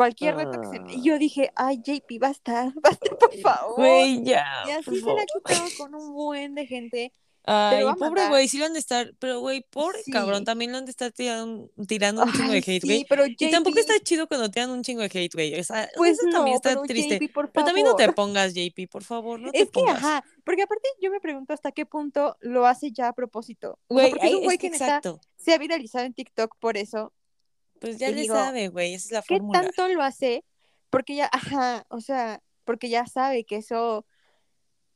Cualquier 0.00 0.34
reto 0.36 0.58
que 0.62 0.66
se 0.68 0.80
me... 0.80 0.94
Y 0.94 1.02
yo 1.02 1.18
dije, 1.18 1.50
ay, 1.56 1.82
JP, 1.84 2.18
basta, 2.18 2.72
basta, 2.82 3.16
por 3.16 3.34
favor. 3.40 3.76
Güey, 3.76 4.24
ya. 4.24 4.46
y 4.66 4.70
así 4.70 4.84
se 4.84 4.96
la 4.96 5.00
favor. 5.02 5.26
quitado 5.44 5.68
con 5.76 5.94
un 5.94 6.14
buen 6.14 6.54
de 6.54 6.66
gente. 6.66 7.12
Ay, 7.44 7.84
pobre 7.98 8.28
güey, 8.28 8.48
sí 8.48 8.58
lo 8.58 8.66
han 8.66 8.74
de 8.74 8.78
estar, 8.78 9.14
pero 9.18 9.40
güey, 9.40 9.62
pobre 9.70 10.02
Sí. 10.02 10.10
cabrón, 10.12 10.44
también 10.44 10.72
lo 10.72 10.78
han 10.78 10.84
de 10.84 10.90
estar 10.90 11.10
tirando, 11.10 11.70
tirando 11.88 12.22
un 12.22 12.32
chingo 12.32 12.48
de 12.52 12.56
Ay, 12.58 12.62
hate, 12.66 12.80
sí, 12.82 12.86
güey. 12.86 13.06
pero 13.08 13.26
Y 13.26 13.50
tampoco 13.50 13.76
JP, 13.76 13.80
está 13.80 13.94
chido 14.04 14.26
cuando 14.28 14.50
tiran 14.50 14.70
un 14.70 14.82
chingo 14.82 15.00
de 15.02 15.06
hate, 15.12 15.34
güey. 15.34 15.58
O 15.58 15.64
sea, 15.64 15.88
Pues 15.96 16.18
eso 16.18 16.26
no, 16.26 16.32
también 16.32 16.56
está 16.56 16.70
pero 16.70 16.82
triste. 16.82 17.16
JP, 17.18 17.32
por 17.32 17.50
Pero 17.50 17.64
también 17.66 17.86
no 17.86 17.96
te 17.96 18.04
favor. 18.04 18.14
pongas, 18.14 18.52
JP, 18.54 18.88
por 18.90 19.04
favor, 19.04 19.40
no 19.40 19.50
te 19.52 19.58
Es 19.58 19.64
que, 19.66 19.72
pongas. 19.72 19.96
ajá, 19.96 20.24
porque 20.44 20.62
aparte 20.62 20.88
yo 21.00 21.10
me 21.10 21.18
pregunto 21.20 21.52
hasta 21.54 21.72
qué 21.72 21.86
punto 21.86 22.36
lo 22.40 22.66
hace 22.66 22.92
ya 22.92 23.08
a 23.08 23.12
propósito. 23.14 23.78
O 23.88 23.94
sea, 23.98 24.08
Güey, 24.08 24.10
porque 24.10 24.26
es 24.28 24.34
un 24.34 24.44
güey 24.44 24.56
es 24.56 24.60
que 24.60 24.70
que 24.70 24.78
se 25.38 25.54
ha 25.54 25.58
viralizado 25.58 26.04
en 26.04 26.12
TikTok 26.14 26.56
por 26.58 26.76
eso. 26.76 27.12
Pues 27.80 27.98
ya 27.98 28.10
le 28.10 28.20
digo, 28.20 28.34
sabe, 28.34 28.68
güey, 28.68 28.94
esa 28.94 29.06
es 29.06 29.12
la 29.12 29.22
¿Qué 29.22 29.38
fórmula. 29.38 29.62
tanto 29.62 29.88
lo 29.88 30.02
hace? 30.02 30.44
Porque 30.90 31.16
ya, 31.16 31.28
ajá, 31.32 31.84
o 31.88 32.00
sea, 32.00 32.42
porque 32.64 32.88
ya 32.88 33.06
sabe 33.06 33.44
que 33.44 33.56
eso 33.56 34.06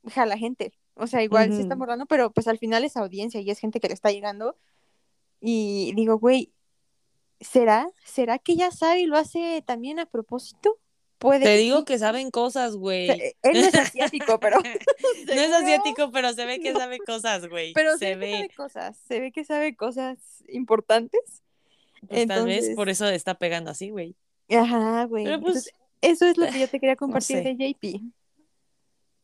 jala 0.06 0.36
gente. 0.38 0.72
O 0.94 1.06
sea, 1.08 1.22
igual 1.24 1.52
se 1.52 1.62
está 1.62 1.74
morrando, 1.74 2.06
pero 2.06 2.32
pues 2.32 2.46
al 2.46 2.58
final 2.58 2.84
es 2.84 2.96
audiencia 2.96 3.40
y 3.40 3.50
es 3.50 3.58
gente 3.58 3.80
que 3.80 3.88
le 3.88 3.94
está 3.94 4.12
llegando. 4.12 4.56
Y 5.40 5.92
digo, 5.96 6.18
güey, 6.18 6.52
¿será? 7.40 7.88
¿Será 8.04 8.38
que 8.38 8.54
ya 8.54 8.70
sabe 8.70 9.00
y 9.00 9.06
lo 9.06 9.16
hace 9.16 9.62
también 9.66 9.98
a 9.98 10.06
propósito? 10.06 10.78
puede. 11.18 11.44
Te 11.44 11.56
digo 11.56 11.84
que 11.86 11.98
saben 11.98 12.30
cosas, 12.30 12.74
o 12.74 12.78
güey. 12.80 13.06
sea, 13.06 13.16
él 13.16 13.60
no 13.60 13.66
es 13.66 13.74
asiático, 13.74 14.38
pero. 14.40 14.58
No 15.26 15.32
es 15.32 15.52
asiático, 15.52 16.10
pero 16.12 16.32
se 16.34 16.44
ve 16.44 16.60
que 16.60 16.72
No. 16.72 16.78
sabe 16.80 16.98
cosas, 16.98 17.48
güey. 17.48 17.72
Pero 17.72 17.92
se 17.92 17.98
se 17.98 18.16
ve 18.16 18.26
que 18.26 18.34
sabe 18.36 18.54
cosas. 18.54 18.96
Se 19.08 19.20
ve 19.20 19.32
que 19.32 19.44
sabe 19.44 19.76
cosas 19.76 20.18
importantes. 20.48 21.42
Pues 22.08 22.26
tal 22.26 22.46
vez 22.46 22.56
entonces- 22.58 22.76
por 22.76 22.88
eso 22.88 23.06
está 23.08 23.34
pegando 23.34 23.70
así, 23.70 23.90
güey. 23.90 24.16
Ajá, 24.50 25.04
güey. 25.04 25.24
Pero 25.24 25.40
pues, 25.40 25.56
Entonces, 25.56 25.74
eso 26.02 26.26
es 26.26 26.36
lo 26.36 26.46
que 26.48 26.60
yo 26.60 26.68
te 26.68 26.80
quería 26.80 26.96
compartir 26.96 27.38
sé. 27.38 27.42
de 27.42 27.54
JP. 27.56 28.00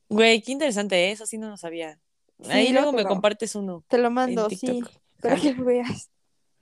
güey, 0.09 0.41
qué 0.43 0.53
interesante, 0.53 0.97
¿eh? 1.09 1.12
eso 1.12 1.26
sí 1.26 1.39
no 1.39 1.51
lo 1.51 1.57
sabía. 1.57 1.99
Sí, 2.43 2.51
Ahí 2.51 2.72
luego 2.72 2.93
me 2.93 3.03
lo- 3.03 3.09
compartes 3.09 3.55
uno 3.55 3.85
Te 3.89 3.99
lo 3.99 4.11
mando, 4.11 4.49
sí, 4.49 4.83
para 5.20 5.37
que 5.37 5.53
lo 5.53 5.64
veas. 5.64 6.11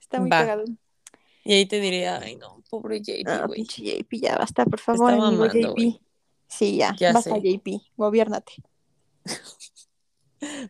Está 0.01 0.19
muy 0.19 0.29
Va. 0.29 0.39
cagado. 0.41 0.65
Y 1.45 1.53
ahí 1.53 1.65
te 1.65 1.79
diré, 1.79 2.07
ay 2.09 2.35
no, 2.35 2.61
pobre 2.69 2.99
JP, 3.01 3.23
güey. 3.47 3.55
pinche 3.55 3.81
JP, 3.83 4.19
ya 4.19 4.35
basta, 4.37 4.65
por 4.65 4.79
favor, 4.79 5.15
mamando, 5.15 5.47
JP. 5.47 5.99
Sí, 6.47 6.77
ya, 6.77 6.93
Ya 6.99 7.13
basta, 7.13 7.35
sé. 7.35 7.39
JP, 7.41 7.79
gobiernate. 7.95 8.53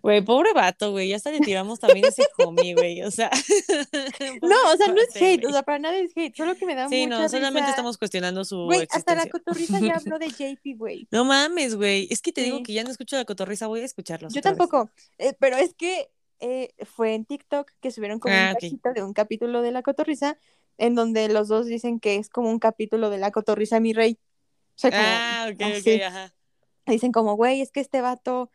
Güey, 0.01 0.22
pobre 0.24 0.53
vato, 0.53 0.91
güey. 0.91 1.09
Ya 1.09 1.15
hasta 1.17 1.32
le 1.32 1.39
tiramos 1.39 1.80
también 1.80 2.05
ese 2.05 2.28
homie, 2.38 2.74
güey. 2.76 3.01
O 3.03 3.11
sea. 3.11 3.30
No, 4.41 4.55
o 4.74 4.78
sea, 4.78 4.88
no 4.88 5.01
es 5.01 5.15
hate, 5.15 5.45
o 5.45 5.51
sea, 5.51 5.63
para 5.63 5.80
nada 5.80 5.97
es 5.97 6.11
hate, 6.15 6.36
solo 6.36 6.55
que 6.55 6.65
me 6.65 6.76
da 6.76 6.88
Sí, 6.89 7.05
mucha 7.07 7.20
no, 7.22 7.30
solamente 7.30 7.61
risa. 7.61 7.70
estamos 7.72 7.97
cuestionando 7.97 8.43
su 8.45 8.65
Güey, 8.65 8.88
hasta 8.89 9.15
la 9.15 9.28
cotorriza 9.28 9.80
ya 9.80 9.93
habló 9.95 10.20
de 10.20 10.30
JP, 10.30 10.76
güey. 10.78 11.07
No 11.11 11.26
mames, 11.26 11.76
güey. 11.76 12.07
Es 12.09 12.22
que 12.22 12.32
te 12.32 12.41
digo 12.41 12.57
Sí. 12.57 12.63
que 12.63 12.74
ya 12.74 12.84
no 12.84 12.89
escucho 12.89 13.15
la 13.15 13.26
cotorriza, 13.26 13.67
voy 13.67 13.82
a 13.82 13.86
escucharlos. 13.86 14.34
Yo 14.34 14.41
tampoco, 14.41 14.89
eh, 15.17 15.34
pero 15.39 15.57
es 15.57 15.74
que 15.74 16.09
eh, 16.39 16.74
fue 16.86 17.15
en 17.15 17.26
TikTok 17.26 17.70
que 17.82 17.91
subieron 17.91 18.20
como 18.20 18.34
Ah, 18.36 18.47
un 18.49 18.51
ok. 18.53 18.59
cachito 18.61 18.93
de 18.93 19.03
un 19.03 19.13
capítulo 19.13 19.61
de 19.61 19.72
la 19.72 19.82
cotorriza, 19.84 20.38
en 20.78 20.95
donde 20.95 21.28
los 21.30 21.47
dos 21.47 21.65
dicen 21.65 21.99
que 21.99 22.15
es 22.15 22.30
como 22.30 22.49
un 22.49 22.59
capítulo 22.59 23.09
de 23.09 23.17
la 23.17 23.32
cotorriza, 23.32 23.80
mi 23.80 23.93
rey. 23.93 24.17
O 24.76 24.80
sea, 24.80 24.91
como, 24.91 25.03
Ah, 25.03 25.49
ok, 25.51 25.61
ok, 25.80 26.01
ajá. 26.05 26.34
dicen 26.88 27.11
como, 27.11 27.36
güey, 27.36 27.61
es 27.61 27.72
que 27.72 27.82
este 27.82 27.99
vato 28.01 28.49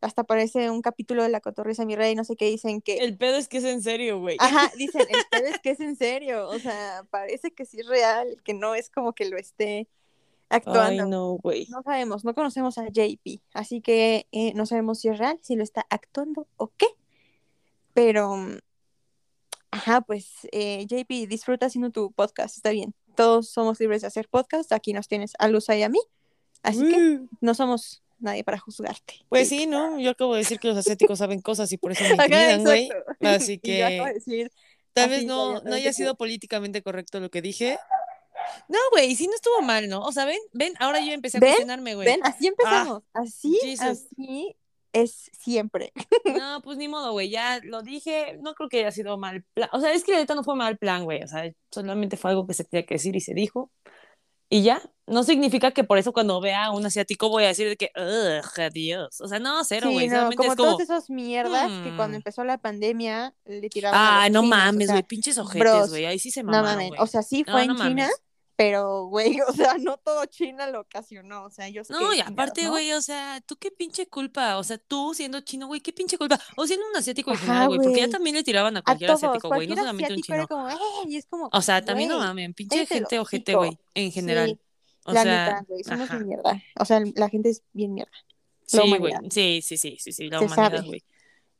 hasta 0.00 0.24
parece 0.24 0.70
un 0.70 0.80
capítulo 0.80 1.22
de 1.22 1.28
la 1.28 1.40
cotorriza, 1.40 1.84
mi 1.84 1.94
rey, 1.94 2.14
no 2.14 2.24
sé 2.24 2.36
qué, 2.36 2.46
dicen 2.46 2.80
que... 2.80 2.96
El 2.96 3.16
pedo 3.16 3.36
es 3.36 3.48
que 3.48 3.58
es 3.58 3.64
en 3.64 3.82
serio, 3.82 4.18
güey. 4.18 4.36
Ajá, 4.38 4.72
dicen, 4.76 5.02
el 5.02 5.24
pedo 5.30 5.46
es 5.46 5.58
que 5.60 5.70
es 5.70 5.80
en 5.80 5.96
serio, 5.96 6.48
o 6.48 6.58
sea, 6.58 7.04
parece 7.10 7.50
que 7.50 7.66
sí 7.66 7.80
es 7.80 7.86
real, 7.86 8.40
que 8.44 8.54
no 8.54 8.74
es 8.74 8.88
como 8.88 9.12
que 9.12 9.28
lo 9.28 9.36
esté 9.36 9.88
actuando. 10.48 11.02
Ay, 11.02 11.08
no, 11.08 11.32
güey. 11.32 11.66
No 11.68 11.82
sabemos, 11.82 12.24
no 12.24 12.34
conocemos 12.34 12.78
a 12.78 12.88
JP, 12.88 13.42
así 13.52 13.82
que 13.82 14.26
eh, 14.32 14.52
no 14.54 14.64
sabemos 14.64 15.00
si 15.00 15.08
es 15.08 15.18
real, 15.18 15.38
si 15.42 15.54
lo 15.54 15.62
está 15.62 15.86
actuando 15.90 16.48
o 16.56 16.72
qué. 16.76 16.86
Pero, 17.92 18.36
mm, 18.36 18.58
ajá, 19.70 20.00
pues 20.00 20.48
eh, 20.52 20.86
JP, 20.86 21.28
disfruta 21.28 21.66
haciendo 21.66 21.90
tu 21.90 22.10
podcast, 22.12 22.56
está 22.56 22.70
bien. 22.70 22.94
Todos 23.16 23.50
somos 23.50 23.78
libres 23.80 24.00
de 24.00 24.06
hacer 24.06 24.28
podcast, 24.28 24.72
aquí 24.72 24.94
nos 24.94 25.08
tienes 25.08 25.34
a 25.38 25.48
Luz 25.48 25.68
y 25.68 25.82
a 25.82 25.90
mí, 25.90 26.00
así 26.62 26.88
que 26.88 27.20
no 27.40 27.54
somos 27.54 28.02
nadie 28.20 28.44
para 28.44 28.58
juzgarte. 28.58 29.14
Pues 29.28 29.48
sí, 29.48 29.66
¿no? 29.66 29.98
Yo 29.98 30.10
acabo 30.10 30.34
de 30.34 30.40
decir 30.40 30.58
que 30.58 30.68
los 30.68 30.76
asiáticos 30.76 31.18
saben 31.18 31.40
cosas 31.40 31.70
y 31.72 31.78
por 31.78 31.92
eso 31.92 32.04
me 32.04 32.10
intimidan, 32.14 32.62
güey. 32.64 32.88
Así 33.20 33.60
Y 33.62 33.78
yo 33.78 33.86
acabo 33.86 34.04
que 34.04 34.08
de 34.08 34.14
decir, 34.14 34.52
tal 34.92 35.04
así, 35.04 35.10
vez 35.12 35.24
no, 35.26 35.60
no 35.62 35.74
haya 35.74 35.92
sido 35.92 36.16
políticamente 36.16 36.82
correcto 36.82 37.20
lo 37.20 37.30
que 37.30 37.42
dije. 37.42 37.78
No, 38.68 38.78
güey, 38.92 39.14
sí 39.14 39.26
no 39.26 39.34
estuvo 39.34 39.60
mal, 39.62 39.88
¿no? 39.88 40.00
O 40.02 40.12
sea, 40.12 40.24
ven, 40.24 40.38
ven, 40.52 40.72
ahora 40.78 41.00
yo 41.00 41.12
empecé 41.12 41.38
a 41.38 41.40
¿Ven? 41.40 41.50
cuestionarme, 41.50 41.94
güey. 41.94 42.06
ven, 42.06 42.20
así 42.24 42.46
empezamos, 42.46 43.02
así, 43.12 43.58
Ah, 43.62 43.66
Jesus. 43.66 43.80
así 43.86 44.56
es 44.92 45.30
siempre. 45.38 45.92
No, 46.40 46.60
pues 46.62 46.78
ni 46.78 46.88
modo, 46.88 47.12
güey, 47.12 47.30
ya 47.30 47.60
lo 47.62 47.82
dije, 47.82 48.38
no 48.40 48.54
creo 48.54 48.68
que 48.68 48.78
haya 48.80 48.90
sido 48.90 49.18
mal 49.18 49.44
plan. 49.54 49.68
O 49.72 49.80
sea, 49.80 49.92
es 49.92 50.04
que 50.04 50.12
la 50.12 50.18
neta 50.18 50.34
no 50.34 50.42
fue 50.44 50.56
mal 50.56 50.78
plan, 50.78 51.04
güey. 51.04 51.22
O 51.22 51.28
sea, 51.28 51.50
solamente 51.70 52.16
fue 52.16 52.30
algo 52.30 52.46
que 52.46 52.54
se 52.54 52.64
tenía 52.64 52.86
que 52.86 52.94
decir 52.94 53.14
y 53.14 53.20
se 53.20 53.34
dijo. 53.34 53.70
Y 54.52 54.62
ya, 54.62 54.82
no 55.06 55.22
significa 55.22 55.70
que 55.70 55.84
por 55.84 55.98
eso 55.98 56.12
cuando 56.12 56.40
vea 56.40 56.64
a 56.66 56.70
un 56.72 56.84
asiático 56.84 57.28
voy 57.28 57.44
a 57.44 57.48
decir 57.48 57.68
de 57.68 57.76
que, 57.76 57.90
ugh, 57.96 58.60
adiós. 58.60 59.20
O 59.20 59.28
sea, 59.28 59.38
no, 59.38 59.62
cero, 59.64 59.86
Sí, 59.88 59.94
güey. 59.94 60.08
no, 60.08 60.30
como 60.36 60.50
es 60.52 60.56
como, 60.56 60.76
todos 60.76 60.80
esos 60.80 61.08
mierdas 61.08 61.70
que 61.84 61.94
cuando 61.96 62.14
"Hmm". 62.16 62.16
empezó 62.16 62.42
la 62.44 62.58
pandemia 62.58 63.32
le 63.44 63.70
tiraban 63.70 63.98
a 63.98 64.22
ah, 64.24 64.28
los 64.28 64.32
no 64.34 64.40
chinos, 64.42 64.58
o 64.58 64.62
mames, 64.64 64.86
sea, 64.88 64.94
güey, 64.96 65.02
pinches 65.04 65.38
ojetes, 65.38 65.88
güey. 65.90 66.04
Ahí 66.06 66.18
sí 66.18 66.30
se 66.32 66.42
No 66.42 66.50
mamaron, 66.52 66.74
mames, 66.74 66.88
güey. 66.88 67.00
o 67.00 67.06
sea, 67.06 67.22
sí 67.22 67.44
No, 67.46 67.52
fue 67.52 67.66
no 67.66 67.72
en 67.74 67.78
China, 67.78 68.02
mames. 68.08 68.22
Pero 68.60 69.06
güey, 69.06 69.38
o 69.48 69.52
sea, 69.54 69.78
no 69.78 69.96
todo 69.96 70.26
China 70.26 70.66
lo 70.68 70.82
ocasionó, 70.82 71.44
o 71.44 71.50
sea, 71.50 71.66
ellos 71.66 71.88
No, 71.88 72.12
y 72.12 72.20
aparte, 72.20 72.64
¿no? 72.64 72.72
güey, 72.72 72.92
o 72.92 73.00
sea, 73.00 73.40
tú 73.46 73.56
qué 73.56 73.70
pinche 73.70 74.06
culpa, 74.06 74.58
o 74.58 74.64
sea, 74.64 74.76
tú 74.76 75.14
siendo 75.14 75.40
chino, 75.40 75.66
güey, 75.66 75.80
qué 75.80 75.94
pinche 75.94 76.18
culpa, 76.18 76.38
o 76.58 76.66
siendo 76.66 76.86
un 76.86 76.94
asiático 76.94 77.30
en 77.30 77.36
Ajá, 77.36 77.46
general, 77.46 77.68
güey, 77.68 77.80
porque 77.80 78.00
ya 78.00 78.10
también 78.10 78.36
le 78.36 78.44
tiraban 78.44 78.76
a 78.76 78.80
A 78.80 78.82
cualquier 78.82 79.08
todos, 79.08 79.22
asiático, 79.24 79.48
güey, 79.48 79.66
no 79.66 79.76
solamente 79.76 80.12
un 80.12 80.20
chino. 80.20 80.46
como. 80.46 80.68
Y 81.08 81.16
es 81.16 81.24
como, 81.26 81.48
O 81.50 81.62
sea, 81.62 81.82
también 81.82 82.10
no 82.10 82.18
mames, 82.18 82.54
pinche 82.54 82.84
gente 82.84 83.18
ojete, 83.18 83.54
güey, 83.54 83.78
en 83.94 84.12
general. 84.12 84.48
Sí, 84.50 84.60
O 85.06 85.12
la 85.12 85.22
sea, 85.22 85.46
neta, 85.46 85.64
güey, 85.66 85.82
somos 85.84 86.10
ajá. 86.10 86.16
bien 86.16 86.28
mierda. 86.28 86.62
O 86.78 86.84
sea, 86.84 87.00
la 87.14 87.28
gente 87.30 87.48
es 87.48 87.62
bien 87.72 87.94
mierda. 87.94 88.12
La 88.72 88.82
Sí, 88.82 88.88
güey, 88.98 89.14
sí, 89.30 89.62
sí, 89.62 89.76
sí, 89.78 89.96
sí, 89.98 90.12
sí, 90.12 90.28
la 90.28 90.38
Se 90.38 90.44
humanidad, 90.44 90.84
güey. 90.84 91.02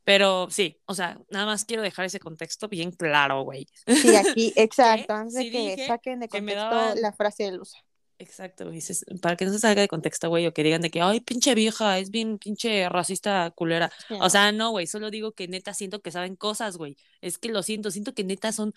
Pero 0.03 0.47
sí, 0.49 0.79
o 0.85 0.93
sea, 0.93 1.19
nada 1.29 1.45
más 1.45 1.65
quiero 1.65 1.83
dejar 1.83 2.05
ese 2.05 2.19
contexto 2.19 2.67
bien 2.67 2.91
claro, 2.91 3.43
güey. 3.43 3.67
Sí, 3.87 4.15
aquí, 4.15 4.53
exacto, 4.55 5.13
antes 5.13 5.35
de 5.35 5.43
Sí 5.43 5.51
que 5.51 5.87
saquen 5.87 6.19
de 6.19 6.27
contexto 6.27 6.95
la 6.95 7.11
frase 7.11 7.43
del 7.43 7.61
uso. 7.61 7.77
Exacto, 8.21 8.69
dices, 8.69 9.03
para 9.19 9.35
que 9.35 9.45
no 9.45 9.51
se 9.51 9.57
salga 9.57 9.81
de 9.81 9.87
contexto, 9.87 10.29
güey, 10.29 10.45
o 10.45 10.53
que 10.53 10.61
digan 10.61 10.81
de 10.81 10.91
que, 10.91 11.01
ay, 11.01 11.21
pinche 11.21 11.55
vieja, 11.55 11.97
es 11.97 12.11
bien 12.11 12.37
pinche 12.37 12.87
racista 12.87 13.49
culera. 13.49 13.91
O 14.19 14.29
sea, 14.29 14.51
no, 14.51 14.69
güey, 14.69 14.85
solo 14.85 15.09
digo 15.09 15.31
que 15.31 15.47
neta 15.47 15.73
siento 15.73 16.03
que 16.03 16.11
saben 16.11 16.35
cosas, 16.35 16.77
güey. 16.77 16.97
Es 17.21 17.39
que 17.39 17.49
lo 17.49 17.63
siento, 17.63 17.89
siento 17.89 18.13
que 18.13 18.23
neta 18.23 18.51
son, 18.51 18.75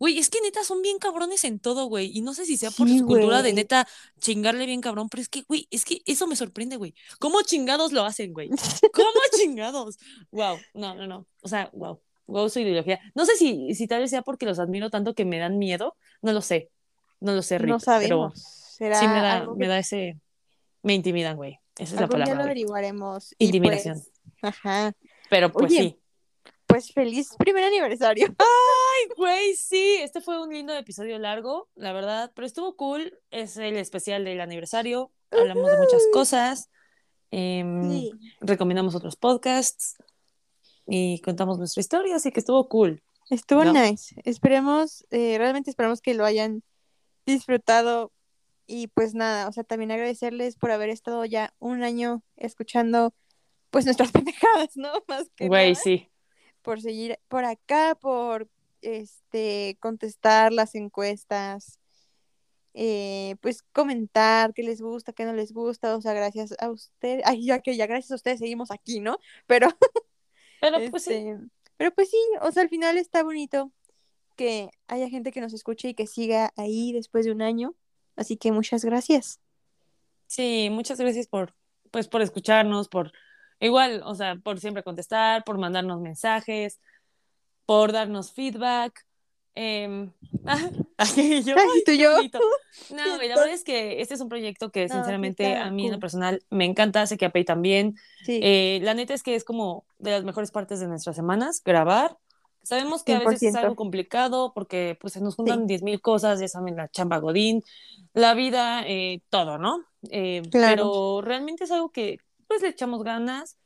güey, 0.00 0.18
es 0.18 0.30
que 0.30 0.40
neta 0.40 0.64
son 0.64 0.80
bien 0.80 0.98
cabrones 0.98 1.44
en 1.44 1.60
todo, 1.60 1.84
güey. 1.84 2.10
Y 2.16 2.22
no 2.22 2.32
sé 2.32 2.46
si 2.46 2.56
sea 2.56 2.70
por 2.70 2.88
Sí, 2.88 2.98
su 2.98 3.06
cultura 3.06 3.42
de 3.42 3.52
neta 3.52 3.86
chingarle 4.18 4.64
bien 4.64 4.80
cabrón, 4.80 5.10
pero 5.10 5.20
es 5.20 5.28
que, 5.28 5.42
güey, 5.42 5.68
es 5.70 5.84
que 5.84 6.00
eso 6.06 6.26
me 6.26 6.36
sorprende, 6.36 6.76
güey. 6.76 6.94
¿Cómo 7.18 7.42
chingados 7.42 7.92
lo 7.92 8.02
hacen, 8.02 8.32
güey? 8.32 8.48
¿Cómo 8.48 9.10
chingados? 9.36 9.98
Wow, 10.32 10.56
no, 10.72 10.94
no, 10.94 11.06
no. 11.06 11.26
O 11.42 11.48
sea, 11.48 11.70
wow. 11.74 12.00
Wow, 12.26 12.48
su 12.48 12.60
ideología. 12.60 12.98
No 13.14 13.26
sé 13.26 13.36
si, 13.36 13.74
si 13.74 13.86
tal 13.86 14.00
vez 14.00 14.08
sea 14.08 14.22
porque 14.22 14.46
los 14.46 14.58
admiro 14.58 14.88
tanto 14.88 15.14
que 15.14 15.26
me 15.26 15.38
dan 15.38 15.58
miedo. 15.58 15.96
No 16.22 16.32
lo 16.32 16.40
sé. 16.40 16.70
No 17.20 17.34
lo 17.34 17.42
sé, 17.42 17.58
Rip, 17.58 17.68
no 17.68 17.78
pero 17.78 17.84
sabemos. 17.84 18.40
Será 18.78 18.98
sí 18.98 19.06
me 19.06 19.20
da, 19.20 19.46
me 19.54 19.58
que 19.58 19.68
da 19.68 19.78
ese. 19.78 20.18
Me 20.82 20.94
intimidan, 20.94 21.36
güey. 21.36 21.58
Esa 21.76 21.96
es 21.96 22.00
la 22.00 22.08
palabra. 22.08 22.32
lo 22.32 22.38
güey. 22.38 22.46
averiguaremos. 22.46 23.34
Intimidación. 23.38 24.02
pues, 24.40 24.54
ajá. 24.54 24.94
Pero 25.28 25.52
pues 25.52 25.66
Oye, 25.66 25.78
sí. 25.78 25.99
Pues 26.70 26.92
feliz 26.92 27.34
primer 27.38 27.64
aniversario. 27.64 28.26
Ay, 28.38 29.08
güey, 29.16 29.54
sí, 29.56 29.96
este 30.00 30.20
fue 30.20 30.40
un 30.40 30.50
lindo 30.50 30.72
episodio 30.74 31.18
largo, 31.18 31.68
la 31.74 31.92
verdad, 31.92 32.30
pero 32.34 32.46
estuvo 32.46 32.76
cool. 32.76 33.18
Es 33.30 33.56
el 33.56 33.76
especial 33.76 34.24
del 34.24 34.40
aniversario. 34.40 35.10
Hablamos 35.30 35.70
de 35.70 35.78
muchas 35.78 36.02
cosas. 36.12 36.70
em, 37.32 37.88
Sí. 37.90 38.12
Recomendamos 38.40 38.94
otros 38.94 39.16
podcasts 39.16 39.96
y 40.86 41.20
contamos 41.20 41.58
nuestra 41.58 41.80
historia, 41.80 42.16
así 42.16 42.32
que 42.32 42.40
estuvo 42.40 42.68
cool. 42.68 43.02
Estuvo 43.30 43.64
No. 43.64 43.72
nice. 43.72 44.14
Esperemos, 44.24 45.06
eh, 45.10 45.36
realmente 45.38 45.70
esperamos 45.70 46.00
que 46.00 46.14
lo 46.14 46.24
hayan 46.24 46.62
disfrutado. 47.26 48.12
Y 48.66 48.88
pues 48.88 49.14
nada, 49.14 49.48
o 49.48 49.52
sea, 49.52 49.64
también 49.64 49.90
agradecerles 49.92 50.56
por 50.56 50.70
haber 50.70 50.90
estado 50.90 51.24
ya 51.24 51.54
un 51.58 51.82
año 51.82 52.22
escuchando 52.36 53.12
pues 53.70 53.84
nuestras 53.84 54.10
pendejadas, 54.24 54.76
¿no? 54.76 54.92
Más 55.06 55.28
que 55.36 55.46
Güey, 55.48 55.74
sí. 55.76 56.09
Por 56.62 56.80
seguir 56.80 57.18
por 57.28 57.44
acá, 57.44 57.94
por 58.00 58.48
este 58.82 59.76
contestar 59.80 60.52
las 60.52 60.74
encuestas, 60.74 61.78
eh, 62.74 63.36
pues 63.40 63.62
comentar 63.72 64.54
qué 64.54 64.62
les 64.62 64.80
gusta, 64.80 65.12
qué 65.12 65.24
no 65.24 65.32
les 65.32 65.52
gusta, 65.52 65.96
o 65.96 66.00
sea, 66.00 66.12
gracias 66.14 66.54
a 66.60 66.70
ustedes, 66.70 67.22
ay, 67.26 67.44
ya 67.44 67.60
que 67.60 67.76
ya 67.76 67.86
gracias 67.86 68.12
a 68.12 68.16
ustedes 68.16 68.38
seguimos 68.38 68.70
aquí, 68.70 69.00
¿no? 69.00 69.18
Pero, 69.46 69.68
Pero 70.60 70.78
pues 70.90 71.04
sí. 71.04 71.14
este, 71.14 71.38
pero 71.76 71.92
pues 71.92 72.10
sí, 72.10 72.18
o 72.42 72.52
sea, 72.52 72.62
al 72.62 72.68
final 72.68 72.98
está 72.98 73.22
bonito 73.22 73.72
que 74.36 74.70
haya 74.86 75.08
gente 75.08 75.32
que 75.32 75.40
nos 75.40 75.52
escuche 75.52 75.88
y 75.88 75.94
que 75.94 76.06
siga 76.06 76.52
ahí 76.56 76.92
después 76.92 77.24
de 77.24 77.32
un 77.32 77.42
año, 77.42 77.74
así 78.16 78.36
que 78.36 78.52
muchas 78.52 78.84
gracias. 78.84 79.40
Sí, 80.26 80.68
muchas 80.70 81.00
gracias 81.00 81.26
por, 81.26 81.54
pues, 81.90 82.06
por 82.06 82.22
escucharnos, 82.22 82.88
por 82.88 83.12
igual, 83.60 84.02
o 84.04 84.14
sea, 84.14 84.36
por 84.36 84.58
siempre 84.60 84.82
contestar, 84.82 85.44
por 85.44 85.58
mandarnos 85.58 86.00
mensajes, 86.00 86.80
por 87.66 87.92
darnos 87.92 88.32
feedback. 88.32 89.06
em, 89.54 90.10
ay, 90.96 91.42
yo, 91.44 91.54
Ay, 91.58 91.82
tú 91.84 91.92
yo. 91.92 92.16
No, 92.90 93.04
la 93.06 93.18
verdad 93.18 93.48
es 93.48 93.62
que 93.62 94.00
este 94.00 94.14
es 94.14 94.20
un 94.20 94.28
proyecto 94.28 94.70
que 94.70 94.88
No, 94.88 94.94
sinceramente 94.94 95.52
está 95.52 95.66
a 95.66 95.70
mí 95.70 95.86
en 95.86 95.92
lo 95.92 96.00
personal 96.00 96.42
me 96.50 96.64
encanta, 96.64 97.06
sé 97.06 97.16
que 97.18 97.26
a 97.26 97.30
Pei 97.30 97.44
también. 97.44 97.96
Sí, 98.24 98.40
Eh, 98.42 98.80
la 98.82 98.94
neta 98.94 99.14
es 99.14 99.22
que 99.22 99.34
es 99.34 99.44
como 99.44 99.84
de 99.98 100.12
las 100.12 100.24
mejores 100.24 100.50
partes 100.50 100.80
de 100.80 100.88
nuestras 100.88 101.14
semanas, 101.16 101.62
grabar. 101.64 102.16
Sabemos 102.62 103.02
que 103.04 103.14
a 103.14 103.18
veces 103.20 103.34
es 103.34 103.40
100%. 103.40 103.58
algo 103.58 103.76
complicado 103.76 104.52
porque 104.54 104.96
pues 105.00 105.12
se 105.14 105.20
nos 105.20 105.34
juntan 105.36 105.60
Sí. 105.60 105.66
diez 105.66 105.82
mil 105.82 106.00
cosas, 106.00 106.40
ya 106.40 106.48
saben, 106.48 106.76
la 106.76 106.88
chamba 106.88 107.18
godín, 107.18 107.62
la 108.14 108.34
vida, 108.34 108.82
eh, 108.86 109.20
todo, 109.30 109.58
¿no? 109.58 109.84
Eh, 110.10 110.42
Claro. 110.50 110.76
Pero 110.76 111.20
realmente 111.22 111.64
es 111.64 111.70
algo 111.70 111.90
que 111.90 112.18
pues 112.50 112.62
le 112.62 112.68
echamos 112.70 113.04
ganas 113.04 113.56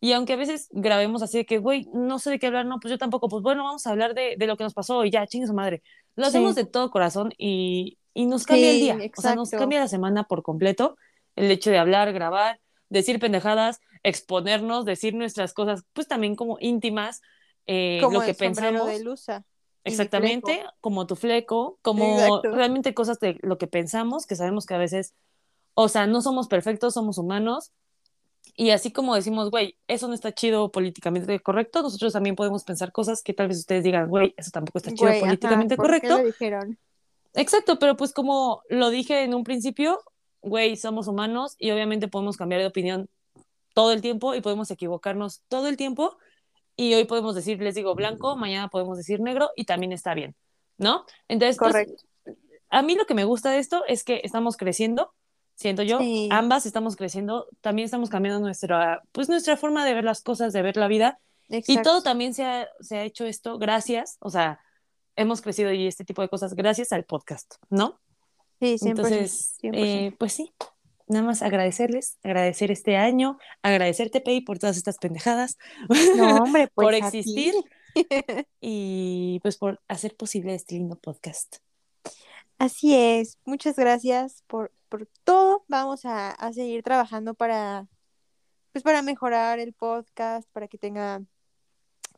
y 0.00 0.12
aunque 0.12 0.34
a 0.34 0.36
veces 0.36 0.68
grabemos 0.72 1.22
así 1.22 1.38
de 1.38 1.46
que, 1.46 1.58
güey, 1.58 1.88
no 1.94 2.18
sé 2.20 2.30
de 2.30 2.38
qué 2.38 2.46
hablar, 2.48 2.66
no, 2.66 2.78
pues 2.80 2.92
yo 2.92 2.98
tampoco, 2.98 3.28
pues 3.30 3.42
bueno, 3.42 3.64
vamos 3.64 3.86
a 3.86 3.90
hablar 3.90 4.14
de, 4.14 4.36
de 4.38 4.46
lo 4.46 4.56
que 4.58 4.64
nos 4.64 4.74
pasó 4.74 5.04
y 5.06 5.10
ya, 5.10 5.26
chingue 5.26 5.46
su 5.48 5.54
madre. 5.54 5.82
Lo 6.16 6.26
hacemos 6.26 6.54
Sí. 6.54 6.62
de 6.62 6.66
todo 6.66 6.90
corazón 6.90 7.32
y 7.38 7.98
y 8.16 8.26
nos 8.26 8.44
cambia 8.46 8.70
el 8.70 8.76
Sí, 8.76 8.82
día, 8.82 8.94
o 9.16 9.22
sea, 9.22 9.34
nos 9.34 9.48
exacto. 9.48 9.62
cambia 9.62 9.80
la 9.80 9.88
semana 9.88 10.24
por 10.24 10.44
completo, 10.44 10.96
el 11.36 11.50
hecho 11.50 11.70
de 11.70 11.78
hablar, 11.78 12.12
grabar, 12.12 12.60
decir 12.88 13.18
pendejadas, 13.18 13.80
exponernos, 14.04 14.84
decir 14.84 15.14
nuestras 15.16 15.52
cosas, 15.52 15.82
pues 15.94 16.06
también 16.06 16.36
como 16.36 16.56
íntimas, 16.60 17.22
eh, 17.66 17.98
Como 18.02 18.20
lo 18.20 18.24
que 18.24 18.30
el 18.32 18.36
pensamos. 18.36 18.86
de 18.86 19.02
Lusa. 19.02 19.44
Exactamente, 19.82 20.64
como 20.80 21.06
tu 21.08 21.16
fleco, 21.16 21.78
como 21.82 22.04
Exacto. 22.20 22.52
realmente 22.52 22.94
cosas 22.94 23.18
de 23.20 23.38
lo 23.42 23.58
que 23.58 23.66
pensamos, 23.66 24.26
que 24.26 24.36
sabemos 24.36 24.64
que 24.66 24.74
a 24.74 24.78
veces, 24.78 25.14
o 25.74 25.88
sea, 25.88 26.06
no 26.06 26.22
somos 26.22 26.48
perfectos, 26.48 26.94
somos 26.94 27.18
humanos. 27.18 27.72
Y 28.56 28.70
así 28.70 28.92
como 28.92 29.14
decimos, 29.14 29.50
güey, 29.50 29.76
eso 29.88 30.06
no 30.06 30.14
está 30.14 30.32
chido 30.32 30.70
políticamente 30.70 31.40
correcto, 31.40 31.82
nosotros 31.82 32.12
también 32.12 32.36
podemos 32.36 32.62
pensar 32.64 32.92
cosas 32.92 33.22
que 33.22 33.34
tal 33.34 33.48
vez 33.48 33.58
ustedes 33.58 33.82
digan, 33.82 34.08
güey, 34.08 34.32
eso 34.36 34.50
tampoco 34.52 34.78
está 34.78 34.90
chido 34.90 35.06
Güey, 35.06 35.16
ajá, 35.18 35.26
políticamente 35.26 35.76
¿por 35.76 35.86
qué 35.86 35.88
correcto. 35.88 36.18
lo 36.18 36.24
dijeron? 36.24 36.78
Exacto, 37.34 37.78
pero 37.80 37.96
pues 37.96 38.12
como 38.12 38.62
lo 38.68 38.90
dije 38.90 39.24
en 39.24 39.34
un 39.34 39.42
principio, 39.42 40.00
güey, 40.40 40.76
somos 40.76 41.08
humanos 41.08 41.56
y 41.58 41.72
obviamente 41.72 42.06
podemos 42.06 42.36
cambiar 42.36 42.60
de 42.60 42.68
opinión 42.68 43.08
todo 43.74 43.92
el 43.92 44.00
tiempo 44.00 44.34
y 44.36 44.40
podemos 44.40 44.70
equivocarnos 44.70 45.42
todo 45.48 45.66
el 45.66 45.76
tiempo 45.76 46.16
y 46.76 46.94
hoy 46.94 47.04
podemos 47.04 47.34
decir, 47.34 47.60
les 47.60 47.74
digo 47.74 47.94
blanco, 47.94 48.36
mañana 48.36 48.68
podemos 48.68 48.96
decir 48.96 49.20
negro 49.20 49.50
y 49.56 49.64
también 49.64 49.90
está 49.90 50.14
bien, 50.14 50.36
¿no? 50.78 51.04
Entonces, 51.26 51.56
pues, 51.58 51.72
Correcto. 51.72 52.04
a 52.70 52.82
mí 52.82 52.94
lo 52.94 53.04
que 53.06 53.14
me 53.14 53.24
gusta 53.24 53.50
de 53.50 53.58
esto 53.58 53.84
es 53.88 54.04
que 54.04 54.20
estamos 54.22 54.56
creciendo, 54.56 55.12
siento 55.54 55.82
yo, 55.82 55.98
Sí. 55.98 56.28
ambas 56.30 56.66
estamos 56.66 56.96
creciendo, 56.96 57.46
también 57.60 57.84
estamos 57.84 58.10
cambiando 58.10 58.40
nuestra, 58.40 59.02
pues 59.12 59.28
nuestra 59.28 59.56
forma 59.56 59.84
de 59.84 59.94
ver 59.94 60.04
las 60.04 60.22
cosas, 60.22 60.52
de 60.52 60.62
ver 60.62 60.76
la 60.76 60.88
vida 60.88 61.18
y 61.48 61.80
todo 61.82 62.02
también 62.02 62.34
se 62.34 62.44
ha, 62.44 62.68
se 62.80 62.96
ha 62.98 63.04
hecho 63.04 63.24
esto 63.26 63.58
gracias, 63.58 64.16
o 64.20 64.30
sea, 64.30 64.60
hemos 65.16 65.40
crecido 65.42 65.72
y 65.72 65.86
este 65.86 66.04
tipo 66.04 66.22
de 66.22 66.28
cosas 66.28 66.54
gracias 66.54 66.92
al 66.92 67.04
podcast, 67.04 67.54
¿no? 67.70 68.00
Sí, 68.60 68.78
100%. 68.78 68.88
Entonces, 68.90 69.56
100%. 69.60 69.70
eh, 69.74 70.16
pues 70.18 70.32
sí, 70.32 70.52
nada 71.06 71.24
más 71.24 71.42
agradecerles, 71.42 72.18
agradecer 72.22 72.70
este 72.70 72.96
año, 72.96 73.38
agradecerte, 73.62 74.20
Pei, 74.20 74.40
por 74.40 74.58
todas 74.58 74.76
estas 74.76 74.98
pendejadas, 74.98 75.58
no, 76.16 76.36
hombre, 76.38 76.68
pues 76.74 76.84
por 76.84 76.94
existir 76.94 77.54
y 78.60 79.38
pues 79.42 79.56
por 79.56 79.80
hacer 79.86 80.16
posible 80.16 80.54
este 80.54 80.74
lindo 80.76 80.96
podcast. 80.96 81.56
Así 82.58 82.94
es. 82.94 83.38
Muchas 83.44 83.76
gracias 83.76 84.42
por, 84.46 84.72
por 84.94 85.08
todo. 85.24 85.64
Vamos 85.68 86.04
a, 86.04 86.30
a 86.30 86.52
seguir 86.52 86.84
trabajando 86.84 87.34
para, 87.34 87.88
pues, 88.72 88.84
para 88.84 89.02
mejorar 89.02 89.58
el 89.58 89.72
podcast, 89.72 90.48
para 90.52 90.68
que 90.68 90.78
tenga 90.78 91.22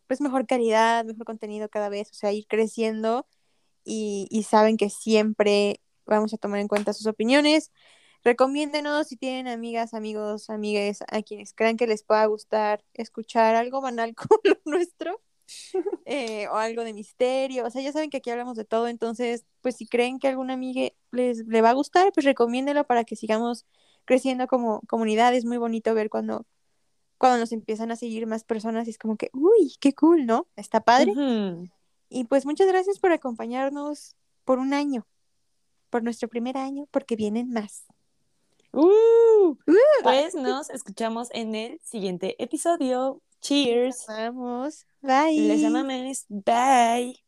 pues 0.06 0.20
mejor 0.20 0.46
calidad, 0.46 1.04
mejor 1.04 1.24
contenido 1.24 1.68
cada 1.70 1.88
vez, 1.88 2.10
o 2.10 2.14
sea, 2.14 2.32
ir 2.32 2.46
creciendo 2.46 3.26
y, 3.84 4.28
y 4.30 4.42
saben 4.44 4.76
que 4.76 4.90
siempre 4.90 5.80
vamos 6.06 6.34
a 6.34 6.38
tomar 6.38 6.60
en 6.60 6.68
cuenta 6.68 6.92
sus 6.92 7.06
opiniones. 7.06 7.72
Recomiéndenos 8.24 9.08
si 9.08 9.16
tienen 9.16 9.48
amigas, 9.48 9.94
amigos, 9.94 10.50
amigues 10.50 11.00
a 11.08 11.22
quienes 11.22 11.54
crean 11.54 11.76
que 11.78 11.86
les 11.86 12.02
pueda 12.04 12.26
gustar 12.26 12.84
escuchar 12.94 13.56
algo 13.56 13.80
banal 13.80 14.14
como 14.16 14.38
lo 14.44 14.56
nuestro 14.66 15.22
eh, 16.04 16.48
o 16.48 16.56
algo 16.56 16.84
de 16.84 16.92
misterio. 16.92 17.66
O 17.66 17.70
sea, 17.70 17.82
ya 17.82 17.92
saben 17.92 18.10
que 18.10 18.18
aquí 18.18 18.30
hablamos 18.30 18.56
de 18.56 18.64
todo, 18.64 18.88
entonces, 18.88 19.44
pues 19.60 19.76
si 19.76 19.86
creen 19.86 20.18
que 20.18 20.28
alguna 20.28 20.54
amiga 20.54 20.90
les 21.12 21.46
le 21.46 21.62
va 21.62 21.70
a 21.70 21.74
gustar, 21.74 22.12
pues 22.12 22.24
recomiéndelo 22.24 22.84
para 22.84 23.04
que 23.04 23.16
sigamos 23.16 23.64
creciendo 24.04 24.46
como 24.46 24.80
comunidad. 24.88 25.34
Es 25.34 25.44
muy 25.44 25.58
bonito 25.58 25.94
ver 25.94 26.10
cuando, 26.10 26.46
cuando 27.18 27.38
nos 27.38 27.52
empiezan 27.52 27.90
a 27.90 27.96
seguir 27.96 28.26
más 28.26 28.44
personas 28.44 28.86
y 28.86 28.90
es 28.90 28.98
como 28.98 29.16
que, 29.16 29.30
uy, 29.32 29.74
qué 29.80 29.94
cool, 29.94 30.26
¿no? 30.26 30.46
Está 30.56 30.80
padre. 30.80 31.12
Y 32.08 32.24
pues 32.24 32.46
muchas 32.46 32.68
gracias 32.68 32.98
por 32.98 33.12
acompañarnos 33.12 34.16
por 34.44 34.58
un 34.58 34.72
año, 34.74 35.06
por 35.90 36.02
nuestro 36.02 36.28
primer 36.28 36.56
año, 36.56 36.86
porque 36.90 37.16
vienen 37.16 37.50
más. 37.50 37.84
Uh, 38.72 39.56
pues 40.02 40.34
nos 40.34 40.70
escuchamos 40.70 41.28
en 41.32 41.54
el 41.54 41.80
siguiente 41.80 42.36
episodio. 42.42 43.22
Cheers. 43.46 44.06
Vamos, 44.06 44.86
bye. 45.02 45.32
Les 45.36 45.64
amamos. 45.64 46.26
Bye. 46.28 47.25